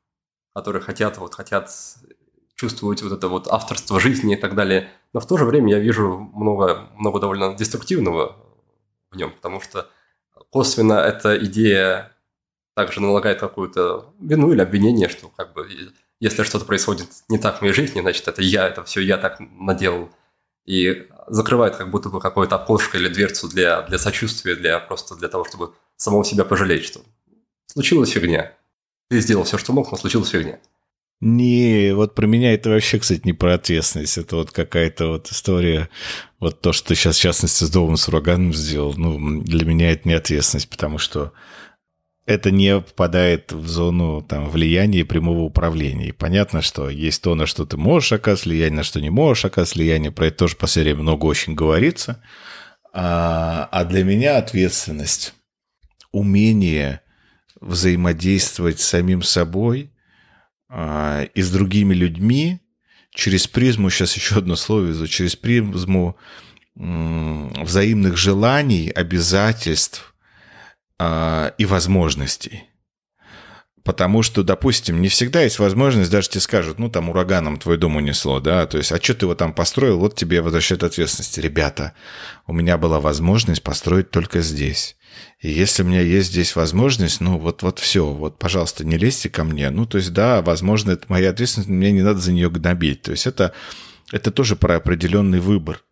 которые 0.54 0.82
хотят, 0.82 1.18
вот, 1.18 1.34
хотят 1.34 1.72
чувствовать 2.56 3.02
вот 3.02 3.14
это 3.14 3.30
вот 3.30 3.48
авторство 3.48 4.02
жизни 4.02 4.36
и 4.36 4.38
так 4.38 4.54
далее. 4.54 4.90
Но 5.14 5.22
в 5.22 5.28
то 5.28 5.38
же 5.38 5.46
время 5.46 5.72
я 5.72 5.80
вижу 5.80 6.18
много, 6.34 6.90
много 6.96 7.22
довольно 7.22 7.56
деструктивного 7.56 8.36
в 9.12 9.16
нем, 9.16 9.32
потому 9.32 9.62
что 9.62 9.90
косвенно 10.52 10.94
эта 10.94 11.44
идея 11.46 12.12
также 12.76 13.02
налагает 13.02 13.40
какую-то 13.40 14.14
вину 14.20 14.54
или 14.54 14.62
обвинение, 14.62 15.10
что 15.10 15.30
как 15.30 15.54
бы 15.54 15.68
если 16.20 16.44
что-то 16.44 16.66
происходит 16.66 17.10
не 17.30 17.40
так 17.40 17.58
в 17.58 17.62
моей 17.62 17.74
жизни, 17.74 18.02
значит, 18.02 18.28
это 18.28 18.42
я, 18.42 18.68
это 18.68 18.84
все 18.84 19.02
я 19.02 19.18
так 19.18 19.40
наделал. 19.40 20.10
И 20.66 21.08
закрывает 21.28 21.76
как 21.76 21.90
будто 21.90 22.10
бы 22.10 22.20
какое-то 22.20 22.56
окошко 22.56 22.98
или 22.98 23.08
дверцу 23.08 23.50
для, 23.50 23.82
для 23.82 23.98
сочувствия, 23.98 24.56
для 24.56 24.80
просто 24.80 25.16
для 25.16 25.28
того, 25.28 25.46
чтобы 25.46 25.74
самого 25.96 26.24
себя 26.24 26.46
пожалеть, 26.46 26.86
что 26.86 27.02
случилась 27.66 28.12
фигня. 28.12 28.56
Ты 29.10 29.20
сделал 29.20 29.44
все, 29.44 29.58
что 29.58 29.74
мог, 29.74 29.92
но 29.92 29.98
случилась 29.98 30.30
фигня. 30.30 30.60
Не, 31.22 31.94
вот 31.94 32.16
про 32.16 32.26
меня 32.26 32.54
это 32.56 32.72
вообще, 32.72 32.98
кстати, 32.98 33.22
не 33.24 33.34
про 33.34 33.54
ответственность. 33.54 34.18
Это 34.18 34.38
вот 34.38 34.52
какая-то 34.52 35.08
вот 35.10 35.30
история, 35.30 35.88
вот 36.40 36.62
то, 36.62 36.74
что 36.74 36.90
ты 36.90 36.96
сейчас, 36.96 37.18
в 37.18 37.22
частности, 37.22 37.64
с 37.64 37.70
Домом 37.70 37.96
с 37.96 38.08
ураганом 38.08 38.54
сделал, 38.56 38.96
ну, 38.98 39.42
для 39.44 39.64
меня 39.66 39.92
это 39.92 40.08
не 40.08 40.16
ответственность, 40.16 40.68
потому 40.68 40.98
что 40.98 41.32
это 42.26 42.50
не 42.50 42.80
попадает 42.80 43.52
в 43.52 43.68
зону 43.68 44.24
там, 44.28 44.50
влияния 44.50 45.06
прямого 45.06 45.42
управления. 45.42 46.08
И 46.08 46.12
понятно, 46.12 46.64
что 46.64 46.90
есть 46.90 47.22
то, 47.22 47.36
на 47.36 47.46
что 47.46 47.66
ты 47.66 47.78
можешь 47.78 48.14
оказывать 48.14 48.46
влияние, 48.46 48.78
на 48.78 48.84
что 48.84 49.00
не 49.00 49.12
можешь 49.12 49.46
оказывать 49.46 49.76
влияние. 49.76 50.12
Про 50.12 50.28
это 50.28 50.38
тоже 50.38 50.56
по 50.56 50.66
время 50.66 51.02
много 51.02 51.26
очень 51.26 51.54
говорится. 51.54 52.24
А, 52.94 53.70
а 53.72 53.86
для 53.86 54.04
меня 54.04 54.38
ответственность, 54.38 55.36
умение 56.12 57.02
взаимодействовать 57.60 58.80
с 58.80 58.88
самим 58.88 59.22
собой 59.22 59.92
и 60.72 61.42
с 61.42 61.52
другими 61.52 61.94
людьми 61.94 62.62
через 63.14 63.48
призму, 63.48 63.90
сейчас 63.90 64.16
еще 64.16 64.38
одно 64.38 64.56
слово 64.56 64.86
везу, 64.86 65.08
через 65.08 65.36
призму 65.36 66.18
взаимных 66.76 68.18
желаний, 68.18 68.90
обязательств 68.90 70.16
а, 70.98 71.54
и 71.58 71.66
возможностей. 71.66 72.64
Потому 73.84 74.22
что, 74.22 74.44
допустим, 74.44 75.02
не 75.02 75.10
всегда 75.10 75.42
есть 75.42 75.60
возможность, 75.60 76.12
даже 76.12 76.30
тебе 76.30 76.42
скажут, 76.42 76.80
ну, 76.80 76.90
там 76.90 77.10
ураганом 77.10 77.58
твой 77.58 77.78
дом 77.78 77.96
унесло, 77.96 78.40
да, 78.40 78.68
то 78.68 78.78
есть, 78.78 78.92
а 78.92 79.02
что 79.02 79.16
ты 79.16 79.26
его 79.26 79.36
там 79.36 79.54
построил, 79.54 80.00
вот 80.00 80.16
тебе 80.16 80.42
возвращают 80.42 80.84
ответственность. 80.84 81.38
Ребята, 81.40 81.94
у 82.46 82.54
меня 82.54 82.78
была 82.78 83.00
возможность 83.00 83.64
построить 83.64 84.12
только 84.12 84.42
здесь. 84.42 84.96
И 85.40 85.50
если 85.50 85.84
у 85.84 85.86
меня 85.86 86.02
есть 86.02 86.30
здесь 86.30 86.56
возможность, 86.56 87.22
ну, 87.22 87.38
вот, 87.38 87.64
вот 87.64 87.80
все, 87.80 88.06
вот, 88.06 88.38
пожалуйста, 88.38 88.86
не 88.86 88.98
лезьте 88.98 89.30
ко 89.30 89.44
мне. 89.44 89.70
Ну, 89.70 89.86
то 89.86 89.98
есть, 89.98 90.14
да, 90.14 90.42
возможно, 90.42 90.92
это 90.92 91.06
моя 91.08 91.32
ответственность, 91.32 91.70
мне 91.70 91.92
не 91.92 92.04
надо 92.04 92.20
за 92.20 92.32
нее 92.32 92.50
гнобить. 92.50 93.02
То 93.02 93.12
есть, 93.12 93.26
это, 93.26 93.54
это 94.12 94.32
тоже 94.32 94.56
про 94.56 94.76
определенный 94.76 95.40
выбор. 95.40 95.84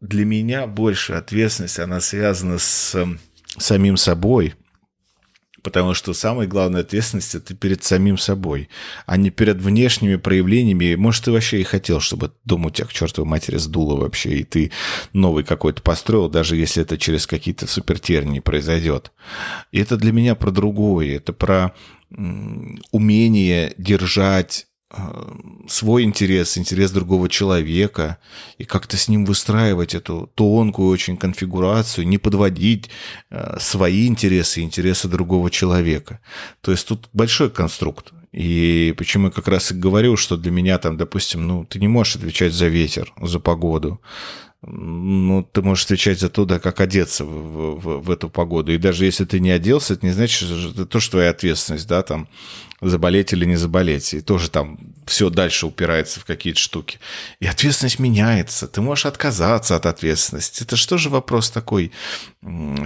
Для 0.00 0.24
меня 0.24 0.66
больше 0.66 1.12
ответственность, 1.12 1.78
она 1.78 2.00
связана 2.00 2.58
с 2.58 2.96
самим 3.58 3.96
собой– 3.96 4.54
Потому 5.64 5.94
что 5.94 6.12
самая 6.12 6.46
главная 6.46 6.82
ответственность 6.82 7.34
это 7.34 7.54
перед 7.54 7.82
самим 7.82 8.18
собой, 8.18 8.68
а 9.06 9.16
не 9.16 9.30
перед 9.30 9.62
внешними 9.62 10.16
проявлениями. 10.16 10.94
Может, 10.94 11.24
ты 11.24 11.32
вообще 11.32 11.62
и 11.62 11.64
хотел, 11.64 12.00
чтобы 12.00 12.32
дом 12.44 12.66
у 12.66 12.70
тебя 12.70 12.86
к 12.86 12.92
чертовой 12.92 13.26
матери 13.26 13.56
сдуло 13.56 13.96
вообще, 13.98 14.40
и 14.40 14.44
ты 14.44 14.72
новый 15.14 15.42
какой-то 15.42 15.80
построил, 15.80 16.28
даже 16.28 16.56
если 16.56 16.82
это 16.82 16.98
через 16.98 17.26
какие-то 17.26 17.66
супертернии 17.66 18.40
произойдет. 18.40 19.10
И 19.72 19.80
это 19.80 19.96
для 19.96 20.12
меня 20.12 20.34
про 20.34 20.50
другое. 20.50 21.16
Это 21.16 21.32
про 21.32 21.74
умение 22.92 23.72
держать 23.78 24.66
свой 25.68 26.04
интерес, 26.04 26.58
интерес 26.58 26.90
другого 26.90 27.28
человека, 27.28 28.18
и 28.58 28.64
как-то 28.64 28.96
с 28.96 29.08
ним 29.08 29.24
выстраивать 29.24 29.94
эту 29.94 30.30
тонкую 30.34 30.88
очень 30.88 31.16
конфигурацию, 31.16 32.06
не 32.06 32.18
подводить 32.18 32.90
э, 33.30 33.56
свои 33.60 34.06
интересы 34.06 34.60
интересы 34.60 35.08
другого 35.08 35.50
человека. 35.50 36.20
То 36.60 36.70
есть 36.70 36.86
тут 36.86 37.08
большой 37.12 37.50
конструкт. 37.50 38.12
И 38.32 38.94
почему 38.98 39.26
я 39.26 39.30
как 39.30 39.48
раз 39.48 39.70
и 39.70 39.74
говорю, 39.74 40.16
что 40.16 40.36
для 40.36 40.50
меня 40.50 40.78
там, 40.78 40.96
допустим, 40.96 41.46
ну, 41.46 41.64
ты 41.64 41.78
не 41.78 41.88
можешь 41.88 42.16
отвечать 42.16 42.52
за 42.52 42.66
ветер, 42.66 43.12
за 43.20 43.38
погоду, 43.38 44.00
ну, 44.66 45.42
ты 45.52 45.62
можешь 45.62 45.84
отвечать 45.84 46.18
за 46.18 46.28
то, 46.28 46.44
да, 46.44 46.58
как 46.58 46.80
одеться 46.80 47.24
в, 47.24 47.78
в, 47.78 48.02
в 48.02 48.10
эту 48.10 48.28
погоду. 48.28 48.72
И 48.72 48.78
даже 48.78 49.04
если 49.04 49.24
ты 49.24 49.40
не 49.40 49.50
оделся, 49.50 49.94
это 49.94 50.06
не 50.06 50.12
значит, 50.12 50.48
что 50.48 50.70
это 50.70 50.86
тоже 50.86 51.10
твоя 51.10 51.30
ответственность, 51.30 51.86
да, 51.86 52.02
там, 52.02 52.28
заболеть 52.88 53.32
или 53.32 53.44
не 53.44 53.56
заболеть. 53.56 54.14
И 54.14 54.20
тоже 54.20 54.50
там 54.50 54.78
все 55.06 55.30
дальше 55.30 55.66
упирается 55.66 56.20
в 56.20 56.24
какие-то 56.24 56.60
штуки. 56.60 56.98
И 57.40 57.46
ответственность 57.46 57.98
меняется. 57.98 58.66
Ты 58.68 58.80
можешь 58.80 59.06
отказаться 59.06 59.76
от 59.76 59.86
ответственности. 59.86 60.62
Это 60.62 60.76
что 60.76 60.98
же 60.98 61.10
вопрос 61.10 61.50
такой 61.50 61.92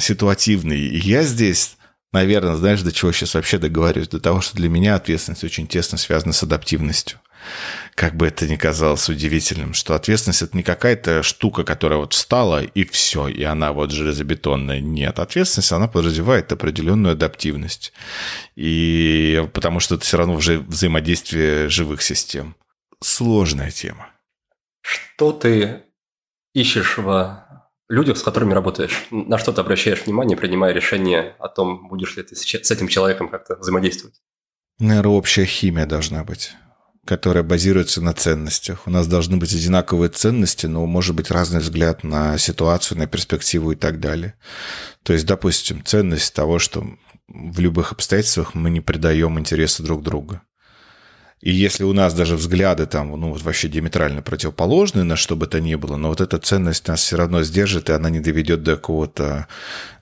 ситуативный? 0.01 0.81
И 0.81 0.99
я 0.99 1.23
здесь 1.23 1.77
наверное, 2.13 2.57
знаешь, 2.57 2.83
до 2.83 2.91
чего 2.91 3.13
сейчас 3.13 3.35
вообще 3.35 3.59
договорюсь? 3.59 4.09
До 4.09 4.19
того, 4.19 4.41
что 4.41 4.57
для 4.57 4.69
меня 4.69 4.95
ответственность 4.95 5.45
очень 5.45 5.67
тесно 5.67 5.99
связана 5.99 6.33
с 6.33 6.43
адаптивностью 6.43 7.21
как 7.95 8.15
бы 8.15 8.27
это 8.27 8.47
ни 8.47 8.57
казалось 8.57 9.09
удивительным, 9.09 9.75
что 9.75 9.95
ответственность 9.95 10.43
это 10.43 10.57
не 10.57 10.63
какая-то 10.63 11.23
штука, 11.23 11.65
которая 11.65 11.99
вот 11.99 12.13
встала 12.13 12.63
и 12.63 12.85
все, 12.85 13.29
и 13.29 13.43
она 13.43 13.73
вот 13.73 13.91
железобетонная. 13.91 14.81
Нет, 14.81 15.19
ответственность, 15.19 15.73
она 15.73 15.89
подразумевает 15.89 16.53
определенную 16.53 17.13
адаптивность. 17.13 17.93
И 18.55 19.45
потому 19.53 19.81
что 19.81 19.97
это 19.97 20.05
все 20.05 20.19
равно 20.19 20.35
уже 20.35 20.61
взаимодействие 20.61 21.69
живых 21.69 22.03
систем. 22.03 22.55
Сложная 23.03 23.71
тема. 23.71 24.11
Что 24.81 25.33
ты 25.33 25.83
ищешь 26.55 26.99
в 26.99 27.45
людях, 27.89 28.19
с 28.19 28.23
которыми 28.23 28.55
работаешь? 28.55 29.07
На 29.11 29.39
что 29.39 29.53
ты 29.53 29.61
обращаешь 29.61 30.05
внимание, 30.05 30.37
принимая 30.37 30.73
решение 30.73 31.35
о 31.39 31.49
том, 31.49 31.89
будешь 31.89 32.17
ли 32.17 32.23
ты 32.23 32.37
с 32.37 32.71
этим 32.71 32.89
человеком 32.89 33.29
как-то 33.29 33.57
взаимодействовать? 33.57 34.21
Наверное, 34.79 35.13
общая 35.13 35.45
химия 35.45 35.87
должна 35.87 36.23
быть 36.23 36.53
которая 37.09 37.43
базируется 37.43 38.03
на 38.03 38.13
ценностях. 38.13 38.87
У 38.87 38.91
нас 38.91 39.07
должны 39.07 39.39
быть 39.39 39.55
одинаковые 39.55 40.11
ценности, 40.11 40.67
но 40.67 40.85
может 40.85 41.17
быть 41.17 41.31
разный 41.31 41.61
взгляд 41.61 42.05
на 42.05 42.37
ситуацию, 42.37 42.99
на 42.99 43.07
перспективу 43.07 43.73
и 43.73 43.77
так 43.77 43.99
далее. 43.99 44.35
То 45.05 45.15
есть, 45.15 45.25
допустим, 45.25 45.83
ценность 45.83 46.35
того, 46.35 46.59
что 46.59 46.87
в 47.27 47.61
любых 47.61 47.93
обстоятельствах 47.93 48.55
мы 48.55 48.69
не 48.69 48.83
предаем 48.83 49.39
интересы 49.39 49.83
друг 49.83 50.03
друга. 50.03 50.43
И 51.41 51.53
если 51.53 51.85
у 51.85 51.93
нас 51.93 52.15
даже 52.15 52.37
взгляды 52.37 52.87
там, 52.87 53.09
ну, 53.19 53.33
вообще 53.33 53.69
диаметрально 53.69 54.23
противоположные 54.23 55.05
на 55.05 55.15
что 55.15 55.37
бы 55.37 55.47
то 55.47 55.61
ни 55.61 55.77
было, 55.77 55.97
но 55.97 56.09
вот 56.09 56.21
эта 56.21 56.39
ценность 56.39 56.89
нас 56.89 57.01
все 57.01 57.17
равно 57.17 57.45
сдержит, 57.45 57.91
и 57.91 57.93
она 57.93 58.11
не 58.11 58.19
доведет 58.19 58.65
до 58.65 58.75
какого-то 58.75 59.47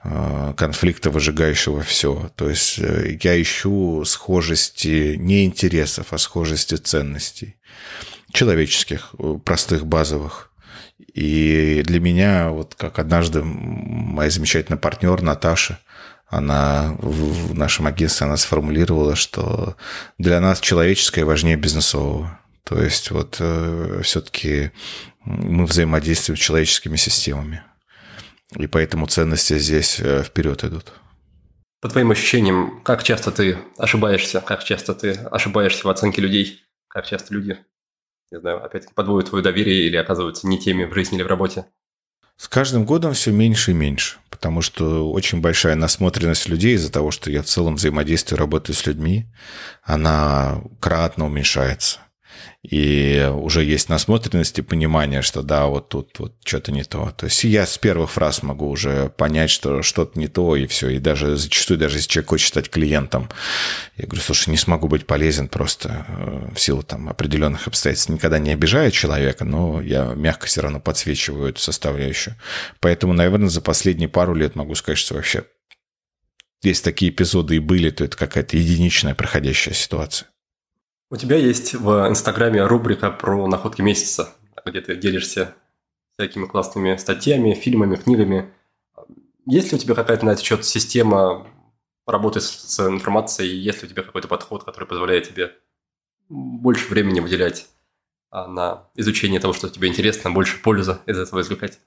э, 0.02 0.54
конфликта, 0.56 1.10
выжигающего 1.10 1.82
все. 1.82 2.30
То 2.36 2.48
есть 2.48 2.78
э, 2.78 3.18
я 3.22 3.40
ищу 3.40 4.04
схожести 4.06 5.16
не 5.18 5.44
интересов, 5.44 6.12
а 6.12 6.18
схожести 6.18 6.76
ценностей. 6.76 7.56
Человеческих, 8.32 9.14
э, 9.18 9.38
простых, 9.44 9.86
базовых. 9.86 10.50
И 11.12 11.82
для 11.84 12.00
меня, 12.00 12.48
вот 12.48 12.74
как 12.76 12.98
однажды 12.98 13.42
моя 13.42 14.30
замечательная 14.30 14.78
партнер 14.78 15.20
Наташа, 15.20 15.78
она 16.26 16.96
в 16.98 17.54
нашем 17.54 17.86
агентстве 17.86 18.26
она 18.26 18.36
сформулировала, 18.36 19.14
что 19.14 19.76
для 20.18 20.40
нас 20.40 20.60
человеческое 20.60 21.24
важнее 21.24 21.56
бизнесового. 21.56 22.40
То 22.64 22.82
есть 22.82 23.10
вот 23.12 23.36
э, 23.38 24.00
все-таки 24.02 24.72
мы 25.24 25.66
взаимодействуем 25.66 26.36
с 26.36 26.40
человеческими 26.40 26.96
системами. 26.96 27.62
И 28.56 28.66
поэтому 28.66 29.06
ценности 29.06 29.58
здесь 29.58 30.00
э, 30.00 30.22
вперед 30.24 30.64
идут. 30.64 30.92
По 31.80 31.88
твоим 31.88 32.10
ощущениям, 32.10 32.80
как 32.82 33.04
часто 33.04 33.30
ты 33.30 33.58
ошибаешься, 33.78 34.40
как 34.40 34.64
часто 34.64 34.94
ты 34.94 35.12
ошибаешься 35.12 35.86
в 35.86 35.90
оценке 35.90 36.20
людей, 36.20 36.62
как 36.88 37.06
часто 37.06 37.34
люди, 37.34 37.58
не 38.32 38.40
знаю, 38.40 38.64
опять-таки 38.64 38.94
подводят 38.94 39.30
твое 39.30 39.44
доверие 39.44 39.86
или 39.86 39.96
оказываются 39.96 40.48
не 40.48 40.58
теми 40.58 40.84
в 40.84 40.94
жизни 40.94 41.16
или 41.16 41.22
в 41.22 41.28
работе? 41.28 41.66
С 42.36 42.48
каждым 42.48 42.84
годом 42.84 43.14
все 43.14 43.32
меньше 43.32 43.70
и 43.70 43.74
меньше, 43.74 44.18
потому 44.28 44.60
что 44.60 45.10
очень 45.10 45.40
большая 45.40 45.74
насмотренность 45.74 46.48
людей 46.48 46.74
из-за 46.74 46.92
того, 46.92 47.10
что 47.10 47.30
я 47.30 47.42
в 47.42 47.46
целом 47.46 47.76
взаимодействую, 47.76 48.38
работаю 48.38 48.76
с 48.76 48.84
людьми, 48.86 49.26
она 49.82 50.60
кратно 50.78 51.26
уменьшается. 51.26 52.00
И 52.68 53.30
уже 53.32 53.62
есть 53.62 53.88
насмотренность 53.88 54.58
и 54.58 54.62
понимание, 54.62 55.22
что 55.22 55.42
да, 55.42 55.66
вот 55.66 55.88
тут 55.88 56.18
вот 56.18 56.34
что-то 56.44 56.72
не 56.72 56.82
то. 56.82 57.12
То 57.16 57.26
есть 57.26 57.44
я 57.44 57.64
с 57.64 57.78
первых 57.78 58.10
фраз 58.10 58.42
могу 58.42 58.68
уже 58.68 59.08
понять, 59.10 59.50
что 59.50 59.82
что-то 59.82 60.18
не 60.18 60.26
то, 60.26 60.56
и 60.56 60.66
все. 60.66 60.88
И 60.88 60.98
даже 60.98 61.36
зачастую, 61.36 61.78
даже 61.78 61.98
если 61.98 62.08
человек 62.08 62.30
хочет 62.30 62.48
стать 62.48 62.68
клиентом, 62.68 63.30
я 63.96 64.06
говорю, 64.06 64.20
слушай, 64.20 64.50
не 64.50 64.56
смогу 64.56 64.88
быть 64.88 65.06
полезен 65.06 65.48
просто 65.48 66.06
э, 66.08 66.54
в 66.54 66.60
силу 66.60 66.82
там 66.82 67.08
определенных 67.08 67.68
обстоятельств. 67.68 68.08
Никогда 68.08 68.40
не 68.40 68.50
обижаю 68.50 68.90
человека, 68.90 69.44
но 69.44 69.80
я 69.80 70.14
мягко 70.14 70.46
все 70.46 70.62
равно 70.62 70.80
подсвечиваю 70.80 71.50
эту 71.50 71.60
составляющую. 71.60 72.34
Поэтому, 72.80 73.12
наверное, 73.12 73.48
за 73.48 73.60
последние 73.60 74.08
пару 74.08 74.34
лет 74.34 74.56
могу 74.56 74.74
сказать, 74.74 74.98
что 74.98 75.14
вообще 75.14 75.44
если 76.62 76.82
такие 76.82 77.12
эпизоды 77.12 77.56
и 77.56 77.60
были, 77.60 77.90
то 77.90 78.04
это 78.04 78.16
какая-то 78.16 78.56
единичная 78.56 79.14
проходящая 79.14 79.74
ситуация. 79.74 80.28
У 81.08 81.16
тебя 81.16 81.36
есть 81.36 81.74
в 81.74 82.08
Инстаграме 82.08 82.64
рубрика 82.66 83.12
про 83.12 83.46
находки 83.46 83.80
месяца, 83.80 84.34
где 84.64 84.80
ты 84.80 84.96
делишься 84.96 85.54
всякими 86.18 86.46
классными 86.46 86.96
статьями, 86.96 87.54
фильмами, 87.54 87.94
книгами. 87.94 88.52
Есть 89.44 89.70
ли 89.70 89.78
у 89.78 89.80
тебя 89.80 89.94
какая-то 89.94 90.26
на 90.26 90.30
этот 90.30 90.44
счет 90.44 90.64
система 90.64 91.46
работы 92.08 92.40
с, 92.40 92.80
информацией? 92.80 93.56
Есть 93.56 93.82
ли 93.82 93.88
у 93.88 93.90
тебя 93.90 94.02
какой-то 94.02 94.26
подход, 94.26 94.64
который 94.64 94.88
позволяет 94.88 95.28
тебе 95.28 95.52
больше 96.28 96.88
времени 96.88 97.20
выделять 97.20 97.68
а, 98.30 98.48
на 98.48 98.88
изучение 98.96 99.38
того, 99.38 99.52
что 99.52 99.68
тебе 99.68 99.86
интересно, 99.86 100.32
больше 100.32 100.60
пользы 100.60 100.98
из 101.06 101.18
этого 101.18 101.40
извлекать? 101.40 101.78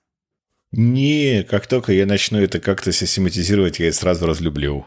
Не, 0.72 1.44
как 1.50 1.66
только 1.66 1.94
я 1.94 2.06
начну 2.06 2.40
это 2.40 2.60
как-то 2.60 2.92
систематизировать, 2.92 3.80
я 3.80 3.88
это 3.88 3.98
сразу 3.98 4.28
разлюблю. 4.28 4.86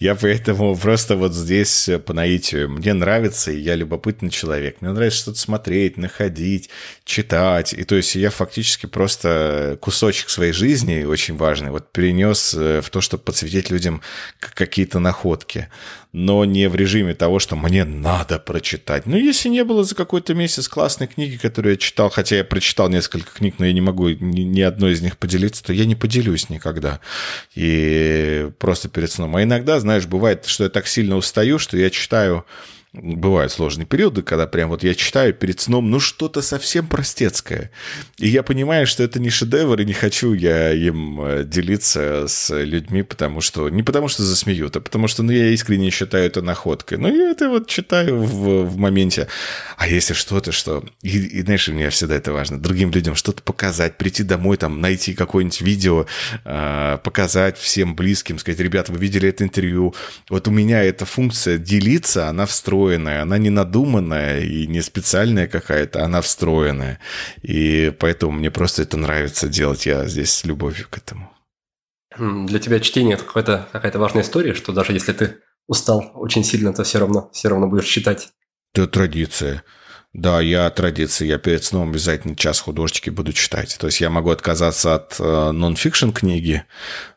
Я 0.00 0.16
поэтому 0.16 0.76
просто 0.76 1.16
вот 1.16 1.32
здесь 1.32 1.88
по 2.04 2.12
наитию. 2.12 2.68
Мне 2.68 2.92
нравится, 2.92 3.52
и 3.52 3.60
я 3.60 3.76
любопытный 3.76 4.30
человек. 4.30 4.80
Мне 4.80 4.90
нравится 4.90 5.20
что-то 5.20 5.38
смотреть, 5.38 5.96
находить, 5.96 6.70
читать. 7.04 7.72
И 7.72 7.84
то 7.84 7.94
есть 7.94 8.16
я 8.16 8.30
фактически 8.30 8.86
просто 8.86 9.78
кусочек 9.80 10.28
своей 10.28 10.52
жизни, 10.52 11.04
очень 11.04 11.36
важный, 11.36 11.70
вот 11.70 11.92
перенес 11.92 12.52
э, 12.54 12.80
в 12.80 12.90
то, 12.90 13.00
чтобы 13.00 13.22
подсветить 13.22 13.70
людям 13.70 14.02
какие-то 14.40 14.98
находки 14.98 15.68
но 16.12 16.44
не 16.44 16.68
в 16.68 16.74
режиме 16.74 17.14
того, 17.14 17.38
что 17.38 17.56
мне 17.56 17.84
надо 17.84 18.38
прочитать. 18.38 19.06
Ну, 19.06 19.16
если 19.16 19.48
не 19.48 19.64
было 19.64 19.82
за 19.82 19.94
какой-то 19.94 20.34
месяц 20.34 20.68
классной 20.68 21.06
книги, 21.06 21.36
которую 21.36 21.72
я 21.72 21.78
читал, 21.78 22.10
хотя 22.10 22.36
я 22.36 22.44
прочитал 22.44 22.90
несколько 22.90 23.32
книг, 23.32 23.54
но 23.58 23.64
я 23.64 23.72
не 23.72 23.80
могу 23.80 24.10
ни, 24.10 24.42
ни 24.42 24.60
одной 24.60 24.92
из 24.92 25.00
них 25.00 25.16
поделиться, 25.16 25.64
то 25.64 25.72
я 25.72 25.86
не 25.86 25.94
поделюсь 25.94 26.50
никогда. 26.50 27.00
И 27.54 28.50
просто 28.58 28.90
перед 28.90 29.10
сном. 29.10 29.36
А 29.36 29.42
иногда, 29.42 29.80
знаешь, 29.80 30.06
бывает, 30.06 30.44
что 30.44 30.64
я 30.64 30.70
так 30.70 30.86
сильно 30.86 31.16
устаю, 31.16 31.58
что 31.58 31.78
я 31.78 31.88
читаю 31.88 32.44
бывают 32.92 33.50
сложные 33.50 33.86
периоды, 33.86 34.22
когда 34.22 34.46
прям 34.46 34.68
вот 34.68 34.82
я 34.82 34.94
читаю 34.94 35.32
перед 35.32 35.60
сном, 35.60 35.90
ну, 35.90 35.98
что-то 35.98 36.42
совсем 36.42 36.86
простецкое. 36.86 37.70
И 38.18 38.28
я 38.28 38.42
понимаю, 38.42 38.86
что 38.86 39.02
это 39.02 39.18
не 39.18 39.30
шедевр, 39.30 39.80
и 39.80 39.86
не 39.86 39.94
хочу 39.94 40.34
я 40.34 40.72
им 40.72 41.20
э, 41.22 41.44
делиться 41.44 42.26
с 42.28 42.54
людьми, 42.54 43.02
потому 43.02 43.40
что... 43.40 43.70
Не 43.70 43.82
потому 43.82 44.08
что 44.08 44.22
засмеют, 44.22 44.76
а 44.76 44.80
потому 44.80 45.08
что, 45.08 45.22
ну, 45.22 45.32
я 45.32 45.48
искренне 45.48 45.90
считаю 45.90 46.26
это 46.26 46.42
находкой. 46.42 46.98
Ну, 46.98 47.08
я 47.08 47.30
это 47.30 47.48
вот 47.48 47.66
читаю 47.66 48.22
в, 48.22 48.64
в 48.66 48.76
моменте. 48.76 49.26
А 49.78 49.88
если 49.88 50.12
что-то, 50.12 50.52
что... 50.52 50.84
И, 51.00 51.18
и, 51.18 51.42
знаешь, 51.42 51.66
мне 51.68 51.88
всегда 51.88 52.16
это 52.16 52.32
важно. 52.32 52.60
Другим 52.60 52.90
людям 52.90 53.14
что-то 53.14 53.42
показать, 53.42 53.96
прийти 53.96 54.22
домой, 54.22 54.58
там, 54.58 54.82
найти 54.82 55.14
какое-нибудь 55.14 55.62
видео, 55.62 56.06
э, 56.44 56.98
показать 57.02 57.56
всем 57.56 57.96
близким, 57.96 58.38
сказать, 58.38 58.60
ребята, 58.60 58.92
вы 58.92 58.98
видели 58.98 59.30
это 59.30 59.44
интервью. 59.44 59.94
Вот 60.28 60.46
у 60.46 60.50
меня 60.50 60.84
эта 60.84 61.06
функция 61.06 61.56
делиться, 61.56 62.28
она 62.28 62.44
встроена 62.44 62.81
встроенная, 62.82 63.22
она 63.22 63.38
не 63.38 63.50
надуманная 63.50 64.40
и 64.40 64.66
не 64.66 64.82
специальная 64.82 65.46
какая-то, 65.46 66.04
она 66.04 66.20
встроенная. 66.20 66.98
И 67.42 67.92
поэтому 67.98 68.32
мне 68.32 68.50
просто 68.50 68.82
это 68.82 68.96
нравится 68.96 69.48
делать, 69.48 69.86
я 69.86 70.06
здесь 70.06 70.32
с 70.32 70.44
любовью 70.44 70.86
к 70.90 70.98
этому. 70.98 71.30
Для 72.18 72.58
тебя 72.58 72.80
чтение– 72.80 73.14
это 73.14 73.24
какая-то 73.24 73.68
какая 73.72 73.96
важная 73.98 74.22
история, 74.22 74.54
что 74.54 74.72
даже 74.72 74.92
если 74.92 75.12
ты 75.12 75.36
устал 75.66 76.10
очень 76.14 76.44
сильно, 76.44 76.72
то 76.74 76.82
все 76.82 76.98
равно, 76.98 77.30
все 77.32 77.48
равно 77.48 77.68
будешь 77.68 77.86
читать? 77.86 78.30
Это 78.74 78.86
традиция. 78.86 79.62
Да, 80.12 80.42
я 80.42 80.68
традиция. 80.70 81.28
Я 81.28 81.38
перед 81.38 81.64
сном 81.64 81.90
обязательно 81.90 82.36
час 82.36 82.60
художечки 82.60 83.10
буду 83.10 83.32
читать. 83.32 83.76
То 83.80 83.86
есть 83.86 84.00
я 84.00 84.10
могу 84.10 84.30
отказаться 84.30 84.94
от 84.94 85.16
э, 85.18 85.50
нон-фикшн 85.52 86.10
книги 86.10 86.64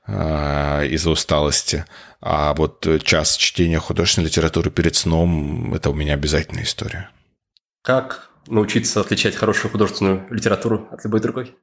э, 0.08 0.88
из-за 0.88 1.10
усталости, 1.10 1.86
а 2.22 2.54
вот 2.54 2.88
час 3.04 3.38
чтения 3.38 3.80
художественной 3.80 4.28
литературы 4.28 4.72
перед 4.72 4.96
сном– 4.96 5.74
это 5.76 5.90
у 5.90 5.94
меня 5.94 6.14
обязательная 6.14 6.64
история. 6.64 7.10
Как 7.82 8.30
научиться 8.48 9.02
отличать 9.02 9.36
хорошую 9.36 9.72
художественную 9.72 10.28
литературу 10.30 10.88
от 10.92 11.04
любой 11.04 11.22
другой? 11.22 11.56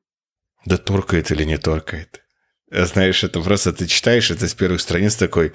Да 0.65 0.77
торкает 0.77 1.31
или 1.31 1.45
не 1.45 1.59
торкает. 1.59 2.23
Знаешь, 2.71 3.25
это 3.25 3.41
просто 3.41 3.73
ты 3.73 3.87
читаешь 3.87 4.31
это 4.31 4.49
с 4.49 4.55
первых 4.55 4.81
страниц 4.81 5.17
такой, 5.17 5.53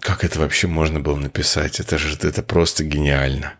как 0.00 0.24
это 0.24 0.40
вообще 0.40 0.66
можно 0.66 0.98
было 0.98 1.16
написать? 1.16 1.78
Это 1.78 1.98
же 1.98 2.16
это 2.20 2.42
просто 2.42 2.84
гениально. 2.84 3.54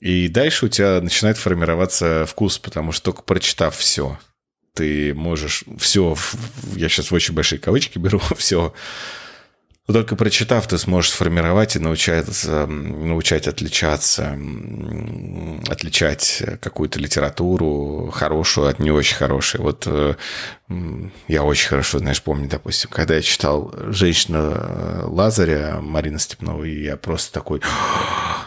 И 0.00 0.28
дальше 0.28 0.66
у 0.66 0.68
тебя 0.68 1.00
начинает 1.00 1.38
формироваться 1.38 2.26
вкус, 2.26 2.58
потому 2.58 2.92
что 2.92 3.06
только 3.06 3.22
прочитав 3.22 3.76
все, 3.76 4.18
ты 4.74 5.14
можешь 5.14 5.64
все, 5.78 6.16
я 6.76 6.88
сейчас 6.88 7.10
в 7.10 7.14
очень 7.14 7.34
большие 7.34 7.58
кавычки 7.58 7.98
беру, 7.98 8.20
все 8.36 8.74
но 9.86 9.92
только 9.92 10.16
прочитав, 10.16 10.66
ты 10.66 10.78
сможешь 10.78 11.10
сформировать 11.10 11.76
и 11.76 11.78
научаться, 11.78 12.66
научать 12.66 13.46
отличаться, 13.46 14.38
отличать 15.68 16.42
какую-то 16.60 16.98
литературу 16.98 18.10
хорошую 18.10 18.68
от 18.68 18.78
не 18.78 18.90
очень 18.90 19.16
хорошей. 19.16 19.60
Вот 19.60 19.86
э, 19.86 20.14
я 21.28 21.42
очень 21.42 21.68
хорошо, 21.68 21.98
знаешь, 21.98 22.22
помню, 22.22 22.48
допустим, 22.48 22.88
когда 22.90 23.16
я 23.16 23.22
читал 23.22 23.74
«Женщина 23.88 25.02
Лазаря» 25.04 25.80
Марина 25.82 26.18
Степнова, 26.18 26.64
и 26.64 26.84
я 26.84 26.96
просто 26.96 27.34
такой, 27.34 27.60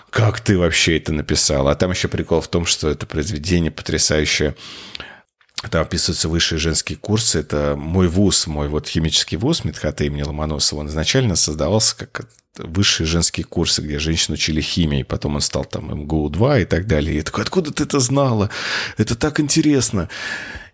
как 0.09 0.39
ты 0.39 0.57
вообще 0.57 0.97
это 0.97 1.13
написал? 1.13 1.67
А 1.67 1.75
там 1.75 1.91
еще 1.91 2.07
прикол 2.07 2.41
в 2.41 2.47
том, 2.47 2.65
что 2.65 2.89
это 2.89 3.05
произведение 3.05 3.69
потрясающее 3.69 4.55
там 5.71 5.81
описываются 5.81 6.29
высшие 6.29 6.59
женские 6.59 6.97
курсы. 6.97 7.39
Это 7.39 7.75
мой 7.77 8.07
вуз, 8.07 8.47
мой 8.47 8.67
вот 8.67 8.87
химический 8.87 9.37
вуз 9.37 9.63
Медхата 9.63 10.03
имени 10.03 10.21
Ломоносова. 10.21 10.81
Он 10.81 10.87
изначально 10.87 11.35
создавался 11.35 11.95
как 11.95 12.27
высшие 12.57 13.07
женские 13.07 13.43
курсы, 13.43 13.81
где 13.81 13.99
женщин 13.99 14.33
учили 14.33 14.61
химии. 14.61 15.03
Потом 15.03 15.35
он 15.35 15.41
стал 15.41 15.65
там 15.65 15.91
МГУ-2 15.91 16.61
и 16.61 16.65
так 16.65 16.87
далее. 16.87 17.13
И 17.13 17.17
я 17.17 17.23
такой, 17.23 17.43
откуда 17.43 17.71
ты 17.71 17.83
это 17.83 17.99
знала? 17.99 18.49
Это 18.97 19.15
так 19.15 19.39
интересно. 19.39 20.09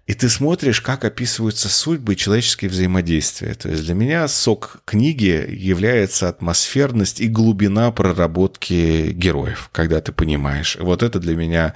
И 0.06 0.14
ты 0.16 0.28
смотришь, 0.28 0.82
как 0.82 1.06
описываются 1.06 1.70
судьбы 1.70 2.14
и 2.14 2.18
человеческие 2.18 2.70
взаимодействия. 2.70 3.54
То 3.54 3.70
есть 3.70 3.86
для 3.86 3.94
меня 3.94 4.28
сок 4.28 4.82
книги 4.84 5.48
является 5.50 6.28
атмосферность 6.28 7.22
и 7.22 7.30
глубина 7.30 7.90
проработки 7.92 9.12
героев, 9.12 9.70
когда 9.72 10.02
ты 10.02 10.12
понимаешь. 10.12 10.78
Вот 10.78 11.04
это 11.04 11.20
для 11.20 11.38
меня 11.38 11.74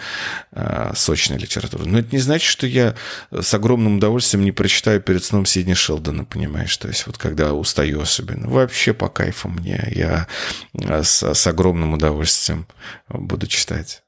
э, 0.52 0.91
сочная 0.94 1.38
литература. 1.38 1.86
Но 1.86 1.99
это 1.99 2.10
не 2.12 2.20
значит, 2.20 2.49
что 2.49 2.68
я 2.68 2.95
с 3.32 3.54
огромным 3.54 3.98
удовольствием 3.98 4.44
не 4.44 4.52
прочитаю 4.52 4.99
перед 4.99 5.24
сном 5.24 5.45
Сидни 5.45 5.74
Шелдона, 5.74 6.26
понимаешь? 6.26 6.76
То 6.76 6.90
есть 6.90 7.08
вот 7.08 7.18
когда 7.18 7.54
устаю 7.54 8.02
особенно. 8.02 8.49
Вообще 8.49 8.94
по 8.94 9.08
кайфу 9.08 9.48
мне. 9.48 9.88
Я 9.95 10.28
э, 10.74 11.02
с, 11.02 11.24
с 11.24 11.48
огромным 11.48 11.94
удовольствием 11.94 12.68
буду 13.08 13.48
читать. 13.48 14.04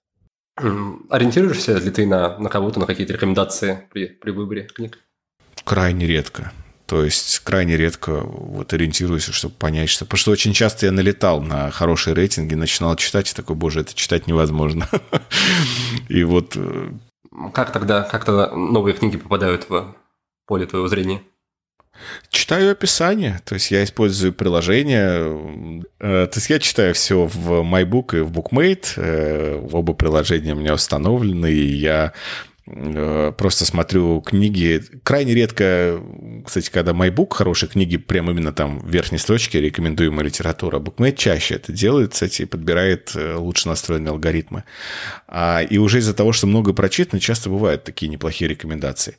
Ориентируешься 1.10 1.78
ли 1.78 1.90
ты 1.92 2.06
на, 2.06 2.38
на 2.38 2.50
кого-то, 2.50 2.80
на 2.80 2.86
какие-то 2.86 3.14
рекомендации 3.14 3.88
при, 3.92 4.08
при 4.08 4.32
выборе 4.32 4.64
книг? 4.64 5.00
Крайне 5.64 6.06
редко. 6.06 6.52
То 6.86 7.04
есть 7.04 7.40
крайне 7.40 7.78
редко 7.78 8.22
вот 8.24 8.74
ориентируюсь, 8.74 9.26
чтобы 9.26 9.54
понять, 9.54 9.90
что... 9.90 10.06
Потому 10.06 10.18
что 10.18 10.32
очень 10.32 10.54
часто 10.54 10.88
я 10.88 10.92
налетал 10.92 11.40
на 11.40 11.70
хорошие 11.70 12.16
рейтинги, 12.16 12.56
начинал 12.56 12.96
читать, 12.96 13.32
и 13.32 13.36
такой, 13.36 13.56
боже, 13.56 13.82
это 13.82 13.94
читать 13.94 14.26
невозможно. 14.26 14.90
И 16.10 16.24
вот... 16.24 16.54
Э, 16.56 16.92
как 17.54 17.72
тогда, 17.72 18.02
как 18.02 18.26
тогда 18.26 18.56
новые 18.56 18.96
книги 18.96 19.18
попадают 19.18 19.70
в 19.70 19.96
поле 20.48 20.66
твоего 20.66 20.88
зрения? 20.88 21.22
Читаю 22.30 22.72
описание, 22.72 23.40
то 23.46 23.56
есть 23.56 23.72
я 23.72 23.84
использую 23.84 24.34
приложение, 24.34 25.84
э, 26.00 26.28
то 26.32 26.38
есть 26.38 26.50
я 26.50 26.60
читаю 26.60 26.94
все 26.94 27.26
в 27.26 27.62
MyBook 27.62 28.18
и 28.18 28.22
в 28.22 28.32
BookMate, 28.32 28.94
э, 28.98 29.68
оба 29.72 29.94
приложения 29.94 30.54
у 30.54 30.58
меня 30.58 30.74
установлены, 30.76 31.52
и 31.52 31.66
я 31.76 32.14
э, 32.68 33.34
просто 33.38 33.66
смотрю 33.66 34.22
книги. 34.22 34.84
Крайне 35.04 35.34
редко, 35.34 36.02
кстати, 36.46 36.70
когда 36.70 36.92
MyBook, 36.92 37.34
хорошие 37.34 37.70
книги, 37.70 37.98
прям 37.98 38.30
именно 38.30 38.54
там 38.54 38.80
в 38.80 38.90
верхней 38.90 39.18
строчке 39.18 39.60
рекомендуемая 39.60 40.26
литература. 40.26 40.80
BookMate 40.80 41.16
чаще 41.16 41.56
это 41.56 41.72
делает, 41.72 42.14
кстати, 42.14 42.44
и 42.44 42.46
подбирает 42.46 43.12
лучше 43.16 43.68
настроенные 43.68 44.12
алгоритмы. 44.12 44.64
А, 45.28 45.62
и 45.62 45.80
уже 45.80 45.98
из-за 45.98 46.14
того, 46.14 46.32
что 46.32 46.46
много 46.46 46.74
прочитано, 46.74 47.20
часто 47.20 47.50
бывают 47.50 47.84
такие 47.84 48.08
неплохие 48.08 48.48
рекомендации. 48.50 49.18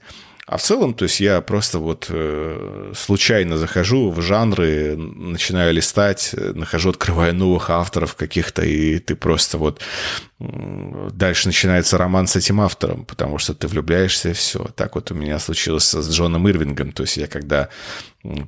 А 0.50 0.56
в 0.56 0.62
целом, 0.62 0.94
то 0.94 1.04
есть 1.04 1.20
я 1.20 1.40
просто 1.42 1.78
вот 1.78 2.06
э, 2.08 2.92
случайно 2.96 3.56
захожу 3.56 4.10
в 4.10 4.20
жанры, 4.20 4.96
начинаю 4.96 5.72
листать, 5.72 6.34
нахожу, 6.34 6.90
открываю 6.90 7.32
новых 7.36 7.70
авторов 7.70 8.16
каких-то, 8.16 8.62
и 8.62 8.98
ты 8.98 9.14
просто 9.14 9.58
вот 9.58 9.80
дальше 10.40 11.46
начинается 11.46 11.98
роман 11.98 12.26
с 12.26 12.34
этим 12.34 12.60
автором, 12.60 13.04
потому 13.04 13.38
что 13.38 13.54
ты 13.54 13.68
влюбляешься, 13.68 14.30
и 14.30 14.32
все. 14.32 14.66
Так 14.74 14.96
вот 14.96 15.12
у 15.12 15.14
меня 15.14 15.38
случилось 15.38 15.84
с 15.84 16.10
Джоном 16.10 16.48
Ирвингом. 16.48 16.90
То 16.90 17.04
есть 17.04 17.16
я 17.16 17.28
когда 17.28 17.68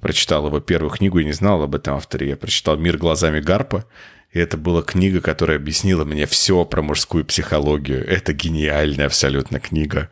прочитал 0.01 0.49
его 0.49 0.59
первую 0.59 0.91
книгу 0.91 1.21
и 1.21 1.25
не 1.25 1.33
знал 1.33 1.63
об 1.63 1.77
этом 1.77 1.95
авторе, 1.95 2.31
я 2.31 2.37
прочитал 2.37 2.77
«Мир 2.79 2.99
глазами 2.99 3.39
Гарпа», 3.39 3.85
и 4.33 4.41
это 4.41 4.57
была 4.57 4.83
книга, 4.83 5.21
которая 5.21 5.59
объяснила 5.59 6.05
мне 6.05 6.27
все 6.27 6.65
про 6.65 6.83
мужскую 6.83 7.25
психологию. 7.25 8.05
Это 8.05 8.33
гениальная 8.33 9.07
абсолютно 9.07 9.61
книга. 9.61 10.09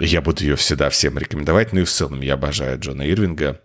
Я 0.00 0.20
буду 0.20 0.42
ее 0.42 0.56
всегда 0.56 0.90
всем 0.90 1.18
рекомендовать. 1.18 1.72
Ну 1.72 1.80
и 1.80 1.84
в 1.84 1.90
целом 1.90 2.20
я 2.20 2.34
обожаю 2.34 2.78
Джона 2.78 3.02
Ирвинга. 3.10 3.60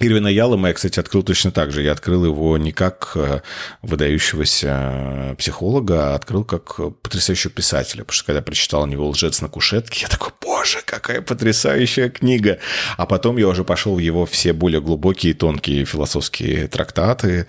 Ирвина 0.00 0.28
Ялома 0.28 0.68
я, 0.68 0.74
кстати, 0.74 1.00
открыл 1.00 1.24
точно 1.24 1.50
так 1.50 1.72
же. 1.72 1.82
Я 1.82 1.92
открыл 1.92 2.24
его 2.24 2.56
не 2.56 2.70
как 2.70 3.12
э, 3.16 3.40
выдающегося 3.82 4.68
э, 4.70 5.34
психолога, 5.36 6.12
а 6.12 6.14
открыл 6.14 6.44
как 6.44 6.76
потрясающего 7.02 7.52
писателя. 7.52 8.04
Потому 8.04 8.14
что 8.14 8.26
когда 8.26 8.42
прочитал 8.42 8.82
у 8.82 8.86
него 8.86 9.08
«Лжец 9.08 9.40
на 9.40 9.48
кушетке», 9.48 10.02
я 10.02 10.08
такой, 10.08 10.30
боже, 10.40 10.78
какая 10.84 11.20
потрясающая 11.20 12.10
книга. 12.10 12.58
А 12.96 13.06
потом 13.06 13.38
я 13.38 13.48
уже 13.48 13.64
пошел 13.64 13.96
в 13.96 13.98
его 13.98 14.24
все 14.24 14.52
более 14.52 14.80
глубокие 14.80 15.32
и 15.32 15.34
тонкие 15.34 15.84
философские 15.84 16.68
трактаты. 16.68 17.48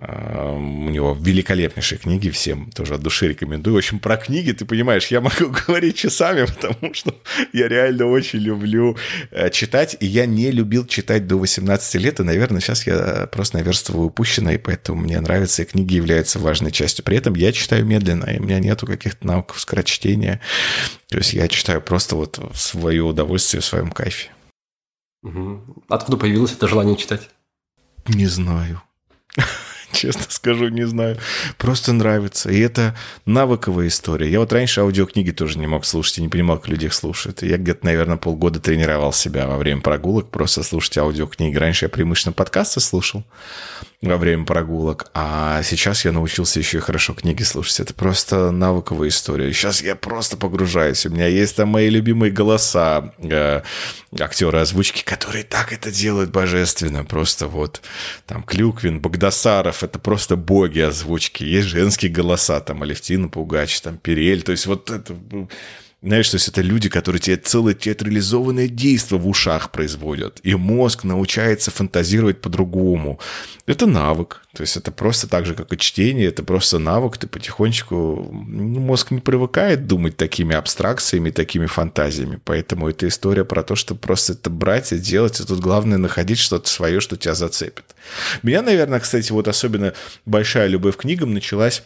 Э, 0.00 0.54
у 0.56 0.88
него 0.88 1.16
великолепнейшие 1.18 1.98
книги, 1.98 2.30
всем 2.30 2.70
тоже 2.70 2.94
от 2.94 3.02
души 3.02 3.28
рекомендую. 3.28 3.74
В 3.74 3.78
общем, 3.78 3.98
про 3.98 4.16
книги, 4.16 4.52
ты 4.52 4.64
понимаешь, 4.64 5.08
я 5.08 5.20
могу 5.20 5.54
говорить 5.66 5.96
часами, 5.96 6.46
потому 6.46 6.94
что 6.94 7.14
я 7.52 7.68
реально 7.68 8.06
очень 8.06 8.40
люблю 8.40 8.96
читать. 9.52 9.96
И 10.00 10.06
я 10.06 10.26
не 10.26 10.50
любил 10.50 10.86
читать 10.86 11.26
до 11.26 11.36
18 11.36 11.86
15 11.86 11.94
лет, 12.02 12.20
и, 12.20 12.22
наверное, 12.22 12.60
сейчас 12.60 12.86
я 12.86 13.28
просто 13.30 13.58
наверстываю 13.58 14.06
упущенное, 14.06 14.54
и 14.54 14.58
поэтому 14.58 15.00
мне 15.00 15.20
нравится, 15.20 15.62
и 15.62 15.66
книги 15.66 15.94
являются 15.94 16.38
важной 16.38 16.72
частью. 16.72 17.04
При 17.04 17.16
этом 17.16 17.34
я 17.34 17.52
читаю 17.52 17.84
медленно, 17.84 18.24
и 18.24 18.38
у 18.38 18.42
меня 18.42 18.58
нету 18.58 18.86
каких-то 18.86 19.26
навыков 19.26 19.60
скорочтения. 19.60 20.40
То 21.08 21.18
есть 21.18 21.32
я 21.32 21.48
читаю 21.48 21.80
просто 21.80 22.16
вот 22.16 22.38
в 22.38 22.56
свое 22.56 23.02
удовольствие, 23.02 23.60
в 23.60 23.64
своем 23.64 23.90
кайфе. 23.90 24.30
Откуда 25.88 26.16
появилось 26.16 26.52
это 26.52 26.68
желание 26.68 26.96
читать? 26.96 27.28
Не 28.06 28.26
знаю. 28.26 28.82
честно 29.96 30.24
скажу, 30.28 30.68
не 30.68 30.86
знаю. 30.86 31.18
Просто 31.58 31.92
нравится. 31.92 32.50
И 32.50 32.60
это 32.60 32.94
навыковая 33.24 33.88
история. 33.88 34.30
Я 34.30 34.40
вот 34.40 34.52
раньше 34.52 34.80
аудиокниги 34.80 35.30
тоже 35.30 35.58
не 35.58 35.66
мог 35.66 35.84
слушать 35.84 36.18
и 36.18 36.22
не 36.22 36.28
понимал, 36.28 36.58
как 36.58 36.68
люди 36.68 36.86
их 36.86 36.94
слушают. 36.94 37.42
я 37.42 37.56
где-то, 37.56 37.84
наверное, 37.84 38.16
полгода 38.16 38.60
тренировал 38.60 39.12
себя 39.12 39.46
во 39.46 39.56
время 39.56 39.80
прогулок 39.80 40.30
просто 40.30 40.62
слушать 40.62 40.98
аудиокниги. 40.98 41.56
Раньше 41.56 41.86
я 41.86 41.88
преимущественно 41.88 42.32
подкасты 42.34 42.80
слушал 42.80 43.24
во 44.02 44.16
время 44.18 44.44
прогулок, 44.44 45.10
а 45.14 45.62
сейчас 45.62 46.04
я 46.04 46.12
научился 46.12 46.58
еще 46.58 46.78
и 46.78 46.80
хорошо 46.80 47.14
книги 47.14 47.42
слушать. 47.42 47.80
Это 47.80 47.94
просто 47.94 48.50
навыковая 48.50 49.08
история. 49.08 49.52
Сейчас 49.52 49.82
я 49.82 49.96
просто 49.96 50.36
погружаюсь. 50.36 51.06
У 51.06 51.10
меня 51.10 51.26
есть 51.26 51.56
там 51.56 51.68
мои 51.68 51.88
любимые 51.88 52.30
голоса, 52.30 53.12
э, 53.18 53.62
актеры 54.18 54.58
озвучки, 54.58 55.02
которые 55.02 55.44
так 55.44 55.72
это 55.72 55.90
делают 55.90 56.30
божественно. 56.30 57.04
Просто 57.04 57.48
вот 57.48 57.80
там 58.26 58.42
Клюквин, 58.42 59.00
Богдасаров, 59.00 59.82
это 59.86 59.98
просто 59.98 60.36
боги 60.36 60.80
озвучки. 60.80 61.42
Есть 61.42 61.68
женские 61.68 62.12
голоса, 62.12 62.60
там 62.60 62.82
Алевтина 62.82 63.28
Пугач, 63.28 63.80
там 63.80 63.96
Перель. 63.98 64.42
То 64.42 64.52
есть 64.52 64.66
вот 64.66 64.90
это 64.90 65.16
знаешь, 66.02 66.28
то 66.28 66.36
есть 66.36 66.48
это 66.48 66.60
люди, 66.60 66.88
которые 66.88 67.20
тебе 67.20 67.36
целое 67.36 67.74
театрализованное 67.74 68.68
действие 68.68 69.18
в 69.18 69.26
ушах 69.26 69.72
производят, 69.72 70.40
и 70.42 70.54
мозг 70.54 71.04
научается 71.04 71.70
фантазировать 71.70 72.40
по-другому. 72.40 73.18
Это 73.66 73.86
навык, 73.86 74.42
то 74.52 74.62
есть 74.62 74.76
это 74.76 74.92
просто 74.92 75.26
так 75.26 75.46
же, 75.46 75.54
как 75.54 75.72
и 75.72 75.78
чтение, 75.78 76.28
это 76.28 76.42
просто 76.42 76.78
навык, 76.78 77.16
ты 77.16 77.26
потихонечку, 77.26 78.30
ну, 78.30 78.80
мозг 78.80 79.10
не 79.10 79.20
привыкает 79.20 79.86
думать 79.86 80.16
такими 80.16 80.54
абстракциями, 80.54 81.30
такими 81.30 81.66
фантазиями, 81.66 82.38
поэтому 82.44 82.90
это 82.90 83.08
история 83.08 83.44
про 83.44 83.62
то, 83.62 83.74
что 83.74 83.94
просто 83.94 84.34
это 84.34 84.50
брать 84.50 84.92
и 84.92 84.98
делать, 84.98 85.40
и 85.40 85.44
тут 85.44 85.60
главное 85.60 85.98
находить 85.98 86.38
что-то 86.38 86.68
свое, 86.68 87.00
что 87.00 87.16
тебя 87.16 87.34
зацепит. 87.34 87.96
Меня, 88.42 88.62
наверное, 88.62 89.00
кстати, 89.00 89.32
вот 89.32 89.48
особенно 89.48 89.94
большая 90.26 90.68
любовь 90.68 90.96
к 90.96 91.00
книгам 91.00 91.32
началась 91.32 91.82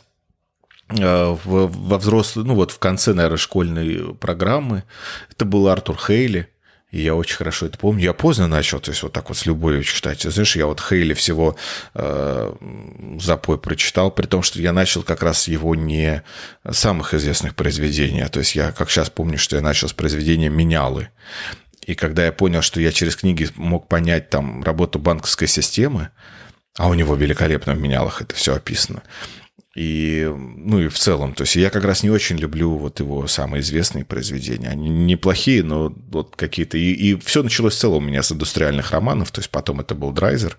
Э, 0.99 1.37
во 1.45 1.99
взрослой, 1.99 2.45
ну 2.45 2.55
вот 2.55 2.73
в 2.73 2.79
конце, 2.79 3.15
наверное, 3.15 3.39
школьной 3.39 4.15
программы. 4.15 4.85
Это 5.31 5.45
был 5.45 5.69
Артур 5.69 5.97
Хейли. 5.97 6.49
И 6.91 7.03
я 7.03 7.15
очень 7.15 7.37
хорошо 7.37 7.67
это 7.67 7.79
помню. 7.79 8.03
Я 8.03 8.12
поздно 8.12 8.49
начал, 8.49 8.81
то 8.81 8.91
есть 8.91 9.05
вот 9.05 9.12
так 9.12 9.29
вот 9.29 9.39
с 9.39 9.47
любовью 9.47 9.85
читать. 9.85 10.23
Знаешь, 10.23 10.57
я 10.57 10.67
вот 10.67 10.81
Хейли 10.81 11.15
всего 11.15 11.57
э, 11.95 12.53
запой 13.21 13.59
прочитал, 13.59 14.11
при 14.11 14.27
том, 14.27 14.43
что 14.43 14.61
я 14.61 14.73
начал 14.73 15.05
как 15.05 15.23
раз 15.23 15.47
его 15.47 15.77
не 15.77 16.25
самых 16.69 17.15
известных 17.15 17.55
произведений. 17.55 18.27
То 18.29 18.41
есть 18.41 18.57
я, 18.57 18.73
как 18.73 18.91
сейчас 18.91 19.09
помню, 19.09 19.39
что 19.39 19.55
я 19.55 19.62
начал 19.62 19.89
с 19.89 19.93
произведения 19.93 20.49
«Менялы». 20.49 21.11
И 21.87 21.95
когда 21.95 22.25
я 22.25 22.33
понял, 22.33 22.61
что 22.61 22.81
я 22.81 22.91
через 22.91 23.15
книги 23.15 23.49
мог 23.55 23.87
понять 23.87 24.29
там 24.29 24.65
работу 24.65 24.99
банковской 24.99 25.47
системы, 25.47 26.11
а 26.77 26.89
у 26.89 26.95
него 26.95 27.15
великолепно 27.15 27.75
в 27.75 27.81
«Менялах» 27.81 28.21
это 28.21 28.35
все 28.35 28.55
описано, 28.55 29.03
и, 29.77 30.29
ну 30.57 30.81
и 30.81 30.89
в 30.89 30.99
целом, 30.99 31.33
то 31.33 31.43
есть 31.43 31.55
я 31.55 31.71
как 31.71 31.85
раз 31.85 32.03
не 32.03 32.11
очень 32.11 32.37
люблю 32.37 32.77
вот 32.77 32.99
его 32.99 33.27
самые 33.29 33.61
известные 33.61 34.05
произведения. 34.05 34.69
Они 34.69 34.89
неплохие, 34.89 35.63
но 35.63 35.95
вот 36.11 36.35
какие-то... 36.35 36.77
И, 36.77 36.93
и 36.93 37.17
все 37.17 37.43
началось 37.43 37.77
в 37.77 37.79
целом 37.79 38.05
у 38.05 38.07
меня 38.07 38.23
с 38.23 38.33
индустриальных 38.33 38.91
романов, 38.91 39.31
то 39.31 39.41
есть 39.41 39.51
потом 39.51 39.81
это 39.81 39.95
был 39.95 40.11
Драйзер, 40.11 40.59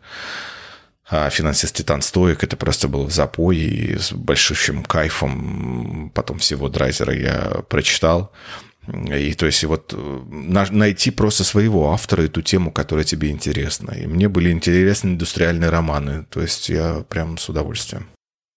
а 1.10 1.30
финансист 1.30 1.76
Титан 1.76 2.02
Стоик, 2.02 2.42
это 2.42 2.56
просто 2.56 2.88
было 2.88 3.06
в 3.06 3.12
запое, 3.12 3.58
и 3.58 3.98
с 3.98 4.14
большим 4.14 4.84
кайфом 4.84 6.10
потом 6.16 6.40
всего 6.40 6.70
Драйзера 6.70 7.14
я 7.14 7.64
прочитал. 7.68 8.32
И 8.88 9.34
то 9.34 9.46
есть 9.46 9.64
вот 9.66 9.94
найти 10.72 11.12
просто 11.12 11.44
своего 11.44 11.92
автора, 11.92 12.24
эту 12.24 12.42
тему, 12.42 12.72
которая 12.72 13.06
тебе 13.06 13.30
интересна. 13.30 13.92
И 13.92 14.08
мне 14.08 14.28
были 14.28 14.52
интересны 14.52 15.10
индустриальные 15.10 15.70
романы. 15.70 16.26
То 16.30 16.42
есть 16.42 16.70
я 16.70 17.06
прям 17.08 17.38
с 17.38 17.48
удовольствием. 17.48 18.08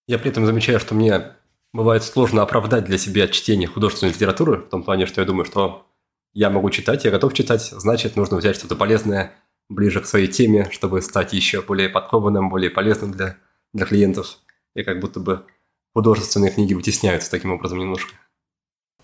Я 0.07 0.19
при 0.19 0.29
этом 0.29 0.45
замечаю, 0.45 0.79
что 0.79 0.93
мне 0.93 1.31
бывает 1.73 2.03
сложно 2.03 2.41
оправдать 2.41 2.85
для 2.85 2.97
себя 2.97 3.27
чтение 3.27 3.67
художественной 3.67 4.13
литературы, 4.13 4.57
в 4.59 4.69
том 4.69 4.83
плане, 4.83 5.05
что 5.05 5.21
я 5.21 5.27
думаю, 5.27 5.45
что 5.45 5.87
я 6.33 6.49
могу 6.49 6.69
читать, 6.69 7.05
я 7.05 7.11
готов 7.11 7.33
читать, 7.33 7.61
значит, 7.63 8.15
нужно 8.15 8.37
взять 8.37 8.55
что-то 8.55 8.75
полезное 8.75 9.33
ближе 9.69 10.01
к 10.01 10.05
своей 10.05 10.27
теме, 10.27 10.69
чтобы 10.71 11.01
стать 11.01 11.33
еще 11.33 11.61
более 11.61 11.89
подкованным, 11.89 12.49
более 12.49 12.69
полезным 12.69 13.11
для, 13.11 13.37
для 13.73 13.85
клиентов. 13.85 14.37
И 14.75 14.83
как 14.83 14.99
будто 14.99 15.19
бы 15.19 15.45
художественные 15.93 16.51
книги 16.51 16.73
вытесняются 16.73 17.31
таким 17.31 17.51
образом 17.51 17.79
немножко. 17.79 18.13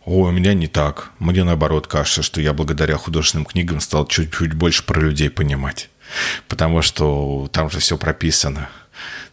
О, 0.06 0.26
у 0.26 0.32
меня 0.32 0.54
не 0.54 0.68
так. 0.68 1.12
Мне 1.20 1.44
наоборот 1.44 1.88
кажется, 1.88 2.22
что 2.22 2.42
я 2.42 2.54
благодаря 2.54 2.98
художественным 2.98 3.46
книгам 3.46 3.80
стал 3.80 4.06
чуть-чуть 4.08 4.54
больше 4.54 4.86
про 4.86 5.00
людей 5.00 5.30
понимать. 5.30 5.90
Потому 6.48 6.82
что 6.82 7.48
там 7.52 7.70
же 7.70 7.80
все 7.80 7.98
прописано 7.98 8.70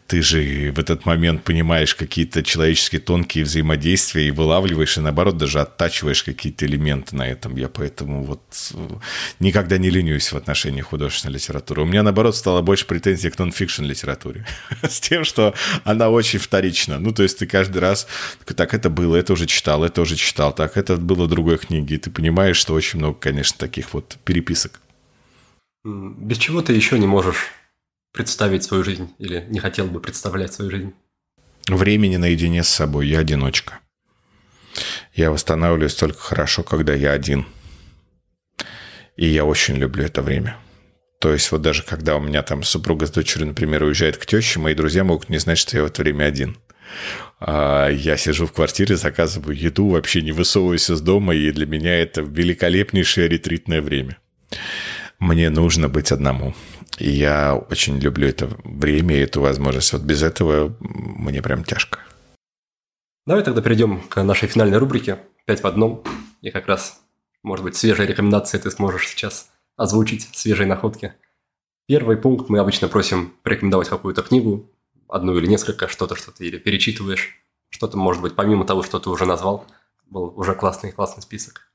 ты 0.08 0.22
же 0.22 0.72
в 0.72 0.78
этот 0.78 1.04
момент 1.04 1.44
понимаешь 1.44 1.94
какие-то 1.94 2.42
человеческие 2.42 2.98
тонкие 2.98 3.44
взаимодействия 3.44 4.26
и 4.26 4.30
вылавливаешь, 4.30 4.96
и 4.96 5.02
наоборот 5.02 5.36
даже 5.36 5.60
оттачиваешь 5.60 6.22
какие-то 6.22 6.64
элементы 6.64 7.14
на 7.14 7.28
этом. 7.28 7.56
Я 7.56 7.68
поэтому 7.68 8.24
вот 8.24 8.40
э, 8.72 8.88
никогда 9.38 9.76
не 9.76 9.90
ленюсь 9.90 10.32
в 10.32 10.36
отношении 10.36 10.80
художественной 10.80 11.34
литературы. 11.34 11.82
У 11.82 11.84
меня, 11.84 12.02
наоборот, 12.02 12.34
стало 12.34 12.62
больше 12.62 12.86
претензий 12.86 13.28
к 13.28 13.38
нон-фикшн 13.38 13.84
литературе. 13.84 14.46
С 14.82 14.98
тем, 14.98 15.24
что 15.24 15.54
она 15.84 16.08
очень 16.08 16.38
вторична. 16.38 16.98
Ну, 16.98 17.12
то 17.12 17.22
есть 17.22 17.38
ты 17.38 17.46
каждый 17.46 17.78
раз, 17.78 18.06
так, 18.46 18.72
это 18.72 18.88
было, 18.88 19.14
это 19.14 19.34
уже 19.34 19.44
читал, 19.44 19.84
это 19.84 20.00
уже 20.00 20.16
читал, 20.16 20.54
так, 20.54 20.78
это 20.78 20.96
было 20.96 21.24
в 21.24 21.28
другой 21.28 21.58
книге. 21.58 21.96
И 21.96 21.98
ты 21.98 22.10
понимаешь, 22.10 22.56
что 22.56 22.72
очень 22.72 22.98
много, 22.98 23.18
конечно, 23.18 23.58
таких 23.58 23.92
вот 23.92 24.16
переписок. 24.24 24.80
Без 25.84 26.38
чего 26.38 26.62
ты 26.62 26.72
еще 26.72 26.98
не 26.98 27.06
можешь 27.06 27.57
представить 28.18 28.64
свою 28.64 28.82
жизнь 28.82 29.14
или 29.20 29.46
не 29.48 29.60
хотел 29.60 29.86
бы 29.86 30.00
представлять 30.00 30.52
свою 30.52 30.72
жизнь? 30.72 30.92
Времени 31.68 32.16
наедине 32.16 32.64
с 32.64 32.68
собой. 32.68 33.06
Я 33.06 33.20
одиночка. 33.20 33.78
Я 35.14 35.30
восстанавливаюсь 35.30 35.94
только 35.94 36.18
хорошо, 36.18 36.64
когда 36.64 36.94
я 36.94 37.12
один. 37.12 37.46
И 39.16 39.28
я 39.28 39.44
очень 39.44 39.76
люблю 39.76 40.04
это 40.04 40.20
время. 40.20 40.56
То 41.20 41.32
есть 41.32 41.52
вот 41.52 41.62
даже 41.62 41.84
когда 41.84 42.16
у 42.16 42.20
меня 42.20 42.42
там 42.42 42.64
супруга 42.64 43.06
с 43.06 43.12
дочерью, 43.12 43.46
например, 43.46 43.84
уезжает 43.84 44.16
к 44.16 44.26
теще, 44.26 44.58
мои 44.58 44.74
друзья 44.74 45.04
могут 45.04 45.28
не 45.28 45.38
знать, 45.38 45.58
что 45.58 45.76
я 45.76 45.84
в 45.84 45.86
это 45.86 46.02
время 46.02 46.24
один. 46.24 46.56
А 47.38 47.88
я 47.88 48.16
сижу 48.16 48.46
в 48.46 48.52
квартире, 48.52 48.96
заказываю 48.96 49.56
еду, 49.56 49.90
вообще 49.90 50.22
не 50.22 50.32
высовываюсь 50.32 50.90
из 50.90 51.00
дома, 51.00 51.36
и 51.36 51.52
для 51.52 51.66
меня 51.66 51.94
это 51.94 52.22
великолепнейшее 52.22 53.28
ретритное 53.28 53.80
время. 53.80 54.18
Мне 55.20 55.50
нужно 55.50 55.88
быть 55.88 56.10
одному. 56.10 56.54
И 56.98 57.10
я 57.10 57.54
очень 57.54 57.98
люблю 57.98 58.28
это 58.28 58.48
время 58.64 59.16
и 59.16 59.20
эту 59.20 59.40
возможность. 59.40 59.92
Вот 59.92 60.02
без 60.02 60.22
этого 60.22 60.76
мне 60.80 61.42
прям 61.42 61.64
тяжко. 61.64 62.00
Давай 63.26 63.44
тогда 63.44 63.62
перейдем 63.62 64.00
к 64.08 64.22
нашей 64.22 64.48
финальной 64.48 64.78
рубрике 64.78 65.18
«Пять 65.44 65.62
в 65.62 65.66
одном». 65.66 66.02
И 66.40 66.50
как 66.50 66.66
раз 66.66 67.00
может 67.42 67.64
быть, 67.64 67.76
свежие 67.76 68.06
рекомендации 68.06 68.58
ты 68.58 68.70
сможешь 68.70 69.08
сейчас 69.08 69.50
озвучить, 69.76 70.28
свежие 70.34 70.66
находки. 70.66 71.14
Первый 71.86 72.16
пункт 72.16 72.48
мы 72.48 72.58
обычно 72.58 72.88
просим 72.88 73.34
порекомендовать 73.42 73.88
какую-то 73.88 74.22
книгу, 74.22 74.70
одну 75.08 75.36
или 75.38 75.46
несколько, 75.46 75.88
что-то, 75.88 76.16
что 76.16 76.32
ты 76.32 76.46
или 76.46 76.58
перечитываешь, 76.58 77.40
что-то, 77.70 77.96
может 77.96 78.20
быть, 78.22 78.34
помимо 78.34 78.66
того, 78.66 78.82
что 78.82 78.98
ты 78.98 79.08
уже 79.08 79.24
назвал, 79.24 79.66
был 80.06 80.34
уже 80.36 80.54
классный, 80.54 80.92
классный 80.92 81.22
список. 81.22 81.70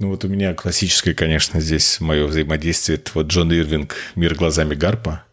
Ну 0.00 0.08
вот 0.08 0.24
у 0.24 0.28
меня 0.28 0.54
классическое, 0.54 1.12
конечно, 1.12 1.60
здесь 1.60 2.00
мое 2.00 2.26
взаимодействие. 2.26 2.96
Это 2.96 3.10
вот 3.12 3.26
Джон 3.26 3.52
Ирвинг 3.52 3.94
«Мир 4.14 4.34
глазами 4.34 4.74
Гарпа». 4.74 5.24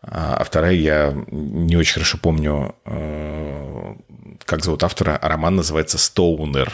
А, 0.00 0.36
а 0.36 0.44
вторая, 0.44 0.72
я 0.72 1.24
не 1.30 1.76
очень 1.76 1.92
хорошо 1.92 2.16
помню, 2.16 2.74
э, 2.86 3.94
как 4.46 4.64
зовут 4.64 4.84
автора. 4.84 5.18
А 5.18 5.28
роман 5.28 5.56
называется 5.56 5.98
«Стоунер». 5.98 6.72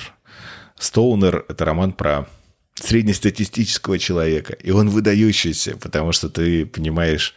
«Стоунер»— 0.78 1.44
это 1.48 1.64
роман 1.64 1.94
про 1.94 2.28
среднестатистического 2.76 3.98
человека. 3.98 4.52
И 4.52 4.70
он 4.70 4.88
выдающийся, 4.88 5.76
потому 5.78 6.12
что 6.12 6.30
ты 6.30 6.64
понимаешь, 6.64 7.34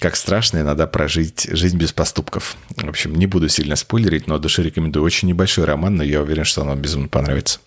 как 0.00 0.16
страшно 0.16 0.58
иногда 0.58 0.88
прожить 0.88 1.46
жизнь 1.52 1.78
без 1.78 1.92
поступков. 1.92 2.56
В 2.74 2.88
общем, 2.88 3.14
не 3.14 3.28
буду 3.28 3.48
сильно 3.48 3.76
спойлерить, 3.76 4.26
но 4.26 4.34
от 4.34 4.40
души 4.40 4.64
рекомендую. 4.64 5.04
Очень 5.04 5.28
небольшой 5.28 5.66
роман, 5.66 5.94
но 5.94 6.02
я 6.02 6.20
уверен, 6.20 6.42
что 6.42 6.62
он 6.62 6.68
вам 6.68 6.82
безумно 6.82 7.06
понравится. 7.06 7.60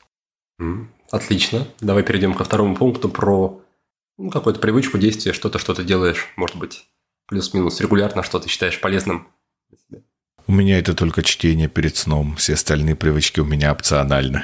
Отлично. 1.11 1.67
Давай 1.79 2.03
перейдем 2.03 2.33
ко 2.33 2.43
второму 2.43 2.75
пункту 2.75 3.09
про 3.09 3.61
ну, 4.17 4.29
какую-то 4.29 4.59
привычку, 4.59 4.97
действие, 4.97 5.33
что-то, 5.33 5.57
что 5.57 5.73
ты 5.73 5.83
делаешь, 5.83 6.27
может 6.35 6.57
быть, 6.57 6.85
плюс-минус 7.27 7.79
регулярно, 7.81 8.21
что 8.21 8.39
ты 8.39 8.49
считаешь 8.49 8.79
полезным 8.79 9.27
У 10.45 10.51
меня 10.51 10.77
это 10.77 10.93
только 10.93 11.23
чтение 11.23 11.67
перед 11.67 11.95
сном. 11.95 12.35
Все 12.35 12.53
остальные 12.53 12.95
привычки 12.95 13.39
у 13.39 13.45
меня 13.45 13.71
опциональны. 13.71 14.43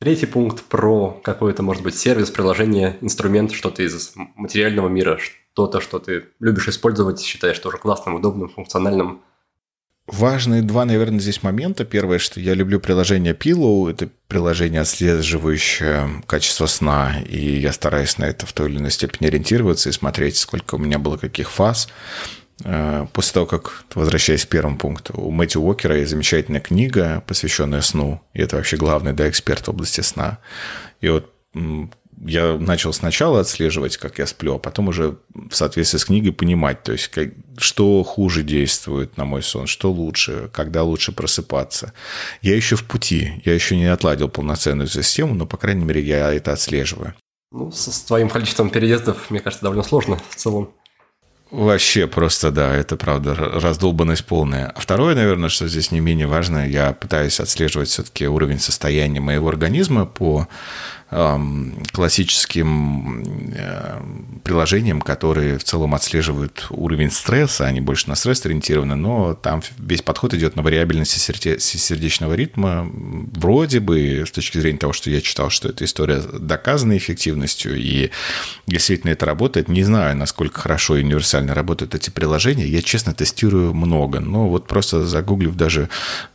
Третий 0.00 0.26
пункт 0.26 0.64
про 0.64 1.12
какой-то, 1.22 1.62
может 1.62 1.82
быть, 1.82 1.96
сервис, 1.96 2.30
приложение, 2.30 2.98
инструмент, 3.00 3.52
что-то 3.52 3.82
из 3.82 4.12
материального 4.34 4.88
мира, 4.88 5.18
что-то, 5.18 5.80
что 5.80 5.98
ты 5.98 6.26
любишь 6.40 6.68
использовать, 6.68 7.22
считаешь 7.22 7.58
тоже 7.58 7.78
классным, 7.78 8.16
удобным, 8.16 8.48
функциональным– 8.50 9.22
Важные 10.06 10.60
два, 10.60 10.84
наверное, 10.84 11.18
здесь 11.18 11.42
момента. 11.42 11.86
Первое, 11.86 12.18
что 12.18 12.38
я 12.38 12.52
люблю 12.52 12.78
приложение 12.78 13.32
Pillow. 13.32 13.90
Это 13.90 14.10
приложение, 14.28 14.82
отслеживающее 14.82 16.22
качество 16.26 16.66
сна. 16.66 17.20
И 17.26 17.58
я 17.58 17.72
стараюсь 17.72 18.18
на 18.18 18.24
это 18.24 18.44
в 18.44 18.52
той 18.52 18.68
или 18.68 18.78
иной 18.78 18.90
степени 18.90 19.28
ориентироваться 19.28 19.88
и 19.88 19.92
смотреть, 19.92 20.36
сколько 20.36 20.74
у 20.74 20.78
меня 20.78 20.98
было 20.98 21.16
каких 21.16 21.50
фаз. 21.50 21.88
Э, 22.64 23.06
после 23.14 23.32
того, 23.32 23.46
как, 23.46 23.84
возвращаясь 23.94 24.44
к 24.44 24.48
первому 24.48 24.76
пункту, 24.76 25.14
у 25.16 25.30
Мэтью 25.30 25.62
Уокера 25.62 25.96
есть 25.96 26.10
замечательная 26.10 26.60
книга, 26.60 27.22
посвященная 27.26 27.80
сну. 27.80 28.20
И 28.34 28.42
это 28.42 28.56
вообще 28.56 28.76
главный 28.76 29.14
да, 29.14 29.26
эксперт 29.28 29.66
в 29.66 29.70
области 29.70 30.02
сна. 30.02 30.38
И 31.00 31.08
вот 31.08 31.32
я 32.24 32.56
начал 32.58 32.92
сначала 32.92 33.40
отслеживать, 33.40 33.96
как 33.96 34.18
я 34.18 34.26
сплю, 34.26 34.54
а 34.54 34.58
потом 34.58 34.88
уже 34.88 35.18
в 35.34 35.54
соответствии 35.54 35.98
с 35.98 36.04
книгой 36.04 36.32
понимать, 36.32 36.82
то 36.82 36.92
есть 36.92 37.08
как, 37.08 37.30
что 37.58 38.02
хуже 38.02 38.42
действует 38.42 39.16
на 39.16 39.24
мой 39.24 39.42
сон, 39.42 39.66
что 39.66 39.90
лучше, 39.92 40.50
когда 40.52 40.82
лучше 40.82 41.12
просыпаться. 41.12 41.92
Я 42.42 42.56
еще 42.56 42.76
в 42.76 42.84
пути, 42.84 43.42
я 43.44 43.54
еще 43.54 43.76
не 43.76 43.86
отладил 43.86 44.28
полноценную 44.28 44.88
систему, 44.88 45.34
но, 45.34 45.46
по 45.46 45.56
крайней 45.56 45.84
мере, 45.84 46.00
я 46.02 46.32
это 46.32 46.52
отслеживаю. 46.52 47.14
Ну, 47.52 47.70
с, 47.70 47.92
с 47.92 48.02
твоим 48.02 48.28
количеством 48.28 48.70
переездов, 48.70 49.30
мне 49.30 49.40
кажется, 49.40 49.62
довольно 49.62 49.84
сложно 49.84 50.18
в 50.28 50.34
целом. 50.34 50.70
Вообще 51.50 52.08
просто, 52.08 52.50
да, 52.50 52.74
это 52.74 52.96
правда, 52.96 53.34
раздолбанность 53.36 54.24
полная. 54.24 54.70
А 54.70 54.80
второе, 54.80 55.14
наверное, 55.14 55.48
что 55.48 55.68
здесь 55.68 55.92
не 55.92 56.00
менее 56.00 56.26
важно, 56.26 56.68
я 56.68 56.92
пытаюсь 56.92 57.38
отслеживать 57.38 57.88
все-таки 57.88 58.26
уровень 58.26 58.58
состояния 58.58 59.20
моего 59.20 59.50
организма 59.50 60.04
по 60.04 60.48
классическим 61.92 63.22
э, 63.54 64.02
приложениям, 64.42 65.00
которые 65.00 65.58
в 65.58 65.64
целом 65.64 65.94
отслеживают 65.94 66.66
уровень 66.70 67.10
стресса, 67.12 67.66
они 67.66 67.80
больше 67.80 68.08
на 68.08 68.16
стресс 68.16 68.44
ориентированы, 68.44 68.96
но 68.96 69.34
там 69.34 69.62
весь 69.78 70.02
подход 70.02 70.34
идет 70.34 70.56
на 70.56 70.62
вариабельности 70.62 71.18
сердечного 71.18 72.34
ритма. 72.34 72.90
Вроде 73.32 73.78
бы, 73.78 74.24
с 74.26 74.30
точки 74.32 74.58
зрения 74.58 74.78
того, 74.78 74.92
что 74.92 75.08
я 75.08 75.20
читал, 75.20 75.50
что 75.50 75.68
эта 75.68 75.84
история 75.84 76.20
доказана 76.20 76.96
эффективностью, 76.96 77.76
и 77.76 78.10
действительно 78.66 79.10
это 79.10 79.24
работает. 79.24 79.68
Не 79.68 79.84
знаю, 79.84 80.16
насколько 80.16 80.60
хорошо 80.60 80.96
и 80.96 81.04
универсально 81.04 81.54
работают 81.54 81.94
эти 81.94 82.10
приложения. 82.10 82.66
Я, 82.66 82.82
честно, 82.82 83.14
тестирую 83.14 83.72
много, 83.72 84.18
но 84.18 84.48
вот 84.48 84.66
просто 84.66 85.06
загуглив 85.06 85.54
даже 85.54 85.88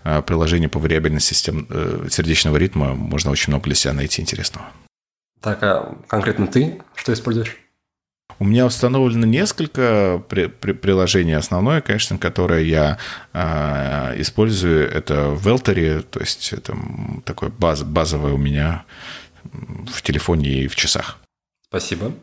э, 0.05 0.21
приложение 0.25 0.69
по 0.69 0.79
вариабельности 0.79 1.51
э, 1.51 2.07
сердечного 2.09 2.55
ритма, 2.55 2.95
можно 2.95 3.31
очень 3.31 3.51
много 3.51 3.65
для 3.65 3.75
себя 3.75 3.93
найти 3.93 4.21
интересного. 4.21 4.68
Так, 5.41 5.63
а 5.63 5.97
конкретно 6.07 6.47
ты 6.47 6.81
что 6.95 7.13
используешь? 7.13 7.57
У 8.39 8.45
меня 8.45 8.65
установлено 8.65 9.25
несколько 9.25 10.23
при, 10.29 10.47
при, 10.47 10.71
приложений. 10.71 11.33
Основное, 11.33 11.81
конечно, 11.81 12.17
которое 12.17 12.63
я 12.63 12.97
э, 13.33 14.21
использую, 14.21 14.89
это 14.89 15.37
Велтери, 15.37 16.01
то 16.01 16.21
есть 16.21 16.53
это 16.53 16.77
такое 17.25 17.49
баз, 17.49 17.83
базовое 17.83 18.33
у 18.33 18.37
меня 18.37 18.85
в 19.43 20.01
телефоне 20.01 20.63
и 20.63 20.67
в 20.67 20.75
часах. 20.75 21.17
Спасибо. 21.67 22.13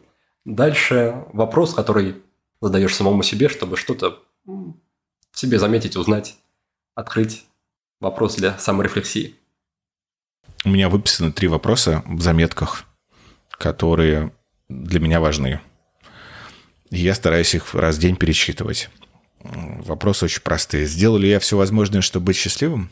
Дальше 0.46 1.24
вопрос, 1.32 1.74
который 1.74 2.16
задаешь 2.62 2.94
самому 2.94 3.22
себе, 3.22 3.48
чтобы 3.48 3.76
что-то 3.76 4.22
себе 5.32 5.58
заметить, 5.58 5.96
узнать, 5.96 6.36
открыть. 6.94 7.44
Вопрос 8.00 8.36
для 8.36 8.58
саморефлексии. 8.58 9.34
У 10.64 10.68
меня 10.68 10.88
выписаны 10.88 11.32
три 11.32 11.48
вопроса 11.48 12.02
в 12.06 12.20
заметках 12.20 12.84
которые 13.58 14.32
для 14.68 15.00
меня 15.00 15.20
важны. 15.20 15.60
И 16.90 16.98
я 16.98 17.14
стараюсь 17.14 17.54
их 17.54 17.74
раз 17.74 17.96
в 17.96 18.00
день 18.00 18.16
перечитывать. 18.16 18.90
Вопросы 19.42 20.24
очень 20.24 20.42
простые. 20.42 20.86
Сделал 20.86 21.18
ли 21.18 21.28
я 21.28 21.40
все 21.40 21.56
возможное, 21.56 22.00
чтобы 22.00 22.26
быть 22.26 22.36
счастливым? 22.36 22.90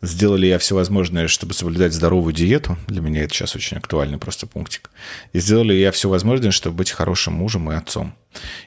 Сделал 0.00 0.36
ли 0.36 0.48
я 0.48 0.58
все 0.58 0.76
возможное, 0.76 1.26
чтобы 1.26 1.54
соблюдать 1.54 1.92
здоровую 1.92 2.32
диету? 2.32 2.78
Для 2.86 3.00
меня 3.00 3.24
это 3.24 3.34
сейчас 3.34 3.56
очень 3.56 3.78
актуальный 3.78 4.18
просто 4.18 4.46
пунктик. 4.46 4.90
И 5.32 5.40
сделал 5.40 5.64
ли 5.64 5.78
я 5.78 5.90
все 5.90 6.08
возможное, 6.08 6.52
чтобы 6.52 6.76
быть 6.76 6.92
хорошим 6.92 7.34
мужем 7.34 7.70
и 7.72 7.74
отцом? 7.74 8.14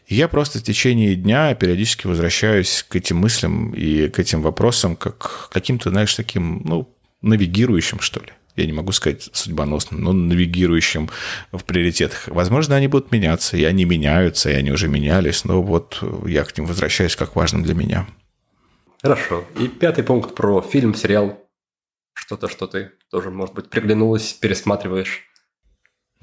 И 0.08 0.16
я 0.16 0.28
просто 0.28 0.60
в 0.60 0.64
течение 0.64 1.16
дня 1.16 1.56
периодически 1.56 2.08
возвращаюсь 2.08 2.86
к 2.88 2.98
этим 2.98 3.18
мыслям 3.18 3.74
и 3.74 4.10
к 4.10 4.20
этим 4.20 4.42
вопросам 4.42 4.98
как 4.98 5.18
к 5.18 5.50
каким-то, 5.54 5.90
знаешь, 5.90 6.14
таким, 6.14 6.64
ну, 6.66 6.94
навигирующим, 7.22 8.02
что 8.02 8.20
ли 8.20 8.34
я 8.56 8.66
не 8.66 8.74
могу 8.74 8.92
сказать 8.92 9.30
судьбоносным, 9.34 10.02
но 10.02 10.14
навигирующим 10.14 11.10
в 11.52 11.64
приоритетах. 11.64 12.28
Возможно, 12.28 12.76
они 12.76 12.88
будут 12.88 13.12
меняться, 13.12 13.58
и 13.58 13.64
они 13.64 13.86
меняются, 13.86 14.50
и 14.50 14.54
они 14.54 14.72
уже 14.72 14.88
менялись, 14.88 15.46
но 15.46 15.62
вот 15.62 16.04
я 16.26 16.44
к 16.44 16.58
ним 16.58 16.68
возвращаюсь 16.68 17.16
как 17.16 17.36
важным 17.36 17.64
для 17.64 17.74
меня. 17.74 18.08
Хорошо. 19.02 19.46
И 19.60 19.68
пятый 19.68 20.04
пункт 20.04 20.36
про 20.36 20.62
фильм, 20.62 20.94
сериал. 20.94 21.40
Что-то, 22.14 22.50
что 22.50 22.68
ты 22.68 22.92
тоже, 23.10 23.32
может 23.32 23.56
быть, 23.56 23.70
приглянулось, 23.70 24.34
пересматриваешь. 24.34 25.24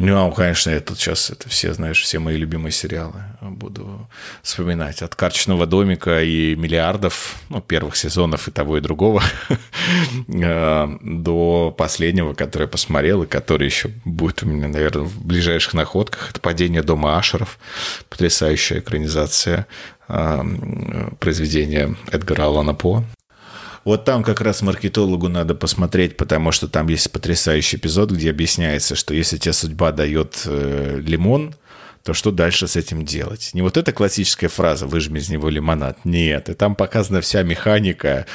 Ну, 0.00 0.30
конечно, 0.30 0.70
я 0.70 0.80
тут 0.80 0.98
сейчас, 0.98 1.28
это 1.28 1.48
все, 1.48 1.74
знаешь, 1.74 2.00
все 2.00 2.20
мои 2.20 2.36
любимые 2.36 2.70
сериалы 2.70 3.24
буду 3.40 4.08
вспоминать. 4.42 5.02
От 5.02 5.16
«Карточного 5.16 5.66
домика» 5.66 6.22
и 6.22 6.54
«Миллиардов», 6.54 7.34
ну, 7.48 7.60
первых 7.60 7.96
сезонов 7.96 8.46
и 8.46 8.52
того, 8.52 8.78
и 8.78 8.80
другого, 8.80 9.24
э, 10.28 10.88
до 11.00 11.74
последнего, 11.76 12.32
который 12.34 12.64
я 12.64 12.68
посмотрел, 12.68 13.24
и 13.24 13.26
который 13.26 13.64
еще 13.64 13.90
будет 14.04 14.44
у 14.44 14.46
меня, 14.46 14.68
наверное, 14.68 15.02
в 15.02 15.26
ближайших 15.26 15.74
находках. 15.74 16.30
Это 16.30 16.38
«Падение 16.38 16.84
дома 16.84 17.18
Ашеров», 17.18 17.58
потрясающая 18.08 18.78
экранизация 18.78 19.66
э, 20.06 20.42
произведения 21.18 21.96
Эдгара 22.12 22.44
Алана 22.44 22.74
По. 22.74 23.02
Вот 23.88 24.04
там 24.04 24.22
как 24.22 24.42
раз 24.42 24.60
маркетологу 24.60 25.28
надо 25.30 25.54
посмотреть, 25.54 26.18
потому 26.18 26.52
что 26.52 26.68
там 26.68 26.88
есть 26.88 27.10
потрясающий 27.10 27.78
эпизод, 27.78 28.10
где 28.10 28.28
объясняется, 28.28 28.94
что 28.94 29.14
если 29.14 29.38
тебе 29.38 29.54
судьба 29.54 29.92
дает 29.92 30.42
э, 30.44 31.00
лимон, 31.02 31.54
то 32.02 32.12
что 32.12 32.30
дальше 32.30 32.68
с 32.68 32.76
этим 32.76 33.06
делать? 33.06 33.48
Не 33.54 33.62
вот 33.62 33.78
эта 33.78 33.92
классическая 33.92 34.48
фраза 34.48 34.86
«выжми 34.86 35.20
из 35.20 35.30
него 35.30 35.48
лимонад». 35.48 36.04
Нет, 36.04 36.50
и 36.50 36.52
там 36.52 36.74
показана 36.74 37.22
вся 37.22 37.42
механика, 37.42 38.26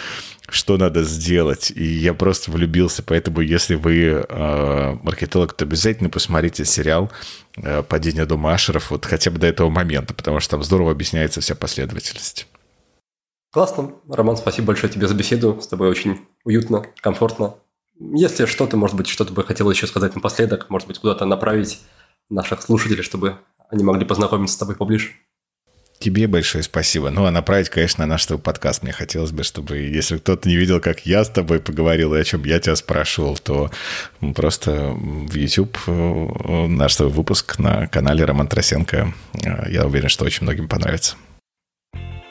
что 0.49 0.77
надо 0.77 1.03
сделать. 1.03 1.69
И 1.69 1.83
я 1.83 2.15
просто 2.15 2.49
влюбился. 2.49 3.03
Поэтому, 3.03 3.41
если 3.41 3.75
вы 3.75 4.25
э, 4.27 4.97
маркетолог, 5.03 5.53
то 5.53 5.65
обязательно 5.65 6.09
посмотрите 6.09 6.65
сериал 6.65 7.11
э, 7.57 7.83
«Падение 7.83 8.25
дома 8.25 8.55
Ашеров» 8.55 8.89
вот 8.89 9.05
хотя 9.05 9.29
бы 9.29 9.37
до 9.37 9.45
этого 9.45 9.69
момента, 9.69 10.15
потому 10.15 10.39
что 10.39 10.49
там 10.49 10.63
здорово 10.63 10.93
объясняется 10.93 11.41
вся 11.41 11.53
последовательность. 11.53 12.47
Классно. 13.53 13.91
Роман, 14.09 14.35
спасибо 14.35 14.67
большое 14.67 14.91
тебе 14.91 15.07
за 15.07 15.13
беседу. 15.13 15.59
С 15.61 15.67
тобой 15.67 15.87
очень 15.87 16.21
уютно, 16.43 16.87
комфортно. 17.01 17.53
Если 17.99 18.47
что-то, 18.47 18.77
может 18.77 18.97
быть, 18.97 19.07
что-то 19.07 19.31
бы 19.31 19.43
хотел 19.43 19.69
еще 19.69 19.85
сказать 19.85 20.15
напоследок, 20.15 20.71
может 20.71 20.87
быть, 20.87 20.97
куда-то 20.97 21.25
направить 21.25 21.79
наших 22.31 22.63
слушателей, 22.63 23.03
чтобы 23.03 23.37
они 23.69 23.83
могли 23.83 24.05
познакомиться 24.05 24.55
с 24.55 24.57
тобой 24.57 24.75
поближе. 24.75 25.11
Тебе 25.99 26.27
большое 26.27 26.63
спасибо. 26.63 27.11
Ну, 27.11 27.25
а 27.25 27.31
направить, 27.31 27.69
конечно, 27.69 28.07
на 28.07 28.09
наш 28.13 28.25
подкаст. 28.25 28.81
Мне 28.81 28.91
хотелось 28.91 29.31
бы, 29.31 29.43
чтобы, 29.43 29.77
если 29.77 30.17
кто-то 30.17 30.49
не 30.49 30.55
видел, 30.55 30.81
как 30.81 31.05
я 31.05 31.23
с 31.23 31.29
тобой 31.29 31.59
поговорил 31.59 32.15
и 32.15 32.19
о 32.19 32.23
чем 32.23 32.43
я 32.45 32.59
тебя 32.59 32.75
спрашивал, 32.75 33.37
то 33.37 33.69
просто 34.35 34.95
в 34.97 35.35
YouTube 35.35 35.77
э, 35.85 36.67
наш 36.69 36.99
выпуск 36.99 37.59
на 37.59 37.85
канале 37.85 38.25
Роман 38.25 38.47
Тросенко. 38.47 39.13
Э, 39.45 39.71
я 39.71 39.85
уверен, 39.85 40.09
что 40.09 40.25
очень 40.25 40.41
многим 40.41 40.67
понравится. 40.67 41.17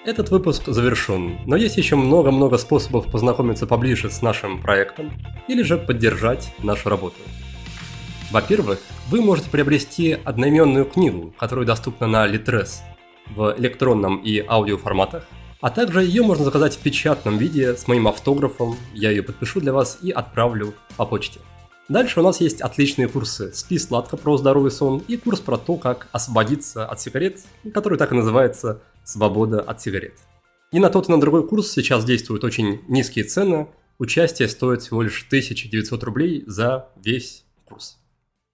Этот 0.04 0.30
выпуск 0.30 0.64
завершен, 0.66 1.38
но 1.46 1.56
есть 1.56 1.76
еще 1.76 1.96
много-много 1.96 2.58
способов 2.58 3.10
познакомиться 3.10 3.66
поближе 3.66 4.10
с 4.10 4.20
нашим 4.20 4.60
проектом 4.60 5.12
или 5.48 5.62
же 5.62 5.78
поддержать 5.78 6.52
нашу 6.58 6.88
работу. 6.88 7.16
Во-первых, 8.30 8.80
вы 9.08 9.20
можете 9.20 9.50
приобрести 9.50 10.18
одноименную 10.24 10.86
книгу, 10.86 11.32
которая 11.38 11.66
доступна 11.66 12.06
на 12.06 12.26
Litres– 12.26 12.80
в 13.34 13.54
электронном 13.58 14.18
и 14.18 14.44
аудиоформатах, 14.46 15.24
а 15.60 15.70
также 15.70 16.02
ее 16.02 16.22
можно 16.22 16.44
заказать 16.44 16.74
в 16.74 16.80
печатном 16.80 17.38
виде 17.38 17.76
с 17.76 17.86
моим 17.86 18.08
автографом, 18.08 18.76
я 18.94 19.10
ее 19.10 19.22
подпишу 19.22 19.60
для 19.60 19.72
вас 19.72 19.98
и 20.02 20.10
отправлю 20.10 20.74
по 20.96 21.06
почте. 21.06 21.40
Дальше 21.88 22.20
у 22.20 22.22
нас 22.22 22.40
есть 22.40 22.60
отличные 22.60 23.08
курсы 23.08 23.52
«Спи 23.52 23.78
сладко» 23.78 24.16
про 24.16 24.36
здоровый 24.36 24.70
сон 24.70 25.02
и 25.08 25.16
курс 25.16 25.40
про 25.40 25.56
то, 25.56 25.76
как 25.76 26.08
освободиться 26.12 26.86
от 26.86 27.00
сигарет, 27.00 27.40
который 27.74 27.98
так 27.98 28.12
и 28.12 28.14
называется 28.14 28.80
«Свобода 29.04 29.60
от 29.60 29.80
сигарет». 29.80 30.14
И 30.72 30.78
на 30.78 30.88
тот 30.88 31.08
и 31.08 31.12
на 31.12 31.20
другой 31.20 31.46
курс 31.46 31.70
сейчас 31.70 32.04
действуют 32.04 32.44
очень 32.44 32.80
низкие 32.88 33.24
цены, 33.24 33.68
участие 33.98 34.48
стоит 34.48 34.82
всего 34.82 35.02
лишь 35.02 35.24
1900 35.26 36.02
рублей 36.02 36.44
за 36.46 36.88
весь 36.96 37.44
курс. 37.66 37.98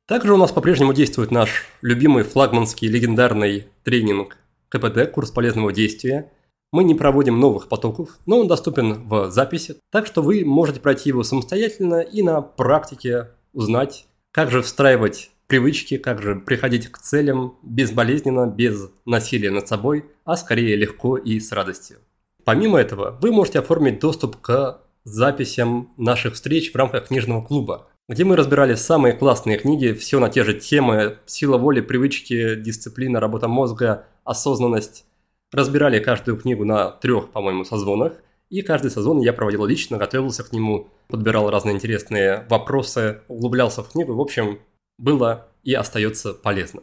Также 0.06 0.32
у 0.32 0.36
нас 0.36 0.52
по-прежнему 0.52 0.92
действует 0.92 1.30
наш 1.30 1.66
любимый 1.82 2.24
флагманский 2.24 2.88
легендарный 2.88 3.68
тренинг 3.84 4.38
КПД, 4.68 5.12
курс 5.12 5.30
полезного 5.30 5.72
действия. 5.72 6.32
Мы 6.72 6.84
не 6.84 6.94
проводим 6.94 7.38
новых 7.38 7.68
потоков, 7.68 8.18
но 8.26 8.40
он 8.40 8.48
доступен 8.48 9.06
в 9.06 9.30
записи, 9.30 9.76
так 9.90 10.06
что 10.06 10.22
вы 10.22 10.44
можете 10.44 10.80
пройти 10.80 11.10
его 11.10 11.22
самостоятельно 11.22 12.00
и 12.00 12.22
на 12.22 12.40
практике 12.40 13.28
узнать, 13.52 14.06
как 14.32 14.50
же 14.50 14.62
встраивать 14.62 15.30
привычки, 15.48 15.96
как 15.96 16.22
же 16.22 16.36
приходить 16.36 16.88
к 16.88 16.98
целям 16.98 17.56
безболезненно, 17.62 18.46
без 18.46 18.90
насилия 19.04 19.50
над 19.50 19.66
собой, 19.66 20.04
а 20.24 20.36
скорее 20.36 20.76
легко 20.76 21.16
и 21.16 21.40
с 21.40 21.50
радостью. 21.50 21.98
Помимо 22.44 22.78
этого, 22.78 23.18
вы 23.20 23.32
можете 23.32 23.58
оформить 23.58 23.98
доступ 23.98 24.36
к 24.36 24.80
записям 25.04 25.92
наших 25.96 26.34
встреч 26.34 26.72
в 26.72 26.76
рамках 26.76 27.08
книжного 27.08 27.42
клуба, 27.42 27.88
где 28.08 28.24
мы 28.24 28.36
разбирали 28.36 28.74
самые 28.74 29.14
классные 29.14 29.58
книги, 29.58 29.92
все 29.92 30.18
на 30.20 30.28
те 30.28 30.44
же 30.44 30.54
темы, 30.54 31.18
сила 31.26 31.58
воли, 31.58 31.80
привычки, 31.80 32.54
дисциплина, 32.56 33.20
работа 33.20 33.48
мозга, 33.48 34.06
осознанность. 34.24 35.04
Разбирали 35.52 35.98
каждую 35.98 36.38
книгу 36.38 36.64
на 36.64 36.90
трех, 36.90 37.30
по-моему, 37.30 37.64
созвонах. 37.64 38.14
И 38.50 38.62
каждый 38.62 38.90
созвон 38.90 39.20
я 39.20 39.34
проводил 39.34 39.66
лично, 39.66 39.98
готовился 39.98 40.42
к 40.42 40.52
нему, 40.52 40.88
подбирал 41.08 41.50
разные 41.50 41.74
интересные 41.74 42.46
вопросы, 42.48 43.20
углублялся 43.28 43.82
в 43.82 43.90
книгу. 43.90 44.14
В 44.14 44.20
общем, 44.20 44.58
было 44.98 45.48
и 45.62 45.72
остается 45.74 46.34
полезно. 46.34 46.82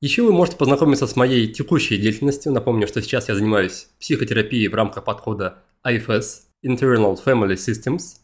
Еще 0.00 0.22
вы 0.22 0.32
можете 0.32 0.58
познакомиться 0.58 1.06
с 1.06 1.16
моей 1.16 1.46
текущей 1.46 1.96
деятельностью. 1.96 2.52
Напомню, 2.52 2.86
что 2.86 3.00
сейчас 3.00 3.28
я 3.28 3.34
занимаюсь 3.34 3.88
психотерапией 3.98 4.68
в 4.68 4.74
рамках 4.74 5.04
подхода 5.04 5.62
IFS– 5.86 6.42
Internal 6.64 7.18
Family 7.24 7.54
Systems. 7.54 8.18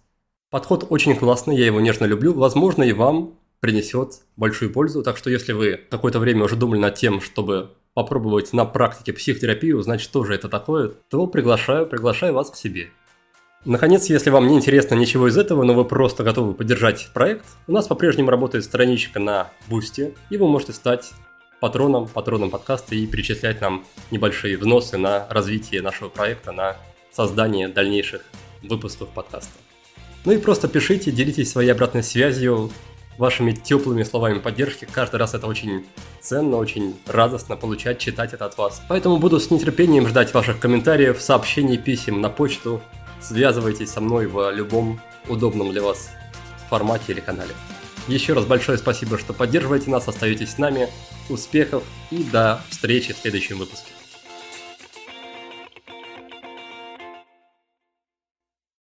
Подход 0.50 0.86
очень 0.90 1.16
классный, 1.16 1.56
я 1.56 1.64
его 1.64 1.80
нежно 1.80 2.04
люблю. 2.04 2.34
Возможно, 2.34 2.82
и 2.82 2.92
вам 2.92 3.38
принесет 3.60 4.20
большую 4.36 4.70
пользу. 4.72 5.02
Так 5.02 5.16
что 5.16 5.30
если 5.30 5.52
вы 5.52 5.80
какое-то 5.88 6.18
время 6.18 6.44
уже 6.44 6.56
думали 6.56 6.80
над 6.80 6.94
тем, 6.96 7.20
чтобы 7.22 7.70
попробовать 7.94 8.52
на 8.52 8.64
практике 8.64 9.12
психотерапию, 9.12 9.78
узнать, 9.78 10.00
что 10.00 10.24
же 10.24 10.34
это 10.34 10.48
такое, 10.48 10.92
то 11.08 11.26
приглашаю, 11.26 11.86
приглашаю 11.86 12.34
вас 12.34 12.50
к 12.50 12.56
себе. 12.56 12.90
Наконец, 13.64 14.10
если 14.10 14.30
вам 14.30 14.48
не 14.48 14.56
интересно 14.56 14.96
ничего 14.96 15.28
из 15.28 15.38
этого, 15.38 15.62
но 15.62 15.72
вы 15.72 15.84
просто 15.84 16.24
готовы 16.24 16.52
поддержать 16.52 17.08
проект, 17.14 17.44
у 17.68 17.72
нас 17.72 17.86
по-прежнему 17.86 18.28
работает 18.28 18.64
страничка 18.64 19.20
на 19.20 19.50
Boosty, 19.68 20.14
и 20.30 20.36
вы 20.36 20.48
можете 20.48 20.72
стать 20.72 21.12
патроном, 21.60 22.08
патроном 22.08 22.50
подкаста 22.50 22.96
и 22.96 23.06
перечислять 23.06 23.60
нам 23.60 23.84
небольшие 24.10 24.58
взносы 24.58 24.98
на 24.98 25.28
развитие 25.30 25.80
нашего 25.80 26.08
проекта, 26.08 26.50
на 26.50 26.76
создание 27.12 27.68
дальнейших 27.68 28.22
выпусков 28.64 29.10
подкаста. 29.10 29.52
Ну 30.24 30.32
и 30.32 30.38
просто 30.38 30.66
пишите, 30.66 31.12
делитесь 31.12 31.52
своей 31.52 31.70
обратной 31.70 32.02
связью, 32.02 32.72
вашими 33.16 33.52
теплыми 33.52 34.02
словами 34.02 34.40
поддержки. 34.40 34.88
Каждый 34.90 35.16
раз 35.16 35.34
это 35.34 35.46
очень 35.46 35.86
ценно, 36.20 36.56
очень 36.56 36.96
радостно 37.06 37.56
получать, 37.56 37.98
читать 37.98 38.32
это 38.32 38.46
от 38.46 38.58
вас. 38.58 38.82
Поэтому 38.88 39.18
буду 39.18 39.38
с 39.38 39.52
нетерпением 39.52 40.08
ждать 40.08 40.34
ваших 40.34 40.58
комментариев, 40.58 41.20
сообщений, 41.20 41.78
писем 41.78 42.20
на 42.20 42.28
почту. 42.28 42.80
Связывайтесь 43.22 43.90
со 43.90 44.00
мной 44.00 44.26
в 44.26 44.50
любом 44.50 45.00
удобном 45.28 45.70
для 45.72 45.82
вас 45.82 46.10
формате 46.68 47.12
или 47.12 47.20
канале. 47.20 47.54
Еще 48.08 48.32
раз 48.32 48.46
большое 48.46 48.78
спасибо, 48.78 49.18
что 49.18 49.32
поддерживаете 49.32 49.90
нас, 49.90 50.08
остаетесь 50.08 50.52
с 50.52 50.58
нами. 50.58 50.88
Успехов 51.28 51.84
и 52.10 52.24
до 52.24 52.60
встречи 52.68 53.12
в 53.12 53.18
следующем 53.18 53.58
выпуске. 53.58 53.92